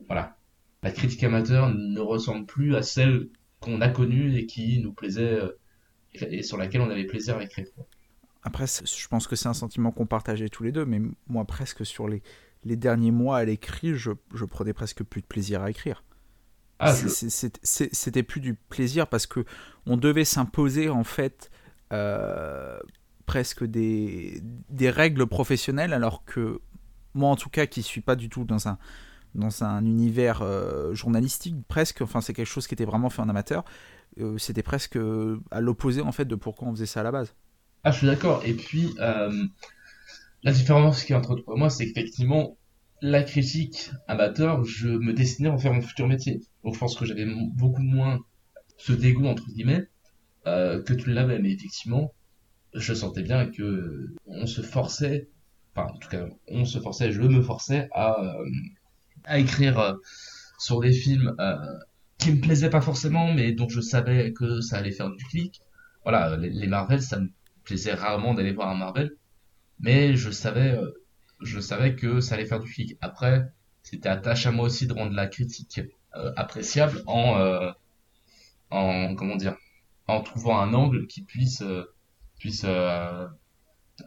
voilà, 0.07 0.37
la 0.83 0.91
critique 0.91 1.23
amateur 1.23 1.73
ne 1.73 1.99
ressemble 1.99 2.45
plus 2.45 2.75
à 2.75 2.81
celle 2.83 3.29
qu'on 3.59 3.81
a 3.81 3.89
connue 3.89 4.37
et 4.37 4.45
qui 4.45 4.79
nous 4.79 4.93
plaisait 4.93 5.41
euh, 5.41 5.57
et 6.13 6.43
sur 6.43 6.57
laquelle 6.57 6.81
on 6.81 6.89
avait 6.89 7.05
plaisir 7.05 7.37
à 7.37 7.43
écrire. 7.43 7.67
Après, 8.43 8.65
je 8.67 9.07
pense 9.07 9.27
que 9.27 9.35
c'est 9.35 9.49
un 9.49 9.53
sentiment 9.53 9.91
qu'on 9.91 10.05
partageait 10.05 10.49
tous 10.49 10.63
les 10.63 10.71
deux, 10.71 10.85
mais 10.85 11.01
moi 11.27 11.45
presque 11.45 11.85
sur 11.85 12.07
les, 12.07 12.21
les 12.63 12.75
derniers 12.75 13.11
mois 13.11 13.37
à 13.37 13.45
l'écrit, 13.45 13.95
je, 13.95 14.11
je 14.33 14.45
prenais 14.45 14.73
presque 14.73 15.03
plus 15.03 15.21
de 15.21 15.27
plaisir 15.27 15.61
à 15.61 15.69
écrire. 15.69 16.03
Ah, 16.79 16.93
c'était 16.93 18.23
plus 18.23 18.39
du 18.39 18.53
plaisir 18.53 19.07
parce 19.07 19.25
que 19.25 19.45
on 19.87 19.97
devait 19.97 20.25
s'imposer 20.25 20.89
en 20.89 21.03
fait 21.03 21.49
euh, 21.91 22.77
presque 23.25 23.63
des, 23.63 24.41
des, 24.69 24.91
règles 24.91 25.25
professionnelles 25.25 25.91
alors 25.91 26.23
que 26.23 26.61
moi 27.15 27.29
en 27.31 27.35
tout 27.35 27.49
cas 27.49 27.65
qui 27.65 27.81
suis 27.81 28.01
pas 28.01 28.15
du 28.15 28.29
tout 28.29 28.43
dans 28.43 28.67
un 28.67 28.77
dans 29.33 29.63
un 29.63 29.83
univers 29.85 30.43
euh, 30.43 30.93
journalistique 30.93 31.55
presque 31.67 32.01
enfin 32.01 32.21
c'est 32.21 32.33
quelque 32.33 32.45
chose 32.45 32.67
qui 32.67 32.75
était 32.75 32.85
vraiment 32.85 33.09
fait 33.09 33.23
en 33.23 33.29
amateur 33.29 33.65
euh, 34.19 34.37
c'était 34.37 34.63
presque 34.63 34.99
à 35.49 35.61
l'opposé 35.61 36.01
en 36.01 36.11
fait 36.11 36.25
de 36.25 36.35
pourquoi 36.35 36.67
on 36.67 36.75
faisait 36.75 36.85
ça 36.85 36.99
à 36.99 37.03
la 37.03 37.11
base 37.11 37.33
ah 37.87 37.91
je 37.91 37.97
suis 37.99 38.07
d'accord 38.07 38.41
et 38.45 38.53
puis 38.53 38.89
la 38.97 40.51
différence 40.51 41.03
qui 41.03 41.13
est 41.13 41.15
entre 41.15 41.35
toi 41.35 41.55
et 41.55 41.59
moi 41.59 41.69
c'est 41.69 41.85
qu'effectivement 41.85 42.57
la 43.01 43.23
critique 43.23 43.91
amateur, 44.07 44.63
je 44.63 44.87
me 44.87 45.13
destinais 45.13 45.49
à 45.49 45.53
en 45.53 45.57
faire 45.57 45.73
mon 45.73 45.81
futur 45.81 46.07
métier. 46.07 46.41
Donc 46.63 46.73
je 46.73 46.79
pense 46.79 46.95
que 46.95 47.05
j'avais 47.05 47.27
beaucoup 47.53 47.81
moins 47.81 48.19
ce 48.77 48.93
dégoût 48.93 49.27
entre 49.27 49.47
guillemets 49.47 49.87
euh, 50.47 50.81
que 50.81 50.93
tu 50.93 51.11
l'avais, 51.13 51.39
mais 51.39 51.51
effectivement, 51.51 52.13
je 52.73 52.93
sentais 52.93 53.23
bien 53.23 53.47
que 53.47 54.07
on 54.25 54.45
se 54.45 54.61
forçait, 54.61 55.29
enfin 55.75 55.89
en 55.93 55.97
tout 55.97 56.09
cas, 56.09 56.25
on 56.47 56.65
se 56.65 56.79
forçait, 56.79 57.11
je 57.11 57.21
me 57.21 57.41
forçais 57.41 57.87
à, 57.93 58.19
euh, 58.19 59.35
écrire 59.35 59.79
euh, 59.79 59.93
sur 60.59 60.79
des 60.79 60.93
films 60.93 61.35
qui 62.17 62.31
me 62.31 62.41
plaisaient 62.41 62.69
pas 62.69 62.81
forcément, 62.81 63.31
mais 63.31 63.51
dont 63.51 63.69
je 63.69 63.81
savais 63.81 64.33
que 64.33 64.61
ça 64.61 64.77
allait 64.77 64.91
faire 64.91 65.11
du 65.11 65.23
clic. 65.25 65.61
Voilà, 66.03 66.37
les, 66.37 66.49
les 66.49 66.67
Marvel, 66.67 67.01
ça 67.01 67.19
me 67.19 67.29
plaisait 67.67 67.93
rarement 67.93 68.33
d'aller 68.33 68.53
voir 68.53 68.69
un 68.69 68.75
Marvel, 68.75 69.11
mais 69.79 70.15
je 70.15 70.31
savais 70.31 70.79
je 71.41 71.59
savais 71.59 71.95
que 71.95 72.19
ça 72.19 72.35
allait 72.35 72.45
faire 72.45 72.59
du 72.59 72.67
flic. 72.67 72.97
Après, 73.01 73.51
c'était 73.83 74.09
attache 74.09 74.45
à 74.45 74.51
moi 74.51 74.65
aussi 74.65 74.87
de 74.87 74.93
rendre 74.93 75.13
la 75.13 75.27
critique 75.27 75.81
euh, 76.15 76.33
appréciable 76.35 77.03
en, 77.05 77.37
euh, 77.37 77.71
en 78.69 79.15
comment 79.15 79.35
dire, 79.35 79.55
en 80.07 80.21
trouvant 80.21 80.59
un 80.59 80.73
angle 80.73 81.07
qui 81.07 81.21
puisse 81.23 81.61
euh, 81.61 81.83
puisse 82.39 82.65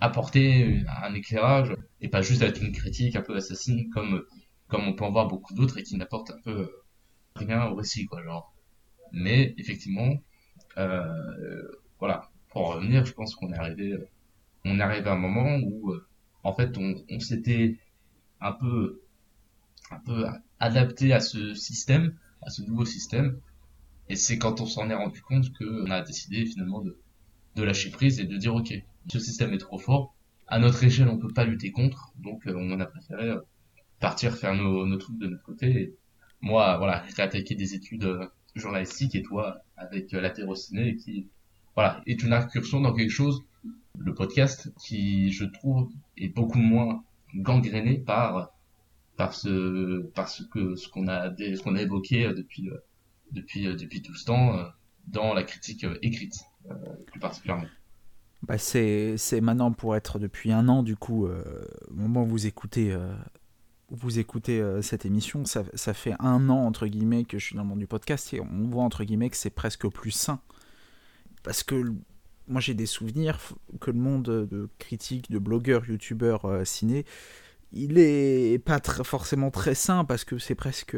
apporter 0.01 0.85
un 1.03 1.15
éclairage 1.15 1.75
et 2.01 2.09
pas 2.09 2.23
juste 2.23 2.43
être 2.43 2.63
une 2.63 2.73
critique 2.73 3.17
un 3.17 3.23
peu 3.23 3.37
assassine 3.37 3.91
comme 3.91 4.25
comme 4.69 4.87
on 4.87 4.95
peut 4.95 5.05
en 5.05 5.11
voir 5.11 5.27
beaucoup 5.27 5.53
d'autres 5.55 5.79
et 5.79 5.83
qui 5.83 5.97
n'apporte 5.97 6.31
un 6.31 6.41
peu 6.45 6.71
rien 7.35 7.67
au 7.67 7.75
récit 7.75 8.07
quoi 8.07 8.23
genre. 8.23 8.55
Mais 9.13 9.55
effectivement, 9.59 10.15
pour 10.77 11.80
je 12.81 13.13
pense 13.13 13.35
qu'on 13.35 13.53
est 13.53 13.59
arrivé 13.59 13.99
on 14.65 14.79
est 14.79 14.83
arrivé 14.83 15.09
à 15.09 15.15
un 15.15 15.17
moment 15.17 15.57
où 15.57 15.95
en 16.43 16.53
fait, 16.55 16.77
on, 16.79 17.21
s'était 17.21 17.77
un 18.41 18.53
peu, 18.53 19.03
un 19.91 19.99
peu 19.99 20.27
adapté 20.59 21.13
à 21.13 21.21
ce 21.21 21.55
système, 21.55 22.17
à 22.43 22.51
ce 22.51 22.63
nouveau 22.63 22.85
système. 22.85 23.39
Et 24.09 24.17
c'est 24.17 24.39
quand 24.39 24.61
on 24.61 24.67
s'en 24.67 24.89
est 24.91 24.95
rendu 24.95 25.21
compte 25.23 25.53
qu'on 25.57 25.91
a 25.91 26.03
décidé 26.03 26.47
finalement 26.47 26.83
de, 26.83 26.97
lâcher 27.57 27.91
prise 27.91 28.19
et 28.21 28.25
de 28.25 28.37
dire 28.39 28.55
ok, 28.55 28.73
ce 29.09 29.19
système 29.19 29.53
est 29.53 29.59
trop 29.59 29.79
fort, 29.79 30.15
à 30.47 30.59
notre 30.59 30.83
échelle 30.83 31.09
on 31.09 31.19
peut 31.19 31.33
pas 31.33 31.45
lutter 31.45 31.73
contre, 31.73 32.11
donc 32.17 32.47
euh, 32.47 32.55
on 32.57 32.81
a 32.81 32.87
préféré 32.87 33.29
euh, 33.29 33.41
partir 33.99 34.35
faire 34.35 34.55
nos, 34.55 34.97
trucs 34.97 35.19
de 35.19 35.27
notre 35.27 35.43
côté. 35.43 35.67
Et 35.67 35.95
moi, 36.41 36.79
voilà, 36.79 37.05
j'ai 37.15 37.23
attaqué 37.23 37.55
des 37.55 37.75
études 37.75 38.05
euh, 38.05 38.27
journalistiques 38.55 39.15
et 39.15 39.23
toi 39.23 39.61
avec 39.77 40.11
la 40.13 40.31
qui, 40.31 41.29
voilà, 41.81 42.03
est 42.05 42.23
une 42.23 42.35
incursion 42.35 42.83
dans 42.83 42.93
quelque 42.93 43.09
chose 43.09 43.43
le 43.99 44.13
podcast 44.13 44.71
qui, 44.79 45.33
je 45.33 45.47
trouve, 45.47 45.89
est 46.19 46.29
beaucoup 46.29 46.59
moins 46.59 47.03
gangréné 47.35 47.97
par 47.97 48.51
par 49.17 49.33
ce 49.33 50.03
par 50.09 50.29
que 50.53 50.77
ce 50.77 50.91
qu'on 50.91 51.09
a 51.09 51.35
ce 51.35 51.63
qu'on 51.63 51.77
a 51.77 51.81
évoqué 51.81 52.27
euh, 52.27 52.35
depuis 52.35 52.69
euh, 52.69 52.85
depuis 53.33 53.67
euh, 53.67 53.77
depuis 53.77 54.03
tout 54.03 54.15
ce 54.15 54.27
temps 54.27 54.59
dans 55.07 55.33
la 55.33 55.43
critique 55.43 55.87
écrite 56.03 56.35
plus 57.07 57.19
particulièrement. 57.19 57.65
Bah 58.43 58.59
c'est 58.59 59.41
maintenant 59.41 59.73
pour 59.73 59.97
être 59.97 60.19
depuis 60.19 60.53
un 60.53 60.69
an 60.69 60.83
du 60.83 60.97
coup 60.97 61.29
au 61.29 61.95
moment 61.95 62.25
où 62.25 62.27
vous 62.27 62.47
écoutez 62.47 62.95
vous 63.89 64.19
écoutez 64.19 64.63
cette 64.83 65.07
émission 65.07 65.47
ça, 65.47 65.65
ça, 65.73 65.95
fait 65.95 66.15
un 66.19 66.51
an 66.51 66.67
entre 66.67 66.87
guillemets 66.87 67.25
que 67.25 67.39
je 67.39 67.47
suis 67.47 67.57
dans 67.57 67.63
le 67.63 67.69
monde 67.69 67.79
du 67.79 67.87
podcast 67.87 68.35
et 68.35 68.41
on 68.43 68.69
voit 68.69 68.85
entre 68.85 69.05
guillemets 69.05 69.31
que 69.31 69.37
c'est 69.39 69.49
presque 69.49 69.89
plus 69.89 70.11
sain 70.11 70.43
parce 71.43 71.63
que 71.63 71.93
moi 72.49 72.61
j'ai 72.61 72.75
des 72.75 72.87
souvenirs 72.87 73.39
que 73.81 73.91
le 73.91 73.99
monde 73.99 74.25
de 74.25 74.69
critiques, 74.79 75.31
de 75.31 75.39
blogueurs, 75.39 75.87
youtubeurs 75.87 76.45
euh, 76.45 76.65
ciné, 76.65 77.05
il 77.73 77.99
est 77.99 78.59
pas 78.59 78.81
forcément 79.05 79.51
très 79.51 79.75
sain 79.75 80.05
parce 80.05 80.25
que 80.25 80.39
c'est 80.39 80.55
presque 80.55 80.97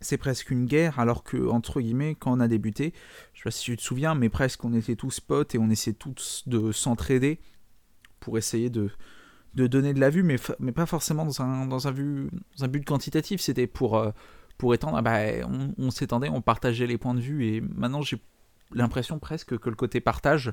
c'est 0.00 0.18
presque 0.18 0.50
une 0.50 0.66
guerre, 0.66 0.98
alors 0.98 1.22
que, 1.22 1.48
entre 1.48 1.80
guillemets, 1.80 2.14
quand 2.14 2.32
on 2.32 2.40
a 2.40 2.48
débuté, 2.48 2.92
je 3.32 3.40
sais 3.40 3.44
pas 3.44 3.50
si 3.50 3.64
tu 3.64 3.76
te 3.76 3.82
souviens, 3.82 4.14
mais 4.14 4.28
presque 4.28 4.64
on 4.64 4.72
était 4.74 4.96
tous 4.96 5.20
potes 5.20 5.54
et 5.54 5.58
on 5.58 5.70
essayait 5.70 5.94
tous 5.94 6.44
de 6.46 6.70
s'entraider 6.72 7.40
pour 8.20 8.38
essayer 8.38 8.70
de, 8.70 8.90
de 9.54 9.66
donner 9.66 9.94
de 9.94 10.00
la 10.00 10.10
vue, 10.10 10.22
mais, 10.22 10.36
mais 10.60 10.72
pas 10.72 10.86
forcément 10.86 11.24
dans 11.24 11.42
un, 11.42 11.66
dans 11.66 11.88
un, 11.88 11.92
vue, 11.92 12.30
un 12.60 12.68
but 12.68 12.84
quantitatif, 12.84 13.40
c'était 13.40 13.66
pour, 13.66 13.96
euh, 13.96 14.10
pour 14.58 14.74
étendre, 14.74 14.96
ah 14.98 15.02
bah, 15.02 15.18
on, 15.78 15.90
s'étendait, 15.90 16.28
on 16.28 16.42
partageait 16.42 16.86
les 16.86 16.98
points 16.98 17.14
de 17.14 17.20
vue, 17.20 17.46
et 17.46 17.60
maintenant 17.60 18.02
j'ai 18.02 18.18
l'impression 18.72 19.18
presque 19.18 19.58
que 19.58 19.70
le 19.70 19.76
côté 19.76 20.00
partage 20.00 20.52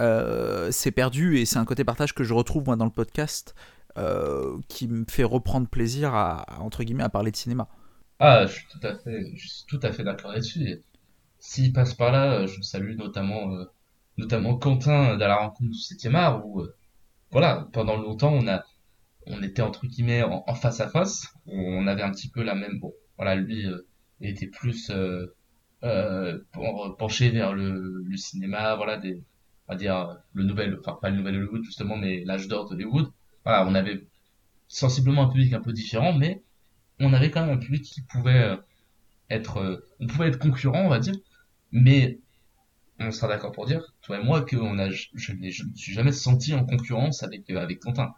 euh, 0.00 0.70
s'est 0.70 0.90
perdu, 0.90 1.38
et 1.38 1.44
c'est 1.44 1.58
un 1.58 1.64
côté 1.64 1.84
partage 1.84 2.14
que 2.14 2.24
je 2.24 2.34
retrouve 2.34 2.64
moi 2.64 2.76
dans 2.76 2.84
le 2.84 2.90
podcast, 2.90 3.54
euh, 3.98 4.58
qui 4.68 4.88
me 4.88 5.04
fait 5.08 5.24
reprendre 5.24 5.68
plaisir 5.68 6.14
à, 6.14 6.46
entre 6.60 6.82
guillemets, 6.82 7.04
à 7.04 7.08
parler 7.08 7.30
de 7.30 7.36
cinéma. 7.36 7.68
Ah, 8.18 8.46
je 8.46 8.52
suis 8.52 8.66
tout 8.68 8.86
à 8.86 8.96
fait, 8.96 9.34
tout 9.68 9.80
à 9.82 9.92
fait 9.92 10.04
d'accord 10.04 10.32
là-dessus. 10.32 10.82
S'il 11.38 11.72
passe 11.72 11.94
par 11.94 12.12
là, 12.12 12.46
je 12.46 12.60
salue 12.62 12.96
notamment, 12.96 13.50
notamment 14.16 14.56
Quentin 14.56 15.16
de 15.16 15.24
la 15.24 15.36
rencontre 15.36 15.70
du 15.70 15.78
7 15.78 16.14
art, 16.14 16.46
où 16.46 16.64
voilà, 17.32 17.66
pendant 17.72 17.96
longtemps, 17.96 18.32
on 18.32 18.46
a, 18.46 18.62
on 19.26 19.42
était 19.42 19.62
entre 19.62 19.86
guillemets 19.86 20.22
en, 20.22 20.54
face 20.54 20.80
à 20.80 20.88
face. 20.88 21.26
On 21.46 21.86
avait 21.86 22.02
un 22.02 22.10
petit 22.10 22.28
peu 22.28 22.42
la 22.42 22.54
même. 22.54 22.78
Bon, 22.78 22.92
voilà, 23.16 23.34
lui 23.34 23.66
euh, 23.66 23.86
était 24.20 24.46
plus 24.46 24.90
euh, 24.90 25.34
euh, 25.84 26.38
penché 26.98 27.30
vers 27.30 27.52
le, 27.52 28.04
cinéma, 28.16 28.76
voilà, 28.76 28.98
des, 28.98 29.22
on 29.68 29.72
va 29.72 29.78
dire 29.78 30.16
le 30.34 30.44
nouvel, 30.44 30.78
enfin 30.80 30.98
pas 31.00 31.10
le 31.10 31.16
nouvel 31.16 31.36
Hollywood 31.36 31.64
justement, 31.64 31.96
mais 31.96 32.24
l'âge 32.24 32.48
d'or 32.48 32.68
de 32.68 32.74
Hollywood. 32.74 33.10
Voilà, 33.44 33.66
on 33.66 33.74
avait 33.74 34.06
sensiblement 34.68 35.24
un 35.24 35.28
public 35.28 35.52
un 35.52 35.60
peu 35.60 35.72
différent, 35.72 36.12
mais 36.12 36.42
on 37.00 37.12
avait 37.12 37.30
quand 37.30 37.44
même 37.44 37.56
un 37.56 37.60
public 37.60 37.82
qui 37.82 38.02
pouvait 38.02 38.56
être, 39.30 39.84
on 40.00 40.06
pouvait 40.06 40.28
être 40.28 40.38
concurrent, 40.38 40.84
on 40.84 40.88
va 40.88 41.00
dire, 41.00 41.14
mais 41.72 42.20
on 43.06 43.10
sera 43.10 43.28
d'accord 43.28 43.52
pour 43.52 43.66
dire, 43.66 43.82
toi 44.02 44.18
et 44.18 44.24
moi, 44.24 44.42
que 44.42 44.56
on 44.56 44.78
a, 44.78 44.90
je, 44.90 45.08
je, 45.14 45.32
ne 45.32 45.50
suis 45.50 45.92
jamais 45.92 46.12
senti 46.12 46.54
en 46.54 46.64
concurrence 46.64 47.22
avec, 47.22 47.50
euh, 47.50 47.60
avec 47.60 47.80
Quentin. 47.80 48.14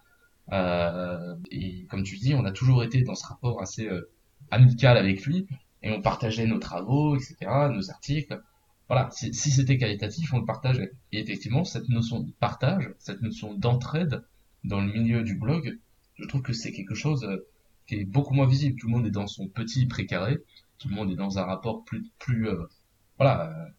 Euh, 0.52 1.34
et 1.50 1.86
comme 1.86 2.02
tu 2.02 2.16
dis, 2.18 2.34
on 2.34 2.44
a 2.44 2.52
toujours 2.52 2.84
été 2.84 3.02
dans 3.02 3.14
ce 3.14 3.26
rapport 3.26 3.62
assez 3.62 3.86
euh, 3.88 4.10
amical 4.50 4.96
avec 4.96 5.24
lui, 5.24 5.46
et 5.84 5.92
on 5.92 6.02
partageait 6.02 6.46
nos 6.46 6.58
travaux, 6.58 7.14
etc., 7.14 7.36
nos 7.70 7.90
articles. 7.90 8.42
Voilà, 8.88 9.08
si, 9.12 9.32
c'était 9.32 9.78
qualitatif, 9.78 10.34
on 10.34 10.40
le 10.40 10.44
partageait. 10.44 10.92
Et 11.12 11.20
effectivement, 11.20 11.64
cette 11.64 11.88
notion 11.88 12.20
de 12.20 12.32
partage, 12.32 12.92
cette 12.98 13.22
notion 13.22 13.54
d'entraide 13.54 14.24
dans 14.64 14.80
le 14.80 14.92
milieu 14.92 15.22
du 15.22 15.36
blog, 15.36 15.78
je 16.16 16.26
trouve 16.26 16.42
que 16.42 16.52
c'est 16.52 16.72
quelque 16.72 16.94
chose 16.94 17.24
euh, 17.24 17.46
qui 17.86 17.96
est 17.96 18.04
beaucoup 18.04 18.34
moins 18.34 18.46
visible. 18.46 18.78
Tout 18.80 18.88
le 18.88 18.92
monde 18.92 19.06
est 19.06 19.12
dans 19.12 19.28
son 19.28 19.46
petit 19.48 19.86
précaré, 19.86 20.38
tout 20.78 20.88
le 20.88 20.96
monde 20.96 21.10
est 21.12 21.16
dans 21.16 21.38
un 21.38 21.44
rapport 21.44 21.84
plus, 21.84 22.04
plus 22.18 22.48
voilà, 23.18 23.72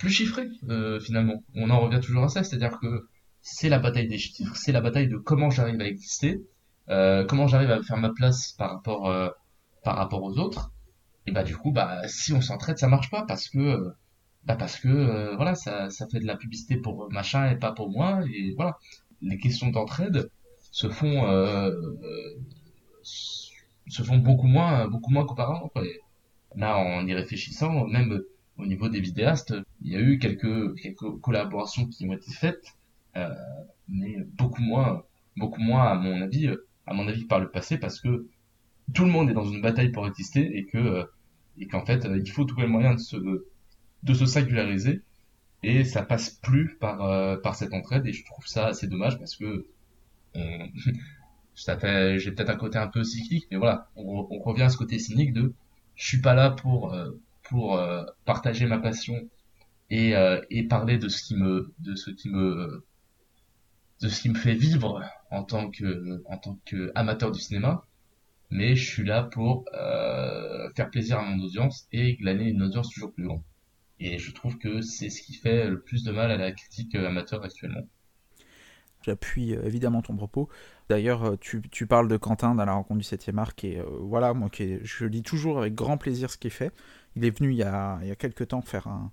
plus 0.00 0.10
chiffré 0.10 0.48
euh, 0.68 0.98
finalement. 0.98 1.44
On 1.54 1.70
en 1.70 1.80
revient 1.80 2.00
toujours 2.00 2.24
à 2.24 2.28
ça, 2.28 2.42
c'est-à-dire 2.42 2.78
que 2.80 3.08
c'est 3.42 3.68
la 3.68 3.78
bataille 3.78 4.08
des 4.08 4.18
chiffres, 4.18 4.56
c'est 4.56 4.72
la 4.72 4.80
bataille 4.80 5.08
de 5.08 5.16
comment 5.16 5.50
j'arrive 5.50 5.80
à 5.80 5.86
exister, 5.86 6.42
euh, 6.88 7.24
comment 7.24 7.46
j'arrive 7.46 7.70
à 7.70 7.82
faire 7.82 7.98
ma 7.98 8.10
place 8.10 8.52
par 8.52 8.70
rapport 8.70 9.08
euh, 9.08 9.28
par 9.84 9.96
rapport 9.96 10.22
aux 10.22 10.38
autres. 10.38 10.72
Et 11.30 11.32
bah 11.32 11.44
du 11.44 11.56
coup 11.56 11.70
bah 11.70 12.00
si 12.08 12.32
on 12.32 12.40
s'entraide 12.40 12.76
ça 12.78 12.88
marche 12.88 13.08
pas 13.08 13.24
parce 13.24 13.48
que 13.48 13.92
bah 14.44 14.56
parce 14.56 14.80
que 14.80 15.36
voilà 15.36 15.54
ça 15.54 15.88
ça 15.90 16.08
fait 16.08 16.18
de 16.18 16.26
la 16.26 16.36
publicité 16.36 16.76
pour 16.76 17.08
machin 17.12 17.50
et 17.50 17.56
pas 17.56 17.70
pour 17.70 17.88
moi 17.88 18.20
et 18.34 18.52
voilà 18.56 18.76
les 19.22 19.38
questions 19.38 19.68
d'entraide 19.68 20.28
se 20.72 20.88
font 20.88 21.22
se 23.04 24.02
font 24.02 24.18
beaucoup 24.18 24.48
moins 24.48 24.88
beaucoup 24.88 25.12
moins 25.12 25.24
qu'auparavant. 25.24 25.70
Là 26.56 26.78
en 26.78 27.06
y 27.06 27.14
réfléchissant 27.14 27.86
même 27.86 28.20
au 28.60 28.66
niveau 28.66 28.88
des 28.88 29.00
vidéastes, 29.00 29.54
il 29.82 29.92
y 29.92 29.96
a 29.96 30.00
eu 30.00 30.18
quelques, 30.18 30.74
quelques 30.76 31.20
collaborations 31.20 31.86
qui 31.86 32.06
ont 32.08 32.12
été 32.12 32.30
faites, 32.32 32.64
euh, 33.16 33.28
mais 33.88 34.16
beaucoup 34.36 34.62
moins, 34.62 35.04
beaucoup 35.36 35.60
moins 35.60 35.84
à 35.84 35.94
mon 35.94 36.20
avis, 36.22 36.48
euh, 36.48 36.66
à 36.86 36.94
mon 36.94 37.08
avis 37.08 37.24
par 37.24 37.40
le 37.40 37.50
passé, 37.50 37.78
parce 37.78 38.00
que 38.00 38.26
tout 38.92 39.04
le 39.04 39.10
monde 39.10 39.30
est 39.30 39.34
dans 39.34 39.44
une 39.44 39.62
bataille 39.62 39.90
pour 39.90 40.06
exister 40.06 40.56
et 40.56 40.66
que 40.66 40.78
euh, 40.78 41.04
et 41.60 41.66
qu'en 41.66 41.84
fait 41.84 42.06
il 42.12 42.30
faut 42.30 42.44
trouver 42.44 42.64
le 42.64 42.72
moyen 42.72 42.94
de 42.94 43.00
se 43.00 43.16
de 44.02 44.14
se 44.14 44.26
singulariser 44.26 45.02
et 45.62 45.84
ça 45.84 46.02
passe 46.02 46.30
plus 46.30 46.76
par 46.80 47.40
par 47.42 47.54
cette 47.54 47.74
entraide 47.74 48.06
et 48.06 48.12
je 48.12 48.24
trouve 48.24 48.46
ça 48.46 48.66
assez 48.68 48.86
dommage 48.88 49.18
parce 49.18 49.36
que 49.36 49.66
j'ai 50.34 52.32
peut-être 52.32 52.50
un 52.50 52.56
côté 52.56 52.78
un 52.78 52.88
peu 52.88 53.04
cyclique 53.04 53.46
mais 53.50 53.58
voilà 53.58 53.88
on, 53.96 54.26
on, 54.30 54.38
revient 54.38 54.62
à 54.62 54.68
ce 54.70 54.78
côté 54.78 54.98
cynique 54.98 55.32
de 55.32 55.52
je 55.96 56.06
suis 56.06 56.20
pas 56.20 56.34
là 56.34 56.50
pour 56.50 56.94
pour 57.50 57.76
euh, 57.76 58.04
partager 58.24 58.66
ma 58.66 58.78
passion 58.78 59.28
et, 59.90 60.16
euh, 60.16 60.40
et 60.50 60.62
parler 60.62 60.98
de 60.98 61.08
ce 61.08 61.22
qui 61.22 61.36
me 61.36 61.74
de 61.80 61.94
ce 61.96 62.10
qui 62.10 62.30
me 62.30 62.84
de 64.00 64.08
ce 64.08 64.22
qui 64.22 64.30
me 64.30 64.34
fait 64.34 64.54
vivre 64.54 65.02
en 65.30 65.42
tant 65.42 65.68
que 65.70 66.22
en 66.26 66.38
tant 66.38 66.58
que 66.64 66.92
amateur 66.94 67.32
du 67.32 67.40
cinéma 67.40 67.84
mais 68.50 68.74
je 68.76 68.90
suis 68.90 69.04
là 69.04 69.22
pour 69.22 69.64
euh, 69.74 70.68
faire 70.76 70.90
plaisir 70.90 71.18
à 71.18 71.22
mon 71.22 71.42
audience 71.42 71.86
et 71.92 72.14
glaner 72.16 72.48
une 72.48 72.62
audience 72.62 72.90
toujours 72.90 73.12
plus 73.12 73.24
grande 73.24 73.42
et 73.98 74.18
je 74.18 74.32
trouve 74.32 74.58
que 74.58 74.80
c'est 74.80 75.10
ce 75.10 75.22
qui 75.22 75.34
fait 75.34 75.68
le 75.68 75.80
plus 75.80 76.04
de 76.04 76.12
mal 76.12 76.30
à 76.30 76.36
la 76.36 76.52
critique 76.52 76.94
amateur 76.94 77.42
actuellement 77.44 77.86
J'appuie 79.02 79.52
évidemment 79.52 80.02
ton 80.02 80.14
propos. 80.14 80.50
D'ailleurs, 80.90 81.38
tu, 81.40 81.86
parles 81.86 82.06
de 82.06 82.18
Quentin 82.18 82.54
dans 82.54 82.66
la 82.66 82.74
rencontre 82.74 83.00
du 83.00 83.06
7e 83.06 83.38
arc, 83.38 83.64
et 83.64 83.82
voilà, 83.98 84.34
moi 84.34 84.50
qui, 84.50 84.76
je 84.82 85.06
lis 85.06 85.22
toujours 85.22 85.58
avec 85.58 85.74
grand 85.74 85.96
plaisir 85.96 86.28
ce 86.28 86.36
qu'il 86.36 86.50
fait. 86.50 86.70
Il 87.16 87.24
est 87.24 87.30
venu 87.30 87.50
il 87.50 87.54
il 87.54 88.08
y 88.08 88.10
a 88.10 88.16
quelques 88.18 88.48
temps 88.48 88.60
faire 88.60 88.88
un, 88.88 89.10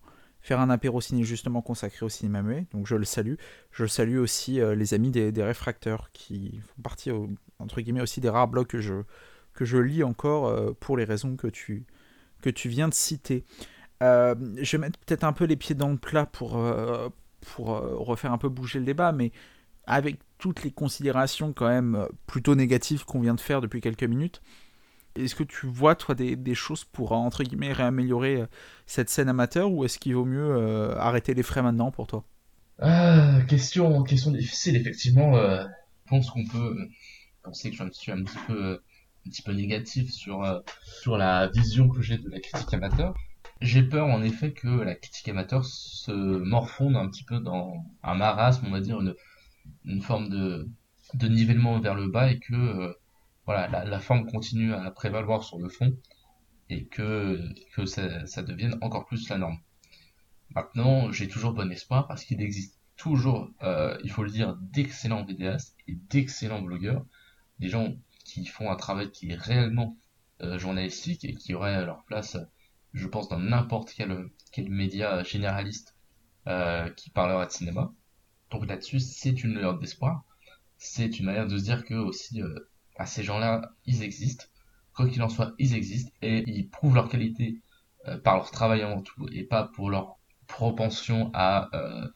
faire 0.48 0.62
un 0.62 0.70
apéro 0.70 1.02
ciné 1.02 1.24
justement 1.24 1.62
consacré 1.62 2.06
au 2.06 2.10
cinéma 2.10 2.42
muet, 2.42 2.68
donc 2.72 2.88
je 2.88 2.96
le 2.96 3.04
salue. 3.04 3.36
Je 3.72 3.86
salue 3.86 4.18
aussi 4.18 4.62
euh, 4.62 4.76
les 4.76 4.94
amis 4.94 5.12
des, 5.12 5.34
des, 5.34 5.44
réfracteurs 5.44 6.10
qui 6.14 6.62
font 6.62 6.82
partie, 6.82 7.12
entre 7.60 7.82
guillemets, 7.82 8.00
aussi 8.00 8.22
des 8.22 8.30
rares 8.30 8.48
blogs 8.48 8.68
que 8.68 8.80
je, 8.80 8.94
que 9.54 9.66
je 9.66 9.78
lis 9.78 10.06
encore 10.06 10.48
euh, 10.48 10.72
pour 10.80 10.96
les 10.96 11.04
raisons 11.04 11.36
que 11.36 11.48
tu, 11.48 11.86
que 12.42 12.50
tu 12.50 12.70
viens 12.70 12.88
de 12.88 12.94
citer. 12.94 13.44
Euh, 14.02 14.36
je 14.62 14.78
vais 14.78 14.82
mettre 14.82 14.98
peut-être 15.00 15.26
un 15.26 15.34
peu 15.34 15.44
les 15.44 15.58
pieds 15.58 15.76
dans 15.76 15.90
le 15.90 15.98
plat 15.98 16.26
pour, 16.26 16.58
pour 17.42 17.68
refaire 17.68 18.32
un 18.32 18.38
peu 18.38 18.48
bouger 18.48 18.80
le 18.80 18.86
débat, 18.86 19.12
mais 19.12 19.34
avec 19.86 20.18
toutes 20.38 20.64
les 20.64 20.72
considérations 20.72 21.52
quand 21.52 21.68
même 21.68 22.08
plutôt 22.26 22.56
négatives 22.56 23.04
qu'on 23.04 23.20
vient 23.20 23.36
de 23.36 23.42
faire 23.42 23.60
depuis 23.60 23.82
quelques 23.82 24.04
minutes, 24.04 24.42
est-ce 25.24 25.36
que 25.36 25.44
tu 25.44 25.68
vois, 25.68 25.96
toi, 25.96 26.16
des, 26.16 26.56
choses 26.56 26.84
pour, 26.86 27.12
entre 27.12 27.44
guillemets, 27.44 27.74
réaméliorer 27.74 28.42
euh, 28.42 28.46
cette 28.86 29.10
scène 29.10 29.30
amateur 29.30 29.72
ou 29.72 29.86
est-ce 29.86 30.00
qu'il 30.00 30.16
vaut 30.16 30.26
mieux 30.26 30.56
euh, 30.56 30.96
arrêter 30.98 31.34
les 31.34 31.44
frais 31.44 31.62
maintenant 31.62 31.92
pour 31.92 32.08
toi? 32.08 32.24
Ah, 32.80 33.40
question, 33.48 34.02
difficile, 34.02 34.76
effectivement. 34.76 35.36
Euh, 35.36 35.64
je 36.06 36.10
pense 36.10 36.30
qu'on 36.30 36.46
peut 36.46 36.76
penser 37.44 37.72
que 37.72 37.78
je 37.78 37.84
suis 37.92 38.12
un 38.12 38.24
petit 38.24 38.38
peu, 38.48 38.82
un 39.26 39.30
petit 39.30 39.42
peu 39.42 39.52
négatif 39.52 40.12
sur, 40.12 40.64
sur 40.84 41.18
la 41.18 41.48
vision 41.48 41.90
que 41.90 42.02
j'ai 42.02 42.18
de 42.18 42.30
la 42.30 42.40
critique 42.40 42.74
amateur. 42.74 43.14
J'ai 43.62 43.84
peur, 43.84 44.08
en 44.08 44.22
effet, 44.22 44.52
que 44.52 44.68
la 44.68 44.96
critique 44.96 45.28
amateur 45.30 45.66
se 45.66 46.12
morfonde 46.12 46.96
un 46.96 47.08
petit 47.10 47.24
peu 47.24 47.40
dans 47.40 47.74
un 48.04 48.16
marasme, 48.16 48.66
on 48.68 48.72
va 48.72 48.82
dire, 48.82 49.02
une, 49.02 49.16
une 49.86 50.02
forme 50.02 50.30
de, 50.30 50.70
de 51.16 51.28
nivellement 51.28 51.80
vers 51.80 51.96
le 51.96 52.08
bas 52.08 52.32
et 52.32 52.40
que 52.40 52.96
voilà, 53.48 53.86
la, 53.86 54.00
forme 54.00 54.30
continue 54.30 54.74
à 54.74 54.92
prévaloir 54.92 55.42
sur 55.42 55.58
le 55.58 55.70
fond 55.70 55.98
et 56.70 56.86
que, 56.86 57.42
que 57.74 57.86
ça, 57.86 58.44
devienne 58.44 58.78
encore 58.82 59.06
plus 59.06 59.30
la 59.30 59.38
norme. 59.38 59.58
Maintenant, 60.54 61.14
j'ai 61.14 61.30
toujours 61.30 61.54
bon 61.54 61.72
espoir 61.72 62.08
parce 62.08 62.26
qu'il 62.26 62.42
existe 62.42 62.78
toujours, 62.98 63.50
euh, 63.64 63.98
il 64.04 64.12
faut 64.12 64.24
le 64.24 64.32
dire, 64.32 64.58
d'excellents 64.58 65.24
vidéastes 65.24 65.78
et 65.88 65.96
d'excellents 65.96 66.62
blogueurs, 66.62 67.06
des 67.60 67.70
gens 67.70 67.96
qui 68.26 68.46
font 68.46 68.70
un 68.70 68.76
travail 68.76 69.12
qui 69.12 69.32
est 69.32 69.36
réellement 69.36 69.98
euh, 70.42 70.60
journalistique 70.60 71.24
et 71.24 71.34
qui 71.34 71.54
auraient 71.54 71.86
leur 71.86 72.04
place, 72.04 72.38
je 72.94 73.08
pense, 73.08 73.30
dans 73.30 73.40
n'importe 73.40 73.94
quel, 73.96 74.30
quel 74.52 74.70
média 74.70 75.24
généraliste 75.24 75.96
euh, 76.48 76.90
qui 76.90 77.12
parlera 77.12 77.46
de 77.46 77.52
cinéma. 77.52 77.94
Donc 78.52 78.68
là-dessus, 78.68 79.00
c'est 79.00 79.42
une 79.42 79.54
lueur 79.54 79.80
d'espoir. 79.80 80.26
C'est 80.78 81.18
une 81.18 81.28
manière 81.28 81.48
de 81.48 81.58
se 81.58 81.64
dire 81.64 81.86
que 81.86 81.94
aussi 81.94 82.42
à 82.98 83.06
ces 83.06 83.24
gens-là, 83.24 83.72
ils 83.86 84.04
existent. 84.04 84.46
Quoi 84.96 85.08
qu'il 85.08 85.22
en 85.22 85.30
soit, 85.30 85.54
ils 85.60 85.76
existent 85.76 86.12
et 86.22 86.44
ils 86.48 86.70
prouvent 86.70 86.96
leur 86.96 87.10
qualité 87.10 87.62
euh, 88.08 88.18
par 88.18 88.36
leur 88.36 88.52
travail 88.52 88.82
avant 88.82 89.02
tout 89.02 89.28
et 89.32 89.44
pas 89.44 89.64
pour 89.64 89.90
leur 89.90 90.18
propension 90.48 91.30
à, 91.34 91.70
euh, 91.76 92.08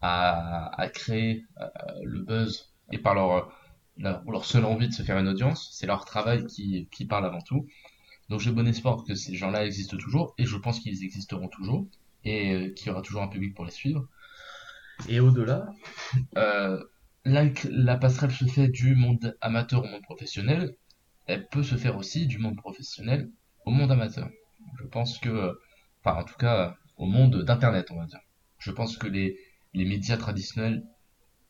à, 0.00 0.80
à, 0.80 0.88
créer 0.88 1.44
euh, 1.60 1.66
le 2.04 2.20
buzz 2.20 2.72
et 2.92 2.98
par 2.98 3.14
leur, 3.14 3.52
leur, 3.96 4.22
leur, 4.30 4.44
seule 4.44 4.64
envie 4.64 4.88
de 4.88 4.92
se 4.92 5.02
faire 5.02 5.18
une 5.18 5.28
audience. 5.28 5.70
C'est 5.72 5.86
leur 5.86 6.04
travail 6.04 6.46
qui, 6.46 6.88
qui 6.92 7.04
parle 7.04 7.26
avant 7.26 7.40
tout. 7.40 7.66
Donc 8.28 8.40
j'ai 8.40 8.52
bon 8.52 8.66
espoir 8.66 9.04
que 9.04 9.14
ces 9.14 9.34
gens-là 9.34 9.66
existent 9.66 9.96
toujours 9.96 10.34
et 10.38 10.44
je 10.46 10.56
pense 10.56 10.80
qu'ils 10.80 11.02
existeront 11.04 11.48
toujours 11.48 11.86
et 12.24 12.72
qu'il 12.74 12.88
y 12.88 12.90
aura 12.90 13.02
toujours 13.02 13.22
un 13.22 13.28
public 13.28 13.54
pour 13.54 13.64
les 13.64 13.70
suivre. 13.70 14.06
Et 15.08 15.20
au-delà, 15.20 15.66
euh, 16.38 16.82
la, 17.24 17.96
passerelle 17.96 18.32
se 18.32 18.44
fait 18.44 18.68
du 18.68 18.94
monde 18.94 19.36
amateur 19.40 19.84
au 19.84 19.86
monde 19.86 20.02
professionnel, 20.02 20.76
elle 21.26 21.48
peut 21.48 21.62
se 21.62 21.76
faire 21.76 21.96
aussi 21.96 22.26
du 22.26 22.38
monde 22.38 22.56
professionnel 22.56 23.30
au 23.64 23.70
monde 23.70 23.90
amateur. 23.92 24.28
Je 24.78 24.84
pense 24.84 25.18
que, 25.18 25.58
enfin 26.02 26.20
en 26.20 26.24
tout 26.24 26.36
cas 26.36 26.76
au 26.96 27.06
monde 27.06 27.42
d'Internet, 27.42 27.90
on 27.90 27.98
va 27.98 28.06
dire. 28.06 28.20
Je 28.58 28.70
pense 28.70 28.96
que 28.96 29.06
les, 29.06 29.38
les 29.72 29.84
médias 29.84 30.16
traditionnels 30.16 30.84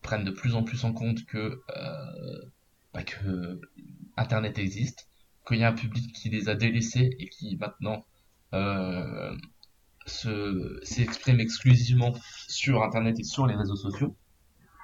prennent 0.03 0.25
de 0.25 0.31
plus 0.31 0.55
en 0.55 0.63
plus 0.63 0.85
en 0.85 0.93
compte 0.93 1.25
que, 1.27 1.63
euh, 1.77 2.43
bah, 2.93 3.03
que 3.03 3.61
Internet 4.17 4.59
existe, 4.59 5.09
qu'il 5.47 5.59
y 5.59 5.65
a 5.65 5.69
un 5.69 5.75
public 5.75 6.13
qui 6.13 6.31
les 6.31 6.49
a 6.49 6.55
délaissés 6.55 7.11
et 7.19 7.29
qui 7.29 7.57
maintenant 7.57 8.05
euh, 8.53 9.37
se 10.07 10.79
s'exprime 10.83 11.41
exclusivement 11.41 12.15
sur 12.49 12.83
Internet 12.83 13.19
et 13.19 13.25
sur 13.25 13.47
les 13.47 13.55
réseaux 13.55 13.77
sociaux, 13.77 14.17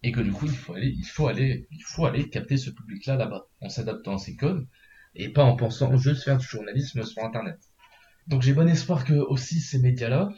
et 0.02 0.12
que 0.12 0.20
du 0.20 0.32
coup 0.32 0.46
il 0.46 0.56
faut 0.56 0.74
aller, 0.74 0.88
il 0.96 1.04
faut 1.04 1.28
aller, 1.28 1.66
il 1.70 1.82
faut 1.84 2.06
aller 2.06 2.28
capter 2.30 2.56
ce 2.56 2.70
public-là 2.70 3.16
là-bas, 3.16 3.46
en 3.60 3.68
s'adaptant 3.68 4.14
à 4.14 4.18
ses 4.18 4.36
codes 4.36 4.66
et 5.14 5.28
pas 5.30 5.44
en 5.44 5.56
pensant 5.56 5.96
juste 5.96 6.22
faire 6.24 6.38
du 6.38 6.46
journalisme 6.46 7.04
sur 7.04 7.24
Internet. 7.24 7.58
Donc 8.26 8.42
j'ai 8.42 8.52
bon 8.54 8.68
espoir 8.68 9.04
que 9.04 9.14
aussi 9.14 9.60
ces 9.60 9.78
médias-là 9.80 10.30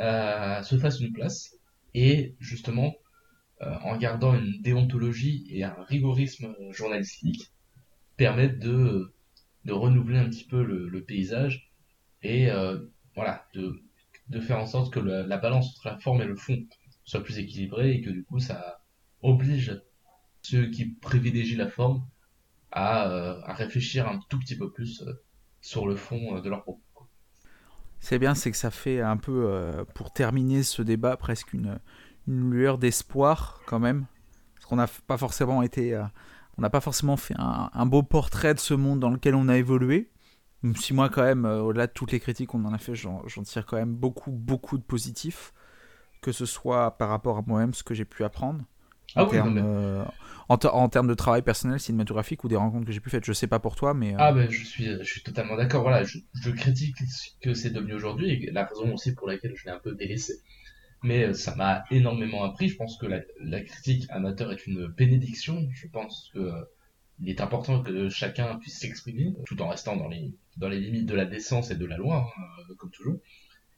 euh, 0.00 0.62
se 0.62 0.78
fassent 0.78 1.00
une 1.00 1.12
place 1.12 1.56
et 1.94 2.34
justement 2.40 2.94
euh, 3.62 3.74
en 3.82 3.96
gardant 3.96 4.34
une 4.34 4.60
déontologie 4.62 5.46
et 5.50 5.64
un 5.64 5.76
rigorisme 5.84 6.54
journalistique 6.70 7.52
permettent 8.16 8.58
de 8.58 9.14
de 9.64 9.72
renouveler 9.72 10.18
un 10.18 10.28
petit 10.28 10.44
peu 10.46 10.62
le, 10.62 10.88
le 10.88 11.04
paysage 11.04 11.72
et 12.22 12.50
euh, 12.50 12.78
voilà 13.14 13.46
de 13.54 13.82
de 14.28 14.40
faire 14.40 14.58
en 14.58 14.66
sorte 14.66 14.92
que 14.92 15.00
la 15.00 15.36
balance 15.36 15.68
entre 15.70 15.88
la 15.88 15.98
forme 15.98 16.22
et 16.22 16.26
le 16.26 16.36
fond 16.36 16.58
soit 17.04 17.22
plus 17.22 17.38
équilibrée 17.38 17.92
et 17.92 18.00
que 18.02 18.10
du 18.10 18.24
coup 18.24 18.38
ça 18.38 18.83
oblige 19.24 19.80
ceux 20.42 20.66
qui 20.70 20.84
privilégient 20.84 21.56
la 21.56 21.68
forme 21.68 22.04
à, 22.70 23.08
euh, 23.08 23.40
réfléchir 23.46 24.06
un 24.06 24.20
tout 24.28 24.38
petit 24.38 24.56
peu 24.56 24.70
plus 24.70 25.02
euh, 25.02 25.12
sur 25.60 25.86
le 25.86 25.96
fond 25.96 26.36
euh, 26.36 26.40
de 26.40 26.50
leur 26.50 26.62
propos. 26.62 26.80
C'est 28.00 28.18
bien, 28.18 28.34
c'est 28.34 28.50
que 28.50 28.56
ça 28.56 28.70
fait 28.70 29.00
un 29.00 29.16
peu, 29.16 29.82
pour 29.94 30.12
terminer 30.12 30.62
ce 30.62 30.82
débat, 30.82 31.16
presque 31.16 31.54
une, 31.54 31.78
lueur 32.26 32.76
d'espoir 32.76 33.62
quand 33.64 33.78
même. 33.78 34.04
Parce 34.54 34.66
qu'on 34.66 34.76
n'a 34.76 34.88
pas 35.06 35.16
forcément 35.16 35.62
été. 35.62 35.98
on 36.58 36.60
n'a 36.60 36.68
pas 36.68 36.82
forcément 36.82 37.16
fait 37.16 37.32
un, 37.38 37.86
beau 37.86 38.02
portrait 38.02 38.52
de 38.52 38.58
ce 38.58 38.74
monde 38.74 39.00
dans 39.00 39.08
lequel 39.08 39.34
on 39.34 39.48
a 39.48 39.56
évolué. 39.56 40.10
Même 40.60 40.76
si 40.76 40.92
moi, 40.92 41.08
quand 41.08 41.22
même, 41.22 41.46
au-delà 41.46 41.86
de 41.86 41.92
toutes 41.92 42.12
les 42.12 42.20
critiques 42.20 42.50
qu'on 42.50 42.66
en 42.66 42.74
a 42.74 42.78
fait, 42.78 42.94
j'en 42.94 43.22
tire 43.42 43.64
quand 43.64 43.78
même 43.78 43.94
beaucoup, 43.94 44.32
beaucoup 44.32 44.76
de 44.76 44.82
positifs. 44.82 45.54
Que 46.20 46.30
ce 46.30 46.44
soit 46.44 46.98
par 46.98 47.08
rapport 47.08 47.38
à 47.38 47.42
moi-même, 47.46 47.72
ce 47.72 47.82
que 47.82 47.94
j'ai 47.94 48.04
pu 48.04 48.22
apprendre. 48.22 48.66
En, 49.16 49.22
Ah 49.22 49.28
oui, 49.30 49.30
termes, 49.30 49.58
euh, 49.58 50.04
en, 50.48 50.58
ter- 50.58 50.74
en 50.74 50.88
termes 50.88 51.08
de 51.08 51.14
travail 51.14 51.42
personnel, 51.42 51.80
cinématographique 51.80 52.44
ou 52.44 52.48
des 52.48 52.56
rencontres 52.56 52.86
que 52.86 52.92
j'ai 52.92 53.00
pu 53.00 53.10
faire. 53.10 53.20
Je 53.24 53.32
sais 53.32 53.46
pas 53.46 53.58
pour 53.60 53.76
toi, 53.76 53.94
mais. 53.94 54.14
euh, 54.14 54.18
Ah 54.18 54.32
ben 54.32 54.50
je 54.50 54.64
suis, 54.64 54.84
je 54.86 55.02
suis 55.04 55.22
totalement 55.22 55.56
d'accord. 55.56 55.82
Voilà, 55.82 56.04
je, 56.04 56.18
je 56.34 56.50
critique 56.50 56.96
ce 57.08 57.30
que 57.40 57.54
c'est 57.54 57.70
devenu 57.70 57.94
aujourd'hui 57.94 58.30
et 58.30 58.50
la 58.50 58.64
raison 58.64 58.92
aussi 58.94 59.14
pour 59.14 59.26
laquelle 59.28 59.54
je 59.56 59.64
l'ai 59.64 59.70
un 59.72 59.78
peu 59.78 59.94
délaissé. 59.94 60.34
Mais 61.02 61.24
euh, 61.26 61.34
ça 61.34 61.54
m'a 61.56 61.84
énormément 61.90 62.44
appris. 62.44 62.68
Je 62.68 62.76
pense 62.76 62.98
que 62.98 63.06
la, 63.06 63.20
la 63.40 63.62
critique 63.62 64.06
amateur 64.10 64.52
est 64.52 64.66
une 64.66 64.88
bénédiction. 64.88 65.68
Je 65.74 65.88
pense 65.88 66.30
que 66.34 66.40
euh, 66.40 66.64
il 67.20 67.30
est 67.30 67.40
important 67.42 67.82
que 67.82 68.08
chacun 68.10 68.56
puisse 68.58 68.78
s'exprimer, 68.80 69.34
tout 69.46 69.60
en 69.62 69.68
restant 69.68 69.96
dans 69.96 70.08
les 70.08 70.32
dans 70.58 70.68
les 70.68 70.80
limites 70.80 71.06
de 71.06 71.14
la 71.16 71.26
décence 71.26 71.70
et 71.72 71.76
de 71.76 71.86
la 71.86 71.96
loi, 71.98 72.32
hein, 72.38 72.74
comme 72.78 72.90
toujours. 72.90 73.20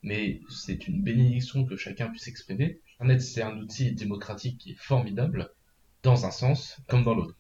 Mais 0.03 0.41
c'est 0.51 0.89
une 0.89 1.03
bénédiction 1.03 1.65
que 1.67 1.77
chacun 1.77 2.09
puisse 2.09 2.25
s'exprimer. 2.25 2.81
Internet, 3.01 3.23
c'est 3.23 3.43
un 3.43 3.57
outil 3.59 3.93
démocratique 3.93 4.59
qui 4.59 4.73
est 4.73 4.79
formidable, 4.79 5.51
dans 6.03 6.27
un 6.27 6.31
sens 6.31 6.77
comme 6.89 7.05
dans 7.05 7.15
l'autre. 7.15 7.37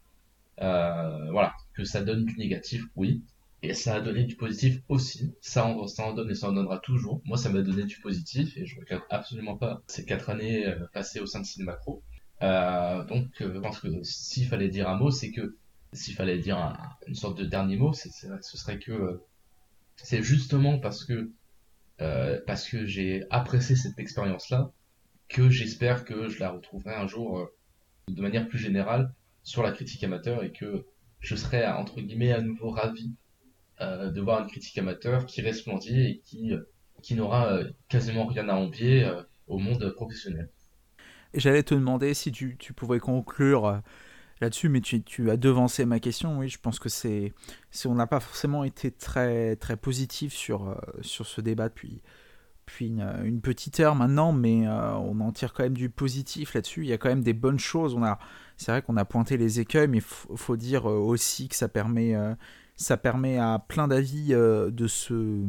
Euh, 0.61 1.31
voilà, 1.33 1.55
que 1.75 1.85
ça 1.85 2.03
donne 2.03 2.25
du 2.25 2.37
négatif, 2.37 2.83
oui, 2.97 3.23
et 3.63 3.75
ça 3.75 3.97
a 3.97 4.01
donné 4.01 4.25
du 4.25 4.37
positif 4.37 4.81
aussi. 4.89 5.35
Ça 5.41 5.67
en, 5.67 5.87
ça 5.87 6.05
en 6.05 6.15
donne 6.15 6.31
et 6.31 6.35
ça 6.35 6.49
en 6.51 6.53
donnera 6.53 6.79
toujours. 6.81 7.23
Moi, 7.25 7.39
ça 7.39 7.51
m'a 7.51 7.63
donné 7.63 7.85
du 7.85 7.99
positif 8.01 8.57
et 8.57 8.67
je 8.67 8.77
regrette 8.79 9.03
absolument 9.11 9.57
pas 9.57 9.83
ces 9.87 10.05
quatre 10.05 10.31
années 10.31 10.67
euh, 10.67 10.87
passées 10.93 11.21
au 11.21 11.27
sein 11.27 11.41
de 11.41 11.47
Cinéma. 11.47 11.79
Euh, 12.43 13.05
donc, 13.05 13.29
euh, 13.41 13.55
je 13.55 13.59
pense 13.61 13.81
que 13.81 13.89
s'il 14.03 14.47
fallait 14.49 14.69
dire 14.69 14.89
un 14.89 14.97
mot, 14.97 15.11
c'est 15.11 15.33
que 15.33 15.57
s'il 15.93 16.15
fallait 16.15 16.39
dire 16.39 16.59
un- 16.59 16.79
une 17.07 17.15
sorte 17.15 17.39
de 17.39 17.45
dernier 17.45 17.77
mot, 17.77 17.93
ce 17.95 18.09
serait 18.59 18.79
que 18.79 18.93
euh, 18.93 19.25
c'est 19.97 20.23
justement 20.23 20.79
parce 20.79 21.05
que 21.05 21.31
parce 22.47 22.69
que 22.69 22.87
j'ai 22.87 23.25
apprécié 23.31 23.77
cette 23.77 23.99
expérience-là 23.99 24.71
que 25.29 25.51
j'espère 25.51 26.05
que 26.05 26.29
je 26.29 26.41
la 26.41 26.51
retrouverai 26.51 26.95
un 26.95 27.07
jour 27.07 27.39
euh, 27.39 27.47
de 28.09 28.23
manière 28.23 28.49
plus 28.49 28.59
générale 28.59 29.15
sur 29.43 29.63
la 29.63 29.73
critique 29.73 30.03
amateur 30.05 30.45
et 30.45 30.53
que 30.53 30.87
je 31.21 31.37
serais 31.37 31.67
entre 31.67 32.01
guillemets 32.01 32.33
à 32.33 32.41
nouveau 32.41 32.71
ravi 32.71 33.15
euh, 33.81 34.11
de 34.11 34.21
voir 34.21 34.43
une 34.43 34.49
critique 34.49 34.79
amateur 34.79 35.27
qui 35.27 35.43
resplendit 35.43 36.01
et 36.01 36.19
qui 36.21 36.53
qui 37.03 37.15
n'aura 37.15 37.53
euh, 37.53 37.71
quasiment 37.89 38.27
rien 38.27 38.49
à 38.49 38.55
envier 38.55 39.05
euh, 39.05 39.23
au 39.47 39.59
monde 39.59 39.89
professionnel. 39.91 40.51
J'allais 41.35 41.63
te 41.63 41.75
demander 41.75 42.15
si 42.15 42.33
tu, 42.33 42.57
tu 42.57 42.73
pouvais 42.73 42.99
conclure 42.99 43.67
euh, 43.67 43.79
là-dessus, 44.41 44.69
mais 44.69 44.81
tu, 44.81 45.03
tu 45.03 45.31
as 45.31 45.37
devancé 45.37 45.85
ma 45.85 46.01
question. 46.01 46.39
Oui, 46.39 46.49
je 46.49 46.59
pense 46.59 46.79
que 46.79 46.89
c'est, 46.89 47.33
on 47.85 47.95
n'a 47.95 48.07
pas 48.07 48.21
forcément 48.21 48.65
été 48.65 48.91
très 48.91 49.57
très 49.57 49.77
positif 49.77 50.33
sur 50.33 50.69
euh, 50.69 50.77
sur 51.03 51.27
ce 51.27 51.41
débat 51.41 51.69
depuis 51.69 52.03
depuis 52.67 52.89
une, 52.89 53.09
une 53.25 53.41
petite 53.41 53.79
heure 53.81 53.95
maintenant, 53.95 54.33
mais 54.33 54.67
euh, 54.67 54.95
on 54.95 55.21
en 55.21 55.31
tire 55.33 55.53
quand 55.53 55.63
même 55.63 55.77
du 55.77 55.89
positif 55.89 56.55
là-dessus. 56.55 56.83
Il 56.83 56.89
y 56.89 56.93
a 56.93 56.99
quand 56.99 57.09
même 57.09 57.23
des 57.23 57.33
bonnes 57.33 57.59
choses. 57.59 57.95
On 57.95 58.03
a, 58.03 58.19
c'est 58.57 58.73
vrai 58.73 58.83
qu'on 58.83 58.97
a 58.97 59.05
pointé 59.05 59.37
les 59.37 59.61
écueils, 59.61 59.89
mais 59.89 59.99
il 59.99 60.37
faut 60.37 60.57
dire 60.57 60.91
euh, 60.91 60.99
aussi 60.99 61.49
que 61.49 61.55
ça 61.55 61.69
permet 61.69 62.15
euh, 62.17 62.35
ça 62.75 62.97
permet 62.97 63.39
à 63.39 63.65
plein 63.67 63.89
d'avis 63.89 64.35
euh, 64.35 64.71
de 64.71 64.89
se 64.89 65.45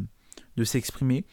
de 0.57 0.63
s'exprimer. 0.63 1.25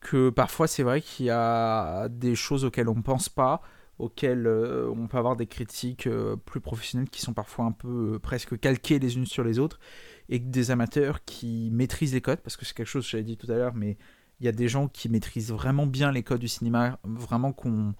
Que 0.00 0.30
parfois 0.30 0.68
c'est 0.68 0.84
vrai 0.84 1.00
qu'il 1.00 1.26
y 1.26 1.30
a 1.30 2.08
des 2.08 2.36
choses 2.36 2.64
auxquelles 2.64 2.88
on 2.88 2.94
ne 2.94 3.02
pense 3.02 3.28
pas, 3.28 3.62
auxquelles 3.98 4.46
euh, 4.46 4.88
on 4.94 5.08
peut 5.08 5.18
avoir 5.18 5.34
des 5.36 5.46
critiques 5.46 6.06
euh, 6.06 6.36
plus 6.36 6.60
professionnelles 6.60 7.08
qui 7.10 7.20
sont 7.20 7.32
parfois 7.32 7.64
un 7.64 7.72
peu 7.72 8.14
euh, 8.14 8.18
presque 8.20 8.58
calquées 8.60 9.00
les 9.00 9.16
unes 9.16 9.26
sur 9.26 9.42
les 9.42 9.58
autres, 9.58 9.80
et 10.28 10.38
que 10.40 10.46
des 10.46 10.70
amateurs 10.70 11.24
qui 11.24 11.70
maîtrisent 11.72 12.14
les 12.14 12.20
codes, 12.20 12.40
parce 12.40 12.56
que 12.56 12.64
c'est 12.64 12.76
quelque 12.76 12.86
chose 12.86 13.04
que 13.04 13.10
j'avais 13.10 13.24
dit 13.24 13.36
tout 13.36 13.50
à 13.50 13.56
l'heure, 13.56 13.74
mais 13.74 13.96
il 14.40 14.46
y 14.46 14.48
a 14.48 14.52
des 14.52 14.68
gens 14.68 14.88
qui 14.88 15.08
maîtrisent 15.08 15.50
vraiment 15.50 15.86
bien 15.86 16.12
les 16.12 16.22
codes 16.22 16.40
du 16.40 16.48
cinéma, 16.48 16.98
vraiment 17.04 17.52
qui 17.52 17.68
ont 17.68 17.94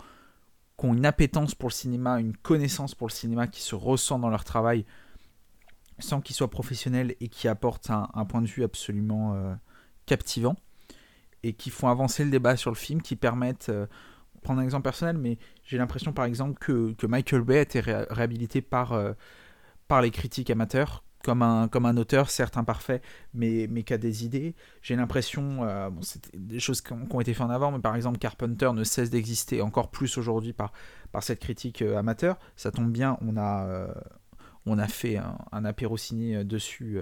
une 0.95 1.07
appétence 1.07 1.55
pour 1.55 1.69
le 1.69 1.75
cinéma, 1.75 2.21
une 2.21 2.37
connaissance 2.37 2.95
pour 2.95 3.09
le 3.09 3.13
cinéma 3.13 3.47
qui 3.47 3.63
se 3.63 3.75
ressent 3.75 4.19
dans 4.19 4.29
leur 4.29 4.45
travail, 4.45 4.85
sans 5.99 6.21
qu'ils 6.21 6.37
soient 6.37 6.51
professionnels 6.51 7.17
et 7.21 7.29
qui 7.29 7.49
apportent 7.49 7.91
un, 7.91 8.25
point 8.27 8.43
de 8.43 8.47
vue 8.47 8.65
absolument 8.65 9.35
euh, 9.35 9.55
captivant, 10.05 10.57
et 11.43 11.55
qui 11.55 11.71
font 11.71 11.89
avancer 11.89 12.25
le 12.25 12.31
débat 12.31 12.57
sur 12.57 12.71
le 12.71 12.77
film, 12.77 13.01
qui 13.01 13.17
permettent, 13.17 13.71
euh, 13.71 13.87
prendre 14.43 14.61
un 14.61 14.65
exemple 14.65 14.85
personnel, 14.85 15.17
mais 15.17 15.39
j'ai 15.65 15.79
l'impression 15.79 16.13
par 16.13 16.27
exemple 16.27 16.59
que, 16.59 16.93
que 16.93 17.07
Michael 17.07 17.43
Bay 17.43 17.59
a 17.59 17.63
été 17.63 17.81
ré- 17.81 18.07
réhabilité 18.11 18.61
par, 18.61 18.93
euh, 18.93 19.15
par 19.89 20.03
les 20.03 20.11
critiques 20.11 20.51
amateurs, 20.51 21.03
comme 21.27 21.43
un, 21.43 21.67
comme 21.67 21.87
un 21.87 21.97
auteur, 21.97 22.31
certes 22.31 22.57
imparfait, 22.57 23.03
mais, 23.35 23.67
mais 23.69 23.83
qui 23.83 23.93
a 23.93 23.99
des 23.99 24.25
idées. 24.25 24.55
J'ai 24.81 24.95
l'impression, 24.95 25.65
euh, 25.65 25.91
des 26.35 26.61
choses 26.61 26.81
qui 26.81 26.93
ont, 26.93 27.21
été 27.21 27.35
faites 27.35 27.43
en 27.43 27.51
avant, 27.51 27.73
mais 27.73 27.81
par 27.81 27.97
exemple 27.97 28.19
Carpenter 28.19 28.71
ne 28.73 28.85
cesse 28.85 29.11
d'exister 29.11 29.61
encore 29.61 29.91
plus 29.91 30.19
aujourd'hui 30.19 30.53
par, 30.53 30.73
par 31.11 31.25
cette 31.25 31.41
critique 31.41 31.83
euh, 31.83 31.99
amateur. 31.99 32.39
Ça 32.55 32.71
tombe 32.71 32.93
bien, 32.93 33.19
on 33.23 33.37
a, 33.37 33.67
euh, 33.67 33.93
on 34.67 34.79
a 34.79 34.87
fait 34.87 35.17
un, 35.17 35.37
un 35.51 35.65
apéro 35.65 35.97
ciné 35.97 36.37
euh, 36.37 36.45
dessus 36.45 37.01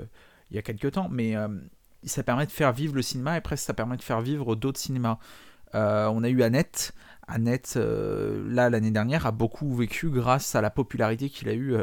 il 0.51 0.56
y 0.56 0.59
a 0.59 0.62
quelques 0.62 0.92
temps, 0.92 1.09
mais 1.10 1.34
ça 2.05 2.22
permet 2.22 2.46
de 2.46 2.52
faire 2.52 2.72
vivre 2.72 2.94
le 2.94 3.02
cinéma 3.02 3.36
et 3.36 3.40
presque 3.40 3.64
ça 3.64 3.74
permet 3.74 3.96
de 3.96 4.02
faire 4.02 4.20
vivre 4.20 4.55
d'autres 4.55 4.78
cinémas. 4.78 5.18
On 5.72 6.22
a 6.22 6.28
eu 6.28 6.42
Annette. 6.42 6.94
Annette, 7.26 7.76
là, 7.76 8.70
l'année 8.70 8.92
dernière, 8.92 9.26
a 9.26 9.32
beaucoup 9.32 9.74
vécu 9.74 10.10
grâce 10.10 10.55
à 10.55 10.60
la 10.60 10.70
popularité 10.70 11.28
qu'il 11.28 11.48
a 11.48 11.55
eue 11.55 11.74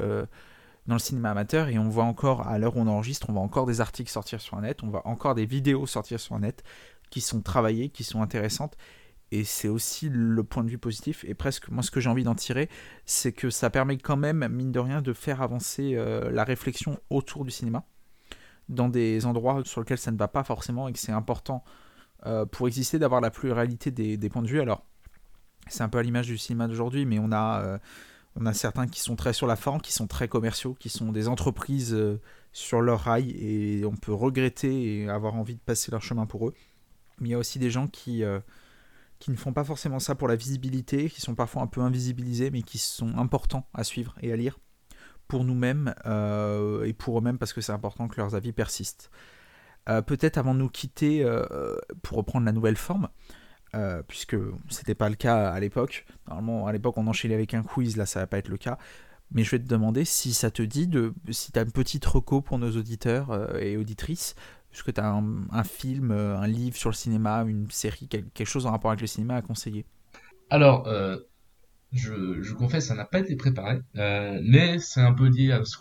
dans 0.87 0.95
le 0.95 0.99
cinéma 0.99 1.31
amateur. 1.31 1.69
Et 1.69 1.77
on 1.77 1.89
voit 1.89 2.05
encore, 2.05 2.47
à 2.47 2.57
l'heure 2.57 2.77
où 2.77 2.79
on 2.79 2.87
enregistre, 2.87 3.29
on 3.29 3.33
voit 3.33 3.41
encore 3.41 3.65
des 3.65 3.81
articles 3.81 4.09
sortir 4.09 4.41
sur 4.41 4.57
Annette, 4.57 4.83
on 4.83 4.89
voit 4.89 5.07
encore 5.07 5.35
des 5.35 5.45
vidéos 5.45 5.85
sortir 5.85 6.19
sur 6.19 6.35
Annette 6.35 6.63
qui 7.09 7.21
sont 7.21 7.41
travaillées, 7.41 7.89
qui 7.89 8.03
sont 8.03 8.21
intéressantes. 8.21 8.77
Et 9.33 9.45
c'est 9.45 9.69
aussi 9.69 10.09
le 10.09 10.43
point 10.43 10.63
de 10.63 10.69
vue 10.69 10.77
positif. 10.77 11.23
Et 11.25 11.33
presque, 11.33 11.69
moi, 11.69 11.83
ce 11.83 11.91
que 11.91 12.01
j'ai 12.01 12.09
envie 12.09 12.23
d'en 12.23 12.35
tirer, 12.35 12.69
c'est 13.05 13.31
que 13.31 13.49
ça 13.49 13.69
permet 13.69 13.97
quand 13.97 14.17
même, 14.17 14.45
mine 14.49 14.71
de 14.71 14.79
rien, 14.79 15.01
de 15.01 15.13
faire 15.13 15.41
avancer 15.41 15.93
euh, 15.95 16.29
la 16.31 16.43
réflexion 16.43 16.99
autour 17.09 17.45
du 17.45 17.51
cinéma 17.51 17.85
dans 18.67 18.89
des 18.89 19.25
endroits 19.25 19.61
sur 19.65 19.81
lesquels 19.81 19.97
ça 19.97 20.11
ne 20.11 20.17
va 20.17 20.27
pas 20.27 20.43
forcément 20.43 20.87
et 20.87 20.93
que 20.93 20.99
c'est 20.99 21.11
important 21.11 21.63
euh, 22.25 22.45
pour 22.45 22.67
exister 22.67 22.99
d'avoir 22.99 23.21
la 23.21 23.31
pluralité 23.31 23.89
des, 23.89 24.17
des, 24.17 24.29
points 24.29 24.41
de 24.41 24.47
vue. 24.47 24.61
Alors, 24.61 24.85
c'est 25.67 25.83
un 25.83 25.89
peu 25.89 25.97
à 25.97 26.03
l'image 26.03 26.27
du 26.27 26.37
cinéma 26.37 26.67
d'aujourd'hui, 26.67 27.05
mais 27.05 27.19
on 27.19 27.31
a, 27.31 27.61
euh, 27.61 27.77
on 28.35 28.45
a 28.45 28.53
certains 28.53 28.87
qui 28.87 29.01
sont 29.01 29.15
très 29.15 29.33
sur 29.33 29.47
la 29.47 29.55
forme, 29.55 29.81
qui 29.81 29.91
sont 29.91 30.07
très 30.07 30.27
commerciaux, 30.27 30.75
qui 30.79 30.89
sont 30.89 31.11
des 31.11 31.27
entreprises 31.27 31.93
euh, 31.93 32.21
sur 32.53 32.81
leur 32.81 33.01
rail 33.01 33.31
et 33.31 33.85
on 33.85 33.95
peut 33.95 34.13
regretter 34.13 35.01
et 35.01 35.09
avoir 35.09 35.35
envie 35.35 35.55
de 35.55 35.59
passer 35.59 35.91
leur 35.91 36.01
chemin 36.01 36.25
pour 36.25 36.47
eux. 36.47 36.53
Mais 37.19 37.29
il 37.29 37.31
y 37.31 37.35
a 37.35 37.37
aussi 37.37 37.59
des 37.59 37.69
gens 37.69 37.87
qui, 37.87 38.23
euh, 38.23 38.39
qui 39.19 39.31
ne 39.31 39.35
font 39.35 39.53
pas 39.53 39.63
forcément 39.63 39.99
ça 39.99 40.15
pour 40.15 40.27
la 40.27 40.35
visibilité, 40.35 41.09
qui 41.09 41.21
sont 41.21 41.35
parfois 41.35 41.61
un 41.61 41.67
peu 41.67 41.81
invisibilisés, 41.81 42.51
mais 42.51 42.61
qui 42.61 42.77
sont 42.77 43.17
importants 43.17 43.67
à 43.73 43.83
suivre 43.83 44.15
et 44.21 44.31
à 44.31 44.35
lire 44.35 44.59
pour 45.27 45.43
nous-mêmes 45.43 45.93
euh, 46.05 46.83
et 46.83 46.93
pour 46.93 47.17
eux-mêmes 47.17 47.37
parce 47.37 47.53
que 47.53 47.61
c'est 47.61 47.71
important 47.71 48.07
que 48.07 48.17
leurs 48.17 48.35
avis 48.35 48.53
persistent. 48.53 49.11
Peut-être 50.05 50.37
avant 50.37 50.53
de 50.53 50.59
nous 50.59 50.69
quitter, 50.69 51.25
pour 52.03 52.19
reprendre 52.19 52.45
la 52.45 52.51
nouvelle 52.53 52.77
forme, 52.77 53.09
euh, 53.73 54.03
puisque 54.05 54.35
c'était 54.69 54.95
pas 54.95 55.07
le 55.07 55.15
cas 55.15 55.49
à 55.49 55.59
l'époque. 55.59 56.05
Normalement, 56.27 56.67
à 56.67 56.73
l'époque, 56.73 56.97
on 56.97 57.07
enchaînait 57.07 57.35
avec 57.35 57.53
un 57.53 57.63
quiz, 57.63 57.95
là, 57.95 58.05
ça 58.05 58.19
va 58.19 58.27
pas 58.27 58.37
être 58.37 58.49
le 58.49 58.57
cas. 58.57 58.77
Mais 59.31 59.45
je 59.45 59.51
vais 59.51 59.59
te 59.59 59.67
demander 59.67 60.03
si 60.03 60.33
ça 60.33 60.51
te 60.51 60.61
dit 60.61 60.87
de. 60.87 61.13
Si 61.29 61.53
tu 61.53 61.59
as 61.59 61.61
une 61.61 61.71
petite 61.71 62.05
reco 62.05 62.41
pour 62.41 62.59
nos 62.59 62.71
auditeurs 62.71 63.31
euh, 63.31 63.57
et 63.59 63.77
auditrices. 63.77 64.35
Est-ce 64.73 64.83
que 64.83 64.91
tu 64.91 65.01
as 65.01 65.09
un, 65.09 65.63
film, 65.63 66.11
euh, 66.11 66.37
un 66.37 66.47
livre 66.47 66.77
sur 66.77 66.89
le 66.89 66.95
cinéma, 66.95 67.43
une 67.45 67.69
série, 67.69 68.07
quelque 68.07 68.45
chose 68.45 68.65
en 68.65 68.71
rapport 68.71 68.91
avec 68.91 69.01
le 69.01 69.07
cinéma 69.07 69.35
à 69.35 69.41
conseiller? 69.41 69.85
Alors, 70.49 70.87
je, 71.91 72.41
je, 72.41 72.53
confesse, 72.53 72.87
ça 72.87 72.95
n'a 72.95 73.03
pas 73.03 73.19
été 73.19 73.35
préparé, 73.35 73.81
mais 73.93 74.79
c'est 74.79 75.01
un 75.01 75.11
peu 75.11 75.27
lié 75.27 75.51
à 75.51 75.65
ce 75.65 75.75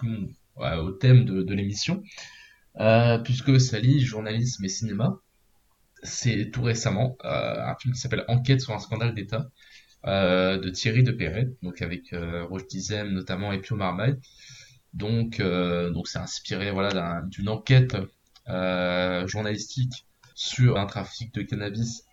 au 0.57 0.91
thème 0.91 1.25
de, 1.25 1.43
de 1.43 1.55
l'émission, 1.55 2.03
puisque 3.23 3.61
ça 3.61 3.79
lit 3.79 4.01
journalisme 4.01 4.65
et 4.65 4.69
cinéma 4.69 5.21
c'est 6.03 6.51
tout 6.51 6.63
récemment 6.63 7.17
euh, 7.25 7.63
un 7.63 7.75
film 7.77 7.95
qui 7.95 8.01
s'appelle 8.01 8.25
Enquête 8.29 8.61
sur 8.61 8.75
un 8.75 8.79
scandale 8.79 9.15
d'État 9.15 9.51
euh, 10.07 10.59
de 10.59 10.71
Thierry 10.71 11.03
de 11.03 11.13
Perret, 11.13 11.49
donc 11.63 11.83
avec 11.83 12.13
euh, 12.13 12.45
Roche 12.45 12.67
Dizem 12.67 13.11
notamment 13.11 13.53
et 13.53 13.59
Pio 13.59 13.77
Marmaille. 13.77 14.17
Donc, 14.93 15.41
donc 15.41 16.09
c'est 16.09 16.19
inspiré 16.19 16.73
voilà 16.73 17.23
d'une 17.29 17.49
enquête 17.49 17.97
journalistique 18.49 20.05
sur 20.35 20.79
un 20.79 20.87
trafic 20.87 21.33
de 21.33 21.43
cannabis 21.43 22.07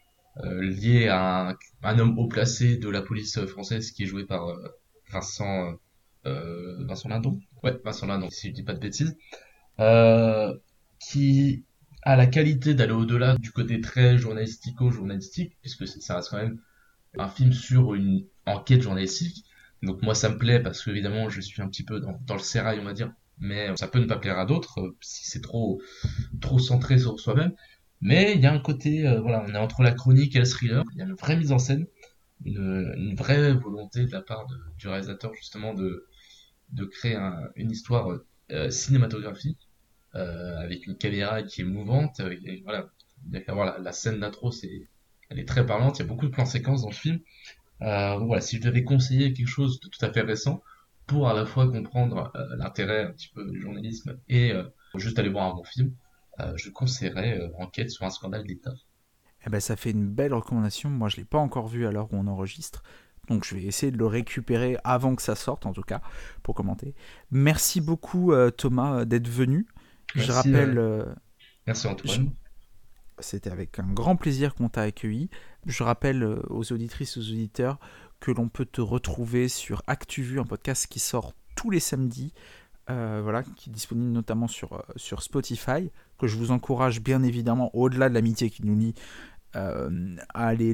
lié 0.43 1.07
à 1.07 1.55
un, 1.81 1.99
homme 1.99 2.19
haut 2.19 2.27
placé 2.27 2.77
de 2.77 2.87
la 2.87 3.01
police 3.01 3.43
française 3.47 3.89
qui 3.89 4.03
est 4.03 4.05
joué 4.05 4.25
par 4.25 4.55
Vincent 5.09 5.73
Vincent 6.23 7.09
Lindon. 7.09 7.39
Ouais, 7.63 7.75
Vincent 7.83 8.05
Lindon, 8.05 8.29
si 8.29 8.49
je 8.49 8.53
dis 8.53 8.63
pas 8.63 8.73
de 8.73 8.79
bêtises. 8.79 9.17
qui 10.99 11.63
a 12.07 12.15
la 12.15 12.25
qualité 12.25 12.73
d'aller 12.73 12.93
au-delà 12.93 13.35
du 13.37 13.51
côté 13.51 13.81
très 13.81 14.17
journalistico-journalistique, 14.17 15.57
puisque 15.59 15.85
ça 15.89 16.15
reste 16.15 16.29
quand 16.29 16.37
même 16.37 16.57
un 17.17 17.27
film 17.27 17.51
sur 17.51 17.95
une 17.95 18.25
enquête 18.45 18.81
journalistique. 18.81 19.43
Donc 19.83 20.01
moi 20.01 20.15
ça 20.15 20.29
me 20.29 20.37
plaît 20.37 20.61
parce 20.61 20.81
que 20.81 20.89
évidemment 20.89 21.27
je 21.27 21.41
suis 21.41 21.61
un 21.61 21.67
petit 21.67 21.83
peu 21.83 21.99
dans, 21.99 22.33
le 22.33 22.39
sérail 22.39 22.79
on 22.79 22.85
va 22.85 22.93
dire, 22.93 23.11
mais 23.39 23.75
ça 23.75 23.89
peut 23.89 23.99
ne 23.99 24.05
pas 24.05 24.15
plaire 24.15 24.39
à 24.39 24.45
d'autres 24.45 24.79
euh, 24.79 24.97
si 25.01 25.29
c'est 25.29 25.41
trop 25.41 25.81
trop 26.39 26.59
centré 26.59 26.97
sur 26.97 27.19
soi-même. 27.19 27.53
Mais 27.99 28.35
il 28.35 28.41
y 28.41 28.45
a 28.45 28.53
un 28.53 28.59
côté, 28.59 29.05
euh, 29.05 29.19
voilà, 29.19 29.43
on 29.45 29.53
est 29.53 29.57
entre 29.57 29.81
la 29.81 29.91
chronique 29.91 30.35
et 30.37 30.39
le 30.39 30.45
thriller, 30.45 30.85
il 30.93 30.99
y 30.99 31.01
a 31.01 31.05
une 31.05 31.13
vraie 31.13 31.35
mise 31.35 31.51
en 31.51 31.59
scène, 31.59 31.87
une, 32.45 33.15
vraie 33.15 33.53
volonté 33.53 34.05
de 34.05 34.11
la 34.13 34.21
part 34.21 34.47
du 34.77 34.87
réalisateur 34.87 35.33
justement 35.33 35.73
de, 35.73 36.07
de 36.69 36.85
créer 36.85 37.17
une 37.57 37.71
histoire 37.71 38.17
euh, 38.51 38.69
cinématographique 38.69 39.66
avec 40.17 40.87
une 40.87 40.97
caméra 40.97 41.43
qui 41.43 41.61
est 41.61 41.65
mouvante. 41.65 42.19
Euh, 42.19 42.35
voilà, 42.63 42.89
la, 43.27 43.77
la 43.79 43.91
scène 43.91 44.19
d'intro, 44.19 44.51
c'est, 44.51 44.87
elle 45.29 45.39
est 45.39 45.47
très 45.47 45.65
parlante. 45.65 45.99
Il 45.99 46.03
y 46.03 46.05
a 46.05 46.07
beaucoup 46.07 46.25
de 46.25 46.31
plans 46.31 46.45
séquences 46.45 46.81
dans 46.81 46.89
le 46.89 46.93
film. 46.95 47.19
Euh, 47.81 48.17
voilà, 48.17 48.41
si 48.41 48.57
je 48.57 48.61
devais 48.61 48.83
conseiller 48.83 49.33
quelque 49.33 49.47
chose 49.47 49.79
de 49.79 49.87
tout 49.87 50.03
à 50.03 50.11
fait 50.11 50.21
récent 50.21 50.61
pour 51.05 51.29
à 51.29 51.33
la 51.33 51.45
fois 51.45 51.71
comprendre 51.71 52.33
l'intérêt 52.57 53.03
un 53.03 53.11
petit 53.11 53.29
peu 53.33 53.49
du 53.49 53.61
journalisme 53.61 54.19
et 54.27 54.51
juste 54.95 55.17
aller 55.19 55.29
voir 55.29 55.45
un 55.51 55.55
bon 55.55 55.63
film, 55.63 55.93
je 56.55 56.69
conseillerais 56.69 57.49
Enquête 57.57 57.91
sur 57.91 58.05
un 58.05 58.09
scandale 58.09 58.45
d'État. 58.45 58.73
Eh 59.45 59.49
ben, 59.49 59.61
ça 59.61 59.77
fait 59.77 59.91
une 59.91 60.09
belle 60.09 60.33
recommandation. 60.33 60.89
Moi, 60.89 61.07
je 61.07 61.15
l'ai 61.15 61.23
pas 61.23 61.37
encore 61.37 61.67
vu 61.67 61.87
à 61.87 61.91
l'heure 61.91 62.11
où 62.11 62.17
on 62.17 62.27
enregistre. 62.27 62.83
Donc 63.29 63.45
je 63.45 63.55
vais 63.55 63.63
essayer 63.63 63.91
de 63.91 63.97
le 63.97 64.05
récupérer 64.05 64.77
avant 64.83 65.15
que 65.15 65.21
ça 65.21 65.35
sorte, 65.35 65.65
en 65.65 65.73
tout 65.73 65.81
cas, 65.81 66.01
pour 66.43 66.55
commenter. 66.55 66.93
Merci 67.31 67.79
beaucoup 67.79 68.33
Thomas 68.57 69.05
d'être 69.05 69.29
venu 69.29 69.67
je 70.15 70.31
rappelle. 70.31 70.77
Euh, 70.77 71.05
merci 71.65 71.87
Antoine. 71.87 72.31
C'était 73.19 73.49
avec 73.49 73.79
un 73.79 73.91
grand 73.91 74.15
plaisir 74.15 74.53
qu'on 74.53 74.69
t'a 74.69 74.81
accueilli. 74.81 75.29
Je 75.65 75.83
rappelle 75.83 76.23
euh, 76.23 76.41
aux 76.49 76.71
auditrices, 76.71 77.17
aux 77.17 77.21
auditeurs 77.21 77.79
que 78.19 78.31
l'on 78.31 78.47
peut 78.47 78.65
te 78.65 78.81
retrouver 78.81 79.47
sur 79.47 79.81
ActuVu, 79.87 80.39
un 80.39 80.43
podcast 80.43 80.87
qui 80.87 80.99
sort 80.99 81.33
tous 81.55 81.69
les 81.69 81.79
samedis, 81.79 82.33
euh, 82.89 83.21
voilà, 83.23 83.43
qui 83.43 83.69
est 83.69 83.73
disponible 83.73 84.11
notamment 84.11 84.47
sur, 84.47 84.83
sur 84.95 85.21
Spotify, 85.21 85.91
que 86.19 86.27
je 86.27 86.37
vous 86.37 86.51
encourage 86.51 87.01
bien 87.01 87.23
évidemment, 87.23 87.75
au-delà 87.75 88.09
de 88.09 88.13
l'amitié 88.13 88.49
qui 88.49 88.65
nous 88.65 88.75
lie, 88.75 88.93
à 89.53 89.89
aller 90.35 90.73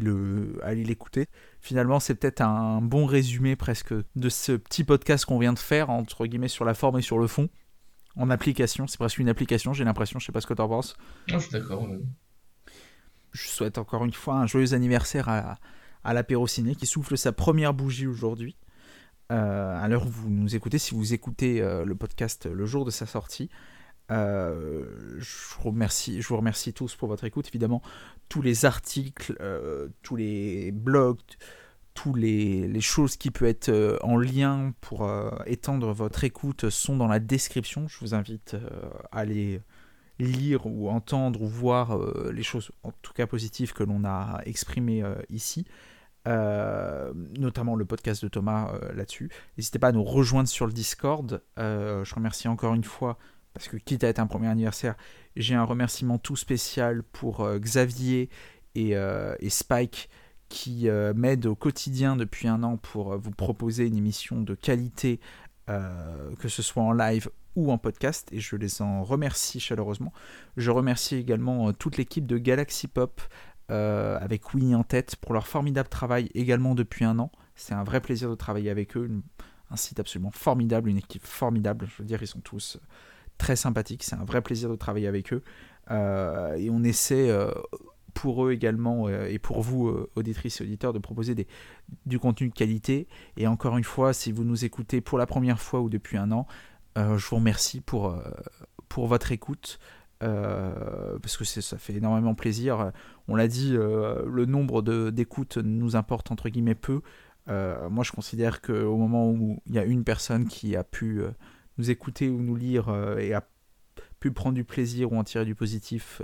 l'écouter. 0.83 1.27
Finalement, 1.61 2.01
c'est 2.01 2.15
peut-être 2.15 2.41
un 2.41 2.81
bon 2.81 3.05
résumé 3.05 3.55
presque 3.55 3.93
de 3.93 4.27
ce 4.27 4.51
petit 4.51 4.83
podcast 4.83 5.23
qu'on 5.23 5.39
vient 5.39 5.53
de 5.53 5.59
faire, 5.59 5.89
entre 5.89 6.25
guillemets, 6.25 6.49
sur 6.49 6.65
la 6.65 6.73
forme 6.73 6.99
et 6.99 7.01
sur 7.01 7.17
le 7.17 7.27
fond 7.27 7.47
en 8.15 8.29
application. 8.29 8.87
C'est 8.87 8.97
presque 8.97 9.19
une 9.19 9.29
application, 9.29 9.73
j'ai 9.73 9.83
l'impression. 9.83 10.19
Je 10.19 10.25
sais 10.25 10.31
pas 10.31 10.41
ce 10.41 10.47
que 10.47 10.53
tu 10.53 10.61
en 10.61 10.69
penses. 10.69 10.95
je 11.27 11.37
suis 11.37 11.51
d'accord. 11.51 11.87
Je 13.31 13.47
souhaite 13.47 13.77
encore 13.77 14.05
une 14.05 14.13
fois 14.13 14.35
un 14.35 14.45
joyeux 14.45 14.73
anniversaire 14.73 15.27
à, 15.27 15.57
à 16.03 16.13
l'apéro 16.13 16.47
ciné 16.47 16.75
qui 16.75 16.85
souffle 16.85 17.17
sa 17.17 17.31
première 17.31 17.73
bougie 17.73 18.07
aujourd'hui. 18.07 18.55
Euh, 19.31 19.81
à 19.81 19.87
l'heure 19.87 20.05
où 20.05 20.09
vous 20.09 20.29
nous 20.29 20.55
écoutez, 20.55 20.77
si 20.77 20.93
vous 20.93 21.13
écoutez 21.13 21.61
euh, 21.61 21.85
le 21.85 21.95
podcast 21.95 22.45
le 22.45 22.65
jour 22.65 22.85
de 22.85 22.91
sa 22.91 23.05
sortie, 23.05 23.49
euh, 24.11 24.85
je, 25.17 25.55
vous 25.55 25.69
remercie, 25.69 26.21
je 26.21 26.27
vous 26.27 26.37
remercie 26.37 26.73
tous 26.73 26.95
pour 26.95 27.07
votre 27.07 27.23
écoute. 27.23 27.47
Évidemment, 27.47 27.81
tous 28.29 28.41
les 28.41 28.65
articles, 28.65 29.35
tous 30.01 30.15
les 30.15 30.71
blogs, 30.71 31.19
toutes 31.93 32.17
les, 32.17 32.81
choses 32.81 33.17
qui 33.17 33.31
peuvent 33.31 33.47
être 33.47 33.69
euh, 33.69 33.97
en 34.01 34.17
lien 34.17 34.73
pour 34.81 35.03
euh, 35.03 35.29
étendre 35.45 35.93
votre 35.93 36.23
écoute 36.23 36.69
sont 36.69 36.97
dans 36.97 37.07
la 37.07 37.19
description. 37.19 37.87
Je 37.87 37.99
vous 37.99 38.13
invite 38.13 38.55
euh, 38.55 38.89
à 39.11 39.19
aller 39.19 39.61
lire 40.19 40.65
ou 40.65 40.89
entendre 40.89 41.41
ou 41.41 41.47
voir 41.47 41.97
les 42.31 42.43
choses, 42.43 42.71
en 42.83 42.91
tout 43.01 43.13
cas 43.13 43.25
positives, 43.25 43.73
que 43.73 43.83
l'on 43.83 44.05
a 44.05 44.41
exprimées 44.45 45.03
ici. 45.29 45.65
notamment 46.25 47.75
le 47.75 47.83
podcast 47.83 48.23
de 48.23 48.29
Thomas 48.29 48.71
là-dessus. 48.93 49.31
N'hésitez 49.57 49.79
pas 49.79 49.87
à 49.87 49.91
nous 49.91 50.03
rejoindre 50.03 50.47
sur 50.47 50.67
le 50.67 50.71
Discord. 50.71 51.41
je 51.57 52.15
remercie 52.15 52.47
encore 52.47 52.75
une 52.75 52.83
fois, 52.83 53.17
parce 53.55 53.67
que 53.67 53.75
quitte 53.75 54.03
à 54.03 54.07
être 54.07 54.19
un 54.19 54.27
premier 54.27 54.49
anniversaire, 54.49 54.95
j'ai 55.35 55.55
un 55.55 55.65
remerciement 55.65 56.19
tout 56.19 56.35
spécial 56.35 57.01
pour 57.01 57.49
Xavier 57.57 58.29
et 58.75 58.95
Spike 59.49 60.09
qui 60.53 60.87
euh, 60.87 61.15
m'aide 61.15 61.47
au 61.47 61.55
quotidien 61.55 62.15
depuis 62.15 62.47
un 62.47 62.61
an 62.61 62.77
pour 62.77 63.13
euh, 63.13 63.17
vous 63.17 63.31
proposer 63.31 63.87
une 63.87 63.97
émission 63.97 64.39
de 64.39 64.53
qualité, 64.53 65.19
euh, 65.67 66.29
que 66.37 66.47
ce 66.47 66.61
soit 66.61 66.83
en 66.83 66.91
live 66.91 67.27
ou 67.55 67.71
en 67.71 67.79
podcast, 67.79 68.29
et 68.31 68.39
je 68.39 68.55
les 68.55 68.83
en 68.83 69.03
remercie 69.03 69.59
chaleureusement. 69.59 70.13
Je 70.55 70.69
remercie 70.69 71.15
également 71.15 71.73
toute 71.73 71.97
l'équipe 71.97 72.27
de 72.27 72.37
Galaxy 72.37 72.87
Pop, 72.87 73.19
avec 73.69 74.53
Winnie 74.53 74.75
en 74.75 74.83
tête, 74.83 75.15
pour 75.15 75.33
leur 75.33 75.47
formidable 75.47 75.89
travail 75.89 76.29
également 76.35 76.75
depuis 76.75 77.05
un 77.05 77.17
an. 77.17 77.31
C'est 77.55 77.73
un 77.73 77.83
vrai 77.83 78.01
plaisir 78.01 78.29
de 78.29 78.35
travailler 78.35 78.69
avec 78.69 78.95
eux, 78.95 79.09
un 79.71 79.75
site 79.75 79.99
absolument 79.99 80.29
formidable, 80.29 80.89
une 80.89 80.97
équipe 80.97 81.25
formidable, 81.25 81.87
je 81.89 82.03
veux 82.03 82.07
dire, 82.07 82.21
ils 82.21 82.27
sont 82.27 82.41
tous 82.41 82.77
très 83.39 83.55
sympathiques, 83.55 84.03
c'est 84.03 84.15
un 84.15 84.25
vrai 84.25 84.41
plaisir 84.41 84.69
de 84.69 84.75
travailler 84.75 85.07
avec 85.07 85.33
eux. 85.33 85.41
et 85.89 86.69
on 86.69 86.83
essaie 86.83 87.31
pour 88.13 88.45
eux 88.45 88.51
également 88.51 89.07
euh, 89.07 89.27
et 89.27 89.39
pour 89.39 89.61
vous, 89.61 89.87
euh, 89.87 90.09
auditrices 90.15 90.61
et 90.61 90.63
auditeurs, 90.63 90.93
de 90.93 90.99
proposer 90.99 91.35
des, 91.35 91.47
du 92.05 92.19
contenu 92.19 92.49
de 92.49 92.53
qualité. 92.53 93.07
Et 93.37 93.47
encore 93.47 93.77
une 93.77 93.83
fois, 93.83 94.13
si 94.13 94.31
vous 94.31 94.43
nous 94.43 94.65
écoutez 94.65 95.01
pour 95.01 95.17
la 95.17 95.25
première 95.25 95.59
fois 95.59 95.81
ou 95.81 95.89
depuis 95.89 96.17
un 96.17 96.31
an, 96.31 96.47
euh, 96.97 97.17
je 97.17 97.27
vous 97.27 97.37
remercie 97.37 97.81
pour, 97.81 98.15
pour 98.87 99.07
votre 99.07 99.31
écoute. 99.31 99.79
parce 100.19 101.37
que 101.37 101.43
ça 101.43 101.77
fait 101.77 101.93
énormément 101.93 102.35
plaisir. 102.35 102.91
On 103.27 103.35
l'a 103.35 103.47
dit, 103.47 103.71
le 103.73 104.45
nombre 104.45 104.81
d'écoutes 105.11 105.57
nous 105.57 105.95
importe 105.95 106.31
entre 106.31 106.49
guillemets 106.49 106.75
peu. 106.75 107.01
moi, 107.47 108.03
je 108.03 108.11
considère 108.11 108.61
qu'au 108.61 108.95
moment 108.95 109.29
où 109.29 109.59
il 109.65 109.73
y 109.73 109.79
a 109.79 109.83
une 109.83 110.05
personne 110.05 110.47
qui 110.47 110.77
a 110.77 110.83
pu 110.83 111.21
nous 111.77 111.89
écouter 111.91 112.29
ou 112.29 112.41
nous 112.41 112.55
lire 112.55 112.87
et 113.17 113.33
a 113.33 113.43
pu 114.21 114.31
prendre 114.31 114.55
du 114.55 114.63
plaisir 114.63 115.11
ou 115.11 115.17
en 115.17 115.25
tirer 115.25 115.43
du 115.43 115.55
positif, 115.55 116.21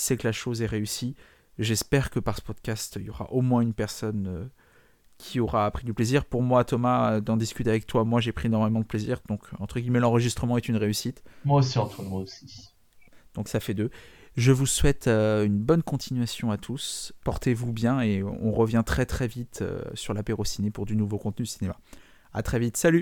c'est 0.00 0.16
que 0.16 0.26
la 0.26 0.32
chose 0.32 0.62
est 0.62 0.66
réussie. 0.66 1.14
J'espère 1.58 2.10
que 2.10 2.18
par 2.18 2.36
ce 2.36 2.42
podcast, 2.42 2.96
il 2.98 3.06
y 3.06 3.10
aura 3.10 3.30
au 3.32 3.42
moins 3.42 3.60
une 3.60 3.74
personne 3.74 4.26
euh, 4.28 4.44
qui 5.18 5.40
aura 5.40 5.70
pris 5.70 5.84
du 5.84 5.92
plaisir. 5.92 6.24
Pour 6.24 6.42
moi, 6.42 6.64
Thomas, 6.64 7.12
euh, 7.12 7.20
d'en 7.20 7.36
discuter 7.36 7.68
avec 7.68 7.86
toi, 7.86 8.04
moi 8.04 8.20
j'ai 8.20 8.32
pris 8.32 8.46
énormément 8.46 8.80
de 8.80 8.86
plaisir. 8.86 9.20
Donc, 9.28 9.42
entre 9.58 9.78
guillemets, 9.78 10.00
l'enregistrement 10.00 10.56
est 10.56 10.68
une 10.68 10.76
réussite. 10.76 11.22
Moi 11.44 11.58
aussi, 11.60 11.78
Antoine, 11.78 12.08
moi 12.08 12.20
aussi. 12.20 12.72
Donc, 13.34 13.48
ça 13.48 13.60
fait 13.60 13.74
deux. 13.74 13.90
Je 14.36 14.52
vous 14.52 14.66
souhaite 14.66 15.06
euh, 15.06 15.44
une 15.44 15.58
bonne 15.58 15.82
continuation 15.82 16.50
à 16.50 16.56
tous. 16.56 17.12
Portez-vous 17.22 17.72
bien 17.72 18.00
et 18.00 18.22
on 18.22 18.52
revient 18.52 18.82
très 18.86 19.04
très 19.04 19.28
vite 19.28 19.62
sur 19.92 20.14
l'apéro 20.14 20.44
ciné 20.46 20.70
pour 20.70 20.86
du 20.86 20.96
nouveau 20.96 21.18
contenu 21.18 21.44
cinéma. 21.44 21.76
À 22.32 22.42
très 22.42 22.58
vite, 22.58 22.76
salut 22.76 22.98